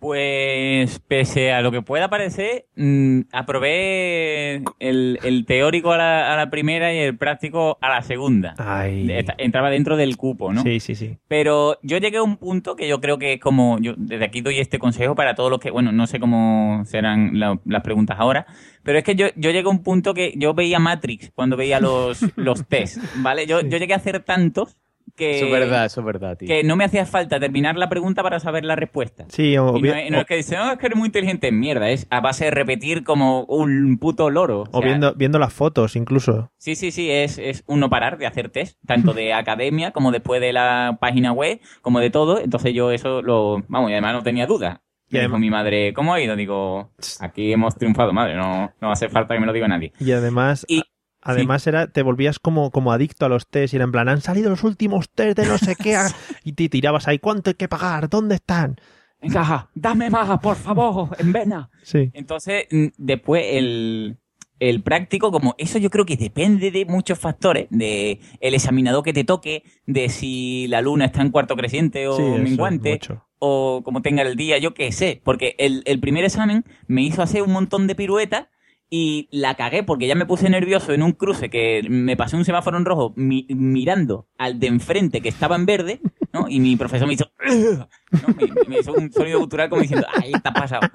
Pues, 0.00 0.98
pese 1.06 1.52
a 1.52 1.60
lo 1.60 1.70
que 1.70 1.82
pueda 1.82 2.08
parecer, 2.10 2.66
mm, 2.74 3.20
aprobé 3.32 4.56
el, 4.78 5.18
el 5.22 5.44
teórico 5.46 5.92
a 5.92 5.98
la, 5.98 6.32
a 6.32 6.36
la 6.36 6.50
primera 6.50 6.92
y 6.92 6.98
el 6.98 7.16
práctico 7.16 7.78
a 7.80 7.88
la 7.90 8.02
segunda. 8.02 8.54
Ay. 8.58 9.08
Entraba 9.38 9.70
dentro 9.70 9.96
del 9.96 10.16
cupo, 10.16 10.52
¿no? 10.52 10.62
Sí, 10.62 10.80
sí, 10.80 10.94
sí. 10.94 11.18
Pero 11.28 11.78
yo 11.82 11.98
llegué 11.98 12.16
a 12.16 12.22
un 12.22 12.38
punto 12.38 12.76
que 12.76 12.88
yo 12.88 13.00
creo 13.00 13.18
que 13.18 13.34
es 13.34 13.40
como, 13.40 13.78
yo 13.78 13.94
desde 13.96 14.24
aquí 14.24 14.40
doy 14.40 14.58
este 14.58 14.78
consejo 14.78 15.14
para 15.14 15.34
todos 15.34 15.50
los 15.50 15.60
que, 15.60 15.70
bueno, 15.70 15.92
no 15.92 16.06
sé 16.06 16.18
cómo 16.18 16.82
serán 16.86 17.38
la- 17.38 17.60
las 17.64 17.82
preguntas 17.82 18.16
ahora, 18.18 18.46
pero 18.82 18.98
es 18.98 19.04
que 19.04 19.14
yo, 19.14 19.26
yo 19.36 19.50
llegué 19.50 19.66
a 19.68 19.70
un 19.70 19.82
punto 19.82 20.12
que 20.14 20.32
yo 20.36 20.54
veía 20.54 20.78
Matrix 20.78 21.30
cuando 21.34 21.56
veía 21.56 21.78
los, 21.78 22.20
los 22.36 22.66
test, 22.66 22.98
¿vale? 23.16 23.46
Yo, 23.46 23.60
yo 23.60 23.78
llegué 23.78 23.92
a 23.94 23.98
hacer 23.98 24.20
tantos 24.20 24.76
que... 25.20 25.36
Eso 25.36 25.44
es 25.46 25.52
verdad, 25.52 25.84
eso 25.86 26.00
es 26.00 26.06
verdad, 26.06 26.36
tío. 26.36 26.48
Que 26.48 26.64
no 26.64 26.74
me 26.74 26.84
hacía 26.84 27.06
falta 27.06 27.38
terminar 27.38 27.76
la 27.76 27.88
pregunta 27.88 28.24
para 28.24 28.40
saber 28.40 28.64
la 28.64 28.74
respuesta. 28.74 29.26
Sí, 29.28 29.56
o, 29.56 29.76
Y 29.76 29.82
no, 29.82 29.92
es- 29.94 30.10
no 30.10 30.18
es 30.18 30.26
que 30.26 30.34
dice, 30.34 30.56
no, 30.56 30.72
es 30.72 30.78
que 30.78 30.86
eres 30.86 30.98
muy 30.98 31.06
inteligente. 31.06 31.52
Mierda, 31.52 31.88
es 31.90 32.08
a 32.10 32.20
base 32.20 32.46
de 32.46 32.50
repetir 32.50 33.04
como 33.04 33.44
un 33.44 33.98
puto 33.98 34.30
loro. 34.30 34.62
o 34.62 34.78
O 34.78 34.80
sea, 34.80 34.88
viendo, 34.88 35.14
viendo 35.14 35.38
las 35.38 35.52
fotos 35.52 35.94
incluso. 35.94 36.50
Sí, 36.58 36.74
sí, 36.74 36.90
sí, 36.90 37.08
es, 37.10 37.38
es 37.38 37.62
un 37.68 37.78
no 37.78 37.88
parar 37.88 38.18
de 38.18 38.26
hacer 38.26 38.48
test, 38.50 38.78
tanto 38.86 39.12
de 39.14 39.32
academia 39.34 39.92
como 39.92 40.10
después 40.10 40.40
de 40.40 40.52
la 40.52 40.98
página 41.00 41.30
web, 41.32 41.60
como 41.82 42.00
de 42.00 42.10
todo. 42.10 42.40
Entonces 42.40 42.74
yo 42.74 42.90
eso 42.90 43.22
lo, 43.22 43.62
vamos, 43.68 43.90
y 43.90 43.92
además 43.92 44.14
no 44.14 44.22
tenía 44.24 44.46
duda. 44.46 44.82
Y 45.12 45.18
dijo 45.18 45.38
mi 45.38 45.50
madre, 45.50 45.92
¿cómo 45.92 46.14
ha 46.14 46.20
ido? 46.20 46.36
Digo, 46.36 46.92
aquí 47.18 47.52
hemos 47.52 47.74
triunfado, 47.74 48.12
madre, 48.12 48.36
no, 48.36 48.70
no 48.80 48.92
hace 48.92 49.08
falta 49.08 49.34
que 49.34 49.40
me 49.40 49.46
lo 49.46 49.52
diga 49.52 49.66
nadie. 49.66 49.92
Y 49.98 50.12
además, 50.12 50.64
Y- 50.68 50.82
además 51.22 51.66
era, 51.66 51.86
te 51.88 52.02
volvías 52.02 52.38
como, 52.38 52.70
como 52.70 52.92
adicto 52.92 53.26
a 53.26 53.28
los 53.28 53.46
test 53.46 53.72
y 53.72 53.76
era 53.76 53.84
en 53.84 53.92
plan, 53.92 54.08
han 54.08 54.20
salido 54.20 54.50
los 54.50 54.64
últimos 54.64 55.10
test 55.10 55.38
de 55.38 55.46
no 55.46 55.58
sé 55.58 55.76
qué 55.76 55.96
ah", 55.96 56.08
y 56.44 56.52
te 56.52 56.68
tirabas 56.68 57.08
ahí, 57.08 57.18
¿cuánto 57.18 57.50
hay 57.50 57.54
que 57.54 57.68
pagar? 57.68 58.08
¿Dónde 58.08 58.36
están? 58.36 58.76
Venga, 59.22 59.68
dame 59.74 60.08
más, 60.08 60.38
por 60.40 60.56
favor, 60.56 61.10
en 61.18 61.32
vena. 61.32 61.70
Sí. 61.82 62.10
Entonces, 62.14 62.64
mm, 62.70 62.86
después 62.96 63.44
el, 63.50 64.16
el 64.60 64.82
práctico, 64.82 65.30
como 65.30 65.54
eso 65.58 65.78
yo 65.78 65.90
creo 65.90 66.06
que 66.06 66.16
depende 66.16 66.70
de 66.70 66.86
muchos 66.86 67.18
factores, 67.18 67.66
de 67.68 68.18
el 68.40 68.54
examinador 68.54 69.04
que 69.04 69.12
te 69.12 69.24
toque, 69.24 69.62
de 69.86 70.08
si 70.08 70.68
la 70.68 70.80
luna 70.80 71.04
está 71.04 71.20
en 71.20 71.30
cuarto 71.32 71.54
creciente 71.54 72.08
o 72.08 72.16
Sí, 72.16 72.22
menguante, 72.22 72.92
mucho. 72.92 73.26
o 73.38 73.82
como 73.84 74.00
tenga 74.00 74.22
el 74.22 74.36
día, 74.36 74.56
yo 74.56 74.72
qué 74.72 74.90
sé. 74.90 75.20
Porque 75.22 75.54
el, 75.58 75.82
el 75.84 76.00
primer 76.00 76.24
examen 76.24 76.64
me 76.86 77.02
hizo 77.02 77.20
hacer 77.20 77.42
un 77.42 77.52
montón 77.52 77.86
de 77.86 77.94
piruetas 77.94 78.46
y 78.92 79.28
la 79.30 79.54
cagué 79.54 79.84
porque 79.84 80.08
ya 80.08 80.16
me 80.16 80.26
puse 80.26 80.50
nervioso 80.50 80.92
en 80.92 81.02
un 81.04 81.12
cruce 81.12 81.48
que 81.48 81.82
me 81.88 82.16
pasé 82.16 82.34
un 82.36 82.44
semáforo 82.44 82.76
en 82.76 82.84
rojo 82.84 83.12
mi- 83.16 83.46
mirando 83.48 84.26
al 84.36 84.58
de 84.58 84.66
enfrente 84.66 85.20
que 85.20 85.28
estaba 85.28 85.54
en 85.56 85.64
verde, 85.64 86.00
¿no? 86.32 86.46
Y 86.48 86.58
mi 86.58 86.74
profesor 86.76 87.06
me 87.06 87.14
hizo, 87.14 87.30
¿no? 87.46 87.88
me, 88.36 88.68
me 88.68 88.78
hizo 88.80 88.92
un 88.92 89.12
sonido 89.12 89.38
cultural 89.38 89.68
como 89.70 89.82
diciendo, 89.82 90.06
ahí 90.12 90.32
está 90.34 90.52
pasado. 90.52 90.88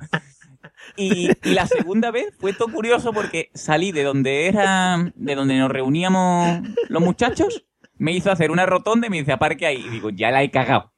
Y, 0.97 1.29
y 1.43 1.53
la 1.53 1.65
segunda 1.67 2.11
vez 2.11 2.33
fue 2.37 2.53
todo 2.53 2.67
curioso 2.71 3.13
porque 3.13 3.49
salí 3.53 3.91
de 3.91 4.03
donde 4.03 4.47
era, 4.47 5.11
de 5.15 5.35
donde 5.35 5.57
nos 5.57 5.71
reuníamos 5.71 6.59
los 6.89 7.01
muchachos, 7.01 7.65
me 7.97 8.11
hizo 8.11 8.31
hacer 8.31 8.51
una 8.51 8.65
rotonda 8.65 9.07
y 9.07 9.09
me 9.09 9.17
dice, 9.19 9.31
aparque 9.31 9.65
ahí. 9.65 9.83
Y 9.85 9.89
digo, 9.89 10.09
ya 10.09 10.31
la 10.31 10.43
he 10.43 10.51
cagado. 10.51 10.91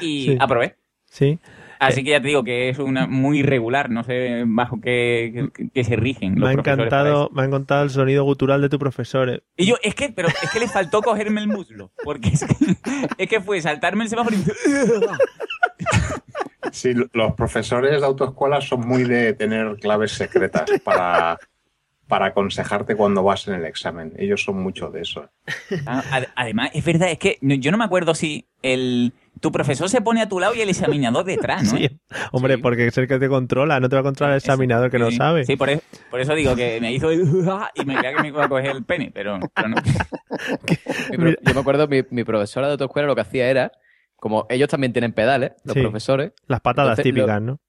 Y 0.00 0.26
Sí. 0.26 0.36
aprobé. 0.40 0.76
Sí. 1.10 1.38
Así 1.78 2.02
que 2.04 2.10
ya 2.10 2.20
te 2.20 2.28
digo 2.28 2.44
que 2.44 2.68
es 2.68 2.78
una 2.78 3.06
muy 3.06 3.40
irregular, 3.40 3.90
no 3.90 4.02
sé 4.04 4.44
bajo 4.46 4.80
qué, 4.80 5.50
qué- 5.54 5.68
qué 5.72 5.84
se 5.84 5.96
rigen. 5.96 6.34
Me 6.34 6.40
los 6.40 6.50
ha 6.50 6.52
profesores 6.54 6.88
para 6.90 7.00
encantado, 7.02 7.30
me 7.32 7.42
ha 7.42 7.44
encantado 7.44 7.82
el 7.84 7.90
sonido 7.90 8.24
gutural 8.24 8.60
de 8.62 8.68
tu 8.68 8.78
profesor. 8.78 9.28
eh. 9.30 9.42
y 9.56 9.66
yo, 9.66 9.76
es 9.82 9.94
que, 9.94 10.08
pero 10.10 10.28
es 10.28 10.50
que 10.52 10.60
le 10.60 10.68
faltó 10.68 11.02
cogerme 11.02 11.40
el 11.40 11.48
muslo. 11.48 11.92
Porque 12.04 12.28
es 12.30 12.44
que, 12.44 12.54
es 13.18 13.28
que 13.28 13.40
fue 13.40 13.60
saltarme 13.60 14.04
el 14.04 14.10
semáforo 14.10 14.36
y 14.36 14.40
Sí, 16.72 16.92
los 17.12 17.32
profesores 17.34 18.00
de 18.00 18.06
autoescuela 18.06 18.60
son 18.60 18.80
muy 18.80 19.04
de 19.04 19.32
tener 19.32 19.76
claves 19.76 20.12
secretas 20.12 20.64
para, 20.84 21.38
para 22.08 22.26
aconsejarte 22.26 22.94
cuando 22.94 23.22
vas 23.22 23.48
en 23.48 23.54
el 23.54 23.64
examen. 23.64 24.12
Ellos 24.16 24.42
son 24.44 24.62
mucho 24.62 24.90
de 24.90 25.00
eso. 25.02 25.28
Ah, 25.86 26.02
ad- 26.12 26.24
Además, 26.36 26.70
es 26.72 26.84
verdad, 26.84 27.10
es 27.10 27.18
que 27.18 27.38
no- 27.40 27.54
yo 27.54 27.70
no 27.72 27.78
me 27.78 27.84
acuerdo 27.84 28.14
si 28.14 28.46
el 28.62 29.12
tu 29.40 29.52
profesor 29.52 29.90
se 29.90 30.00
pone 30.00 30.22
a 30.22 30.28
tu 30.28 30.40
lado 30.40 30.54
y 30.54 30.60
el 30.62 30.68
examinador 30.70 31.24
detrás, 31.24 31.64
¿no? 31.72 31.78
Sí. 31.78 31.88
Hombre, 32.32 32.58
porque 32.58 32.86
es 32.86 32.96
el 32.98 33.06
que 33.06 33.18
te 33.18 33.28
controla, 33.28 33.80
no 33.80 33.88
te 33.88 33.96
va 33.96 34.00
a 34.00 34.04
controlar 34.04 34.32
el 34.34 34.38
examinador 34.38 34.90
que 34.90 34.98
no 34.98 35.10
Sí, 35.10 35.16
sabe. 35.16 35.44
Sí, 35.44 35.56
por 35.56 35.68
eso, 35.68 35.82
por 36.10 36.20
eso 36.20 36.34
digo 36.34 36.54
que 36.56 36.80
me 36.80 36.92
hizo 36.92 37.12
y 37.12 37.18
me 37.84 37.96
creía 37.96 38.14
que 38.14 38.22
me 38.22 38.28
iba 38.28 38.44
a 38.44 38.48
coger 38.48 38.70
el 38.76 38.84
pene, 38.84 39.10
pero, 39.12 39.38
pero 39.54 39.68
no. 39.68 39.76
Mi 41.10 41.16
pro- 41.18 41.30
yo 41.42 41.54
me 41.54 41.60
acuerdo, 41.60 41.88
mi, 41.88 42.02
mi 42.10 42.24
profesora 42.24 42.66
de 42.66 42.72
autoescuela 42.72 43.06
lo 43.08 43.14
que 43.14 43.20
hacía 43.22 43.48
era, 43.50 43.72
como 44.16 44.46
ellos 44.48 44.68
también 44.68 44.92
tienen 44.92 45.12
pedales, 45.12 45.52
los 45.64 45.74
Sí. 45.74 45.80
profesores. 45.82 46.32
Las 46.46 46.60
patadas 46.60 46.98
Entonces, 46.98 47.12
típicas, 47.14 47.40
lo- 47.42 47.46
¿no? 47.52 47.60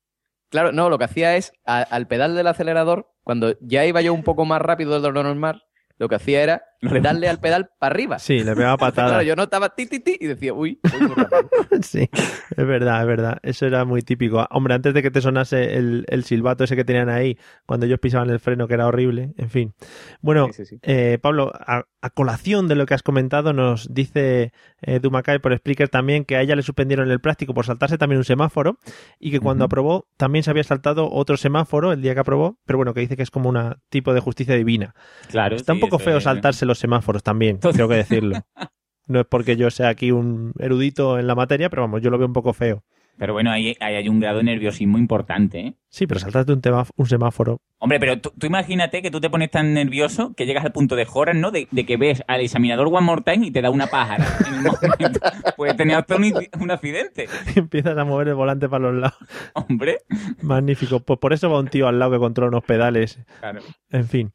Claro, 0.50 0.72
no, 0.72 0.90
lo 0.90 0.98
que 0.98 1.06
hacía 1.06 1.36
es, 1.36 1.52
al 1.66 2.08
pedal 2.08 2.36
del 2.36 2.48
acelerador, 2.48 3.12
cuando 3.24 3.58
ya 3.60 3.86
iba 3.86 4.02
yo 4.02 4.14
un 4.14 4.24
poco 4.24 4.46
más 4.46 4.62
rápido 4.62 5.02
de 5.02 5.12
lo 5.12 5.24
normal, 5.24 5.64
lo 5.98 6.08
que 6.08 6.16
hacía 6.16 6.42
era 6.42 6.64
darle 6.82 7.28
al 7.30 7.40
pedal 7.40 7.70
para 7.80 7.94
arriba. 7.94 8.20
Sí, 8.20 8.40
le 8.44 8.56
pegaba 8.56 8.78
patadas. 8.78 9.12
Claro, 9.12 9.24
yo 9.24 9.36
notaba 9.36 9.70
ti, 9.76 9.86
ti, 9.88 10.00
ti, 10.00 10.18
y 10.20 10.28
decía, 10.28 10.54
uy. 10.54 10.80
Sí, 11.82 12.10
es 12.56 12.68
verdad, 12.68 13.02
es 13.02 13.08
verdad. 13.08 13.38
Eso 13.44 13.66
era 13.66 13.86
muy 13.86 14.02
típico. 14.02 14.46
Hombre, 14.52 14.74
antes 14.74 14.94
de 14.94 15.02
que 15.02 15.12
te 15.12 15.22
sonase 15.22 15.76
el, 15.76 16.06
el 16.08 16.24
silbato 16.24 16.64
ese 16.64 16.76
que 16.76 16.84
tenían 16.84 17.10
ahí, 17.10 17.38
cuando 17.66 17.86
ellos 17.86 18.00
pisaban 18.00 18.30
el 18.30 18.40
freno, 18.40 18.68
que 18.68 18.74
era 18.74 18.88
horrible. 18.88 19.34
En 19.38 19.50
fin. 19.50 19.74
Bueno, 20.22 20.48
Sí, 20.48 20.66
sí, 20.66 20.66
sí. 20.66 20.80
eh, 20.84 21.18
Pablo, 21.22 21.52
a, 21.54 21.86
a 22.02 22.10
colación 22.10 22.68
de 22.68 22.76
lo 22.76 22.86
que 22.86 22.94
has 22.94 23.04
comentado, 23.04 23.54
nos 23.54 23.94
dice 23.94 24.52
eh, 24.82 25.00
Dumacay 25.00 25.40
por 25.40 25.56
Spreaker 25.58 25.90
también 25.90 26.26
que 26.26 26.36
a 26.36 26.42
ella 26.42 26.56
le 26.56 26.62
suspendieron 26.62 27.10
el 27.12 27.20
práctico 27.20 27.54
por 27.54 27.66
saltarse 27.66 27.98
también 27.98 28.18
un 28.18 28.24
semáforo 28.26 28.78
y 29.20 29.32
que 29.32 29.40
cuando 29.40 29.66
aprobó 29.66 30.08
también 30.18 30.44
se 30.44 30.52
había 30.52 30.64
saltado 30.64 31.10
otro 31.12 31.38
semáforo 31.38 31.92
el 31.92 32.02
día 32.02 32.14
que 32.14 32.20
aprobó, 32.22 32.60
pero 32.66 32.78
bueno, 32.78 32.94
que 32.94 33.02
dice 33.02 33.18
que 33.18 33.24
es 33.24 33.32
como 33.32 33.50
un 33.50 33.76
tipo 33.90 34.14
de 34.14 34.20
justicia 34.20 34.56
divina. 34.56 34.94
Claro, 35.30 35.56
Está 35.56 35.74
un 35.74 35.80
poco 35.80 36.00
feo 36.00 36.18
es- 36.18 36.24
saltarse 36.24 36.66
los 36.68 36.80
semáforos 36.80 37.24
también, 37.24 37.60
tengo 37.60 37.88
que 37.88 37.96
decirlo. 37.96 38.38
No 39.10 39.22
es 39.22 39.26
porque 39.26 39.56
yo 39.56 39.72
sea 39.72 39.88
aquí 39.88 40.12
un 40.12 40.52
erudito 40.60 41.18
en 41.18 41.28
la 41.28 41.36
materia, 41.36 41.70
pero 41.70 41.84
vamos, 41.84 42.02
yo 42.02 42.10
lo 42.10 42.18
veo 42.18 42.28
un 42.28 42.34
poco 42.34 42.52
feo. 42.52 42.84
Pero 43.18 43.34
bueno, 43.34 43.52
ahí, 43.52 43.76
ahí 43.80 43.96
hay 43.96 44.10
un 44.10 44.20
grado 44.20 44.38
de 44.38 44.44
nerviosismo 44.44 45.00
importante, 45.00 45.60
¿eh? 45.60 45.74
Sí, 45.90 46.06
pero 46.06 46.20
saltarte 46.20 46.54
un, 46.54 46.62
tema, 46.62 46.86
un 46.96 47.08
semáforo. 47.08 47.62
Hombre, 47.80 48.00
pero 48.00 48.20
tú, 48.20 48.32
tú 48.38 48.46
imagínate 48.46 49.02
que 49.02 49.10
tú 49.10 49.20
te 49.20 49.30
pones 49.30 49.50
tan 49.50 49.74
nervioso 49.74 50.34
que 50.36 50.46
llegas 50.46 50.64
al 50.66 50.72
punto 50.72 50.96
de 50.96 51.06
joras, 51.06 51.36
¿no? 51.36 51.50
De, 51.50 51.68
de 51.72 51.86
que 51.86 51.98
ves 51.98 52.24
al 52.28 52.42
examinador 52.42 52.88
one 52.88 53.02
more 53.02 53.24
time 53.24 53.48
y 53.48 53.52
te 53.52 53.62
da 53.62 53.72
una 53.72 53.88
pájara. 53.88 54.24
En 54.48 54.54
el 54.58 54.62
momento. 54.62 55.20
Puedes 55.56 55.76
tener 55.76 55.96
hasta 55.96 56.16
un, 56.16 56.32
un 56.60 56.72
accidente. 56.72 57.28
Empiezas 57.56 57.98
a 57.98 58.06
mover 58.06 58.28
el 58.28 58.36
volante 58.36 58.70
para 58.70 58.92
los 58.92 59.02
lados. 59.02 59.18
Hombre. 59.54 60.00
Magnífico. 60.44 61.00
Pues 61.00 61.18
por 61.18 61.34
eso 61.34 61.50
va 61.50 61.60
un 61.60 61.70
tío 61.70 61.88
al 61.88 61.98
lado 61.98 62.12
que 62.12 62.20
controla 62.20 62.50
unos 62.50 62.66
pedales. 62.66 63.20
Claro. 63.40 63.62
En 63.90 64.08
fin. 64.08 64.32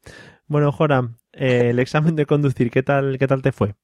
Bueno, 0.47 0.73
Joram, 0.73 1.15
eh, 1.33 1.69
el 1.69 1.79
examen 1.79 2.15
de 2.15 2.25
conducir, 2.25 2.71
¿qué 2.71 2.83
tal, 2.83 3.17
qué 3.19 3.27
tal 3.27 3.41
te 3.41 3.51
fue? 3.51 3.75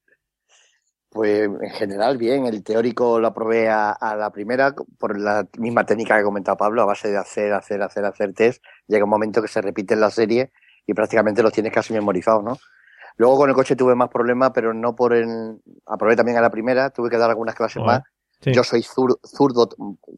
Pues 1.12 1.50
en 1.62 1.70
general 1.72 2.18
bien, 2.18 2.46
el 2.46 2.64
teórico 2.64 3.20
lo 3.20 3.28
aprobé 3.30 3.68
a, 3.68 3.92
a 3.92 4.16
la 4.16 4.30
primera 4.32 4.76
por 5.00 5.20
la 5.20 5.48
misma 5.58 5.84
técnica 5.84 6.16
que 6.18 6.24
comentaba 6.24 6.56
Pablo, 6.58 6.84
a 6.84 6.86
base 6.86 7.10
de 7.10 7.18
hacer, 7.18 7.52
hacer, 7.54 7.82
hacer, 7.82 8.06
hacer 8.06 8.34
test. 8.34 8.64
Llega 8.88 9.06
un 9.06 9.10
momento 9.10 9.42
que 9.42 9.48
se 9.48 9.60
repite 9.62 9.96
en 9.96 10.02
la 10.02 10.12
serie 10.12 10.52
y 10.86 10.94
prácticamente 10.94 11.42
los 11.42 11.52
tienes 11.52 11.74
casi 11.74 11.94
memorizados, 11.94 12.44
¿no? 12.44 12.58
Luego 13.18 13.38
con 13.38 13.50
el 13.50 13.56
coche 13.56 13.76
tuve 13.76 13.96
más 13.96 14.10
problemas, 14.10 14.52
pero 14.54 14.74
no 14.74 14.96
por 14.96 15.14
el... 15.14 15.60
Aprobé 15.88 16.16
también 16.16 16.38
a 16.38 16.42
la 16.42 16.52
primera, 16.52 16.92
tuve 16.92 17.10
que 17.10 17.18
dar 17.18 17.30
algunas 17.32 17.56
clases 17.56 17.82
Joder, 17.82 18.02
más. 18.02 18.04
sí. 18.42 18.54
Yo 18.54 18.64
soy 18.64 18.82
zur- 18.82 19.20
zurdo, 19.24 19.68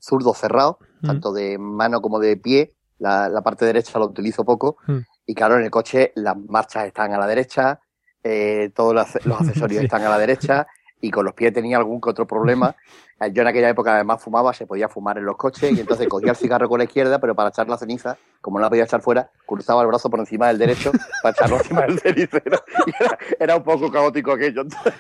zurdo 0.02 0.34
cerrado, 0.34 0.78
Mm. 1.02 1.08
tanto 1.08 1.34
de 1.34 1.58
mano 1.58 2.00
como 2.02 2.20
de 2.20 2.38
pie. 2.38 2.74
La, 3.00 3.28
la 3.28 3.42
parte 3.42 3.66
derecha 3.66 3.98
la 3.98 4.06
utilizo 4.06 4.46
poco. 4.46 4.78
Mm. 4.86 5.00
Y 5.26 5.36
claro, 5.36 5.58
en 5.58 5.64
el 5.64 5.72
coche 5.72 6.12
las 6.16 6.36
marchas 6.38 6.86
están 6.88 7.14
a 7.14 7.18
la 7.18 7.28
derecha, 7.28 7.80
eh, 8.24 8.72
todos 8.76 8.94
los, 8.94 9.16
accesorios 9.40 9.80
Sí. 9.80 9.86
están 9.86 10.04
a 10.04 10.10
la 10.10 10.18
derecha 10.18 10.68
y 11.00 11.10
con 11.10 11.26
los 11.26 11.34
pies 11.34 11.54
tenía 11.54 11.78
algún 11.78 12.00
que 12.00 12.10
otro 12.10 12.28
problema. 12.28 12.76
Yo 13.34 13.44
en 13.44 13.48
aquella 13.48 13.70
época 13.70 13.94
además 13.94 14.24
fumaba, 14.24 14.52
se 14.52 14.66
podía 14.66 14.90
fumar 14.90 15.20
en 15.20 15.26
los 15.26 15.38
coches 15.38 15.72
y 15.78 15.80
entonces 15.80 16.08
cogía 16.08 16.32
el 16.32 16.36
cigarro 16.36 16.68
con 16.68 16.80
la 16.80 16.86
izquierda, 16.86 17.20
pero 17.20 17.36
para 17.36 17.50
echar 17.50 17.70
la 17.70 17.78
ceniza, 17.78 18.18
como 18.42 18.58
no 18.58 18.64
la 18.64 18.70
podía 18.70 18.84
echar 18.86 19.02
fuera, 19.02 19.30
cruzaba 19.46 19.82
el 19.82 19.88
brazo 19.88 20.10
por 20.10 20.20
encima 20.20 20.48
del 20.48 20.58
derecho 20.58 20.92
para 21.22 21.32
echarlo 21.34 21.58
encima 21.62 21.82
del 21.82 22.00
cenicero. 22.00 22.64
Y 22.88 22.92
era, 23.00 23.20
era 23.40 23.56
un 23.58 23.64
poco 23.64 23.92
caótico 23.92 24.32
aquello. 24.32 24.62
Entonces, 24.62 24.94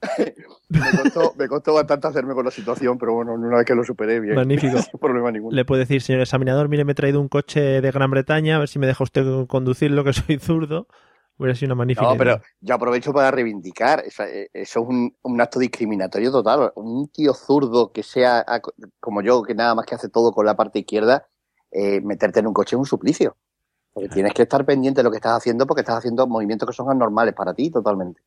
me, 0.68 1.02
costó, 1.02 1.34
me 1.36 1.48
costó 1.48 1.74
bastante 1.74 2.06
hacerme 2.08 2.34
con 2.34 2.44
la 2.44 2.50
situación, 2.50 2.98
pero 2.98 3.14
bueno, 3.14 3.34
una 3.34 3.56
vez 3.56 3.66
que 3.66 3.74
lo 3.74 3.84
superé 3.84 4.20
bien. 4.20 4.34
Magnífico. 4.36 4.78
Sin 4.82 4.98
problema 5.00 5.30
ninguno. 5.32 5.54
Le 5.54 5.64
puedo 5.64 5.80
decir, 5.80 6.00
señor 6.02 6.22
examinador, 6.22 6.68
mire, 6.68 6.84
me 6.84 6.92
he 6.92 6.94
traído 6.94 7.20
un 7.20 7.28
coche 7.28 7.80
de 7.80 7.90
Gran 7.90 8.10
Bretaña, 8.10 8.56
a 8.56 8.58
ver 8.60 8.68
si 8.68 8.78
me 8.78 8.86
deja 8.86 9.02
usted 9.02 9.46
conducirlo, 9.46 10.04
que 10.04 10.12
soy 10.12 10.38
zurdo. 10.38 10.86
Hubiera 11.36 11.54
sido 11.54 11.68
una 11.68 11.76
magnífica 11.76 12.04
No, 12.06 12.14
idea. 12.14 12.18
pero 12.18 12.42
yo 12.60 12.74
aprovecho 12.74 13.12
para 13.12 13.30
reivindicar. 13.30 14.02
Eso, 14.04 14.24
eh, 14.24 14.50
eso 14.52 14.80
es 14.80 14.88
un, 14.88 15.16
un 15.22 15.40
acto 15.40 15.60
discriminatorio 15.60 16.32
total. 16.32 16.72
Un 16.74 17.08
tío 17.08 17.32
zurdo 17.32 17.92
que 17.92 18.02
sea 18.02 18.44
como 18.98 19.22
yo, 19.22 19.42
que 19.44 19.54
nada 19.54 19.74
más 19.76 19.86
que 19.86 19.94
hace 19.94 20.08
todo 20.08 20.32
con 20.32 20.44
la 20.46 20.56
parte 20.56 20.80
izquierda, 20.80 21.28
eh, 21.70 22.00
meterte 22.00 22.40
en 22.40 22.48
un 22.48 22.54
coche 22.54 22.74
es 22.74 22.80
un 22.80 22.86
suplicio. 22.86 23.36
Porque 23.92 24.08
tienes 24.08 24.32
que 24.32 24.42
estar 24.42 24.64
pendiente 24.64 24.98
de 25.00 25.04
lo 25.04 25.10
que 25.10 25.16
estás 25.16 25.36
haciendo 25.36 25.66
porque 25.66 25.80
estás 25.80 25.98
haciendo 25.98 26.26
movimientos 26.26 26.68
que 26.68 26.74
son 26.74 26.90
anormales 26.90 27.34
para 27.34 27.54
ti 27.54 27.70
totalmente. 27.70 28.20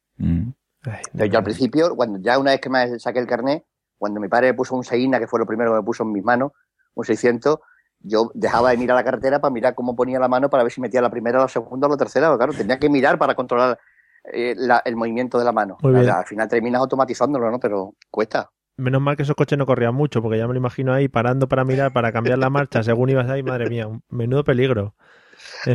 Entonces, 0.84 1.30
yo 1.32 1.38
al 1.38 1.44
principio, 1.44 1.96
cuando 1.96 2.20
ya 2.20 2.40
una 2.40 2.52
vez 2.52 2.62
que 2.62 2.70
me 2.70 3.00
saqué 3.00 3.20
el 3.20 3.28
carnet, 3.28 3.64
cuando 3.98 4.20
mi 4.20 4.28
padre 4.28 4.48
me 4.48 4.54
puso 4.56 4.76
un 4.76 4.84
Seina, 4.84 5.20
que 5.20 5.28
fue 5.28 5.40
lo 5.40 5.46
primero 5.46 5.72
que 5.72 5.78
me 5.78 5.84
puso 5.84 6.04
en 6.04 6.12
mis 6.12 6.24
manos, 6.24 6.52
un 6.96 7.06
600, 7.06 7.60
yo 8.00 8.32
dejaba 8.34 8.72
de 8.72 8.78
mirar 8.78 8.96
la 8.96 9.04
carretera 9.04 9.40
para 9.40 9.54
mirar 9.54 9.76
cómo 9.76 9.96
ponía 9.96 10.20
la 10.20 10.28
mano 10.28 10.50
para 10.50 10.64
ver 10.64 10.72
si 10.72 10.82
metía 10.82 11.02
la 11.02 11.12
primera, 11.12 11.40
la 11.40 11.48
segunda 11.48 11.88
o 11.88 11.92
la 11.92 11.98
tercera. 11.98 12.30
Porque, 12.30 12.40
claro, 12.46 12.54
tenía 12.58 12.80
que 12.80 12.90
mirar 12.90 13.18
para 13.20 13.36
controlar 13.36 13.78
eh, 14.24 14.54
la- 14.56 14.82
el 14.86 14.96
movimiento 14.96 15.38
de 15.40 15.46
la 15.46 15.52
mano. 15.52 15.78
Muy 15.82 15.94
bien. 15.94 16.10
Al 16.10 16.26
final 16.26 16.48
terminas 16.48 16.80
automatizándolo, 16.82 17.50
¿no? 17.50 17.60
Pero 17.60 17.96
cuesta. 18.12 18.52
Menos 18.78 19.02
mal 19.02 19.16
que 19.18 19.24
esos 19.24 19.36
coches 19.36 19.58
no 19.58 19.66
corrían 19.66 19.94
mucho, 19.96 20.22
porque 20.22 20.38
ya 20.38 20.48
me 20.48 20.54
lo 20.54 20.60
imagino 20.60 20.94
ahí 20.94 21.08
parando 21.08 21.48
para 21.48 21.64
mirar, 21.64 21.92
para 21.94 22.12
cambiar 22.12 22.38
la 22.40 22.50
marcha 22.50 22.84
según 22.84 23.10
ibas 23.10 23.30
ahí, 23.30 23.44
madre 23.44 23.70
mía, 23.70 23.88
un 23.88 24.04
menudo 24.10 24.44
peligro. 24.44 24.96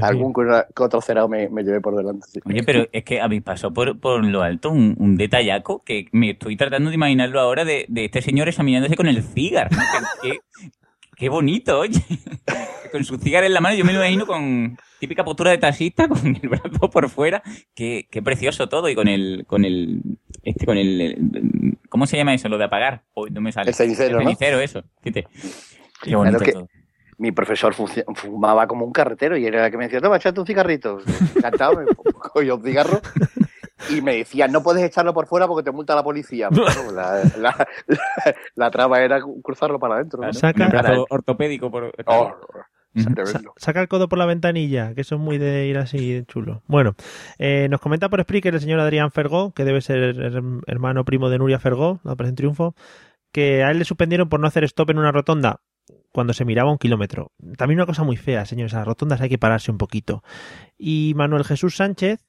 Algún 0.02 0.32
que 0.34 0.82
otro 0.82 1.00
cerado 1.00 1.28
me, 1.28 1.48
me 1.48 1.62
llevé 1.62 1.80
por 1.80 1.94
delante. 1.96 2.26
sí. 2.30 2.40
Oye, 2.44 2.62
pero 2.64 2.88
es 2.92 3.04
que 3.04 3.20
a 3.20 3.28
mí 3.28 3.40
pasó 3.40 3.72
por, 3.72 3.98
por 4.00 4.24
lo 4.24 4.42
alto 4.42 4.70
un, 4.70 4.96
un 4.98 5.16
detallaco 5.16 5.82
que 5.84 6.06
me 6.12 6.30
estoy 6.30 6.56
tratando 6.56 6.90
de 6.90 6.96
imaginarlo 6.96 7.40
ahora 7.40 7.64
de, 7.64 7.86
de 7.88 8.04
este 8.06 8.22
señor 8.22 8.48
examinándose 8.48 8.96
con 8.96 9.06
el 9.06 9.22
cigar. 9.22 9.68
Qué 11.16 11.28
bonito, 11.28 11.78
oye. 11.80 12.00
Con 12.92 13.04
su 13.04 13.16
cigar 13.18 13.42
en 13.44 13.52
la 13.52 13.60
mano, 13.60 13.74
yo 13.74 13.84
me 13.84 13.92
lo 13.92 13.98
imagino 13.98 14.26
con 14.26 14.78
típica 15.00 15.24
postura 15.24 15.50
de 15.50 15.58
taxista, 15.58 16.06
con 16.08 16.24
el 16.40 16.48
brazo 16.48 16.88
por 16.88 17.08
fuera. 17.10 17.42
Qué, 17.74 18.06
qué 18.10 18.22
precioso 18.22 18.68
todo. 18.68 18.88
Y 18.88 18.94
con 18.94 19.08
el, 19.08 19.44
con 19.46 19.64
el, 19.64 20.02
este, 20.44 20.64
con 20.66 20.78
el, 20.78 21.00
el- 21.00 21.78
¿cómo 21.88 22.06
se 22.06 22.16
llama 22.16 22.32
eso? 22.34 22.48
Lo 22.48 22.58
de 22.58 22.64
apagar. 22.64 23.02
Uy, 23.14 23.30
no 23.30 23.40
me 23.40 23.50
sale. 23.50 23.70
El 23.70 23.74
cenicero, 23.74 24.18
El 24.20 24.24
¿no? 24.24 24.30
cenicero, 24.30 24.60
eso. 24.60 24.84
Fíjate. 25.02 25.26
Qué 26.02 26.14
bonito 26.14 26.38
Claro 26.38 26.44
que 26.44 26.52
todo. 26.52 26.68
Mi 27.18 27.32
profesor 27.32 27.74
fumaba 27.74 28.66
como 28.66 28.84
un 28.84 28.92
carretero 28.92 29.36
y 29.36 29.46
era 29.46 29.64
el 29.66 29.70
que 29.70 29.78
me 29.78 29.84
decía, 29.84 30.00
toma, 30.00 30.16
échate 30.16 30.40
un 30.40 30.46
cigarrito. 30.46 30.98
Encantado, 31.36 31.76
me 31.80 31.86
cogía 32.32 32.54
un 32.54 32.62
cigarro 32.62 33.00
y 33.90 34.00
me 34.02 34.16
decía, 34.16 34.48
no 34.48 34.62
puedes 34.62 34.82
echarlo 34.82 35.14
por 35.14 35.26
fuera 35.26 35.46
porque 35.46 35.64
te 35.64 35.70
multa 35.70 35.94
la 35.94 36.02
policía. 36.02 36.48
Claro, 36.52 36.92
la, 36.92 37.22
la, 37.38 37.68
la- 37.86 38.34
la 38.54 38.70
trama 38.70 39.00
era 39.00 39.20
cruzarlo 39.42 39.78
para 39.78 39.94
adentro. 39.96 40.22
¿no? 40.22 40.32
Saca- 40.32 40.64
Un 40.64 40.70
brazo 40.70 40.86
Para- 40.88 41.04
ortopédico 41.10 41.70
por... 41.70 41.92
Oh, 42.06 42.34
saca 43.56 43.80
el 43.82 43.88
codo 43.88 44.08
por 44.08 44.18
la 44.18 44.24
ventanilla, 44.26 44.94
que 44.94 45.02
eso 45.02 45.16
es 45.16 45.20
muy 45.20 45.36
de 45.38 45.66
ir 45.66 45.76
así 45.78 46.14
de 46.14 46.24
chulo. 46.24 46.62
Bueno, 46.66 46.94
eh, 47.38 47.68
nos 47.70 47.80
comenta 47.80 48.08
por 48.08 48.22
Spreaker 48.22 48.54
el 48.54 48.60
señor 48.60 48.80
Adrián 48.80 49.10
Fergó, 49.10 49.52
que 49.52 49.64
debe 49.64 49.80
ser 49.82 49.98
her- 50.16 50.60
hermano 50.66 51.04
primo 51.04 51.28
de 51.28 51.36
Nuria 51.38 51.58
Fergó, 51.58 52.00
la 52.04 52.12
Operación 52.12 52.36
Triunfo, 52.36 52.74
que 53.32 53.62
a 53.64 53.70
él 53.70 53.78
le 53.80 53.84
suspendieron 53.84 54.28
por 54.30 54.40
no 54.40 54.46
hacer 54.46 54.64
stop 54.64 54.90
en 54.90 54.98
una 54.98 55.12
rotonda 55.12 55.60
cuando 56.16 56.32
se 56.32 56.46
miraba 56.46 56.72
un 56.72 56.78
kilómetro. 56.78 57.32
También 57.58 57.78
una 57.78 57.84
cosa 57.84 58.02
muy 58.02 58.16
fea, 58.16 58.46
señores, 58.46 58.72
a 58.72 58.78
las 58.78 58.86
rotondas 58.86 59.20
hay 59.20 59.28
que 59.28 59.36
pararse 59.36 59.70
un 59.70 59.76
poquito. 59.76 60.22
Y 60.78 61.12
Manuel 61.14 61.44
Jesús 61.44 61.76
Sánchez 61.76 62.24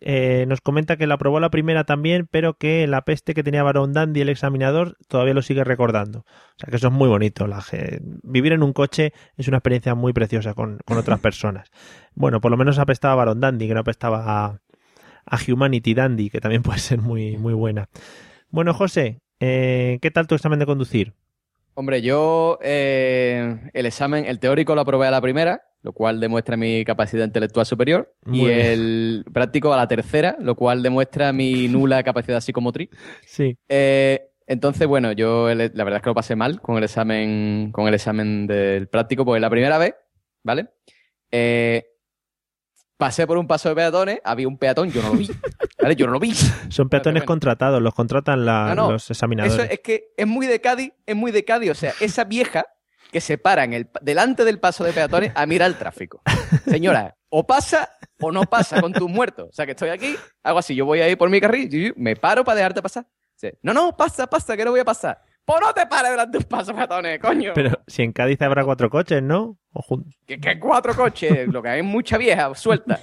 eh, 0.00 0.44
nos 0.48 0.60
comenta 0.60 0.96
que 0.96 1.06
la 1.06 1.14
aprobó 1.14 1.38
la 1.38 1.48
primera 1.48 1.84
también, 1.84 2.26
pero 2.28 2.54
que 2.54 2.88
la 2.88 3.02
peste 3.02 3.34
que 3.34 3.44
tenía 3.44 3.62
Barón 3.62 3.92
Dandy, 3.92 4.22
el 4.22 4.28
examinador, 4.28 4.96
todavía 5.06 5.34
lo 5.34 5.42
sigue 5.42 5.62
recordando. 5.62 6.24
O 6.26 6.58
sea 6.58 6.68
que 6.68 6.74
eso 6.78 6.88
es 6.88 6.92
muy 6.92 7.06
bonito. 7.06 7.46
La 7.46 7.64
vivir 8.24 8.54
en 8.54 8.64
un 8.64 8.72
coche 8.72 9.12
es 9.36 9.46
una 9.46 9.58
experiencia 9.58 9.94
muy 9.94 10.12
preciosa 10.12 10.54
con, 10.54 10.80
con 10.84 10.98
otras 10.98 11.20
personas. 11.20 11.70
Bueno, 12.16 12.40
por 12.40 12.50
lo 12.50 12.56
menos 12.56 12.80
apestaba 12.80 13.12
a 13.12 13.16
Barón 13.18 13.38
Dandy, 13.38 13.68
que 13.68 13.74
no 13.74 13.80
apestaba 13.80 14.24
a, 14.26 14.60
a 15.26 15.38
Humanity 15.46 15.94
Dandy, 15.94 16.28
que 16.28 16.40
también 16.40 16.64
puede 16.64 16.80
ser 16.80 16.98
muy, 16.98 17.36
muy 17.36 17.54
buena. 17.54 17.88
Bueno, 18.50 18.74
José, 18.74 19.20
eh, 19.38 20.00
¿qué 20.02 20.10
tal 20.10 20.26
tu 20.26 20.34
examen 20.34 20.58
de 20.58 20.66
conducir? 20.66 21.14
Hombre, 21.78 22.02
yo 22.02 22.58
eh, 22.60 23.56
el 23.72 23.86
examen, 23.86 24.24
el 24.24 24.40
teórico 24.40 24.74
lo 24.74 24.80
aprobé 24.80 25.06
a 25.06 25.12
la 25.12 25.20
primera, 25.20 25.62
lo 25.82 25.92
cual 25.92 26.18
demuestra 26.18 26.56
mi 26.56 26.84
capacidad 26.84 27.24
intelectual 27.24 27.66
superior, 27.66 28.12
Muy 28.24 28.40
y 28.40 28.44
bien. 28.46 28.60
el 28.66 29.24
práctico 29.32 29.72
a 29.72 29.76
la 29.76 29.86
tercera, 29.86 30.36
lo 30.40 30.56
cual 30.56 30.82
demuestra 30.82 31.32
mi 31.32 31.68
nula 31.68 32.02
capacidad 32.02 32.40
psicomotriz. 32.40 32.90
Sí. 33.24 33.56
Eh, 33.68 34.28
entonces, 34.48 34.88
bueno, 34.88 35.12
yo 35.12 35.48
el- 35.50 35.70
la 35.72 35.84
verdad 35.84 35.98
es 35.98 36.02
que 36.02 36.10
lo 36.10 36.16
pasé 36.16 36.34
mal 36.34 36.60
con 36.60 36.78
el 36.78 36.82
examen, 36.82 37.70
con 37.70 37.86
el 37.86 37.94
examen 37.94 38.48
del 38.48 38.88
práctico, 38.88 39.24
porque 39.24 39.38
la 39.38 39.48
primera 39.50 39.78
vez, 39.78 39.94
¿vale? 40.42 40.70
Eh, 41.30 41.87
pasé 42.98 43.26
por 43.26 43.38
un 43.38 43.46
paso 43.46 43.70
de 43.70 43.74
peatones, 43.76 44.20
había 44.24 44.46
un 44.46 44.58
peatón, 44.58 44.90
yo 44.90 45.00
no 45.00 45.08
lo 45.08 45.14
vi, 45.14 45.30
¿vale? 45.80 45.96
Yo 45.96 46.04
no 46.06 46.12
lo 46.12 46.20
vi. 46.20 46.34
Son 46.68 46.88
peatones 46.90 47.22
contratados, 47.24 47.80
los 47.80 47.94
contratan 47.94 48.44
la- 48.44 48.74
No, 48.74 48.86
no, 48.86 48.92
los 48.92 49.10
examinadores. 49.10 49.54
Eso 49.58 49.72
es 49.72 49.80
que 49.80 50.08
es 50.16 50.26
muy 50.26 50.46
de 50.46 50.60
Cádiz, 50.60 50.92
es 51.06 51.16
muy 51.16 51.30
de 51.32 51.44
Cádiz. 51.44 51.70
O 51.70 51.74
sea, 51.74 51.94
esa 52.00 52.24
vieja 52.24 52.66
que 53.10 53.22
se 53.22 53.38
para 53.38 53.64
en 53.64 53.72
el, 53.72 53.88
delante 54.02 54.44
del 54.44 54.60
paso 54.60 54.84
de 54.84 54.92
peatones 54.92 55.32
a 55.34 55.46
mirar 55.46 55.70
el 55.70 55.76
tráfico. 55.78 56.20
Señora, 56.66 57.16
o 57.30 57.46
pasa 57.46 57.88
o 58.20 58.30
no 58.32 58.42
pasa 58.42 58.80
con 58.82 58.92
tus 58.92 59.08
muertos. 59.08 59.48
O 59.48 59.52
sea, 59.52 59.64
que 59.64 59.72
estoy 59.72 59.88
aquí, 59.90 60.14
hago 60.42 60.58
así, 60.58 60.74
yo 60.74 60.84
voy 60.84 61.00
a 61.00 61.08
ir 61.08 61.16
por 61.16 61.30
mi 61.30 61.40
carril, 61.40 61.94
me 61.96 62.16
paro 62.16 62.44
para 62.44 62.56
dejarte 62.56 62.82
pasar. 62.82 63.06
No, 63.62 63.72
no, 63.72 63.96
pasa, 63.96 64.26
pasa, 64.26 64.56
que 64.56 64.64
no 64.64 64.72
voy 64.72 64.80
a 64.80 64.84
pasar. 64.84 65.22
Pues 65.48 65.60
no 65.62 65.72
te 65.72 65.86
pares 65.86 66.10
delante 66.10 66.36
de 66.38 66.44
un 66.44 66.76
peatones, 66.76 67.18
coño. 67.20 67.52
Pero 67.54 67.70
si 67.86 68.02
en 68.02 68.12
Cádiz 68.12 68.42
habrá 68.42 68.64
cuatro 68.66 68.90
coches, 68.90 69.22
¿no? 69.22 69.56
O 69.72 69.80
jun- 69.82 70.14
Que, 70.26 70.38
que 70.38 70.58
cuatro 70.60 70.94
coches, 70.94 71.48
lo 71.52 71.62
que 71.62 71.70
hay 71.70 71.78
es 71.80 71.86
mucha 71.86 72.18
vieja 72.18 72.54
suelta. 72.54 73.00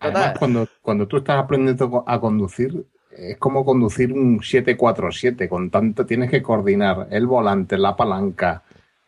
Además, 0.00 0.38
cuando, 0.38 0.66
cuando 0.80 1.06
tú 1.06 1.18
estás 1.18 1.38
aprendiendo 1.38 2.02
a 2.06 2.18
conducir, 2.18 2.86
es 3.10 3.36
como 3.36 3.62
conducir 3.64 4.10
un 4.12 4.42
747, 4.42 5.48
con 5.50 5.68
tanto 5.70 6.06
tienes 6.06 6.30
que 6.30 6.42
coordinar 6.42 7.08
el 7.10 7.26
volante, 7.26 7.76
la 7.76 7.94
palanca, 7.94 8.62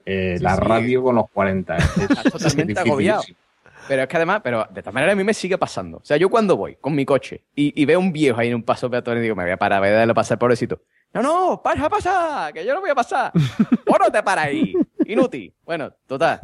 eh, 0.05 0.35
Sí, 0.37 0.43
la 0.45 0.57
sí. 0.57 0.61
radio 0.61 1.03
con 1.05 1.15
los 1.15 1.31
40. 1.31 1.77
Es, 1.77 1.97
Estás 1.99 2.25
totalmente 2.25 2.79
agobiado. 2.81 3.23
Pero 3.89 4.03
es 4.03 4.09
que 4.09 4.17
además, 4.17 4.41
pero 4.45 4.67
de 4.71 4.83
todas 4.83 4.95
maneras 4.95 5.15
a 5.15 5.17
mí 5.17 5.25
me 5.25 5.33
sigue 5.35 5.57
pasando. 5.59 5.97
O 5.97 6.05
sea, 6.05 6.17
yo 6.19 6.29
cuando 6.29 6.57
voy 6.57 6.77
con 6.77 6.95
mi 6.95 7.05
coche 7.07 7.45
y, 7.55 7.81
y 7.81 7.85
veo 7.87 7.99
un 7.99 8.13
viejo 8.13 8.39
ahí 8.39 8.49
en 8.49 8.55
un 8.57 8.63
paso 8.63 8.91
peatón 8.91 9.19
y 9.19 9.23
digo, 9.23 9.35
me 9.35 9.43
voy 9.45 9.53
a 9.53 9.57
parar, 9.57 9.81
voy 9.81 9.89
a 9.89 9.93
darle 9.93 10.15
pasar, 10.15 10.39
pobrecito. 10.39 10.83
No, 11.15 11.21
no, 11.23 11.61
pasa, 11.63 11.89
pasa, 11.91 12.51
que 12.55 12.65
yo 12.65 12.73
no 12.75 12.81
voy 12.81 12.91
a 12.91 12.95
pasar. 12.95 13.33
O 13.87 13.99
no 13.99 14.11
te 14.11 14.23
para 14.23 14.43
ahí, 14.45 14.73
inútil. 15.05 15.55
Bueno, 15.65 15.93
total. 16.07 16.41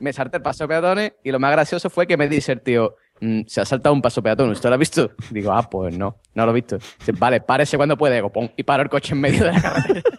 Me 0.00 0.10
salté 0.12 0.38
el 0.38 0.42
paso 0.42 0.64
de 0.64 0.68
peatones 0.68 1.12
y 1.22 1.30
lo 1.30 1.38
más 1.38 1.52
gracioso 1.52 1.90
fue 1.90 2.06
que 2.06 2.16
me 2.16 2.26
dice 2.26 2.52
el 2.52 2.62
tío, 2.62 2.96
"Mm, 3.20 3.42
se 3.46 3.60
ha 3.60 3.66
saltado 3.66 3.94
un 3.94 4.00
paso 4.00 4.22
peatón, 4.22 4.48
¿usted 4.50 4.70
lo 4.70 4.76
ha 4.76 4.78
visto? 4.78 5.10
Digo, 5.30 5.52
ah, 5.52 5.68
pues 5.68 5.98
no, 5.98 6.16
no 6.32 6.46
lo 6.46 6.52
he 6.52 6.54
visto. 6.54 6.78
Dice, 6.98 7.12
vale, 7.12 7.42
párese 7.42 7.76
cuando 7.76 7.98
puede. 7.98 8.14
Digo, 8.14 8.32
pum, 8.32 8.48
y 8.56 8.62
paro 8.62 8.82
el 8.82 8.88
coche 8.88 9.12
en 9.12 9.20
medio 9.20 9.44
de 9.44 9.52
la 9.52 9.60
carretera. 9.60 10.02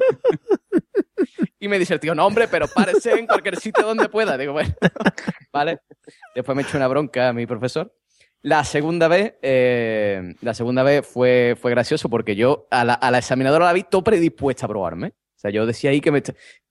Y 1.61 1.67
me 1.67 1.77
dice 1.77 1.93
el 1.93 1.99
tío, 1.99 2.15
no, 2.15 2.25
hombre, 2.25 2.47
pero 2.47 2.67
párese 2.69 3.11
en 3.19 3.27
cualquier 3.27 3.57
sitio 3.57 3.85
donde 3.85 4.07
pueda. 4.07 4.37
Digo, 4.37 4.53
bueno, 4.53 4.73
vale. 5.51 5.79
Después 6.33 6.55
me 6.55 6.61
echó 6.61 6.77
una 6.77 6.87
bronca 6.87 7.27
a 7.29 7.33
mi 7.33 7.45
profesor. 7.45 7.93
La 8.41 8.63
segunda 8.63 9.07
vez, 9.07 9.35
eh, 9.41 10.33
la 10.41 10.53
segunda 10.53 10.83
vez 10.83 11.05
fue, 11.05 11.57
fue 11.59 11.71
gracioso 11.71 12.09
porque 12.09 12.35
yo 12.35 12.67
a 12.71 12.85
la, 12.85 12.93
a 12.93 13.11
la 13.11 13.17
examinadora 13.17 13.65
la 13.65 13.73
vi 13.73 13.83
todo 13.83 14.03
predispuesta 14.03 14.65
a 14.65 14.69
probarme. 14.69 15.07
O 15.07 15.39
sea, 15.39 15.51
yo 15.51 15.65
decía 15.65 15.91
ahí 15.91 16.01
que 16.01 16.11
me... 16.11 16.21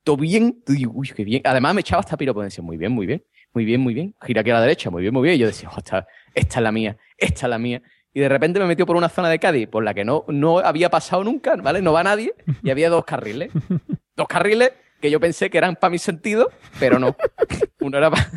Todo 0.02 0.16
bien, 0.16 0.62
uy, 0.66 1.12
qué 1.14 1.24
bien. 1.24 1.42
Además 1.44 1.74
me 1.74 1.82
echaba 1.82 2.00
hasta 2.00 2.16
piropo, 2.16 2.42
decía, 2.42 2.64
muy 2.64 2.78
bien, 2.78 2.92
muy 2.92 3.06
bien, 3.06 3.22
muy 3.52 3.64
bien, 3.66 3.80
muy 3.80 3.92
bien. 3.92 4.14
Gira 4.22 4.40
aquí 4.40 4.50
a 4.50 4.54
la 4.54 4.60
derecha, 4.62 4.88
muy 4.90 5.02
bien, 5.02 5.12
muy 5.12 5.22
bien. 5.22 5.34
Y 5.34 5.38
yo 5.38 5.46
decía, 5.46 5.68
"Oh, 5.70 5.78
esta, 5.78 6.06
esta 6.34 6.58
es 6.58 6.62
la 6.62 6.72
mía, 6.72 6.96
esta 7.18 7.46
es 7.46 7.50
la 7.50 7.58
mía. 7.58 7.82
Y 8.14 8.20
de 8.20 8.28
repente 8.28 8.58
me 8.58 8.66
metió 8.66 8.86
por 8.86 8.96
una 8.96 9.10
zona 9.10 9.28
de 9.28 9.38
Cádiz 9.38 9.68
por 9.68 9.84
la 9.84 9.92
que 9.92 10.04
no, 10.04 10.24
no 10.28 10.58
había 10.60 10.88
pasado 10.88 11.22
nunca, 11.22 11.56
¿vale? 11.56 11.82
No 11.82 11.92
va 11.92 12.02
nadie. 12.02 12.32
Y 12.62 12.70
había 12.70 12.88
dos 12.88 13.04
carriles. 13.04 13.50
Dos 14.16 14.26
carriles 14.26 14.72
que 15.00 15.12
yo 15.12 15.20
pensé 15.20 15.48
que 15.48 15.58
eran 15.58 15.76
para 15.76 15.92
mi 15.92 15.98
sentido, 15.98 16.50
pero 16.80 16.98
no. 16.98 17.14
Uno 17.80 17.98
era 17.98 18.10
para 18.10 18.28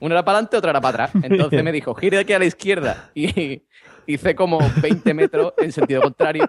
uno 0.00 0.14
era 0.14 0.24
para 0.24 0.38
adelante, 0.38 0.56
otro 0.56 0.70
era 0.70 0.80
para 0.80 1.04
atrás. 1.04 1.24
Entonces 1.24 1.62
me 1.64 1.72
dijo, 1.72 1.94
gire 1.94 2.18
aquí 2.18 2.32
a 2.32 2.38
la 2.38 2.44
izquierda. 2.46 3.10
Y 3.14 3.62
hice 4.06 4.34
como 4.34 4.58
20 4.82 5.14
metros 5.14 5.52
en 5.58 5.72
sentido 5.72 6.02
contrario. 6.02 6.46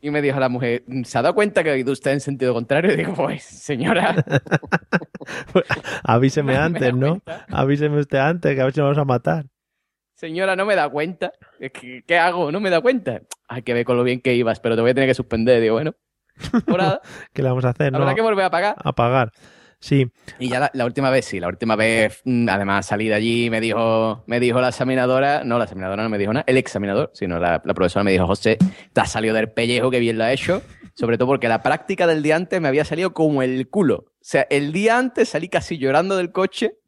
Y 0.00 0.10
me 0.10 0.20
dijo 0.22 0.38
la 0.38 0.48
mujer, 0.48 0.84
¿se 1.04 1.18
ha 1.18 1.22
dado 1.22 1.34
cuenta 1.34 1.64
que 1.64 1.70
ha 1.70 1.76
ido 1.76 1.92
usted 1.92 2.12
en 2.12 2.20
sentido 2.20 2.52
contrario? 2.54 2.92
Y 2.92 2.96
digo, 2.96 3.14
pues, 3.14 3.42
señora, 3.44 4.14
Avíseme 6.04 6.52
Me- 6.52 6.58
me 6.58 6.64
antes, 6.64 6.94
¿no? 6.94 7.20
Avíseme 7.48 7.98
usted 8.00 8.18
antes, 8.18 8.54
que 8.54 8.60
a 8.60 8.64
ver 8.64 8.72
si 8.72 8.80
nos 8.80 8.86
vamos 8.86 8.98
a 8.98 9.04
matar. 9.04 9.46
señora, 10.14 10.54
no 10.56 10.64
me 10.66 10.76
da 10.76 10.88
cuenta. 10.88 11.32
¿Qué 12.06 12.18
hago? 12.18 12.52
No 12.52 12.60
me 12.60 12.70
da 12.70 12.80
cuenta. 12.80 13.22
Hay 13.48 13.62
que 13.62 13.74
ver 13.74 13.84
con 13.84 13.96
lo 13.96 14.04
bien 14.04 14.20
que 14.20 14.34
ibas, 14.34 14.60
pero 14.60 14.76
te 14.76 14.82
voy 14.82 14.90
a 14.90 14.94
tener 14.94 15.08
que 15.08 15.14
suspender. 15.14 15.60
Digo, 15.60 15.74
bueno, 15.74 15.94
por 16.66 16.78
nada, 16.78 17.00
¿Qué 17.32 17.42
le 17.42 17.48
vamos 17.48 17.64
a 17.64 17.70
hacer? 17.70 17.94
habrá 17.94 18.10
no? 18.10 18.14
que 18.14 18.22
volver 18.22 18.44
a 18.44 18.50
pagar. 18.50 18.76
A 18.78 18.92
pagar. 18.92 19.32
Sí. 19.78 20.10
Y 20.38 20.48
ya 20.48 20.70
la, 20.72 20.84
última 20.84 21.10
vez, 21.10 21.26
sí, 21.26 21.38
la 21.38 21.48
última 21.48 21.76
vez, 21.76 22.20
mm, 22.24 22.48
además 22.48 22.86
salí 22.86 23.08
de 23.08 23.14
allí, 23.14 23.50
me 23.50 23.60
dijo, 23.60 24.24
me 24.26 24.40
dijo 24.40 24.60
la 24.60 24.68
examinadora, 24.70 25.44
no, 25.44 25.58
la 25.58 25.64
examinadora 25.64 26.02
no 26.02 26.08
me 26.08 26.18
dijo 26.18 26.32
nada, 26.32 26.44
el 26.48 26.56
examinador, 26.56 27.10
sino 27.14 27.38
la, 27.38 27.62
la 27.64 27.74
profesora 27.74 28.02
me 28.02 28.10
dijo, 28.12 28.26
José, 28.26 28.56
te 28.92 29.00
has 29.00 29.10
salido 29.12 29.34
del 29.34 29.50
pellejo, 29.50 29.90
que 29.90 30.00
bien 30.00 30.18
lo 30.18 30.24
ha 30.24 30.32
hecho, 30.32 30.62
sobre 30.94 31.18
todo 31.18 31.28
porque 31.28 31.48
la 31.48 31.62
práctica 31.62 32.06
del 32.06 32.22
día 32.22 32.36
antes 32.36 32.60
me 32.60 32.68
había 32.68 32.84
salido 32.84 33.12
como 33.12 33.42
el 33.42 33.68
culo. 33.68 34.06
O 34.08 34.12
sea, 34.22 34.46
el 34.50 34.72
día 34.72 34.98
antes 34.98 35.28
salí 35.28 35.48
casi 35.48 35.78
llorando 35.78 36.16
del 36.16 36.32
coche 36.32 36.78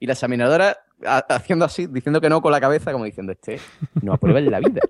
y 0.00 0.06
la 0.06 0.14
examinadora 0.14 0.78
ha- 1.06 1.18
haciendo 1.28 1.66
así, 1.66 1.86
diciendo 1.86 2.20
que 2.20 2.30
no 2.30 2.40
con 2.40 2.52
la 2.52 2.60
cabeza, 2.60 2.90
como 2.90 3.04
diciendo, 3.04 3.32
este 3.32 3.60
no 4.02 4.14
aprueba 4.14 4.38
en 4.40 4.50
la 4.50 4.60
vida. 4.60 4.80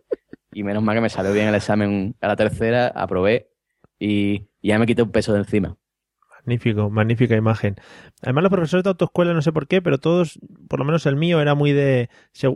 Y 0.52 0.62
menos 0.62 0.82
mal 0.82 0.94
que 0.96 1.00
me 1.02 1.10
salió 1.10 1.32
bien 1.32 1.48
el 1.48 1.54
examen 1.56 2.14
a 2.20 2.28
la 2.28 2.36
tercera, 2.36 2.88
aprobé 2.88 3.50
y 3.98 4.46
ya 4.62 4.78
me 4.78 4.86
quité 4.86 5.02
un 5.02 5.10
peso 5.10 5.32
de 5.32 5.40
encima. 5.40 5.76
Magnífico, 6.44 6.90
magnífica 6.90 7.36
imagen. 7.36 7.76
Además, 8.22 8.44
los 8.44 8.52
profesores 8.52 8.84
de 8.84 8.90
autoescuela, 8.90 9.34
no 9.34 9.42
sé 9.42 9.52
por 9.52 9.66
qué, 9.66 9.82
pero 9.82 9.98
todos, 9.98 10.38
por 10.68 10.78
lo 10.78 10.84
menos 10.84 11.06
el 11.06 11.16
mío, 11.16 11.40
era 11.40 11.54
muy 11.54 11.72
de, 11.72 12.08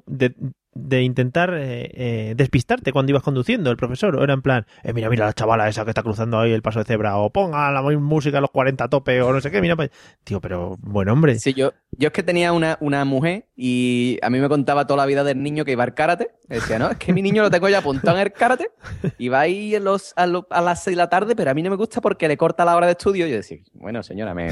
de, 0.06 0.34
de 0.74 1.02
intentar 1.02 1.54
eh, 1.54 1.90
eh, 1.94 2.34
despistarte 2.36 2.92
cuando 2.92 3.10
ibas 3.10 3.22
conduciendo 3.22 3.70
el 3.70 3.76
profesor. 3.76 4.16
O 4.16 4.24
era 4.24 4.34
en 4.34 4.42
plan, 4.42 4.66
eh, 4.82 4.92
mira, 4.92 5.08
mira 5.08 5.26
la 5.26 5.32
chavala 5.32 5.68
esa 5.68 5.84
que 5.84 5.90
está 5.90 6.02
cruzando 6.02 6.38
ahí 6.38 6.52
el 6.52 6.62
paso 6.62 6.80
de 6.80 6.84
cebra, 6.84 7.16
o 7.16 7.30
ponga 7.30 7.70
la 7.70 7.82
música 7.82 8.38
a 8.38 8.40
los 8.40 8.50
40 8.50 8.84
a 8.84 8.88
tope, 8.88 9.22
o 9.22 9.32
no 9.32 9.40
sé 9.40 9.50
qué, 9.50 9.60
mira. 9.60 9.76
Tío, 10.24 10.40
pero 10.40 10.76
buen 10.80 11.08
hombre. 11.08 11.38
Sí, 11.38 11.54
yo, 11.54 11.72
yo 11.92 12.08
es 12.08 12.12
que 12.12 12.22
tenía 12.22 12.52
una, 12.52 12.76
una 12.80 13.04
mujer 13.04 13.46
y 13.56 14.18
a 14.22 14.30
mí 14.30 14.38
me 14.40 14.48
contaba 14.48 14.86
toda 14.86 14.98
la 14.98 15.06
vida 15.06 15.24
del 15.24 15.42
niño 15.42 15.64
que 15.64 15.72
iba 15.72 15.84
al 15.84 15.94
karate. 15.94 16.32
Decía, 16.48 16.78
no, 16.78 16.90
es 16.90 16.98
que 16.98 17.12
mi 17.12 17.22
niño 17.22 17.42
lo 17.42 17.50
tengo 17.50 17.68
ya 17.68 17.78
apuntado 17.78 18.16
en 18.18 18.24
el 18.24 18.32
karate 18.32 18.70
y 19.18 19.28
va 19.28 19.40
ahí 19.40 19.74
en 19.74 19.84
los, 19.84 20.12
a, 20.16 20.24
a 20.24 20.60
las 20.60 20.82
6 20.82 20.96
de 20.96 21.02
la 21.02 21.08
tarde, 21.08 21.36
pero 21.36 21.50
a 21.50 21.54
mí 21.54 21.62
no 21.62 21.70
me 21.70 21.76
gusta 21.76 22.00
porque 22.00 22.28
le 22.28 22.36
corta 22.36 22.64
la 22.64 22.76
hora 22.76 22.86
de 22.86 22.92
estudio. 22.92 23.26
Y 23.26 23.30
yo 23.30 23.36
decía, 23.36 23.58
bueno, 23.72 24.02
señora, 24.02 24.34
me 24.34 24.50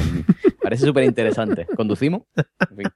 parece 0.63 0.87
súper 0.87 1.05
interesante. 1.05 1.67
¿Conducimos? 1.77 2.23
En 2.71 2.77
fin. 2.77 2.87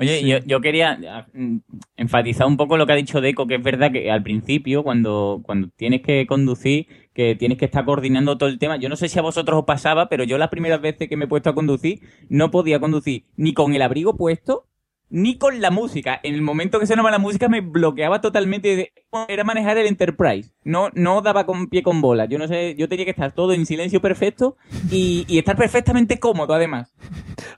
Oye, 0.00 0.26
yo, 0.26 0.38
yo 0.44 0.60
quería 0.60 1.26
mm, 1.32 1.56
enfatizar 1.96 2.46
un 2.46 2.56
poco 2.56 2.76
lo 2.76 2.86
que 2.86 2.92
ha 2.92 2.96
dicho 2.96 3.20
Deco, 3.20 3.46
que 3.46 3.56
es 3.56 3.62
verdad 3.62 3.92
que 3.92 4.10
al 4.10 4.22
principio, 4.22 4.82
cuando, 4.82 5.40
cuando 5.44 5.68
tienes 5.76 6.02
que 6.02 6.26
conducir, 6.26 6.86
que 7.12 7.34
tienes 7.34 7.58
que 7.58 7.64
estar 7.64 7.84
coordinando 7.84 8.38
todo 8.38 8.48
el 8.48 8.58
tema, 8.58 8.76
yo 8.76 8.88
no 8.88 8.96
sé 8.96 9.08
si 9.08 9.18
a 9.18 9.22
vosotros 9.22 9.58
os 9.60 9.64
pasaba, 9.64 10.08
pero 10.08 10.24
yo 10.24 10.38
las 10.38 10.48
primeras 10.48 10.80
veces 10.80 11.08
que 11.08 11.16
me 11.16 11.24
he 11.24 11.28
puesto 11.28 11.50
a 11.50 11.54
conducir, 11.54 12.00
no 12.28 12.50
podía 12.50 12.80
conducir 12.80 13.24
ni 13.36 13.54
con 13.54 13.74
el 13.74 13.82
abrigo 13.82 14.16
puesto, 14.16 14.66
ni 15.08 15.38
con 15.38 15.60
la 15.60 15.70
música. 15.70 16.18
En 16.22 16.34
el 16.34 16.42
momento 16.42 16.80
que 16.80 16.86
sonaba 16.86 17.10
la 17.10 17.18
música 17.18 17.48
me 17.48 17.60
bloqueaba 17.60 18.20
totalmente. 18.20 18.92
Era 19.28 19.44
manejar 19.44 19.78
el 19.78 19.86
Enterprise. 19.86 20.52
No, 20.64 20.90
no 20.94 21.22
daba 21.22 21.46
con 21.46 21.68
pie 21.68 21.82
con 21.82 22.00
bola. 22.00 22.26
Yo 22.26 22.38
no 22.38 22.48
sé, 22.48 22.74
yo 22.76 22.88
tenía 22.88 23.04
que 23.04 23.12
estar 23.12 23.32
todo 23.32 23.52
en 23.52 23.66
silencio 23.66 24.00
perfecto 24.00 24.56
y, 24.90 25.24
y 25.28 25.38
estar 25.38 25.56
perfectamente 25.56 26.18
cómodo 26.18 26.54
además. 26.54 26.94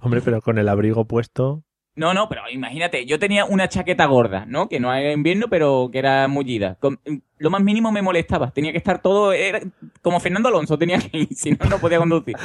Hombre, 0.01 0.21
pero 0.23 0.41
con 0.43 0.59
el 0.59 0.69
abrigo 0.69 1.07
puesto. 1.07 1.65
No, 1.99 2.15
no, 2.15 2.29
pero 2.29 2.43
imagínate, 2.49 3.07
yo 3.07 3.19
tenía 3.19 3.45
una 3.45 3.69
chaqueta 3.69 4.07
gorda, 4.07 4.47
¿no? 4.47 4.69
Que 4.69 4.79
no 4.79 4.95
era 4.95 5.11
invierno, 5.13 5.49
pero 5.51 5.89
que 5.93 5.99
era 5.99 6.29
mullida. 6.29 6.77
Con- 6.77 7.01
lo 7.39 7.51
más 7.51 7.61
mínimo 7.61 7.91
me 7.91 8.03
molestaba. 8.03 8.53
Tenía 8.53 8.71
que 8.71 8.79
estar 8.79 9.03
todo, 9.03 9.33
era 9.33 9.61
como 10.01 10.21
Fernando 10.21 10.49
Alonso 10.49 10.79
tenía 10.79 10.99
que 10.99 11.19
ir, 11.19 11.29
si 11.35 11.51
no, 11.51 11.59
no 11.69 11.79
podía 11.81 11.99
conducir. 11.99 12.37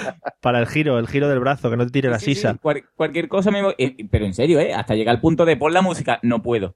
Para 0.42 0.60
el 0.60 0.66
giro, 0.66 0.98
el 0.98 1.08
giro 1.08 1.30
del 1.30 1.40
brazo, 1.40 1.70
que 1.70 1.78
no 1.78 1.86
te 1.86 1.92
tire 1.92 2.10
la 2.10 2.18
Sí, 2.18 2.26
sí, 2.34 2.36
sisa. 2.36 2.56
cual- 2.60 2.84
cualquier 2.96 3.28
cosa 3.28 3.52
me... 3.52 3.62
eh, 3.78 3.96
pero 4.10 4.26
en 4.26 4.34
serio, 4.34 4.60
¿eh? 4.60 4.74
Hasta 4.74 4.96
llegar 4.96 5.14
al 5.16 5.22
punto 5.22 5.46
de 5.46 5.56
pon 5.56 5.72
la 5.72 5.84
música, 5.84 6.18
no 6.24 6.42
puedo. 6.42 6.76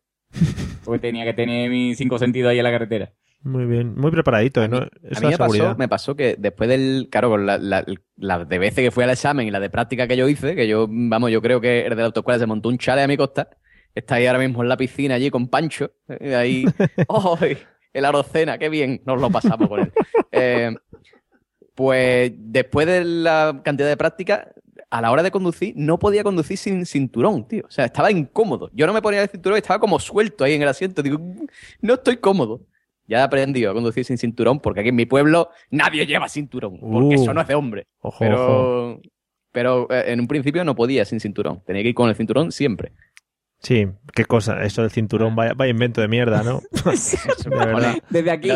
Porque 0.86 1.00
tenía 1.00 1.26
que 1.26 1.34
tener 1.34 1.72
mis 1.72 1.98
cinco 1.98 2.20
sentidos 2.20 2.52
ahí 2.52 2.60
en 2.60 2.64
la 2.64 2.72
carretera. 2.72 3.12
Muy 3.44 3.66
bien, 3.66 3.96
muy 3.96 4.12
preparadito, 4.12 4.62
¿eh? 4.64 4.68
¿no? 4.68 4.80
Es 5.04 5.18
A 5.18 5.22
mí 5.22 5.28
me 5.28 5.38
pasó, 5.38 5.76
me 5.78 5.88
pasó 5.88 6.16
que 6.16 6.36
después 6.38 6.68
del, 6.70 7.08
claro, 7.10 7.30
con 7.30 7.46
la, 7.46 7.58
la- 7.58 7.86
la 8.18 8.44
de 8.44 8.60
veces 8.60 8.84
que 8.84 8.92
fui 8.92 9.04
al 9.04 9.12
examen 9.12 9.48
y 9.48 9.52
la 9.52 9.60
de 9.60 9.70
práctica 9.70 10.08
que 10.08 10.18
yo 10.18 10.28
hice, 10.28 10.56
que 10.56 10.68
yo, 10.68 10.88
vamos, 10.90 11.32
yo 11.32 11.42
creo 11.42 11.62
que 11.62 11.82
el 11.86 11.92
de 11.92 11.96
la 11.96 12.06
autoescuela 12.08 12.40
se 12.40 12.46
montó 12.46 12.68
un 12.70 12.78
chale 12.78 13.04
a 13.04 13.08
mi 13.08 13.16
costa, 13.16 13.48
está 13.96 14.16
ahí 14.16 14.26
ahora 14.26 14.40
mismo 14.40 14.64
en 14.64 14.70
la 14.70 14.76
piscina 14.76 15.16
allí 15.16 15.30
con 15.30 15.48
Pancho, 15.48 15.92
eh, 16.10 16.36
ahí, 16.36 16.66
¡ay! 17.40 17.58
el 17.94 18.06
arocena, 18.06 18.58
qué 18.58 18.70
bien, 18.70 19.02
nos 19.06 19.22
lo 19.22 19.30
pasamos 19.30 19.70
con 19.70 19.80
él. 19.82 19.94
Eh, 20.32 20.76
pues 21.76 22.32
después 22.36 22.88
de 22.88 23.06
la 23.06 23.62
cantidad 23.64 23.88
de 23.88 23.98
práctica, 23.98 24.52
a 24.90 25.02
la 25.02 25.12
hora 25.12 25.22
de 25.24 25.32
conducir, 25.32 25.74
no 25.76 26.00
podía 26.00 26.24
conducir 26.24 26.58
sin 26.58 26.86
cinturón, 26.86 27.48
tío. 27.48 27.64
O 27.68 27.72
sea, 27.72 27.86
estaba 27.86 28.10
incómodo. 28.12 28.70
Yo 28.74 28.88
no 28.88 28.94
me 28.94 29.02
ponía 29.02 29.22
el 29.22 29.30
cinturón 29.30 29.58
estaba 29.58 29.80
como 29.80 30.00
suelto 30.00 30.44
ahí 30.44 30.54
en 30.54 30.62
el 30.62 30.68
asiento. 30.70 31.04
Digo, 31.04 31.20
no 31.82 31.94
estoy 31.96 32.18
cómodo. 32.18 32.62
Ya 33.08 33.20
he 33.20 33.22
aprendido 33.22 33.72
a 33.72 33.74
conducir 33.74 34.04
sin 34.06 34.18
cinturón 34.18 34.60
porque 34.60 34.82
aquí 34.82 34.90
en 34.90 34.96
mi 34.96 35.06
pueblo 35.06 35.50
nadie 35.72 36.06
lleva 36.06 36.28
cinturón. 36.30 36.80
Porque 36.80 37.16
Uh. 37.18 37.22
eso 37.24 37.34
no 37.34 37.42
es 37.42 37.48
de 37.48 37.56
hombre. 37.56 37.88
Ojo, 38.02 38.18
pero 38.20 39.00
pero 39.52 39.88
eh, 39.90 40.12
en 40.12 40.20
un 40.20 40.28
principio 40.28 40.64
no 40.64 40.76
podía 40.76 41.06
sin 41.06 41.20
cinturón. 41.20 41.64
Tenía 41.66 41.82
que 41.84 41.90
ir 41.90 41.96
con 41.96 42.10
el 42.10 42.16
cinturón 42.16 42.52
siempre. 42.52 42.92
Sí, 43.60 43.88
qué 44.14 44.26
cosa, 44.26 44.62
eso 44.64 44.84
del 44.84 44.92
cinturón, 44.92 45.36
vaya, 45.36 45.54
vaya 45.56 45.72
invento 45.72 46.00
de 46.00 46.08
mierda, 46.08 46.44
¿no? 46.44 46.62
de 47.50 47.50
verdad. 47.50 47.96
Desde 48.10 48.30
aquí. 48.32 48.50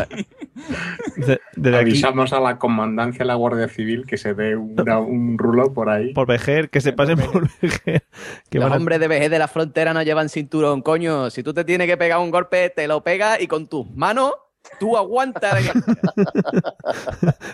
De- 1.15 1.40
desde 1.56 1.78
aquí, 1.78 1.91
Avisamos 1.91 2.34
a 2.34 2.40
la 2.40 2.57
comandancia 2.57 3.19
de 3.19 3.26
la 3.26 3.36
Guardia 3.36 3.68
Civil 3.69 4.06
que 4.06 4.18
se 4.18 4.34
dé 4.34 4.56
una- 4.56 4.99
un 4.99 5.38
rulo 5.38 5.73
por 5.73 5.90
ahí. 5.90 6.14
por 6.14 6.28
Vejer, 6.28 6.69
que 6.69 6.82
se 6.82 6.94
pasen 6.94 7.18
por 7.19 7.48
Vejer. 7.61 8.03
Que 8.49 8.60
Los 8.60 8.72
a- 8.72 8.76
hombres 8.76 8.99
de 8.99 9.07
vejez 9.07 9.30
de 9.32 9.40
la 9.40 9.48
frontera 9.48 9.94
no 9.94 10.02
llevan 10.03 10.30
cinturón, 10.30 10.82
coño. 10.82 11.30
Si 11.30 11.44
tú 11.44 11.53
te 11.53 11.64
tienes 11.64 11.88
que 11.88 11.98
pegar 11.98 12.19
un 12.19 12.32
golpe, 12.32 12.69
te 12.69 12.88
lo 12.88 13.03
pegas 13.03 13.41
y 13.41 13.48
con 13.48 13.68
tus 13.68 13.90
manos 13.95 14.34
tú 14.79 14.97
aguantas. 14.97 15.53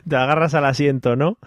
te 0.07 0.15
agarras 0.15 0.53
al 0.53 0.65
asiento, 0.65 1.15
¿no? 1.15 1.37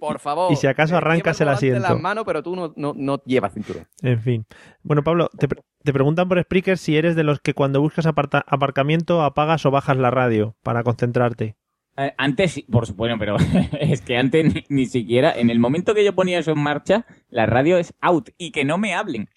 Por 0.00 0.18
favor. 0.20 0.52
Y 0.52 0.56
si 0.56 0.66
acaso 0.66 0.94
Eh, 0.94 0.98
arrancas 0.98 1.40
el 1.40 1.48
asiento. 1.48 1.80
las 1.80 2.00
manos, 2.00 2.24
pero 2.26 2.42
tú 2.42 2.56
no, 2.56 2.72
no, 2.76 2.92
no 2.96 3.22
llevas 3.24 3.52
cinturón. 3.54 3.86
En 4.02 4.20
fin. 4.20 4.46
Bueno, 4.82 5.02
Pablo, 5.02 5.30
te, 5.38 5.48
pre- 5.48 5.62
te 5.82 5.92
preguntan 5.92 6.28
por 6.28 6.40
Spreaker 6.42 6.78
si 6.78 6.96
eres 6.96 7.16
de 7.16 7.24
los 7.24 7.40
que 7.40 7.54
cuando 7.54 7.80
buscas 7.80 8.06
aparta- 8.06 8.44
aparcamiento 8.46 9.22
apagas 9.22 9.64
o 9.66 9.70
bajas 9.70 9.96
la 9.96 10.10
radio 10.10 10.56
para 10.62 10.82
concentrarte. 10.82 11.56
Eh, 11.98 12.12
Antes, 12.18 12.62
por 12.70 12.86
supuesto, 12.86 13.16
pero 13.18 13.36
es 13.80 14.02
que 14.02 14.18
antes 14.18 14.52
ni, 14.54 14.64
ni 14.68 14.86
siquiera, 14.86 15.32
en 15.32 15.48
el 15.50 15.58
momento 15.58 15.94
que 15.94 16.04
yo 16.04 16.14
ponía 16.14 16.38
eso 16.38 16.52
en 16.52 16.58
marcha, 16.60 17.06
la 17.30 17.46
radio 17.46 17.78
es 17.78 17.94
out 18.00 18.30
y 18.36 18.50
que 18.52 18.64
no 18.64 18.76
me 18.78 18.94
hablen. 18.94 19.28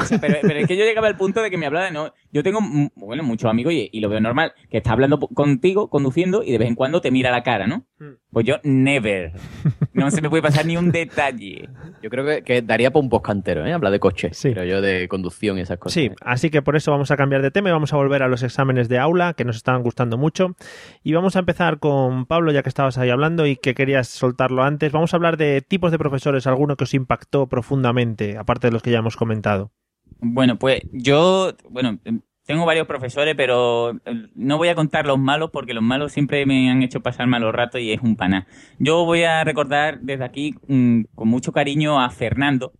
O 0.00 0.04
sea, 0.04 0.20
pero, 0.20 0.36
pero 0.42 0.60
es 0.60 0.66
que 0.66 0.76
yo 0.76 0.84
llegaba 0.84 1.08
al 1.08 1.16
punto 1.16 1.42
de 1.42 1.50
que 1.50 1.56
me 1.56 1.66
hablara, 1.66 1.90
no. 1.90 2.12
Yo 2.32 2.42
tengo, 2.42 2.60
mm, 2.60 2.90
bueno, 2.96 3.22
muchos 3.22 3.50
amigos 3.50 3.72
y, 3.72 3.88
y 3.92 4.00
lo 4.00 4.08
veo 4.08 4.20
normal, 4.20 4.52
que 4.70 4.78
está 4.78 4.92
hablando 4.92 5.18
contigo, 5.18 5.88
conduciendo 5.88 6.42
y 6.42 6.52
de 6.52 6.58
vez 6.58 6.68
en 6.68 6.74
cuando 6.74 7.00
te 7.00 7.10
mira 7.10 7.30
la 7.30 7.42
cara, 7.42 7.66
¿no? 7.66 7.86
Pues 8.30 8.44
yo, 8.44 8.56
never. 8.64 9.32
No 9.94 10.10
se 10.10 10.20
me 10.20 10.28
puede 10.28 10.42
pasar 10.42 10.66
ni 10.66 10.76
un 10.76 10.92
detalle. 10.92 11.70
Yo 12.02 12.10
creo 12.10 12.26
que, 12.26 12.42
que 12.42 12.60
daría 12.60 12.90
para 12.90 13.02
un 13.02 13.08
postcantero, 13.08 13.64
¿eh? 13.64 13.72
Hablar 13.72 13.90
de 13.92 13.98
coches. 13.98 14.38
Pero 14.42 14.64
yo 14.64 14.82
de 14.82 15.08
conducción 15.08 15.56
y 15.56 15.62
esas 15.62 15.78
cosas. 15.78 15.94
Sí, 15.94 16.10
así 16.20 16.50
que 16.50 16.60
por 16.60 16.76
eso 16.76 16.90
vamos 16.90 17.10
a 17.10 17.16
cambiar 17.16 17.40
de 17.40 17.50
tema 17.50 17.70
y 17.70 17.72
vamos 17.72 17.94
a 17.94 17.96
volver 17.96 18.22
a 18.22 18.28
los 18.28 18.42
exámenes 18.42 18.90
de 18.90 18.98
aula 18.98 19.32
que 19.32 19.46
nos 19.46 19.56
están 19.56 19.82
gustando 19.82 20.18
mucho. 20.18 20.54
Y 21.02 21.14
vamos 21.14 21.36
a 21.36 21.38
empezar 21.38 21.78
con 21.78 22.26
Pablo, 22.26 22.52
ya 22.52 22.62
que 22.62 22.68
estabas 22.68 22.98
ahí 22.98 23.08
hablando 23.08 23.46
y 23.46 23.56
que 23.56 23.74
querías 23.74 24.08
soltarlo 24.08 24.62
antes. 24.62 24.92
Vamos 24.92 25.14
a 25.14 25.16
hablar 25.16 25.38
de 25.38 25.62
tipos 25.62 25.90
de 25.90 25.98
profesores, 25.98 26.46
alguno 26.46 26.76
que 26.76 26.84
os 26.84 26.92
impactó 26.92 27.46
profundamente, 27.46 28.36
aparte 28.36 28.66
de 28.66 28.72
los 28.72 28.82
que 28.82 28.90
ya 28.90 28.98
hemos 28.98 29.16
comentado. 29.16 29.72
Bueno, 30.20 30.58
pues 30.58 30.80
yo, 30.92 31.52
bueno, 31.68 31.98
tengo 32.46 32.64
varios 32.64 32.86
profesores, 32.86 33.34
pero 33.36 33.90
eh, 34.06 34.28
no 34.34 34.56
voy 34.56 34.68
a 34.68 34.74
contar 34.74 35.06
los 35.06 35.18
malos 35.18 35.50
porque 35.52 35.74
los 35.74 35.82
malos 35.82 36.12
siempre 36.12 36.46
me 36.46 36.70
han 36.70 36.82
hecho 36.82 37.00
pasar 37.00 37.26
malos 37.26 37.54
ratos 37.54 37.80
y 37.80 37.92
es 37.92 38.00
un 38.00 38.16
paná. 38.16 38.46
Yo 38.78 39.04
voy 39.04 39.24
a 39.24 39.44
recordar 39.44 40.00
desde 40.00 40.24
aquí 40.24 40.54
mm, 40.68 41.02
con 41.14 41.28
mucho 41.28 41.52
cariño 41.52 42.00
a 42.00 42.08
Fernando, 42.10 42.72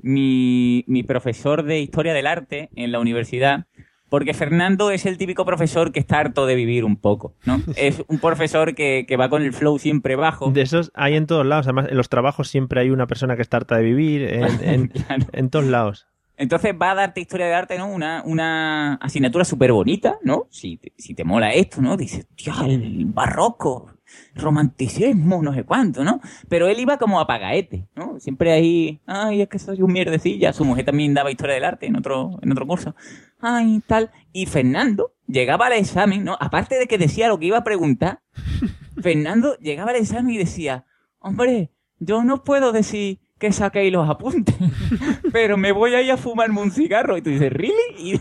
mi, 0.00 0.84
mi 0.86 1.02
profesor 1.02 1.62
de 1.64 1.80
Historia 1.80 2.14
del 2.14 2.26
Arte 2.26 2.70
en 2.76 2.92
la 2.92 3.00
universidad, 3.00 3.66
porque 4.08 4.32
Fernando 4.32 4.90
es 4.90 5.04
el 5.06 5.18
típico 5.18 5.44
profesor 5.44 5.92
que 5.92 6.00
está 6.00 6.20
harto 6.20 6.46
de 6.46 6.54
vivir 6.54 6.84
un 6.84 6.96
poco, 6.96 7.34
¿no? 7.44 7.60
Es 7.76 8.02
un 8.08 8.18
profesor 8.20 8.74
que, 8.74 9.04
que 9.06 9.16
va 9.16 9.28
con 9.28 9.42
el 9.42 9.52
flow 9.52 9.78
siempre 9.78 10.16
bajo. 10.16 10.50
De 10.50 10.62
esos 10.62 10.90
hay 10.94 11.16
en 11.16 11.26
todos 11.26 11.44
lados. 11.44 11.66
Además, 11.66 11.88
en 11.90 11.96
los 11.96 12.08
trabajos 12.08 12.48
siempre 12.48 12.80
hay 12.80 12.90
una 12.90 13.06
persona 13.06 13.36
que 13.36 13.42
está 13.42 13.58
harta 13.58 13.76
de 13.76 13.82
vivir, 13.82 14.22
en, 14.22 14.44
en- 14.62 14.92
en 15.32 15.50
todos 15.50 15.66
lados. 15.66 16.06
Entonces 16.38 16.72
va 16.80 16.92
a 16.92 16.94
darte 16.94 17.20
historia 17.20 17.46
de 17.46 17.54
arte, 17.54 17.78
¿no? 17.78 17.88
Una, 17.88 18.22
una 18.24 18.94
asignatura 18.94 19.44
súper 19.44 19.72
bonita, 19.72 20.18
¿no? 20.22 20.46
Si 20.50 20.76
te, 20.76 20.92
si 20.96 21.14
te 21.14 21.24
mola 21.24 21.52
esto, 21.52 21.82
¿no? 21.82 21.96
Dices, 21.96 22.28
tío, 22.36 22.52
el 22.64 23.06
barroco, 23.06 23.98
romanticismo, 24.34 25.42
no 25.42 25.52
sé 25.52 25.64
cuánto, 25.64 26.04
¿no? 26.04 26.20
Pero 26.48 26.68
él 26.68 26.78
iba 26.78 26.96
como 26.96 27.20
a 27.20 27.26
pagaete, 27.26 27.88
¿no? 27.94 28.20
Siempre 28.20 28.52
ahí, 28.52 29.00
ay, 29.06 29.42
es 29.42 29.48
que 29.48 29.58
soy 29.58 29.82
un 29.82 29.92
mierdecilla. 29.92 30.52
Su 30.52 30.64
mujer 30.64 30.84
también 30.84 31.12
daba 31.12 31.30
historia 31.30 31.56
del 31.56 31.64
arte 31.64 31.86
en 31.86 31.96
otro, 31.96 32.38
en 32.40 32.52
otro 32.52 32.66
curso. 32.66 32.94
Ay, 33.40 33.82
tal. 33.86 34.10
Y 34.32 34.46
Fernando 34.46 35.14
llegaba 35.26 35.66
al 35.66 35.72
examen, 35.72 36.24
¿no? 36.24 36.36
Aparte 36.40 36.78
de 36.78 36.86
que 36.86 36.98
decía 36.98 37.28
lo 37.28 37.38
que 37.38 37.46
iba 37.46 37.58
a 37.58 37.64
preguntar, 37.64 38.20
Fernando 39.02 39.56
llegaba 39.58 39.90
al 39.90 39.96
examen 39.96 40.34
y 40.34 40.38
decía, 40.38 40.84
hombre, 41.18 41.72
yo 41.98 42.22
no 42.22 42.44
puedo 42.44 42.72
decir 42.72 43.18
que 43.38 43.52
saquéis 43.52 43.92
los 43.92 44.08
apuntes, 44.08 44.54
pero 45.32 45.56
me 45.56 45.72
voy 45.72 45.94
a 45.94 46.02
ir 46.02 46.10
a 46.10 46.16
fumarme 46.16 46.60
un 46.60 46.70
cigarro. 46.70 47.16
Y 47.16 47.22
tú 47.22 47.30
dices, 47.30 47.52
¿really? 47.52 47.74
Y, 47.98 48.20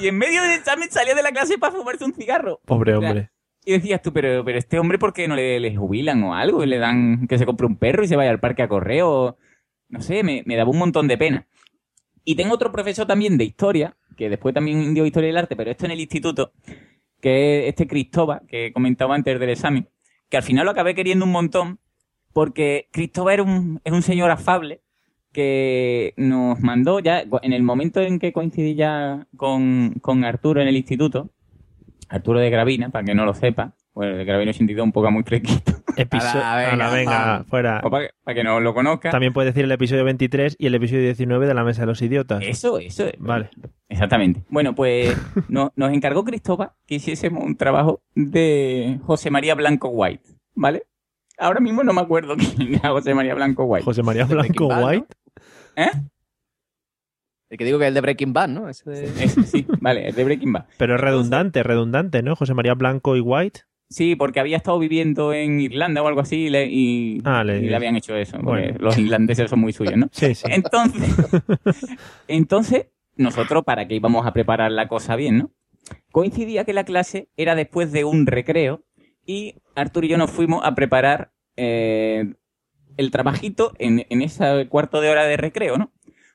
y 0.00 0.08
en 0.08 0.16
medio 0.18 0.42
del 0.42 0.52
examen 0.52 0.90
salía 0.90 1.14
de 1.14 1.22
la 1.22 1.32
clase 1.32 1.58
para 1.58 1.72
fumarse 1.74 2.04
un 2.04 2.14
cigarro. 2.14 2.60
Pobre 2.64 2.94
O 2.94 3.00
sea, 3.00 3.10
hombre. 3.10 3.30
y 3.64 3.72
decías 3.72 4.00
tú, 4.02 4.12
pero, 4.12 4.44
pero 4.44 4.58
este 4.58 4.78
hombre, 4.78 4.98
¿por 4.98 5.12
qué 5.12 5.26
no 5.28 5.34
le, 5.36 5.58
le 5.60 5.74
jubilan 5.76 6.22
o 6.22 6.34
algo? 6.34 6.62
Y 6.62 6.66
le 6.66 6.78
dan 6.78 7.26
que 7.26 7.38
se 7.38 7.46
compre 7.46 7.66
un 7.66 7.76
perro 7.76 8.04
y 8.04 8.08
se 8.08 8.16
vaya 8.16 8.30
al 8.30 8.40
parque 8.40 8.62
a 8.62 8.68
correr 8.68 9.02
o... 9.04 9.36
No 9.88 10.00
sé, 10.00 10.22
me, 10.24 10.42
me 10.46 10.56
daba 10.56 10.70
un 10.70 10.78
montón 10.78 11.06
de 11.08 11.18
pena. 11.18 11.46
Y 12.24 12.36
tengo 12.36 12.54
otro 12.54 12.72
profesor 12.72 13.06
también 13.06 13.36
de 13.36 13.44
historia, 13.44 13.96
que 14.16 14.30
después 14.30 14.54
también 14.54 14.94
dio 14.94 15.04
historia 15.04 15.26
del 15.28 15.36
arte, 15.36 15.56
pero 15.56 15.70
esto 15.70 15.84
en 15.84 15.92
el 15.92 16.00
instituto, 16.00 16.52
que 17.20 17.64
es 17.64 17.68
este 17.68 17.86
Cristóbal, 17.86 18.40
que 18.48 18.72
comentaba 18.72 19.14
antes 19.14 19.38
del 19.38 19.50
examen, 19.50 19.88
que 20.30 20.38
al 20.38 20.42
final 20.42 20.64
lo 20.64 20.70
acabé 20.70 20.94
queriendo 20.94 21.26
un 21.26 21.32
montón, 21.32 21.78
porque 22.34 22.88
Cristóbal 22.90 23.34
era 23.34 23.42
un, 23.44 24.02
señor 24.02 24.30
afable, 24.30 24.82
que 25.32 26.12
nos 26.18 26.60
mandó 26.60 27.00
ya, 27.00 27.24
en 27.42 27.52
el 27.54 27.62
momento 27.62 28.00
en 28.00 28.18
que 28.18 28.32
coincidí 28.32 28.74
ya 28.74 29.26
con, 29.36 29.94
con 30.02 30.24
Arturo 30.24 30.60
en 30.60 30.68
el 30.68 30.76
instituto, 30.76 31.30
Arturo 32.08 32.40
de 32.40 32.50
Gravina, 32.50 32.90
para 32.90 33.04
que 33.04 33.14
no 33.14 33.24
lo 33.24 33.32
sepa, 33.34 33.74
bueno, 33.94 34.16
de 34.16 34.24
Gravina 34.24 34.50
82 34.50 34.84
un 34.84 34.92
poco 34.92 35.10
muy 35.10 35.22
fresquito. 35.22 35.72
Episodio. 35.96 36.44
Ala, 36.44 36.90
venga, 36.90 37.44
fuera. 37.48 37.80
O 37.84 37.90
para, 37.90 38.08
que, 38.08 38.14
para 38.24 38.34
que 38.34 38.42
no 38.42 38.58
lo 38.58 38.74
conozca. 38.74 39.10
También 39.10 39.32
puedes 39.32 39.54
decir 39.54 39.64
el 39.64 39.70
episodio 39.70 40.04
23 40.04 40.56
y 40.58 40.66
el 40.66 40.74
episodio 40.74 41.02
19 41.04 41.46
de 41.46 41.54
la 41.54 41.62
Mesa 41.62 41.82
de 41.82 41.86
los 41.86 42.02
Idiotas. 42.02 42.42
Eso, 42.42 42.80
eso. 42.80 43.04
Vale. 43.18 43.50
Exactamente. 43.88 44.42
Bueno, 44.48 44.74
pues 44.74 45.16
no- 45.48 45.72
nos 45.76 45.92
encargó 45.92 46.24
Cristóbal 46.24 46.72
que 46.84 46.96
hiciésemos 46.96 47.44
un 47.44 47.56
trabajo 47.56 48.02
de 48.16 48.98
José 49.04 49.30
María 49.30 49.54
Blanco 49.54 49.88
White, 49.88 50.24
¿vale? 50.56 50.82
Ahora 51.44 51.60
mismo 51.60 51.82
no 51.84 51.92
me 51.92 52.00
acuerdo 52.00 52.36
quién 52.56 52.74
era 52.74 52.90
José 52.90 53.14
María 53.14 53.34
Blanco 53.34 53.64
White. 53.64 53.84
José 53.84 54.02
María 54.02 54.24
Blanco 54.24 54.68
Bad, 54.68 54.80
¿no? 54.80 54.86
White. 54.86 55.06
¿Eh? 55.76 55.90
El 57.50 57.58
que 57.58 57.64
digo 57.64 57.78
que 57.78 57.84
es 57.84 57.88
el 57.88 57.94
de 57.94 58.00
Breaking 58.00 58.32
Bad, 58.32 58.48
¿no? 58.48 58.68
Ese 58.68 58.88
de- 58.90 59.04
Ese, 59.24 59.42
sí, 59.44 59.66
vale, 59.80 60.08
es 60.08 60.16
de 60.16 60.24
Breaking 60.24 60.52
Bad. 60.52 60.64
Pero 60.78 60.94
es 60.96 61.00
redundante, 61.00 61.62
redundante, 61.62 62.22
¿no? 62.22 62.34
José 62.34 62.54
María 62.54 62.74
Blanco 62.74 63.16
y 63.16 63.20
White. 63.20 63.60
Sí, 63.90 64.16
porque 64.16 64.40
había 64.40 64.56
estado 64.56 64.78
viviendo 64.78 65.32
en 65.34 65.60
Irlanda 65.60 66.02
o 66.02 66.08
algo 66.08 66.20
así 66.20 66.46
y 66.46 66.50
le, 66.50 66.66
y- 66.66 67.20
Ah, 67.24 67.44
le- 67.44 67.58
y 67.58 67.68
le 67.68 67.76
habían 67.76 67.94
hecho 67.96 68.16
eso. 68.16 68.38
porque 68.42 68.70
Bueno. 68.72 68.78
los 68.80 68.98
irlandeses 68.98 69.50
son 69.50 69.60
muy 69.60 69.72
suyos, 69.72 69.96
¿no? 69.96 70.08
Sí, 70.10 70.34
sí. 70.34 70.46
Entonces, 70.50 71.02
entonces, 72.28 72.86
nosotros, 73.16 73.62
¿para 73.64 73.86
qué 73.86 73.94
íbamos 73.96 74.26
a 74.26 74.32
preparar 74.32 74.72
la 74.72 74.88
cosa 74.88 75.14
bien, 75.16 75.38
no? 75.38 75.50
Coincidía 76.10 76.64
que 76.64 76.72
la 76.72 76.84
clase 76.84 77.28
era 77.36 77.54
después 77.54 77.92
de 77.92 78.04
un 78.04 78.26
recreo 78.26 78.82
y 79.26 79.56
Arturo 79.74 80.06
y 80.06 80.10
yo 80.10 80.16
nos 80.18 80.30
fuimos 80.30 80.64
a 80.64 80.74
preparar 80.74 81.32
eh, 81.56 82.34
el 82.96 83.10
trabajito 83.10 83.72
en, 83.78 84.06
en 84.08 84.22
ese 84.22 84.68
cuarto 84.68 85.00
de 85.00 85.10
hora 85.10 85.24
de 85.24 85.36
recreo, 85.36 85.78
¿no? 85.78 85.92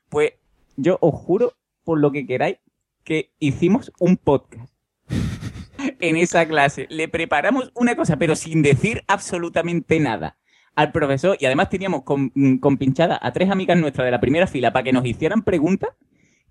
Pues 0.08 0.32
yo 0.76 0.98
os 1.00 1.14
juro, 1.14 1.54
por 1.84 1.98
lo 1.98 2.12
que 2.12 2.26
queráis, 2.26 2.58
que 3.04 3.32
hicimos 3.38 3.92
un 3.98 4.16
podcast 4.16 4.72
en 6.00 6.16
esa 6.16 6.46
clase. 6.46 6.86
Le 6.90 7.08
preparamos 7.08 7.72
una 7.74 7.96
cosa, 7.96 8.16
pero 8.16 8.36
sin 8.36 8.62
decir 8.62 9.02
absolutamente 9.06 9.98
nada 10.00 10.38
al 10.74 10.92
profesor. 10.92 11.36
Y 11.40 11.46
además 11.46 11.70
teníamos 11.70 12.02
con, 12.02 12.32
mm, 12.34 12.58
compinchada 12.58 13.18
a 13.20 13.32
tres 13.32 13.50
amigas 13.50 13.78
nuestras 13.78 14.04
de 14.04 14.10
la 14.10 14.20
primera 14.20 14.46
fila 14.46 14.72
para 14.72 14.84
que 14.84 14.92
nos 14.92 15.06
hicieran 15.06 15.42
preguntas 15.42 15.90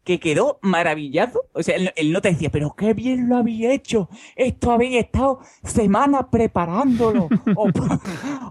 que 0.03 0.19
quedó 0.19 0.59
maravillado. 0.61 1.43
O 1.53 1.61
sea, 1.63 1.75
el, 1.75 1.91
el 1.95 2.11
nota 2.11 2.29
decía, 2.29 2.49
pero 2.49 2.73
qué 2.77 2.93
bien 2.93 3.29
lo 3.29 3.37
había 3.37 3.71
hecho. 3.73 4.09
Esto 4.35 4.71
habéis 4.71 4.97
estado 4.97 5.39
semanas 5.63 6.25
preparándolo. 6.31 7.29
Os, 7.55 7.71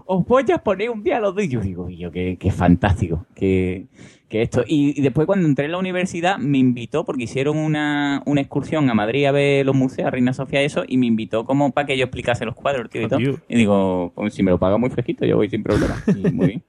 os 0.05 0.25
voy 0.25 0.45
a 0.53 0.57
poner 0.59 0.89
un 0.89 1.03
día 1.03 1.17
a 1.17 1.19
los 1.19 1.35
dos. 1.35 1.43
Y 1.43 1.49
yo 1.49 1.61
digo, 1.61 1.89
yo, 1.89 2.11
qué, 2.11 2.37
qué 2.39 2.51
fantástico. 2.51 3.25
Que, 3.35 3.87
que 4.29 4.41
esto. 4.43 4.63
Y, 4.67 4.97
y 4.97 5.01
después 5.01 5.25
cuando 5.25 5.47
entré 5.47 5.65
en 5.65 5.71
la 5.71 5.77
universidad 5.79 6.37
me 6.37 6.57
invitó, 6.59 7.03
porque 7.03 7.23
hicieron 7.23 7.57
una, 7.57 8.21
una 8.25 8.41
excursión 8.41 8.89
a 8.89 8.93
Madrid 8.93 9.25
a 9.25 9.31
ver 9.31 9.65
los 9.65 9.75
museos, 9.75 10.07
a 10.07 10.11
Reina 10.11 10.33
Sofía 10.33 10.61
y 10.61 10.65
eso, 10.65 10.83
y 10.87 10.97
me 10.97 11.07
invitó 11.07 11.45
como 11.45 11.71
para 11.71 11.87
que 11.87 11.97
yo 11.97 12.05
explicase 12.05 12.45
los 12.45 12.55
cuadros, 12.55 12.89
tío, 12.89 13.01
y 13.01 13.07
todo. 13.07 13.19
Adiós. 13.19 13.39
Y 13.49 13.57
digo, 13.57 14.11
pues 14.15 14.33
si 14.33 14.43
me 14.43 14.51
lo 14.51 14.59
paga 14.59 14.77
muy 14.77 14.89
fresquito, 14.89 15.25
yo 15.25 15.35
voy 15.35 15.49
sin 15.49 15.63
problema. 15.63 16.01
Y 16.07 16.31
muy 16.31 16.47
bien. 16.47 16.63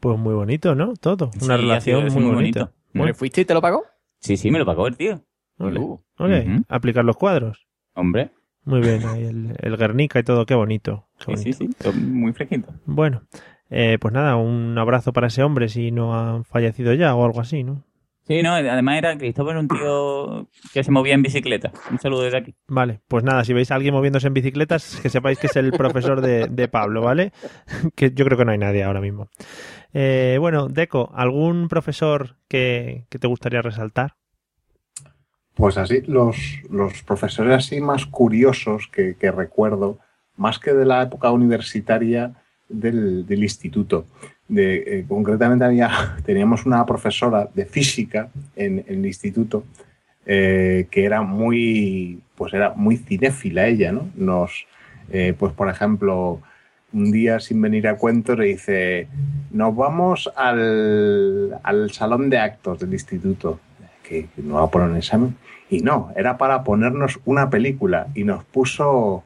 Pues 0.00 0.18
muy 0.18 0.34
bonito, 0.34 0.74
¿no? 0.74 0.94
Todo. 0.96 1.30
Una 1.42 1.56
relación 1.56 2.06
muy, 2.06 2.14
muy 2.14 2.34
bonita. 2.34 2.60
bonito. 2.60 2.72
Bueno, 2.92 3.06
¿Le 3.06 3.14
fuiste 3.14 3.40
y 3.40 3.44
te 3.44 3.54
lo 3.54 3.60
pagó? 3.60 3.84
Sí, 4.24 4.38
sí, 4.38 4.50
me 4.50 4.58
lo 4.58 4.64
pagó 4.64 4.86
el 4.86 4.96
tío. 4.96 5.20
ole, 5.58 5.78
Uh, 5.78 6.00
ole, 6.16 6.62
aplicar 6.68 7.04
los 7.04 7.16
cuadros. 7.16 7.66
Hombre, 7.94 8.30
Muy 8.64 8.80
bien, 8.80 9.04
ahí 9.04 9.24
el, 9.24 9.54
el 9.60 9.76
Guernica 9.76 10.18
y 10.18 10.22
todo, 10.22 10.46
qué 10.46 10.54
bonito. 10.54 11.06
qué 11.26 11.36
sí, 11.36 11.52
sí, 11.52 11.68
muy 11.94 12.32
fresquito. 12.32 12.72
Bueno, 12.86 13.24
eh, 13.68 13.98
pues 14.00 14.14
nada, 14.14 14.36
un 14.36 14.78
abrazo 14.78 15.12
para 15.12 15.26
ese 15.26 15.42
hombre 15.42 15.68
si 15.68 15.90
no 15.90 16.14
ha 16.14 16.42
fallecido 16.44 16.94
ya 16.94 17.14
o 17.14 17.24
algo 17.26 17.40
así, 17.42 17.64
¿no? 17.64 17.84
Sí, 18.26 18.42
no, 18.42 18.54
además 18.54 18.96
era 18.96 19.18
Cristóbal 19.18 19.58
un 19.58 19.68
tío 19.68 20.48
que 20.72 20.82
se 20.82 20.90
movía 20.90 21.12
en 21.12 21.22
bicicleta. 21.22 21.72
Un 21.90 21.98
saludo 21.98 22.22
desde 22.22 22.38
aquí. 22.38 22.54
Vale, 22.66 23.00
pues 23.06 23.22
nada, 23.22 23.44
si 23.44 23.52
veis 23.52 23.70
a 23.70 23.74
alguien 23.74 23.92
moviéndose 23.92 24.28
en 24.28 24.34
bicicletas, 24.34 24.98
que 25.02 25.10
sepáis 25.10 25.38
que 25.38 25.46
es 25.46 25.56
el 25.56 25.72
profesor 25.72 26.22
de, 26.22 26.46
de 26.48 26.68
Pablo, 26.68 27.02
¿vale? 27.02 27.32
Que 27.94 28.12
yo 28.12 28.24
creo 28.24 28.38
que 28.38 28.46
no 28.46 28.52
hay 28.52 28.58
nadie 28.58 28.82
ahora 28.82 29.02
mismo. 29.02 29.28
Eh, 29.92 30.38
bueno, 30.40 30.68
Deco, 30.68 31.10
¿algún 31.14 31.68
profesor 31.68 32.36
que, 32.48 33.06
que 33.10 33.18
te 33.18 33.26
gustaría 33.26 33.60
resaltar? 33.60 34.14
Pues 35.54 35.76
así, 35.76 36.02
los, 36.06 36.36
los 36.70 37.02
profesores 37.02 37.54
así 37.54 37.80
más 37.80 38.06
curiosos 38.06 38.88
que, 38.90 39.16
que 39.16 39.30
recuerdo, 39.30 39.98
más 40.36 40.58
que 40.58 40.72
de 40.72 40.86
la 40.86 41.02
época 41.02 41.30
universitaria 41.30 42.32
del, 42.68 43.26
del 43.26 43.42
instituto. 43.42 44.06
De, 44.48 44.98
eh, 44.98 45.04
concretamente 45.08 45.64
había, 45.64 46.16
teníamos 46.24 46.66
una 46.66 46.84
profesora 46.84 47.48
de 47.54 47.64
física 47.64 48.28
en, 48.54 48.84
el 48.86 49.06
instituto 49.06 49.64
eh, 50.26 50.86
que 50.90 51.04
era 51.04 51.22
muy, 51.22 52.20
pues 52.34 52.52
era 52.54 52.74
muy 52.74 52.96
cinéfila 52.96 53.66
ella, 53.66 53.92
¿no? 53.92 54.08
Nos, 54.14 54.66
eh, 55.10 55.34
pues 55.38 55.52
por 55.52 55.68
ejemplo, 55.68 56.40
un 56.92 57.10
día 57.10 57.40
sin 57.40 57.60
venir 57.60 57.88
a 57.88 57.96
cuento 57.96 58.36
le 58.36 58.46
dice, 58.46 59.08
nos 59.50 59.74
vamos 59.74 60.30
al, 60.36 61.58
al 61.62 61.90
salón 61.90 62.30
de 62.30 62.38
actos 62.38 62.78
del 62.78 62.92
instituto, 62.92 63.60
que 64.02 64.28
que 64.34 64.42
nos 64.42 64.58
va 64.58 64.64
a 64.64 64.70
poner 64.70 64.90
un 64.90 64.96
examen. 64.96 65.36
Y 65.70 65.80
no, 65.80 66.12
era 66.14 66.36
para 66.36 66.62
ponernos 66.62 67.18
una 67.24 67.50
película 67.50 68.08
y 68.14 68.24
nos 68.24 68.44
puso 68.44 69.24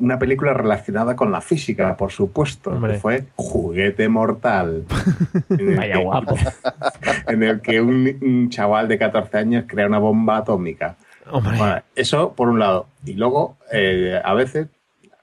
una 0.00 0.18
película 0.18 0.52
relacionada 0.54 1.14
con 1.14 1.30
la 1.30 1.40
física, 1.40 1.96
por 1.96 2.10
supuesto, 2.10 2.70
Hombre. 2.70 2.94
que 2.94 2.98
fue 2.98 3.24
Juguete 3.36 4.08
Mortal. 4.08 4.84
en 5.50 5.68
el 5.70 5.76
Vaya 5.76 5.94
que- 5.94 6.02
guapo. 6.02 6.36
en 7.28 7.42
el 7.42 7.60
que 7.60 7.80
un, 7.80 8.18
un 8.20 8.50
chaval 8.50 8.88
de 8.88 8.98
14 8.98 9.38
años 9.38 9.64
crea 9.66 9.86
una 9.86 9.98
bomba 9.98 10.38
atómica. 10.38 10.96
Bueno, 11.30 11.80
eso 11.94 12.34
por 12.34 12.48
un 12.48 12.58
lado. 12.58 12.86
Y 13.04 13.14
luego, 13.14 13.56
eh, 13.72 14.20
a 14.22 14.34
veces 14.34 14.68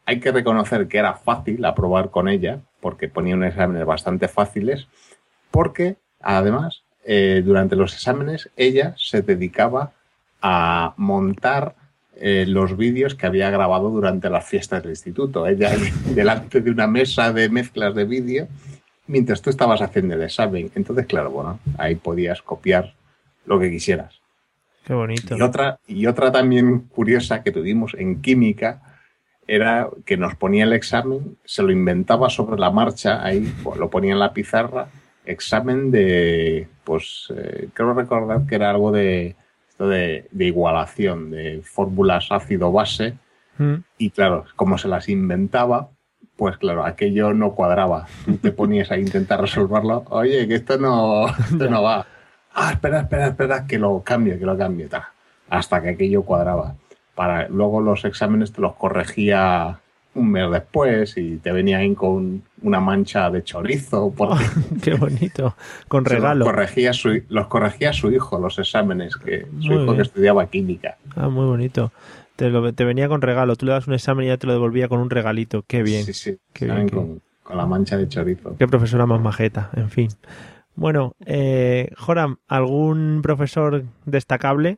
hay 0.06 0.20
que 0.20 0.32
reconocer 0.32 0.88
que 0.88 0.98
era 0.98 1.14
fácil 1.14 1.64
aprobar 1.66 2.10
con 2.10 2.28
ella, 2.28 2.60
porque 2.80 3.08
ponía 3.08 3.36
unos 3.36 3.50
exámenes 3.50 3.86
bastante 3.86 4.28
fáciles, 4.28 4.88
porque 5.52 5.98
además, 6.22 6.82
eh, 7.06 7.44
durante 7.46 7.76
los 7.76 7.94
exámenes, 7.94 8.50
ella 8.56 8.96
se 8.98 9.22
dedicaba 9.22 9.92
a 10.42 10.94
montar 10.98 11.76
eh, 12.16 12.46
los 12.48 12.78
vídeos 12.78 13.16
que 13.16 13.26
había 13.26 13.50
grabado 13.50 13.90
durante 13.90 14.30
las 14.30 14.46
fiestas 14.46 14.84
del 14.84 14.92
instituto. 14.92 15.48
Ella 15.48 15.72
delante 16.14 16.62
de 16.62 16.72
una 16.72 16.88
mesa 16.88 17.32
de 17.32 17.50
mezclas 17.50 17.96
de 17.96 18.06
vídeo, 18.06 18.48
mientras 19.08 19.42
tú 19.42 19.50
estabas 19.50 19.82
haciendo 19.82 20.16
el 20.16 20.24
examen. 20.24 20.72
Entonces, 20.76 21.06
claro, 21.06 21.32
bueno, 21.32 21.60
ahí 21.78 21.96
podías 21.96 22.42
copiar 22.42 22.94
lo 23.46 23.60
que 23.60 23.72
quisieras. 23.72 24.22
qué 24.86 24.94
bonito. 24.94 25.38
Y 25.38 25.42
otra, 25.42 25.80
y 25.88 26.06
otra 26.06 26.32
también 26.32 26.82
curiosa 26.82 27.44
que 27.44 27.52
tuvimos 27.52 27.94
en 27.96 28.22
química 28.22 28.82
era 29.48 29.90
que 30.06 30.18
nos 30.18 30.36
ponía 30.36 30.64
el 30.64 30.74
examen, 30.74 31.38
se 31.44 31.64
lo 31.64 31.72
inventaba 31.72 32.30
sobre 32.30 32.60
la 32.60 32.72
marcha, 32.72 33.26
ahí 33.26 33.52
pues, 33.64 33.78
lo 33.78 33.90
ponía 33.90 34.14
en 34.14 34.20
la 34.20 34.34
pizarra, 34.34 34.88
examen 35.26 35.92
de, 35.92 36.68
pues 36.84 37.28
eh, 37.36 37.70
creo 37.74 37.94
recordar 37.94 38.46
que 38.48 38.56
era 38.56 38.70
algo 38.70 38.92
de, 38.92 39.36
de, 39.88 40.28
de 40.32 40.46
igualación, 40.46 41.32
de 41.32 41.62
fórmulas 41.64 42.28
ácido-base, 42.32 43.16
Mm, 43.62 43.84
y 44.00 44.10
claro, 44.10 44.46
como 44.56 44.78
se 44.78 44.88
las 44.88 45.08
inventaba, 45.08 45.90
pues 46.36 46.58
claro, 46.58 46.84
aquello 46.84 47.34
no 47.34 47.54
cuadraba. 47.54 48.08
Tú 48.26 48.38
te 48.38 48.52
ponías 48.52 48.92
a 48.92 48.98
intentar 48.98 49.40
resolverlo. 49.40 50.04
Oye, 50.10 50.48
que 50.48 50.56
esto 50.56 50.78
no, 50.80 51.28
esto 51.28 51.70
no 51.70 51.84
va. 51.84 52.06
Ah, 52.54 52.72
espera, 52.72 53.02
espera, 53.02 53.28
espera, 53.28 53.68
que 53.68 53.78
lo 53.78 54.02
cambie, 54.04 54.40
que 54.40 54.46
lo 54.46 54.58
cambie. 54.58 54.88
ta. 54.88 55.14
Hasta 55.50 55.82
que 55.82 55.90
aquello 55.90 56.24
cuadraba. 56.24 56.76
Para, 57.14 57.48
luego 57.50 57.82
los 57.82 58.04
exámenes 58.06 58.52
te 58.52 58.62
los 58.62 58.74
corregía 58.76 59.80
un 60.14 60.30
mes 60.32 60.52
después 60.52 61.18
y 61.18 61.38
te 61.38 61.52
venían 61.52 61.96
con 61.96 62.44
una 62.62 62.80
mancha 62.80 63.30
de 63.30 63.44
chorizo. 63.44 64.14
Porque 64.18 64.44
qué 64.82 64.94
bonito. 64.96 65.56
Con 65.88 66.06
regalo. 66.06 66.40
Los 66.46 66.50
corregía, 66.54 66.94
su, 66.94 67.22
los 67.30 67.48
corregía 67.48 67.94
su 67.94 68.12
hijo, 68.12 68.40
los 68.40 68.60
exámenes, 68.60 69.16
que 69.16 69.42
su 69.60 69.68
Muy 69.68 69.76
hijo 69.76 69.84
bien. 69.84 69.96
que 69.96 70.02
estudiaba 70.02 70.46
química. 70.48 70.98
Ah, 71.16 71.30
muy 71.30 71.46
bonito. 71.46 71.92
Te, 72.36 72.50
lo- 72.50 72.74
te 72.74 72.84
venía 72.86 73.08
con 73.08 73.22
regalo. 73.22 73.56
Tú 73.56 73.66
le 73.66 73.72
das 73.74 73.88
un 73.88 73.94
examen 73.94 74.26
y 74.26 74.30
ya 74.30 74.38
te 74.38 74.48
lo 74.48 74.54
devolvía 74.54 74.88
con 74.90 75.00
un 75.00 75.10
regalito. 75.10 75.64
Qué 75.68 75.84
bien. 75.84 76.04
Sí, 76.04 76.14
sí. 76.14 76.38
Qué 76.54 76.68
qué- 76.68 76.92
con 77.44 77.58
la 77.58 77.66
mancha 77.66 77.98
de 77.98 78.08
chorizo. 78.08 78.56
Qué 78.58 78.68
profesora 78.68 79.06
más 79.06 79.22
majeta, 79.22 79.70
en 79.76 79.90
fin. 79.90 80.10
Bueno, 80.76 81.14
eh, 81.26 81.90
Joram, 81.98 82.38
¿algún 82.48 83.20
profesor 83.22 83.84
destacable? 84.06 84.78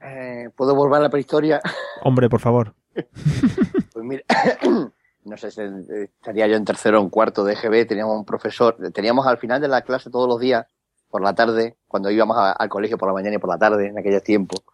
Eh, 0.00 0.48
¿Puedo 0.56 0.74
volver 0.74 0.98
a 1.00 1.02
la 1.02 1.10
prehistoria? 1.10 1.60
Hombre, 2.02 2.28
por 2.28 2.40
favor. 2.40 2.74
No 5.24 5.38
sé 5.38 5.48
estaría 5.48 6.46
yo 6.46 6.56
en 6.56 6.66
tercero 6.66 7.00
o 7.00 7.02
en 7.02 7.08
cuarto 7.08 7.44
de 7.44 7.54
EGB, 7.54 7.86
teníamos 7.86 8.14
un 8.14 8.26
profesor, 8.26 8.76
teníamos 8.92 9.26
al 9.26 9.38
final 9.38 9.58
de 9.58 9.68
la 9.68 9.80
clase 9.80 10.10
todos 10.10 10.28
los 10.28 10.38
días, 10.38 10.66
por 11.14 11.22
la 11.22 11.32
tarde, 11.32 11.76
cuando 11.86 12.10
íbamos 12.10 12.36
al 12.36 12.68
colegio 12.68 12.98
por 12.98 13.08
la 13.08 13.14
mañana 13.14 13.36
y 13.36 13.38
por 13.38 13.48
la 13.48 13.56
tarde, 13.56 13.86
en 13.86 13.96
aquellos 13.96 14.24
tiempos, 14.24 14.64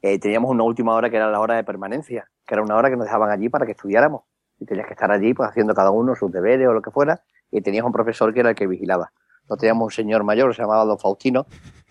eh, 0.00 0.18
teníamos 0.18 0.50
una 0.50 0.64
última 0.64 0.94
hora 0.94 1.10
que 1.10 1.16
era 1.16 1.30
la 1.30 1.38
hora 1.38 1.56
de 1.56 1.64
permanencia, 1.64 2.30
que 2.46 2.54
era 2.54 2.62
una 2.62 2.76
hora 2.76 2.88
que 2.88 2.96
nos 2.96 3.04
dejaban 3.04 3.30
allí 3.30 3.50
para 3.50 3.66
que 3.66 3.72
estudiáramos. 3.72 4.22
Y 4.58 4.64
tenías 4.64 4.86
que 4.86 4.94
estar 4.94 5.10
allí 5.10 5.34
pues 5.34 5.50
haciendo 5.50 5.74
cada 5.74 5.90
uno 5.90 6.14
sus 6.14 6.32
deberes 6.32 6.66
o 6.66 6.72
lo 6.72 6.80
que 6.80 6.90
fuera, 6.90 7.22
y 7.50 7.60
tenías 7.60 7.84
un 7.84 7.92
profesor 7.92 8.32
que 8.32 8.40
era 8.40 8.48
el 8.48 8.56
que 8.56 8.66
vigilaba. 8.66 9.12
lo 9.50 9.56
teníamos 9.58 9.84
un 9.84 9.90
señor 9.90 10.24
mayor, 10.24 10.54
se 10.54 10.62
llamaba 10.62 10.86
Don 10.86 10.98
Faustino, 10.98 11.44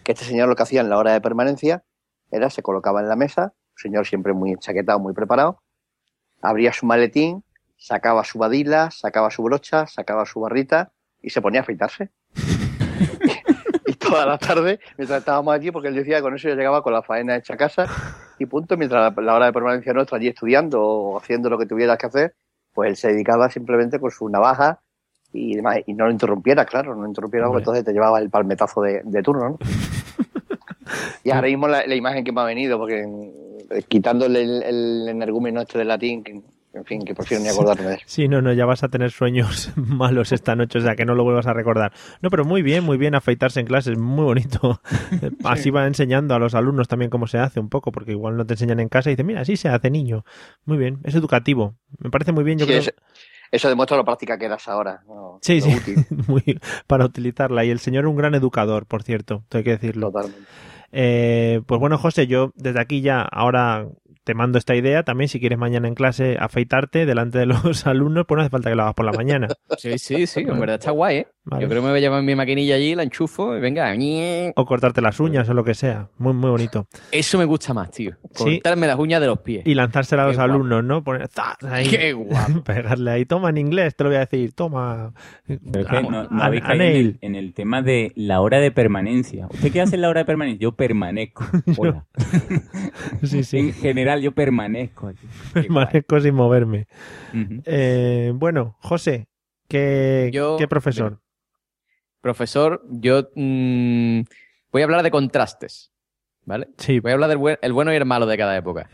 que 0.03 0.13
este 0.13 0.25
señor 0.25 0.49
lo 0.49 0.55
que 0.55 0.63
hacía 0.63 0.81
en 0.81 0.89
la 0.89 0.97
hora 0.97 1.13
de 1.13 1.21
permanencia 1.21 1.83
era 2.31 2.49
se 2.49 2.63
colocaba 2.63 3.01
en 3.01 3.07
la 3.07 3.15
mesa, 3.15 3.53
un 3.53 3.77
señor 3.77 4.07
siempre 4.07 4.33
muy 4.33 4.49
enchaquetado, 4.49 4.99
muy 4.99 5.13
preparado, 5.13 5.61
abría 6.41 6.73
su 6.73 6.85
maletín, 6.85 7.43
sacaba 7.77 8.23
su 8.23 8.39
badila, 8.39 8.91
sacaba 8.91 9.29
su 9.31 9.43
brocha, 9.43 9.87
sacaba 9.87 10.25
su 10.25 10.39
barrita 10.39 10.91
y 11.21 11.29
se 11.29 11.41
ponía 11.41 11.61
a 11.61 11.63
afeitarse. 11.63 12.09
y 13.87 13.93
toda 13.93 14.25
la 14.25 14.37
tarde, 14.37 14.79
mientras 14.97 15.19
estábamos 15.19 15.53
allí, 15.53 15.71
porque 15.71 15.89
él 15.89 15.95
decía 15.95 16.17
que 16.17 16.23
con 16.23 16.35
eso 16.35 16.49
ya 16.49 16.55
llegaba 16.55 16.81
con 16.81 16.93
la 16.93 17.03
faena 17.03 17.35
hecha 17.35 17.53
a 17.53 17.57
casa 17.57 17.87
y 18.39 18.45
punto, 18.45 18.77
mientras 18.77 19.15
la, 19.15 19.21
la 19.21 19.35
hora 19.35 19.45
de 19.47 19.53
permanencia 19.53 19.93
nuestra 19.93 20.17
allí 20.17 20.27
estudiando 20.27 20.81
o 20.81 21.17
haciendo 21.17 21.49
lo 21.49 21.57
que 21.57 21.65
tuvieras 21.65 21.97
que 21.97 22.07
hacer, 22.07 22.35
pues 22.73 22.89
él 22.89 22.95
se 22.95 23.07
dedicaba 23.09 23.49
simplemente 23.49 23.99
con 23.99 24.11
su 24.11 24.27
navaja 24.29 24.81
y 25.31 25.55
demás, 25.55 25.79
y 25.85 25.93
no 25.93 26.05
lo 26.05 26.11
interrumpiera, 26.11 26.65
claro, 26.65 26.95
no 26.95 27.01
lo 27.01 27.07
interrumpiera 27.07 27.47
porque 27.47 27.61
entonces 27.61 27.83
te 27.83 27.93
llevaba 27.93 28.19
el 28.19 28.29
palmetazo 28.29 28.81
de, 28.81 29.01
de 29.03 29.21
turno, 29.21 29.49
¿no? 29.49 29.57
y 31.23 31.31
ahora 31.31 31.47
mismo 31.47 31.67
la, 31.67 31.85
la 31.85 31.95
imagen 31.95 32.23
que 32.23 32.31
me 32.31 32.41
ha 32.41 32.45
venido, 32.45 32.77
porque 32.77 33.01
eh, 33.01 33.44
quitándole 33.87 34.41
el, 34.43 34.63
el 34.63 35.07
energúmeno 35.09 35.61
este 35.61 35.77
del 35.77 35.87
latín, 35.89 36.23
que, 36.23 36.31
en 36.73 36.85
fin, 36.85 37.01
que 37.05 37.15
prefiero 37.15 37.41
ni 37.43 37.49
acordarme 37.49 37.83
de. 37.91 37.99
Sí, 38.05 38.27
no, 38.27 38.41
no, 38.41 38.51
ya 38.53 38.65
vas 38.65 38.83
a 38.83 38.89
tener 38.89 39.11
sueños 39.11 39.71
malos 39.75 40.31
esta 40.31 40.55
noche, 40.55 40.79
o 40.79 40.81
sea, 40.81 40.95
que 40.95 41.05
no 41.05 41.15
lo 41.15 41.23
vuelvas 41.23 41.47
a 41.47 41.53
recordar. 41.53 41.93
No, 42.21 42.29
pero 42.29 42.43
muy 42.45 42.61
bien, 42.61 42.83
muy 42.83 42.97
bien 42.97 43.15
afeitarse 43.15 43.59
en 43.61 43.65
clases, 43.65 43.97
muy 43.97 44.25
bonito. 44.25 44.81
Así 45.43 45.69
va 45.69 45.87
enseñando 45.87 46.35
a 46.35 46.39
los 46.39 46.53
alumnos 46.55 46.87
también 46.87 47.09
cómo 47.09 47.27
se 47.27 47.37
hace 47.37 47.59
un 47.59 47.69
poco, 47.69 47.91
porque 47.91 48.11
igual 48.11 48.35
no 48.37 48.45
te 48.45 48.53
enseñan 48.55 48.79
en 48.79 48.89
casa 48.89 49.09
y 49.09 49.13
dicen, 49.13 49.25
mira, 49.27 49.41
así 49.41 49.55
se 49.57 49.69
hace, 49.69 49.89
niño. 49.89 50.25
Muy 50.65 50.77
bien, 50.77 50.99
es 51.03 51.15
educativo. 51.15 51.75
Me 51.99 52.09
parece 52.09 52.31
muy 52.33 52.43
bien, 52.43 52.57
yo 52.59 52.65
Sí, 52.65 52.71
creo. 52.71 52.79
eso, 52.81 52.91
eso 53.51 53.69
demuestra 53.69 53.95
lo 53.95 54.03
práctica 54.03 54.37
que 54.37 54.45
eras 54.45 54.67
ahora. 54.67 55.01
¿no? 55.07 55.39
Sí, 55.41 55.61
Lo 55.61 55.65
sí, 55.67 55.75
útil. 55.77 56.05
muy, 56.27 56.59
para 56.87 57.05
utilizarla. 57.05 57.63
Y 57.63 57.69
el 57.69 57.79
señor 57.79 58.03
es 58.03 58.09
un 58.09 58.17
gran 58.17 58.35
educador, 58.35 58.85
por 58.85 59.03
cierto, 59.03 59.45
hay 59.51 59.63
que 59.63 59.71
decirlo. 59.71 60.11
Totalmente. 60.11 60.41
Eh, 60.91 61.61
pues 61.65 61.79
bueno, 61.79 61.97
José, 61.97 62.27
yo 62.27 62.51
desde 62.55 62.79
aquí 62.79 63.01
ya 63.01 63.21
ahora 63.21 63.87
te 64.23 64.33
mando 64.33 64.57
esta 64.57 64.75
idea. 64.75 65.03
También, 65.03 65.29
si 65.29 65.39
quieres 65.39 65.57
mañana 65.57 65.87
en 65.87 65.95
clase 65.95 66.37
afeitarte 66.39 67.05
delante 67.05 67.37
de 67.39 67.45
los 67.45 67.85
alumnos, 67.87 68.25
pues 68.27 68.37
no 68.37 68.41
hace 68.41 68.49
falta 68.49 68.69
que 68.69 68.75
lo 68.75 68.83
hagas 68.83 68.95
por 68.95 69.05
la 69.05 69.13
mañana. 69.13 69.47
Sí, 69.77 69.97
sí, 69.97 70.27
sí, 70.27 70.41
en 70.41 70.59
verdad 70.59 70.75
está 70.79 70.91
guay, 70.91 71.17
¿eh? 71.17 71.27
Vale. 71.47 71.61
Yo 71.63 71.69
creo 71.69 71.81
que 71.81 71.85
me 71.85 71.91
voy 71.91 71.99
a 71.99 72.01
llevar 72.01 72.23
mi 72.23 72.33
maquinilla 72.33 72.73
allí, 72.73 72.95
la 72.95 73.03
enchufo 73.03 73.55
y 73.55 73.59
venga. 73.59 73.93
O 74.55 74.65
cortarte 74.65 74.99
las 74.99 75.19
uñas 75.19 75.47
o 75.47 75.53
lo 75.53 75.63
que 75.63 75.75
sea. 75.75 76.09
Muy, 76.17 76.33
muy 76.33 76.49
bonito. 76.49 76.87
Eso 77.11 77.37
me 77.37 77.45
gusta 77.45 77.71
más, 77.71 77.91
tío. 77.91 78.15
Sí. 78.31 78.43
Cortarme 78.55 78.87
las 78.87 78.97
uñas 78.97 79.21
de 79.21 79.27
los 79.27 79.39
pies. 79.41 79.61
Y 79.65 79.75
lanzársela 79.75 80.23
a 80.23 80.25
Qué 80.25 80.29
los 80.29 80.37
guapo. 80.37 80.51
alumnos, 80.53 80.83
¿no? 80.83 81.03
Poner 81.03 81.27
¡zas! 81.27 81.55
ahí. 81.69 81.87
Qué 81.87 82.13
guapo. 82.13 82.63
Pegarle 82.65 83.11
ahí. 83.11 83.25
Toma 83.25 83.51
en 83.51 83.57
inglés, 83.59 83.95
te 83.95 84.03
lo 84.03 84.09
voy 84.09 84.17
a 84.17 84.21
decir. 84.21 84.53
Toma. 84.53 85.13
Pero 85.45 85.81
es 85.81 85.87
que 85.87 86.01
no, 86.01 86.23
no 86.23 86.41
A- 86.41 86.45
habéis 86.47 86.63
a 86.63 86.67
caído 86.69 86.83
en 86.83 86.95
el, 86.95 87.17
en 87.21 87.35
el 87.35 87.53
tema 87.53 87.83
de 87.83 88.11
la 88.15 88.41
hora 88.41 88.59
de 88.59 88.71
permanencia. 88.71 89.47
¿Usted 89.51 89.71
qué 89.71 89.81
hace 89.81 89.95
en 89.97 90.01
la 90.01 90.09
hora 90.09 90.21
de 90.21 90.25
permanencia? 90.25 90.61
Yo 90.63 90.71
permanezco. 90.71 91.45
Hola. 91.77 92.05
Sí, 93.21 93.43
sí. 93.43 93.57
En 93.59 93.73
general, 93.73 94.19
yo 94.21 94.31
permanezco 94.31 95.09
aquí. 95.09 95.27
Permanezco 95.53 96.19
sin 96.19 96.33
moverme. 96.33 96.87
Eh, 97.65 98.31
bueno, 98.33 98.77
José, 98.79 99.27
¿qué, 99.67 100.31
Yo- 100.33 100.57
¿qué 100.57 100.67
profesor? 100.67 101.19
Profesor, 102.29 102.81
yo 102.89 103.29
mm, 103.35 104.21
voy 104.71 104.81
a 104.81 104.85
hablar 104.85 105.03
de 105.03 105.11
contrastes, 105.11 105.91
¿vale? 106.43 106.69
Sí. 106.79 106.99
Voy 106.99 107.11
a 107.11 107.13
hablar 107.13 107.29
del 107.29 107.37
buen- 107.37 107.59
el 107.61 107.71
bueno 107.71 107.93
y 107.93 107.97
el 107.97 108.05
malo 108.05 108.25
de 108.25 108.35
cada 108.35 108.57
época. 108.57 108.89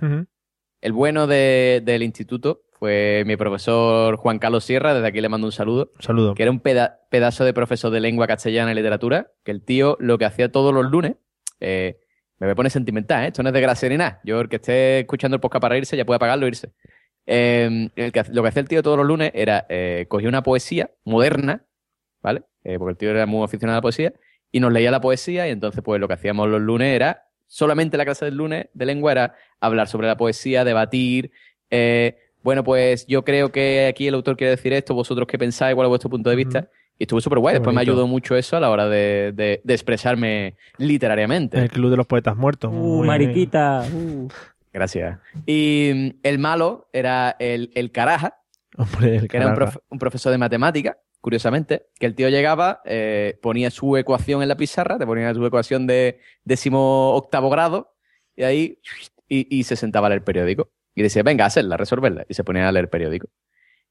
El 0.81 0.91
bueno 0.91 1.27
de- 1.27 1.81
del 1.85 2.03
instituto 2.03 2.63
fue 2.73 3.23
mi 3.25 3.37
profesor 3.37 4.17
Juan 4.17 4.37
Carlos 4.37 4.65
Sierra, 4.65 4.93
desde 4.93 5.07
aquí 5.07 5.21
le 5.21 5.29
mando 5.29 5.47
un 5.47 5.53
saludo, 5.53 5.93
Un 5.95 6.01
saludo. 6.01 6.35
que 6.35 6.43
era 6.43 6.51
un 6.51 6.59
peda- 6.59 6.99
pedazo 7.09 7.45
de 7.45 7.53
profesor 7.53 7.89
de 7.89 8.01
lengua 8.01 8.27
castellana 8.27 8.73
y 8.73 8.75
literatura, 8.75 9.31
que 9.45 9.51
el 9.51 9.63
tío 9.63 9.95
lo 10.01 10.17
que 10.17 10.25
hacía 10.25 10.51
todos 10.51 10.73
los 10.73 10.91
lunes, 10.91 11.15
eh, 11.61 12.01
me 12.37 12.53
pone 12.53 12.69
sentimental, 12.69 13.23
¿eh? 13.23 13.27
esto 13.27 13.43
no 13.43 13.47
es 13.49 13.53
de 13.53 13.61
gracia 13.61 13.87
ni 13.87 13.95
nada, 13.95 14.19
yo 14.25 14.41
el 14.41 14.49
que 14.49 14.57
esté 14.57 14.99
escuchando 14.99 15.35
el 15.35 15.39
podcast 15.41 15.61
para 15.61 15.77
irse 15.77 15.95
ya 15.95 16.03
puede 16.03 16.17
apagarlo 16.17 16.47
e 16.47 16.49
irse. 16.49 16.73
Eh, 17.25 17.89
el 17.95 18.11
que, 18.11 18.23
lo 18.29 18.41
que 18.41 18.49
hacía 18.49 18.61
el 18.61 18.67
tío 18.67 18.83
todos 18.83 18.97
los 18.97 19.05
lunes 19.07 19.31
era 19.33 19.65
eh, 19.69 20.05
cogía 20.09 20.27
una 20.27 20.43
poesía 20.43 20.91
moderna, 21.05 21.63
¿vale? 22.21 22.43
Eh, 22.63 22.77
porque 22.77 22.91
el 22.91 22.97
tío 22.97 23.09
era 23.11 23.25
muy 23.25 23.43
aficionado 23.43 23.75
a 23.75 23.79
la 23.79 23.81
poesía, 23.81 24.13
y 24.51 24.59
nos 24.59 24.71
leía 24.71 24.91
la 24.91 25.01
poesía, 25.01 25.47
y 25.47 25.51
entonces 25.51 25.81
pues 25.83 25.99
lo 25.99 26.07
que 26.07 26.13
hacíamos 26.15 26.47
los 26.49 26.61
lunes 26.61 26.93
era, 26.95 27.23
solamente 27.47 27.97
la 27.97 28.05
clase 28.05 28.25
del 28.25 28.35
lunes 28.35 28.67
de 28.73 28.85
lengua 28.85 29.11
era 29.11 29.35
hablar 29.59 29.87
sobre 29.87 30.07
la 30.07 30.17
poesía, 30.17 30.63
debatir, 30.63 31.31
eh, 31.69 32.17
bueno, 32.43 32.63
pues 32.63 33.05
yo 33.07 33.23
creo 33.23 33.51
que 33.51 33.85
aquí 33.87 34.07
el 34.07 34.13
autor 34.15 34.35
quiere 34.35 34.51
decir 34.51 34.73
esto, 34.73 34.93
vosotros 34.93 35.27
qué 35.27 35.37
pensáis, 35.37 35.75
cuál 35.75 35.85
es 35.85 35.89
vuestro 35.89 36.09
punto 36.09 36.29
de 36.29 36.35
vista, 36.35 36.67
y 36.97 37.03
estuvo 37.03 37.21
súper 37.21 37.39
guay, 37.39 37.53
después 37.55 37.73
me 37.73 37.81
ayudó 37.81 38.07
mucho 38.07 38.35
eso 38.35 38.57
a 38.57 38.59
la 38.59 38.69
hora 38.69 38.87
de, 38.87 39.31
de- 39.33 39.61
de 39.63 39.73
expresarme 39.73 40.55
literariamente. 40.77 41.57
El 41.59 41.69
Club 41.69 41.89
de 41.91 41.97
los 41.97 42.05
Poetas 42.07 42.35
Muertos. 42.35 42.71
Uh, 42.73 43.03
mariquita. 43.03 43.83
uh. 43.93 44.27
Gracias. 44.73 45.19
Y 45.45 45.91
mm, 45.93 46.09
el 46.23 46.39
malo 46.39 46.89
era 46.93 47.35
el, 47.39 47.71
el 47.75 47.91
caraja, 47.91 48.37
Hombre, 48.77 49.17
el 49.17 49.27
que 49.27 49.37
era 49.37 49.47
un, 49.47 49.55
prof- 49.55 49.77
un 49.89 49.99
profesor 49.99 50.31
de 50.31 50.37
matemática, 50.37 50.97
curiosamente, 51.21 51.87
que 51.99 52.07
el 52.07 52.15
tío 52.15 52.29
llegaba, 52.29 52.81
eh, 52.85 53.39
ponía 53.41 53.71
su 53.71 53.95
ecuación 53.97 54.41
en 54.41 54.49
la 54.49 54.57
pizarra, 54.57 54.97
te 54.97 55.05
ponía 55.05 55.33
su 55.33 55.45
ecuación 55.45 55.87
de 55.87 56.19
décimo 56.43 57.13
octavo 57.15 57.49
grado, 57.49 57.95
y 58.35 58.43
ahí 58.43 58.79
y, 59.29 59.47
y 59.59 59.63
se 59.63 59.75
sentaba 59.75 60.07
a 60.07 60.09
leer 60.09 60.23
periódico. 60.23 60.71
Y 60.93 61.03
decía, 61.03 61.23
venga, 61.23 61.45
hacerla, 61.45 61.77
resolverla. 61.77 62.25
Y 62.27 62.33
se 62.33 62.43
ponía 62.43 62.67
a 62.67 62.71
leer 62.71 62.89
periódico. 62.89 63.29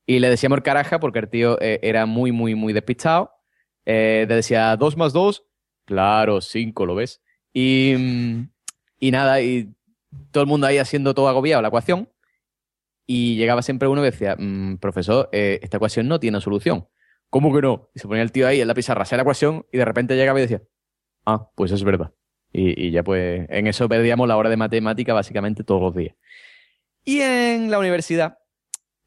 Y 0.06 0.18
le 0.18 0.28
decíamos 0.28 0.58
el 0.58 0.62
caraja 0.62 1.00
porque 1.00 1.20
el 1.20 1.28
tío 1.28 1.58
eh, 1.60 1.80
era 1.82 2.04
muy, 2.04 2.32
muy, 2.32 2.54
muy 2.54 2.72
despistado. 2.72 3.32
Eh, 3.86 4.26
le 4.28 4.34
decía, 4.34 4.76
dos 4.76 4.96
más 4.96 5.12
dos, 5.12 5.46
claro, 5.86 6.40
cinco, 6.40 6.84
¿lo 6.84 6.94
ves? 6.94 7.22
Y, 7.52 7.94
y 8.98 9.10
nada, 9.10 9.40
y 9.40 9.72
todo 10.30 10.42
el 10.42 10.48
mundo 10.48 10.66
ahí 10.66 10.78
haciendo 10.78 11.14
todo 11.14 11.28
agobiado 11.28 11.62
la 11.62 11.68
ecuación. 11.68 12.10
Y 13.06 13.36
llegaba 13.36 13.62
siempre 13.62 13.88
uno 13.88 14.02
que 14.02 14.10
decía, 14.10 14.36
"Mm, 14.38 14.76
profesor, 14.76 15.28
eh, 15.32 15.58
esta 15.62 15.78
ecuación 15.78 16.06
no 16.06 16.20
tiene 16.20 16.40
solución. 16.40 16.86
¿Cómo 17.30 17.54
que 17.54 17.62
no? 17.62 17.88
Y 17.94 18.00
se 18.00 18.08
ponía 18.08 18.22
el 18.22 18.32
tío 18.32 18.46
ahí 18.46 18.60
en 18.60 18.68
la 18.68 18.74
pizarra, 18.74 19.02
hacía 19.02 19.16
la 19.16 19.22
ecuación 19.22 19.64
y 19.72 19.78
de 19.78 19.84
repente 19.84 20.16
llegaba 20.16 20.38
y 20.38 20.42
decía, 20.42 20.62
ah, 21.26 21.50
pues 21.54 21.72
es 21.72 21.84
verdad. 21.84 22.12
Y, 22.52 22.88
y 22.88 22.90
ya 22.90 23.04
pues 23.04 23.46
en 23.48 23.66
eso 23.68 23.88
perdíamos 23.88 24.26
la 24.26 24.36
hora 24.36 24.50
de 24.50 24.56
matemática 24.56 25.14
básicamente 25.14 25.62
todos 25.64 25.80
los 25.80 25.94
días. 25.94 26.16
Y 27.04 27.20
en 27.20 27.70
la 27.70 27.78
universidad 27.78 28.38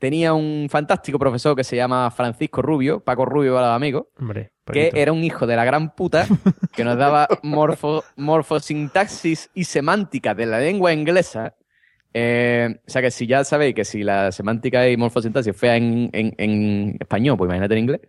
tenía 0.03 0.33
un 0.33 0.67
fantástico 0.69 1.17
profesor 1.17 1.55
que 1.55 1.63
se 1.63 1.77
llama 1.77 2.11
Francisco 2.11 2.61
Rubio, 2.61 3.01
Paco 3.01 3.23
Rubio 3.23 3.53
para 3.53 3.67
los 3.67 3.75
amigos, 3.77 4.07
Hombre, 4.19 4.51
que 4.69 4.91
era 4.93 5.13
un 5.13 5.23
hijo 5.23 5.47
de 5.47 5.55
la 5.55 5.63
gran 5.63 5.95
puta 5.95 6.27
que 6.73 6.83
nos 6.83 6.97
daba 6.97 7.25
morfo, 7.43 8.03
morfosintaxis 8.17 9.49
y 9.53 9.63
semántica 9.63 10.35
de 10.35 10.45
la 10.45 10.59
lengua 10.59 10.91
inglesa. 10.91 11.55
Eh, 12.13 12.75
o 12.85 12.89
sea 12.89 13.01
que 13.01 13.11
si 13.11 13.25
ya 13.27 13.43
sabéis 13.43 13.73
que 13.75 13.85
si 13.85 14.03
la 14.03 14.31
semántica 14.31 14.87
y 14.89 14.97
morfosintaxis 14.97 15.55
fea 15.55 15.77
en, 15.77 16.09
en- 16.13 16.35
en 16.37 16.97
español, 16.99 17.37
pues 17.37 17.47
imagínate 17.47 17.73
en 17.73 17.79
inglés. 17.79 18.01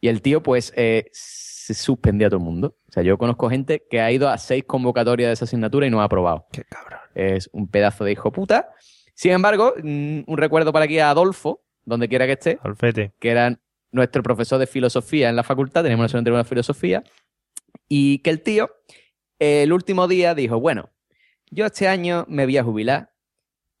Y 0.00 0.08
el 0.08 0.20
tío, 0.22 0.42
pues, 0.42 0.72
eh, 0.76 1.08
se 1.12 1.72
suspendía 1.74 2.26
a 2.26 2.30
todo 2.30 2.38
el 2.40 2.44
mundo. 2.44 2.76
O 2.88 2.92
sea, 2.92 3.02
yo 3.02 3.16
conozco 3.16 3.48
gente 3.48 3.84
que 3.88 4.00
ha 4.00 4.10
ido 4.12 4.28
a 4.28 4.36
seis 4.38 4.64
convocatorias 4.66 5.28
de 5.28 5.32
esa 5.34 5.44
asignatura 5.46 5.86
y 5.86 5.90
no 5.90 6.00
ha 6.00 6.04
aprobado. 6.04 6.46
Qué 6.52 6.64
cabrón. 6.64 7.00
Es 7.14 7.48
un 7.52 7.68
pedazo 7.68 8.04
de 8.04 8.12
hijo 8.12 8.30
puta. 8.32 8.70
Sin 9.14 9.30
embargo, 9.32 9.72
mm, 9.82 10.20
un 10.26 10.36
recuerdo 10.36 10.72
para 10.72 10.84
aquí 10.84 10.98
a 10.98 11.10
Adolfo, 11.10 11.62
donde 11.84 12.08
quiera 12.08 12.26
que 12.26 12.32
esté, 12.32 12.58
Alfete. 12.62 13.12
que 13.18 13.30
era 13.30 13.58
nuestro 13.92 14.22
profesor 14.22 14.58
de 14.58 14.66
filosofía 14.66 15.28
en 15.28 15.36
la 15.36 15.44
facultad, 15.44 15.82
teníamos 15.84 16.12
una 16.12 16.22
de 16.22 16.44
filosofía, 16.44 17.04
y 17.88 18.18
que 18.18 18.30
el 18.30 18.42
tío, 18.42 18.70
el 19.38 19.72
último 19.72 20.08
día, 20.08 20.34
dijo, 20.34 20.58
bueno, 20.58 20.90
yo 21.50 21.66
este 21.66 21.86
año 21.86 22.24
me 22.28 22.44
voy 22.44 22.56
a 22.58 22.64
jubilar, 22.64 23.12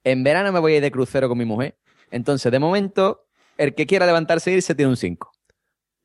en 0.04 0.22
verano 0.22 0.52
me 0.52 0.60
voy 0.60 0.74
a 0.74 0.76
ir 0.76 0.82
de 0.82 0.90
crucero 0.90 1.28
con 1.28 1.38
mi 1.38 1.44
mujer, 1.44 1.76
entonces 2.10 2.52
de 2.52 2.58
momento, 2.58 3.26
el 3.56 3.74
que 3.74 3.86
quiera 3.86 4.06
levantarse 4.06 4.50
e 4.50 4.54
irse 4.54 4.74
tiene 4.74 4.90
un 4.90 4.96
5. 4.96 5.32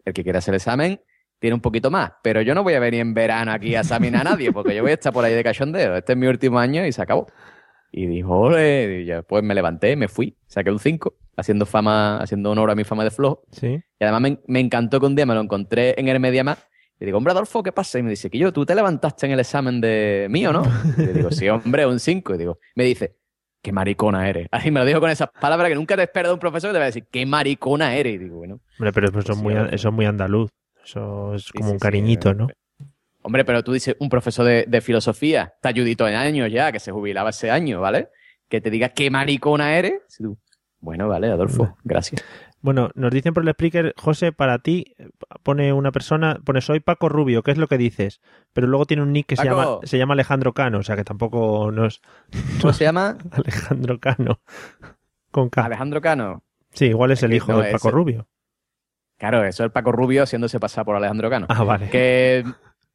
El 0.05 0.13
que 0.13 0.23
quiera 0.23 0.39
hacer 0.39 0.53
el 0.53 0.57
examen 0.57 1.01
tiene 1.39 1.53
un 1.53 1.61
poquito 1.61 1.91
más, 1.91 2.13
pero 2.23 2.41
yo 2.41 2.55
no 2.55 2.63
voy 2.63 2.73
a 2.73 2.80
venir 2.80 3.01
en 3.01 3.13
verano 3.13 3.51
aquí 3.51 3.76
a 3.76 3.81
examinar 3.81 4.27
a 4.27 4.31
nadie, 4.31 4.51
porque 4.51 4.76
yo 4.76 4.81
voy 4.81 4.91
a 4.91 4.95
estar 4.95 5.13
por 5.13 5.23
ahí 5.23 5.34
de 5.34 5.43
cachondeo, 5.43 5.95
este 5.95 6.13
es 6.13 6.17
mi 6.17 6.27
último 6.27 6.59
año 6.59 6.85
y 6.85 6.91
se 6.91 7.01
acabó. 7.01 7.27
Y 7.91 8.05
dijo, 8.05 8.38
ole, 8.38 9.01
y 9.01 9.21
pues 9.27 9.43
me 9.43 9.55
levanté, 9.55 9.95
me 9.95 10.07
fui, 10.07 10.38
saqué 10.47 10.69
un 10.69 10.80
5, 10.80 11.15
haciendo 11.38 11.65
fama, 11.65 12.19
haciendo 12.19 12.51
honor 12.51 12.69
a 12.69 12.76
mi 12.76 12.84
fama 12.84 13.03
de 13.03 13.11
flojo. 13.11 13.43
Sí. 13.51 13.67
Y 13.99 14.03
además 14.03 14.21
me, 14.21 14.39
me 14.47 14.59
encantó 14.59 14.99
que 14.99 15.07
un 15.07 15.15
día 15.15 15.26
me 15.26 15.34
lo 15.34 15.41
encontré 15.41 15.95
en 15.97 16.07
el 16.07 16.19
Mediamar. 16.19 16.57
Y 16.99 17.05
digo, 17.05 17.17
hombre, 17.17 17.31
Adolfo, 17.31 17.63
¿qué 17.63 17.71
pasa? 17.71 17.97
Y 17.97 18.03
me 18.03 18.09
dice, 18.09 18.30
que 18.30 18.38
yo, 18.38 18.51
tú 18.51 18.65
te 18.65 18.76
levantaste 18.76 19.26
en 19.26 19.31
el 19.31 19.39
examen 19.39 19.80
de 19.80 20.27
mío, 20.30 20.51
¿no? 20.51 20.63
Y 20.97 21.01
le 21.01 21.13
digo, 21.13 21.31
sí, 21.31 21.47
hombre, 21.47 21.85
un 21.85 21.99
5. 21.99 22.35
Y 22.35 22.38
digo, 22.38 22.59
me 22.76 22.84
dice, 22.84 23.19
qué 23.61 23.72
maricona 23.72 24.30
eres. 24.30 24.48
Así 24.52 24.72
me 24.72 24.80
lo 24.80 24.86
dijo 24.86 24.99
con 24.99 25.10
esas 25.10 25.30
palabras 25.30 25.69
que 25.69 25.76
nunca 25.76 25.95
te 25.95 26.03
espero 26.03 26.30
de 26.30 26.34
un 26.34 26.40
profesor 26.40 26.69
que 26.69 26.73
te 26.73 26.80
va 26.80 26.86
a 26.86 26.88
decir, 26.88 27.07
qué 27.11 27.26
maricona 27.26 27.95
eres. 27.95 28.15
Y 28.15 28.18
digo, 28.18 28.38
bueno. 28.38 28.60
Hombre, 28.77 28.94
pero 28.94 29.07
eso 29.19 29.34
es, 29.34 29.38
muy, 29.38 29.53
eso 29.72 29.90
es 29.90 29.94
muy 29.94 30.06
andaluz. 30.06 30.49
Eso 30.84 31.36
es 31.36 31.52
como 31.52 31.69
sí, 31.69 31.73
un 31.73 31.80
cariñito, 31.80 32.31
eh, 32.31 32.36
¿no? 32.36 32.48
Hombre, 33.22 33.45
pero 33.45 33.64
tú 33.64 33.73
dices, 33.73 33.95
un 33.99 34.10
profesor 34.10 34.45
de, 34.45 34.65
de 34.68 34.81
filosofía, 34.81 35.53
está 35.56 35.69
ayudito 35.69 36.07
en 36.07 36.15
años 36.15 36.52
ya, 36.52 36.72
que 36.72 36.80
se 36.80 36.91
jubilaba 36.91 37.31
ese 37.31 37.52
año, 37.52 37.81
¿vale? 37.81 38.10
Que 38.48 38.61
te 38.61 38.69
diga 38.69 38.90
qué 38.90 39.11
maricona 39.11 39.77
eres. 39.77 40.02
Bueno, 40.80 41.07
vale, 41.10 41.27
Adolfo, 41.27 41.77
gracias. 41.84 42.23
Bueno, 42.61 42.90
nos 42.95 43.11
dicen 43.11 43.34
por 43.34 43.44
el 43.44 43.49
speaker, 43.49 43.94
José, 43.98 44.31
para 44.34 44.60
ti 44.60 44.94
pone 45.44 45.72
una 45.72 45.91
persona, 45.94 46.40
pone 46.44 46.60
soy 46.60 46.81
Paco 46.81 47.07
Rubio, 47.07 47.41
¿qué 47.41 47.52
es 47.52 47.57
lo 47.57 47.68
que 47.68 47.77
dices? 47.77 48.19
Pero 48.52 48.68
luego 48.68 48.86
tiene 48.86 49.03
un 49.03 49.14
nick 49.14 49.27
que 49.27 49.36
se 49.38 49.45
Paco. 49.45 49.56
llama, 49.61 49.77
se 49.88 49.98
llama 49.98 50.14
Alejandro 50.14 50.53
Cano, 50.53 50.80
o 50.80 50.84
sea 50.84 50.98
que 50.98 51.06
tampoco 51.06 51.72
nos... 51.72 52.02
¿Cómo 52.61 52.73
se 52.73 52.84
llama? 52.84 53.18
Alejandro 53.31 53.99
Cano. 53.99 54.41
Con 55.31 55.49
K. 55.49 55.64
Alejandro 55.65 56.02
Cano. 56.02 56.44
Sí, 56.72 56.88
igual 56.88 57.11
es 57.11 57.23
el 57.23 57.34
hijo 57.34 57.52
no, 57.53 57.60
de 57.60 57.72
Paco 57.72 57.91
Rubio. 57.91 58.27
Claro, 59.18 59.40
eso 59.44 59.64
es 59.64 59.65
el 59.68 59.72
Paco 59.72 59.91
Rubio 59.91 60.23
haciéndose 60.23 60.60
pasar 60.60 60.86
por 60.86 60.95
Alejandro 60.95 61.30
Cano. 61.30 61.45
Ah, 61.49 61.64
vale. 61.64 61.90
Que, 61.90 62.44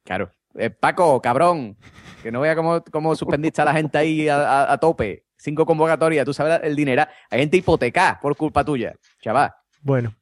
claro, 0.03 0.31
eh, 0.55 0.69
Paco, 0.69 1.21
cabrón, 1.21 1.77
que 2.23 2.31
no 2.31 2.41
vea 2.41 2.55
cómo, 2.55 2.83
cómo 2.91 3.15
suspendiste 3.15 3.61
a 3.61 3.65
la 3.65 3.73
gente 3.73 3.97
ahí 3.97 4.29
a, 4.29 4.37
a- 4.63 4.73
a 4.73 4.77
tope. 4.77 5.24
Cinco 5.45 5.65
convocatorias, 5.65 6.25
tú 6.25 6.33
sabes 6.33 6.59
el 6.63 6.75
dinero. 6.75 7.05
Hay 7.29 7.39
gente 7.39 7.57
hipotecada 7.57 8.19
por 8.19 8.35
culpa 8.35 8.65
tuya, 8.65 8.95
chaval. 9.21 9.51
Bueno. 9.81 10.15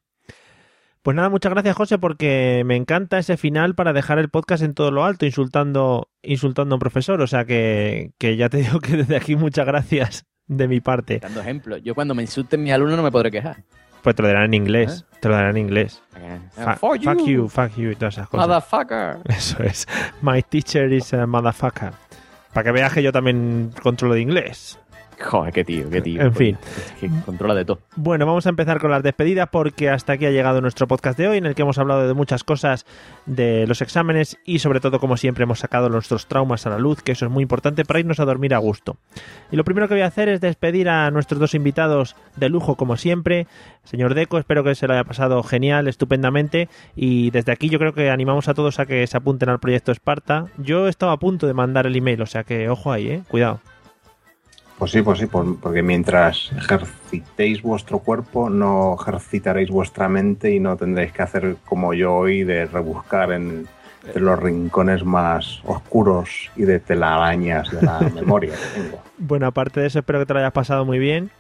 Pues 1.02 1.16
nada, 1.16 1.30
muchas 1.30 1.52
gracias, 1.52 1.76
José, 1.76 1.98
porque 1.98 2.64
me 2.66 2.76
encanta 2.78 3.18
ese 3.18 3.36
final 3.38 3.74
para 3.76 3.92
dejar 3.94 4.20
el 4.20 4.30
podcast 4.30 4.64
en 4.64 4.74
todo 4.74 4.90
lo 4.92 5.04
alto, 5.04 5.26
insultando, 5.26 6.10
insultando 6.22 6.74
a 6.74 6.78
un 6.78 6.80
profesor. 6.80 7.22
O 7.22 7.28
sea 7.28 7.44
que, 7.46 8.12
que 8.18 8.38
ya 8.38 8.50
te 8.50 8.58
digo 8.64 8.80
que 8.80 8.98
desde 8.98 9.16
aquí 9.18 9.36
muchas 9.36 9.66
gracias 9.66 10.26
de 10.48 10.68
mi 10.68 10.80
parte. 10.82 11.20
Dando 11.20 11.42
ejemplo. 11.42 11.78
Yo 11.78 11.96
cuando 11.96 12.14
me 12.16 12.22
insulten 12.24 12.62
mis 12.64 12.72
alumnos 12.74 12.98
no 12.98 13.04
me 13.04 13.12
podré 13.12 13.32
quejar. 13.32 13.64
Pues 14.02 14.16
te 14.18 14.22
lo 14.22 14.28
darán 14.28 14.46
en 14.46 14.54
inglés. 14.56 15.06
Te 15.22 15.30
lo 15.30 15.36
darán 15.36 15.52
en 15.58 15.64
inglés. 15.66 16.02
Fa- 16.52 16.76
For 16.76 16.98
fuck 17.02 17.20
you. 17.20 17.26
you, 17.26 17.48
fuck 17.50 17.74
you 17.78 17.92
y 17.92 17.96
todas 17.96 18.16
esas 18.16 18.28
cosas. 18.28 18.48
Motherfucker. 18.48 19.18
Eso 19.26 19.64
es. 19.64 19.88
My 20.22 20.42
teacher 20.44 20.92
is 20.92 21.14
a 21.14 21.26
motherfucker. 21.26 21.92
Para 22.54 22.64
que 22.66 22.72
veas 22.72 22.94
que 22.94 23.02
yo 23.02 23.12
también 23.12 23.72
controlo 23.82 24.14
de 24.14 24.22
inglés. 24.22 24.78
Joder, 25.24 25.54
qué 25.54 25.64
tío, 25.64 25.90
qué 25.90 26.02
tío. 26.02 26.22
En 26.22 26.34
fin. 26.34 26.58
Que 27.00 27.10
controla 27.26 27.56
de 27.56 27.66
todo. 27.66 27.80
Bueno, 27.96 28.26
vamos 28.26 28.46
a 28.46 28.50
empezar 28.50 28.80
con 28.80 28.92
las 28.92 29.04
despedidas 29.04 29.48
porque 29.50 29.90
hasta 29.90 30.14
aquí 30.14 30.26
ha 30.26 30.32
llegado 30.32 30.62
nuestro 30.62 30.88
podcast 30.88 31.18
de 31.18 31.28
hoy 31.28 31.38
en 31.38 31.46
el 31.46 31.56
que 31.56 31.62
hemos 31.62 31.78
hablado 31.78 32.08
de 32.08 32.14
muchas 32.14 32.44
cosas 32.44 32.86
de 33.26 33.66
los 33.68 33.82
exámenes 33.82 34.38
y 34.46 34.60
sobre 34.60 34.80
todo 34.80 35.00
como 35.00 35.18
siempre 35.18 35.44
hemos 35.44 35.60
sacado 35.60 35.90
nuestros 35.90 36.28
traumas 36.28 36.66
a 36.68 36.70
la 36.70 36.78
luz, 36.78 37.02
que 37.02 37.14
eso 37.14 37.26
es 37.26 37.32
muy 37.32 37.42
importante 37.42 37.86
para 37.86 38.00
irnos 38.00 38.20
a 38.20 38.26
dormir 38.26 38.54
a 38.54 38.58
gusto. 38.58 38.98
Y 39.52 39.56
lo 39.56 39.64
primero 39.64 39.88
que 39.88 39.94
voy 39.94 40.04
a 40.04 40.08
hacer 40.08 40.30
es 40.30 40.42
despedir 40.42 40.90
a 40.90 41.10
nuestros 41.12 41.40
dos 41.40 41.54
invitados 41.56 42.16
de 42.36 42.50
lujo 42.50 42.76
como 42.76 42.98
siempre. 42.98 43.48
Señor 43.84 44.16
Deco, 44.16 44.38
espero 44.38 44.64
que 44.64 44.76
se 44.76 44.88
lo 44.88 44.94
haya 44.94 45.04
pasado 45.04 45.42
genial, 45.44 45.88
estupendamente 45.88 46.70
y 46.96 47.32
desde 47.32 47.52
aquí 47.52 47.70
yo 47.70 47.80
creo 47.80 47.94
que 47.94 48.10
animamos 48.10 48.48
a 48.48 48.54
todos 48.54 48.80
a 48.80 48.86
que 48.86 49.06
se 49.08 49.18
apunten 49.18 49.50
al 49.50 49.60
proyecto 49.60 49.92
Esparta. 49.92 50.48
Yo 50.58 50.88
estaba 50.88 51.14
a 51.14 51.18
punto 51.18 51.48
de 51.48 51.54
mandar 51.54 51.88
el 51.88 51.96
email, 51.96 52.22
o 52.22 52.26
sea 52.26 52.44
que 52.44 52.70
ojo 52.70 52.92
ahí, 52.92 53.08
eh, 53.08 53.24
cuidado. 53.30 53.62
Pues 54.84 54.92
sí, 54.92 55.02
pues 55.02 55.18
sí, 55.20 55.28
por- 55.28 55.62
porque 55.62 55.82
mientras 55.82 56.52
ejercitéis 56.58 57.62
vuestro 57.62 58.00
cuerpo, 58.00 58.50
no 58.50 58.98
ejercitaréis 59.00 59.70
vuestra 59.70 60.10
mente 60.10 60.54
y 60.54 60.60
no 60.60 60.76
tendréis 60.76 61.14
que 61.14 61.22
hacer 61.22 61.56
como 61.64 61.94
yo 61.94 62.14
hoy 62.14 62.44
de 62.44 62.66
rebuscar 62.66 63.32
en, 63.32 63.66
los 64.14 64.38
rincones 64.38 65.06
más 65.06 65.62
oscuros 65.64 66.52
y 66.58 66.64
de 66.64 66.82
telarañas 66.82 67.72
de 67.72 67.82
la 67.82 68.00
memoria 68.14 68.56
que 68.56 68.82
tengo. 68.82 69.02
Bueno, 69.18 69.48
aparte 69.48 69.80
de 69.80 69.88
eso, 69.88 70.00
espero 70.00 70.20
que 70.20 70.26
te 70.26 70.34
lo 70.34 70.40
hayas 70.40 70.52
pasado 70.52 70.84
muy 70.84 71.00
bien. 71.00 71.32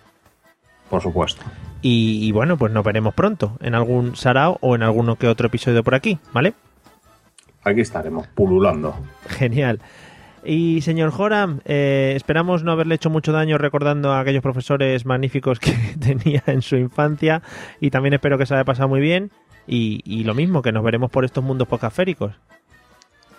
Por 0.90 1.02
supuesto. 1.02 1.44
Y, 1.82 2.26
y 2.26 2.32
bueno, 2.32 2.56
pues 2.56 2.72
nos 2.72 2.86
veremos 2.86 3.14
pronto 3.14 3.58
en 3.60 3.76
algún 3.76 4.16
sarao 4.16 4.58
o 4.62 4.74
en 4.76 4.84
alguno 4.84 5.18
que 5.18 5.28
otro 5.28 5.48
episodio 5.48 5.84
por 5.84 5.96
aquí, 5.96 6.18
¿vale? 6.32 6.54
Aquí 7.66 7.82
estaremos, 7.82 8.26
pululando. 8.28 8.96
Genial. 9.28 9.82
Y 10.46 10.82
señor 10.82 11.12
Joram, 11.12 11.62
eh, 11.66 12.14
esperamos 12.16 12.64
no 12.64 12.74
haberle 12.74 12.96
hecho 12.96 13.10
mucho 13.10 13.32
daño 13.32 13.58
recordando 13.58 14.12
a 14.12 14.20
aquellos 14.20 14.42
profesores 14.42 15.06
magníficos 15.06 15.60
que 15.60 15.72
tenía 16.00 16.44
en 16.48 16.62
su 16.62 16.76
infancia 16.76 17.42
y 17.80 17.92
también 17.92 18.14
espero 18.14 18.38
que 18.38 18.46
se 18.46 18.54
haya 18.54 18.66
pasado 18.66 18.90
muy 18.90 19.00
bien 19.00 19.32
y, 19.66 20.24
lo 20.26 20.34
mismo, 20.34 20.62
que 20.62 20.74
nos 20.74 20.84
veremos 20.84 21.10
por 21.10 21.24
estos 21.24 21.44
mundos 21.44 21.68
podcastféricos. 21.68 22.34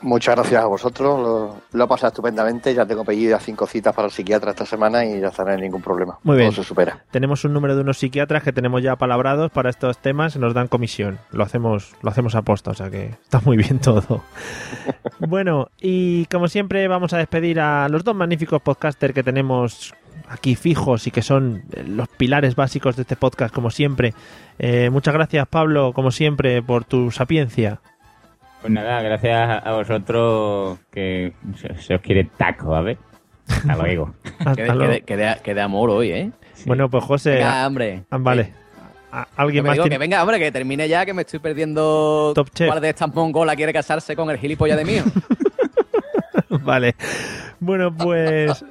Muchas 0.04 0.34
gracias 0.34 0.62
a 0.62 0.66
vosotros, 0.66 1.18
lo, 1.18 1.56
lo 1.72 1.84
he 1.84 1.88
pasado 1.88 2.08
estupendamente, 2.08 2.74
ya 2.74 2.84
tengo 2.84 3.06
pedidas 3.06 3.42
cinco 3.42 3.66
citas 3.66 3.94
para 3.94 4.04
el 4.04 4.12
psiquiatra 4.12 4.50
esta 4.50 4.66
semana 4.66 5.02
y 5.02 5.18
ya 5.18 5.28
está, 5.28 5.44
no 5.44 5.56
ningún 5.56 5.80
problema. 5.80 6.18
Muy 6.22 6.36
bien. 6.36 6.50
Todo 6.50 6.62
se 6.62 6.68
supera. 6.68 7.02
Tenemos 7.10 7.42
un 7.46 7.54
número 7.54 7.74
de 7.74 7.80
unos 7.80 7.96
psiquiatras 7.96 8.42
que 8.42 8.52
tenemos 8.52 8.82
ya 8.82 8.96
palabrados 8.96 9.50
para 9.50 9.70
estos 9.70 9.96
temas, 9.96 10.36
nos 10.36 10.52
dan 10.52 10.68
comisión. 10.68 11.20
Lo 11.30 11.42
hacemos, 11.42 11.94
lo 12.02 12.10
hacemos 12.10 12.34
a 12.34 12.42
posta, 12.42 12.72
o 12.72 12.74
sea 12.74 12.90
que 12.90 13.14
está 13.22 13.40
muy 13.40 13.56
bien 13.56 13.78
todo. 13.78 14.22
bueno, 15.20 15.68
y 15.80 16.26
como 16.26 16.48
siempre 16.48 16.86
vamos 16.86 17.14
a 17.14 17.16
despedir 17.16 17.58
a 17.58 17.88
los 17.88 18.04
dos 18.04 18.14
magníficos 18.14 18.60
podcasters 18.60 19.14
que 19.14 19.22
tenemos 19.22 19.94
aquí 20.28 20.54
fijos 20.54 21.06
y 21.06 21.12
que 21.12 21.22
son 21.22 21.62
los 21.86 22.08
pilares 22.08 22.56
básicos 22.56 22.96
de 22.96 23.02
este 23.02 23.16
podcast, 23.16 23.54
como 23.54 23.70
siempre. 23.70 24.12
Eh, 24.58 24.90
muchas 24.90 25.14
gracias, 25.14 25.46
Pablo, 25.48 25.92
como 25.94 26.10
siempre, 26.10 26.62
por 26.62 26.84
tu 26.84 27.10
sapiencia. 27.10 27.80
Pues 28.64 28.72
nada, 28.72 29.02
gracias 29.02 29.62
a 29.62 29.72
vosotros 29.72 30.78
que 30.90 31.34
se, 31.60 31.74
se 31.82 31.94
os 31.96 32.00
quiere 32.00 32.24
taco, 32.24 32.74
a 32.74 32.80
ver. 32.80 32.96
Hasta 33.46 33.76
luego. 33.82 34.14
Hasta 34.38 34.54
Que 34.54 34.62
de, 34.62 34.68
luego. 34.74 34.80
que 34.80 34.88
de- 34.88 35.00
que 35.02 35.16
de- 35.18 35.36
que 35.42 35.54
de 35.54 35.60
amor 35.60 35.90
hoy, 35.90 36.10
¿eh? 36.12 36.30
Bueno, 36.64 36.88
pues 36.88 37.04
José. 37.04 37.32
Venga, 37.32 37.66
hombre. 37.66 38.04
ah, 38.10 38.16
vale. 38.18 38.54
A- 39.12 39.26
Que 39.26 39.30
¿Alguien 39.36 39.64
me 39.64 39.68
más 39.68 39.74
digo 39.74 39.84
tiene- 39.84 39.96
que 39.96 39.98
venga, 39.98 40.22
hombre, 40.22 40.38
que 40.38 40.50
termine 40.50 40.88
ya, 40.88 41.04
que 41.04 41.12
me 41.12 41.20
estoy 41.22 41.40
perdiendo. 41.40 42.32
Top 42.34 42.48
Chef. 42.54 42.68
¿Cuál 42.68 42.80
de 42.80 42.88
estas 42.88 43.14
mongolas 43.14 43.54
quiere 43.54 43.70
casarse 43.74 44.16
con 44.16 44.30
el 44.30 44.38
gilipollas 44.38 44.78
de 44.78 44.84
mío? 44.86 45.02
Vale. 46.48 46.94
Bueno, 47.60 47.94
pues, 47.96 48.64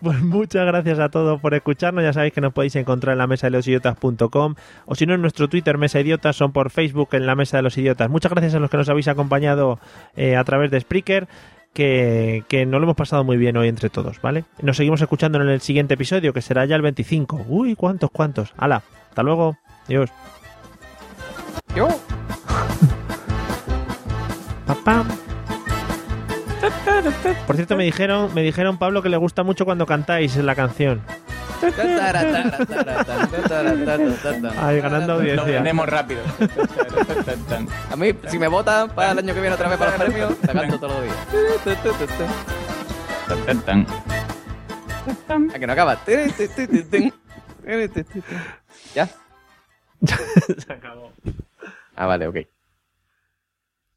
pues 0.00 0.22
muchas 0.22 0.66
gracias 0.66 0.98
a 0.98 1.08
todos 1.08 1.40
por 1.40 1.54
escucharnos. 1.54 2.04
Ya 2.04 2.12
sabéis 2.12 2.32
que 2.32 2.40
nos 2.40 2.52
podéis 2.52 2.76
encontrar 2.76 3.12
en 3.12 3.18
la 3.18 3.26
mesa 3.26 3.48
de 3.48 3.52
los 3.52 3.66
idiotas.com 3.66 4.54
o 4.86 4.94
si 4.94 5.06
no 5.06 5.14
en 5.14 5.20
nuestro 5.20 5.48
Twitter 5.48 5.78
Mesa 5.78 6.00
Idiotas 6.00 6.36
son 6.36 6.52
por 6.52 6.70
Facebook 6.70 7.10
en 7.12 7.26
la 7.26 7.34
mesa 7.34 7.58
de 7.58 7.62
los 7.62 7.76
idiotas. 7.76 8.08
Muchas 8.08 8.32
gracias 8.32 8.54
a 8.54 8.58
los 8.58 8.70
que 8.70 8.76
nos 8.76 8.88
habéis 8.88 9.08
acompañado 9.08 9.78
eh, 10.16 10.36
a 10.36 10.44
través 10.44 10.70
de 10.70 10.80
Spreaker. 10.80 11.28
Que, 11.74 12.44
que 12.48 12.64
nos 12.64 12.80
lo 12.80 12.86
hemos 12.86 12.96
pasado 12.96 13.22
muy 13.24 13.36
bien 13.36 13.56
hoy 13.56 13.68
entre 13.68 13.90
todos, 13.90 14.20
¿vale? 14.22 14.44
Nos 14.62 14.78
seguimos 14.78 15.02
escuchando 15.02 15.40
en 15.40 15.48
el 15.48 15.60
siguiente 15.60 15.94
episodio, 15.94 16.32
que 16.32 16.40
será 16.40 16.64
ya 16.64 16.74
el 16.74 16.82
25. 16.82 17.44
Uy, 17.46 17.76
cuántos, 17.76 18.10
cuántos. 18.10 18.54
Hala, 18.56 18.82
hasta 19.10 19.22
luego. 19.22 19.58
Adiós. 19.86 20.10
Yo. 21.76 21.88
Papam. 24.66 25.27
Por 27.46 27.56
cierto, 27.56 27.76
me 27.76 27.84
dijeron, 27.84 28.34
me 28.34 28.42
dijeron 28.42 28.78
Pablo 28.78 29.02
que 29.02 29.08
le 29.08 29.16
gusta 29.16 29.42
mucho 29.42 29.64
cuando 29.64 29.86
cantáis 29.86 30.36
la 30.36 30.54
canción. 30.54 31.02
Ay, 34.58 34.80
ganando 34.80 35.14
Lo 35.14 35.20
audiencia. 35.20 35.44
vendemos 35.44 35.88
rápido. 35.88 36.20
A 37.90 37.96
mí, 37.96 38.12
si 38.28 38.38
me 38.38 38.48
votan 38.48 38.90
para 38.90 39.12
el 39.12 39.18
año 39.18 39.34
que 39.34 39.40
viene 39.40 39.54
otra 39.54 39.68
vez 39.68 39.78
para 39.78 39.92
los 39.96 40.00
premios, 40.00 40.36
te 40.38 40.48
canto 40.48 40.78
todos 40.78 40.92
los 40.94 41.04
días. 41.04 41.16
A 45.54 45.58
que 45.58 45.66
no 45.66 45.72
acaba. 45.72 45.98
¿Ya? 48.94 49.08
Se 50.06 50.72
acabó. 50.72 51.12
Ah, 51.96 52.06
vale, 52.06 52.28
ok. 52.28 52.36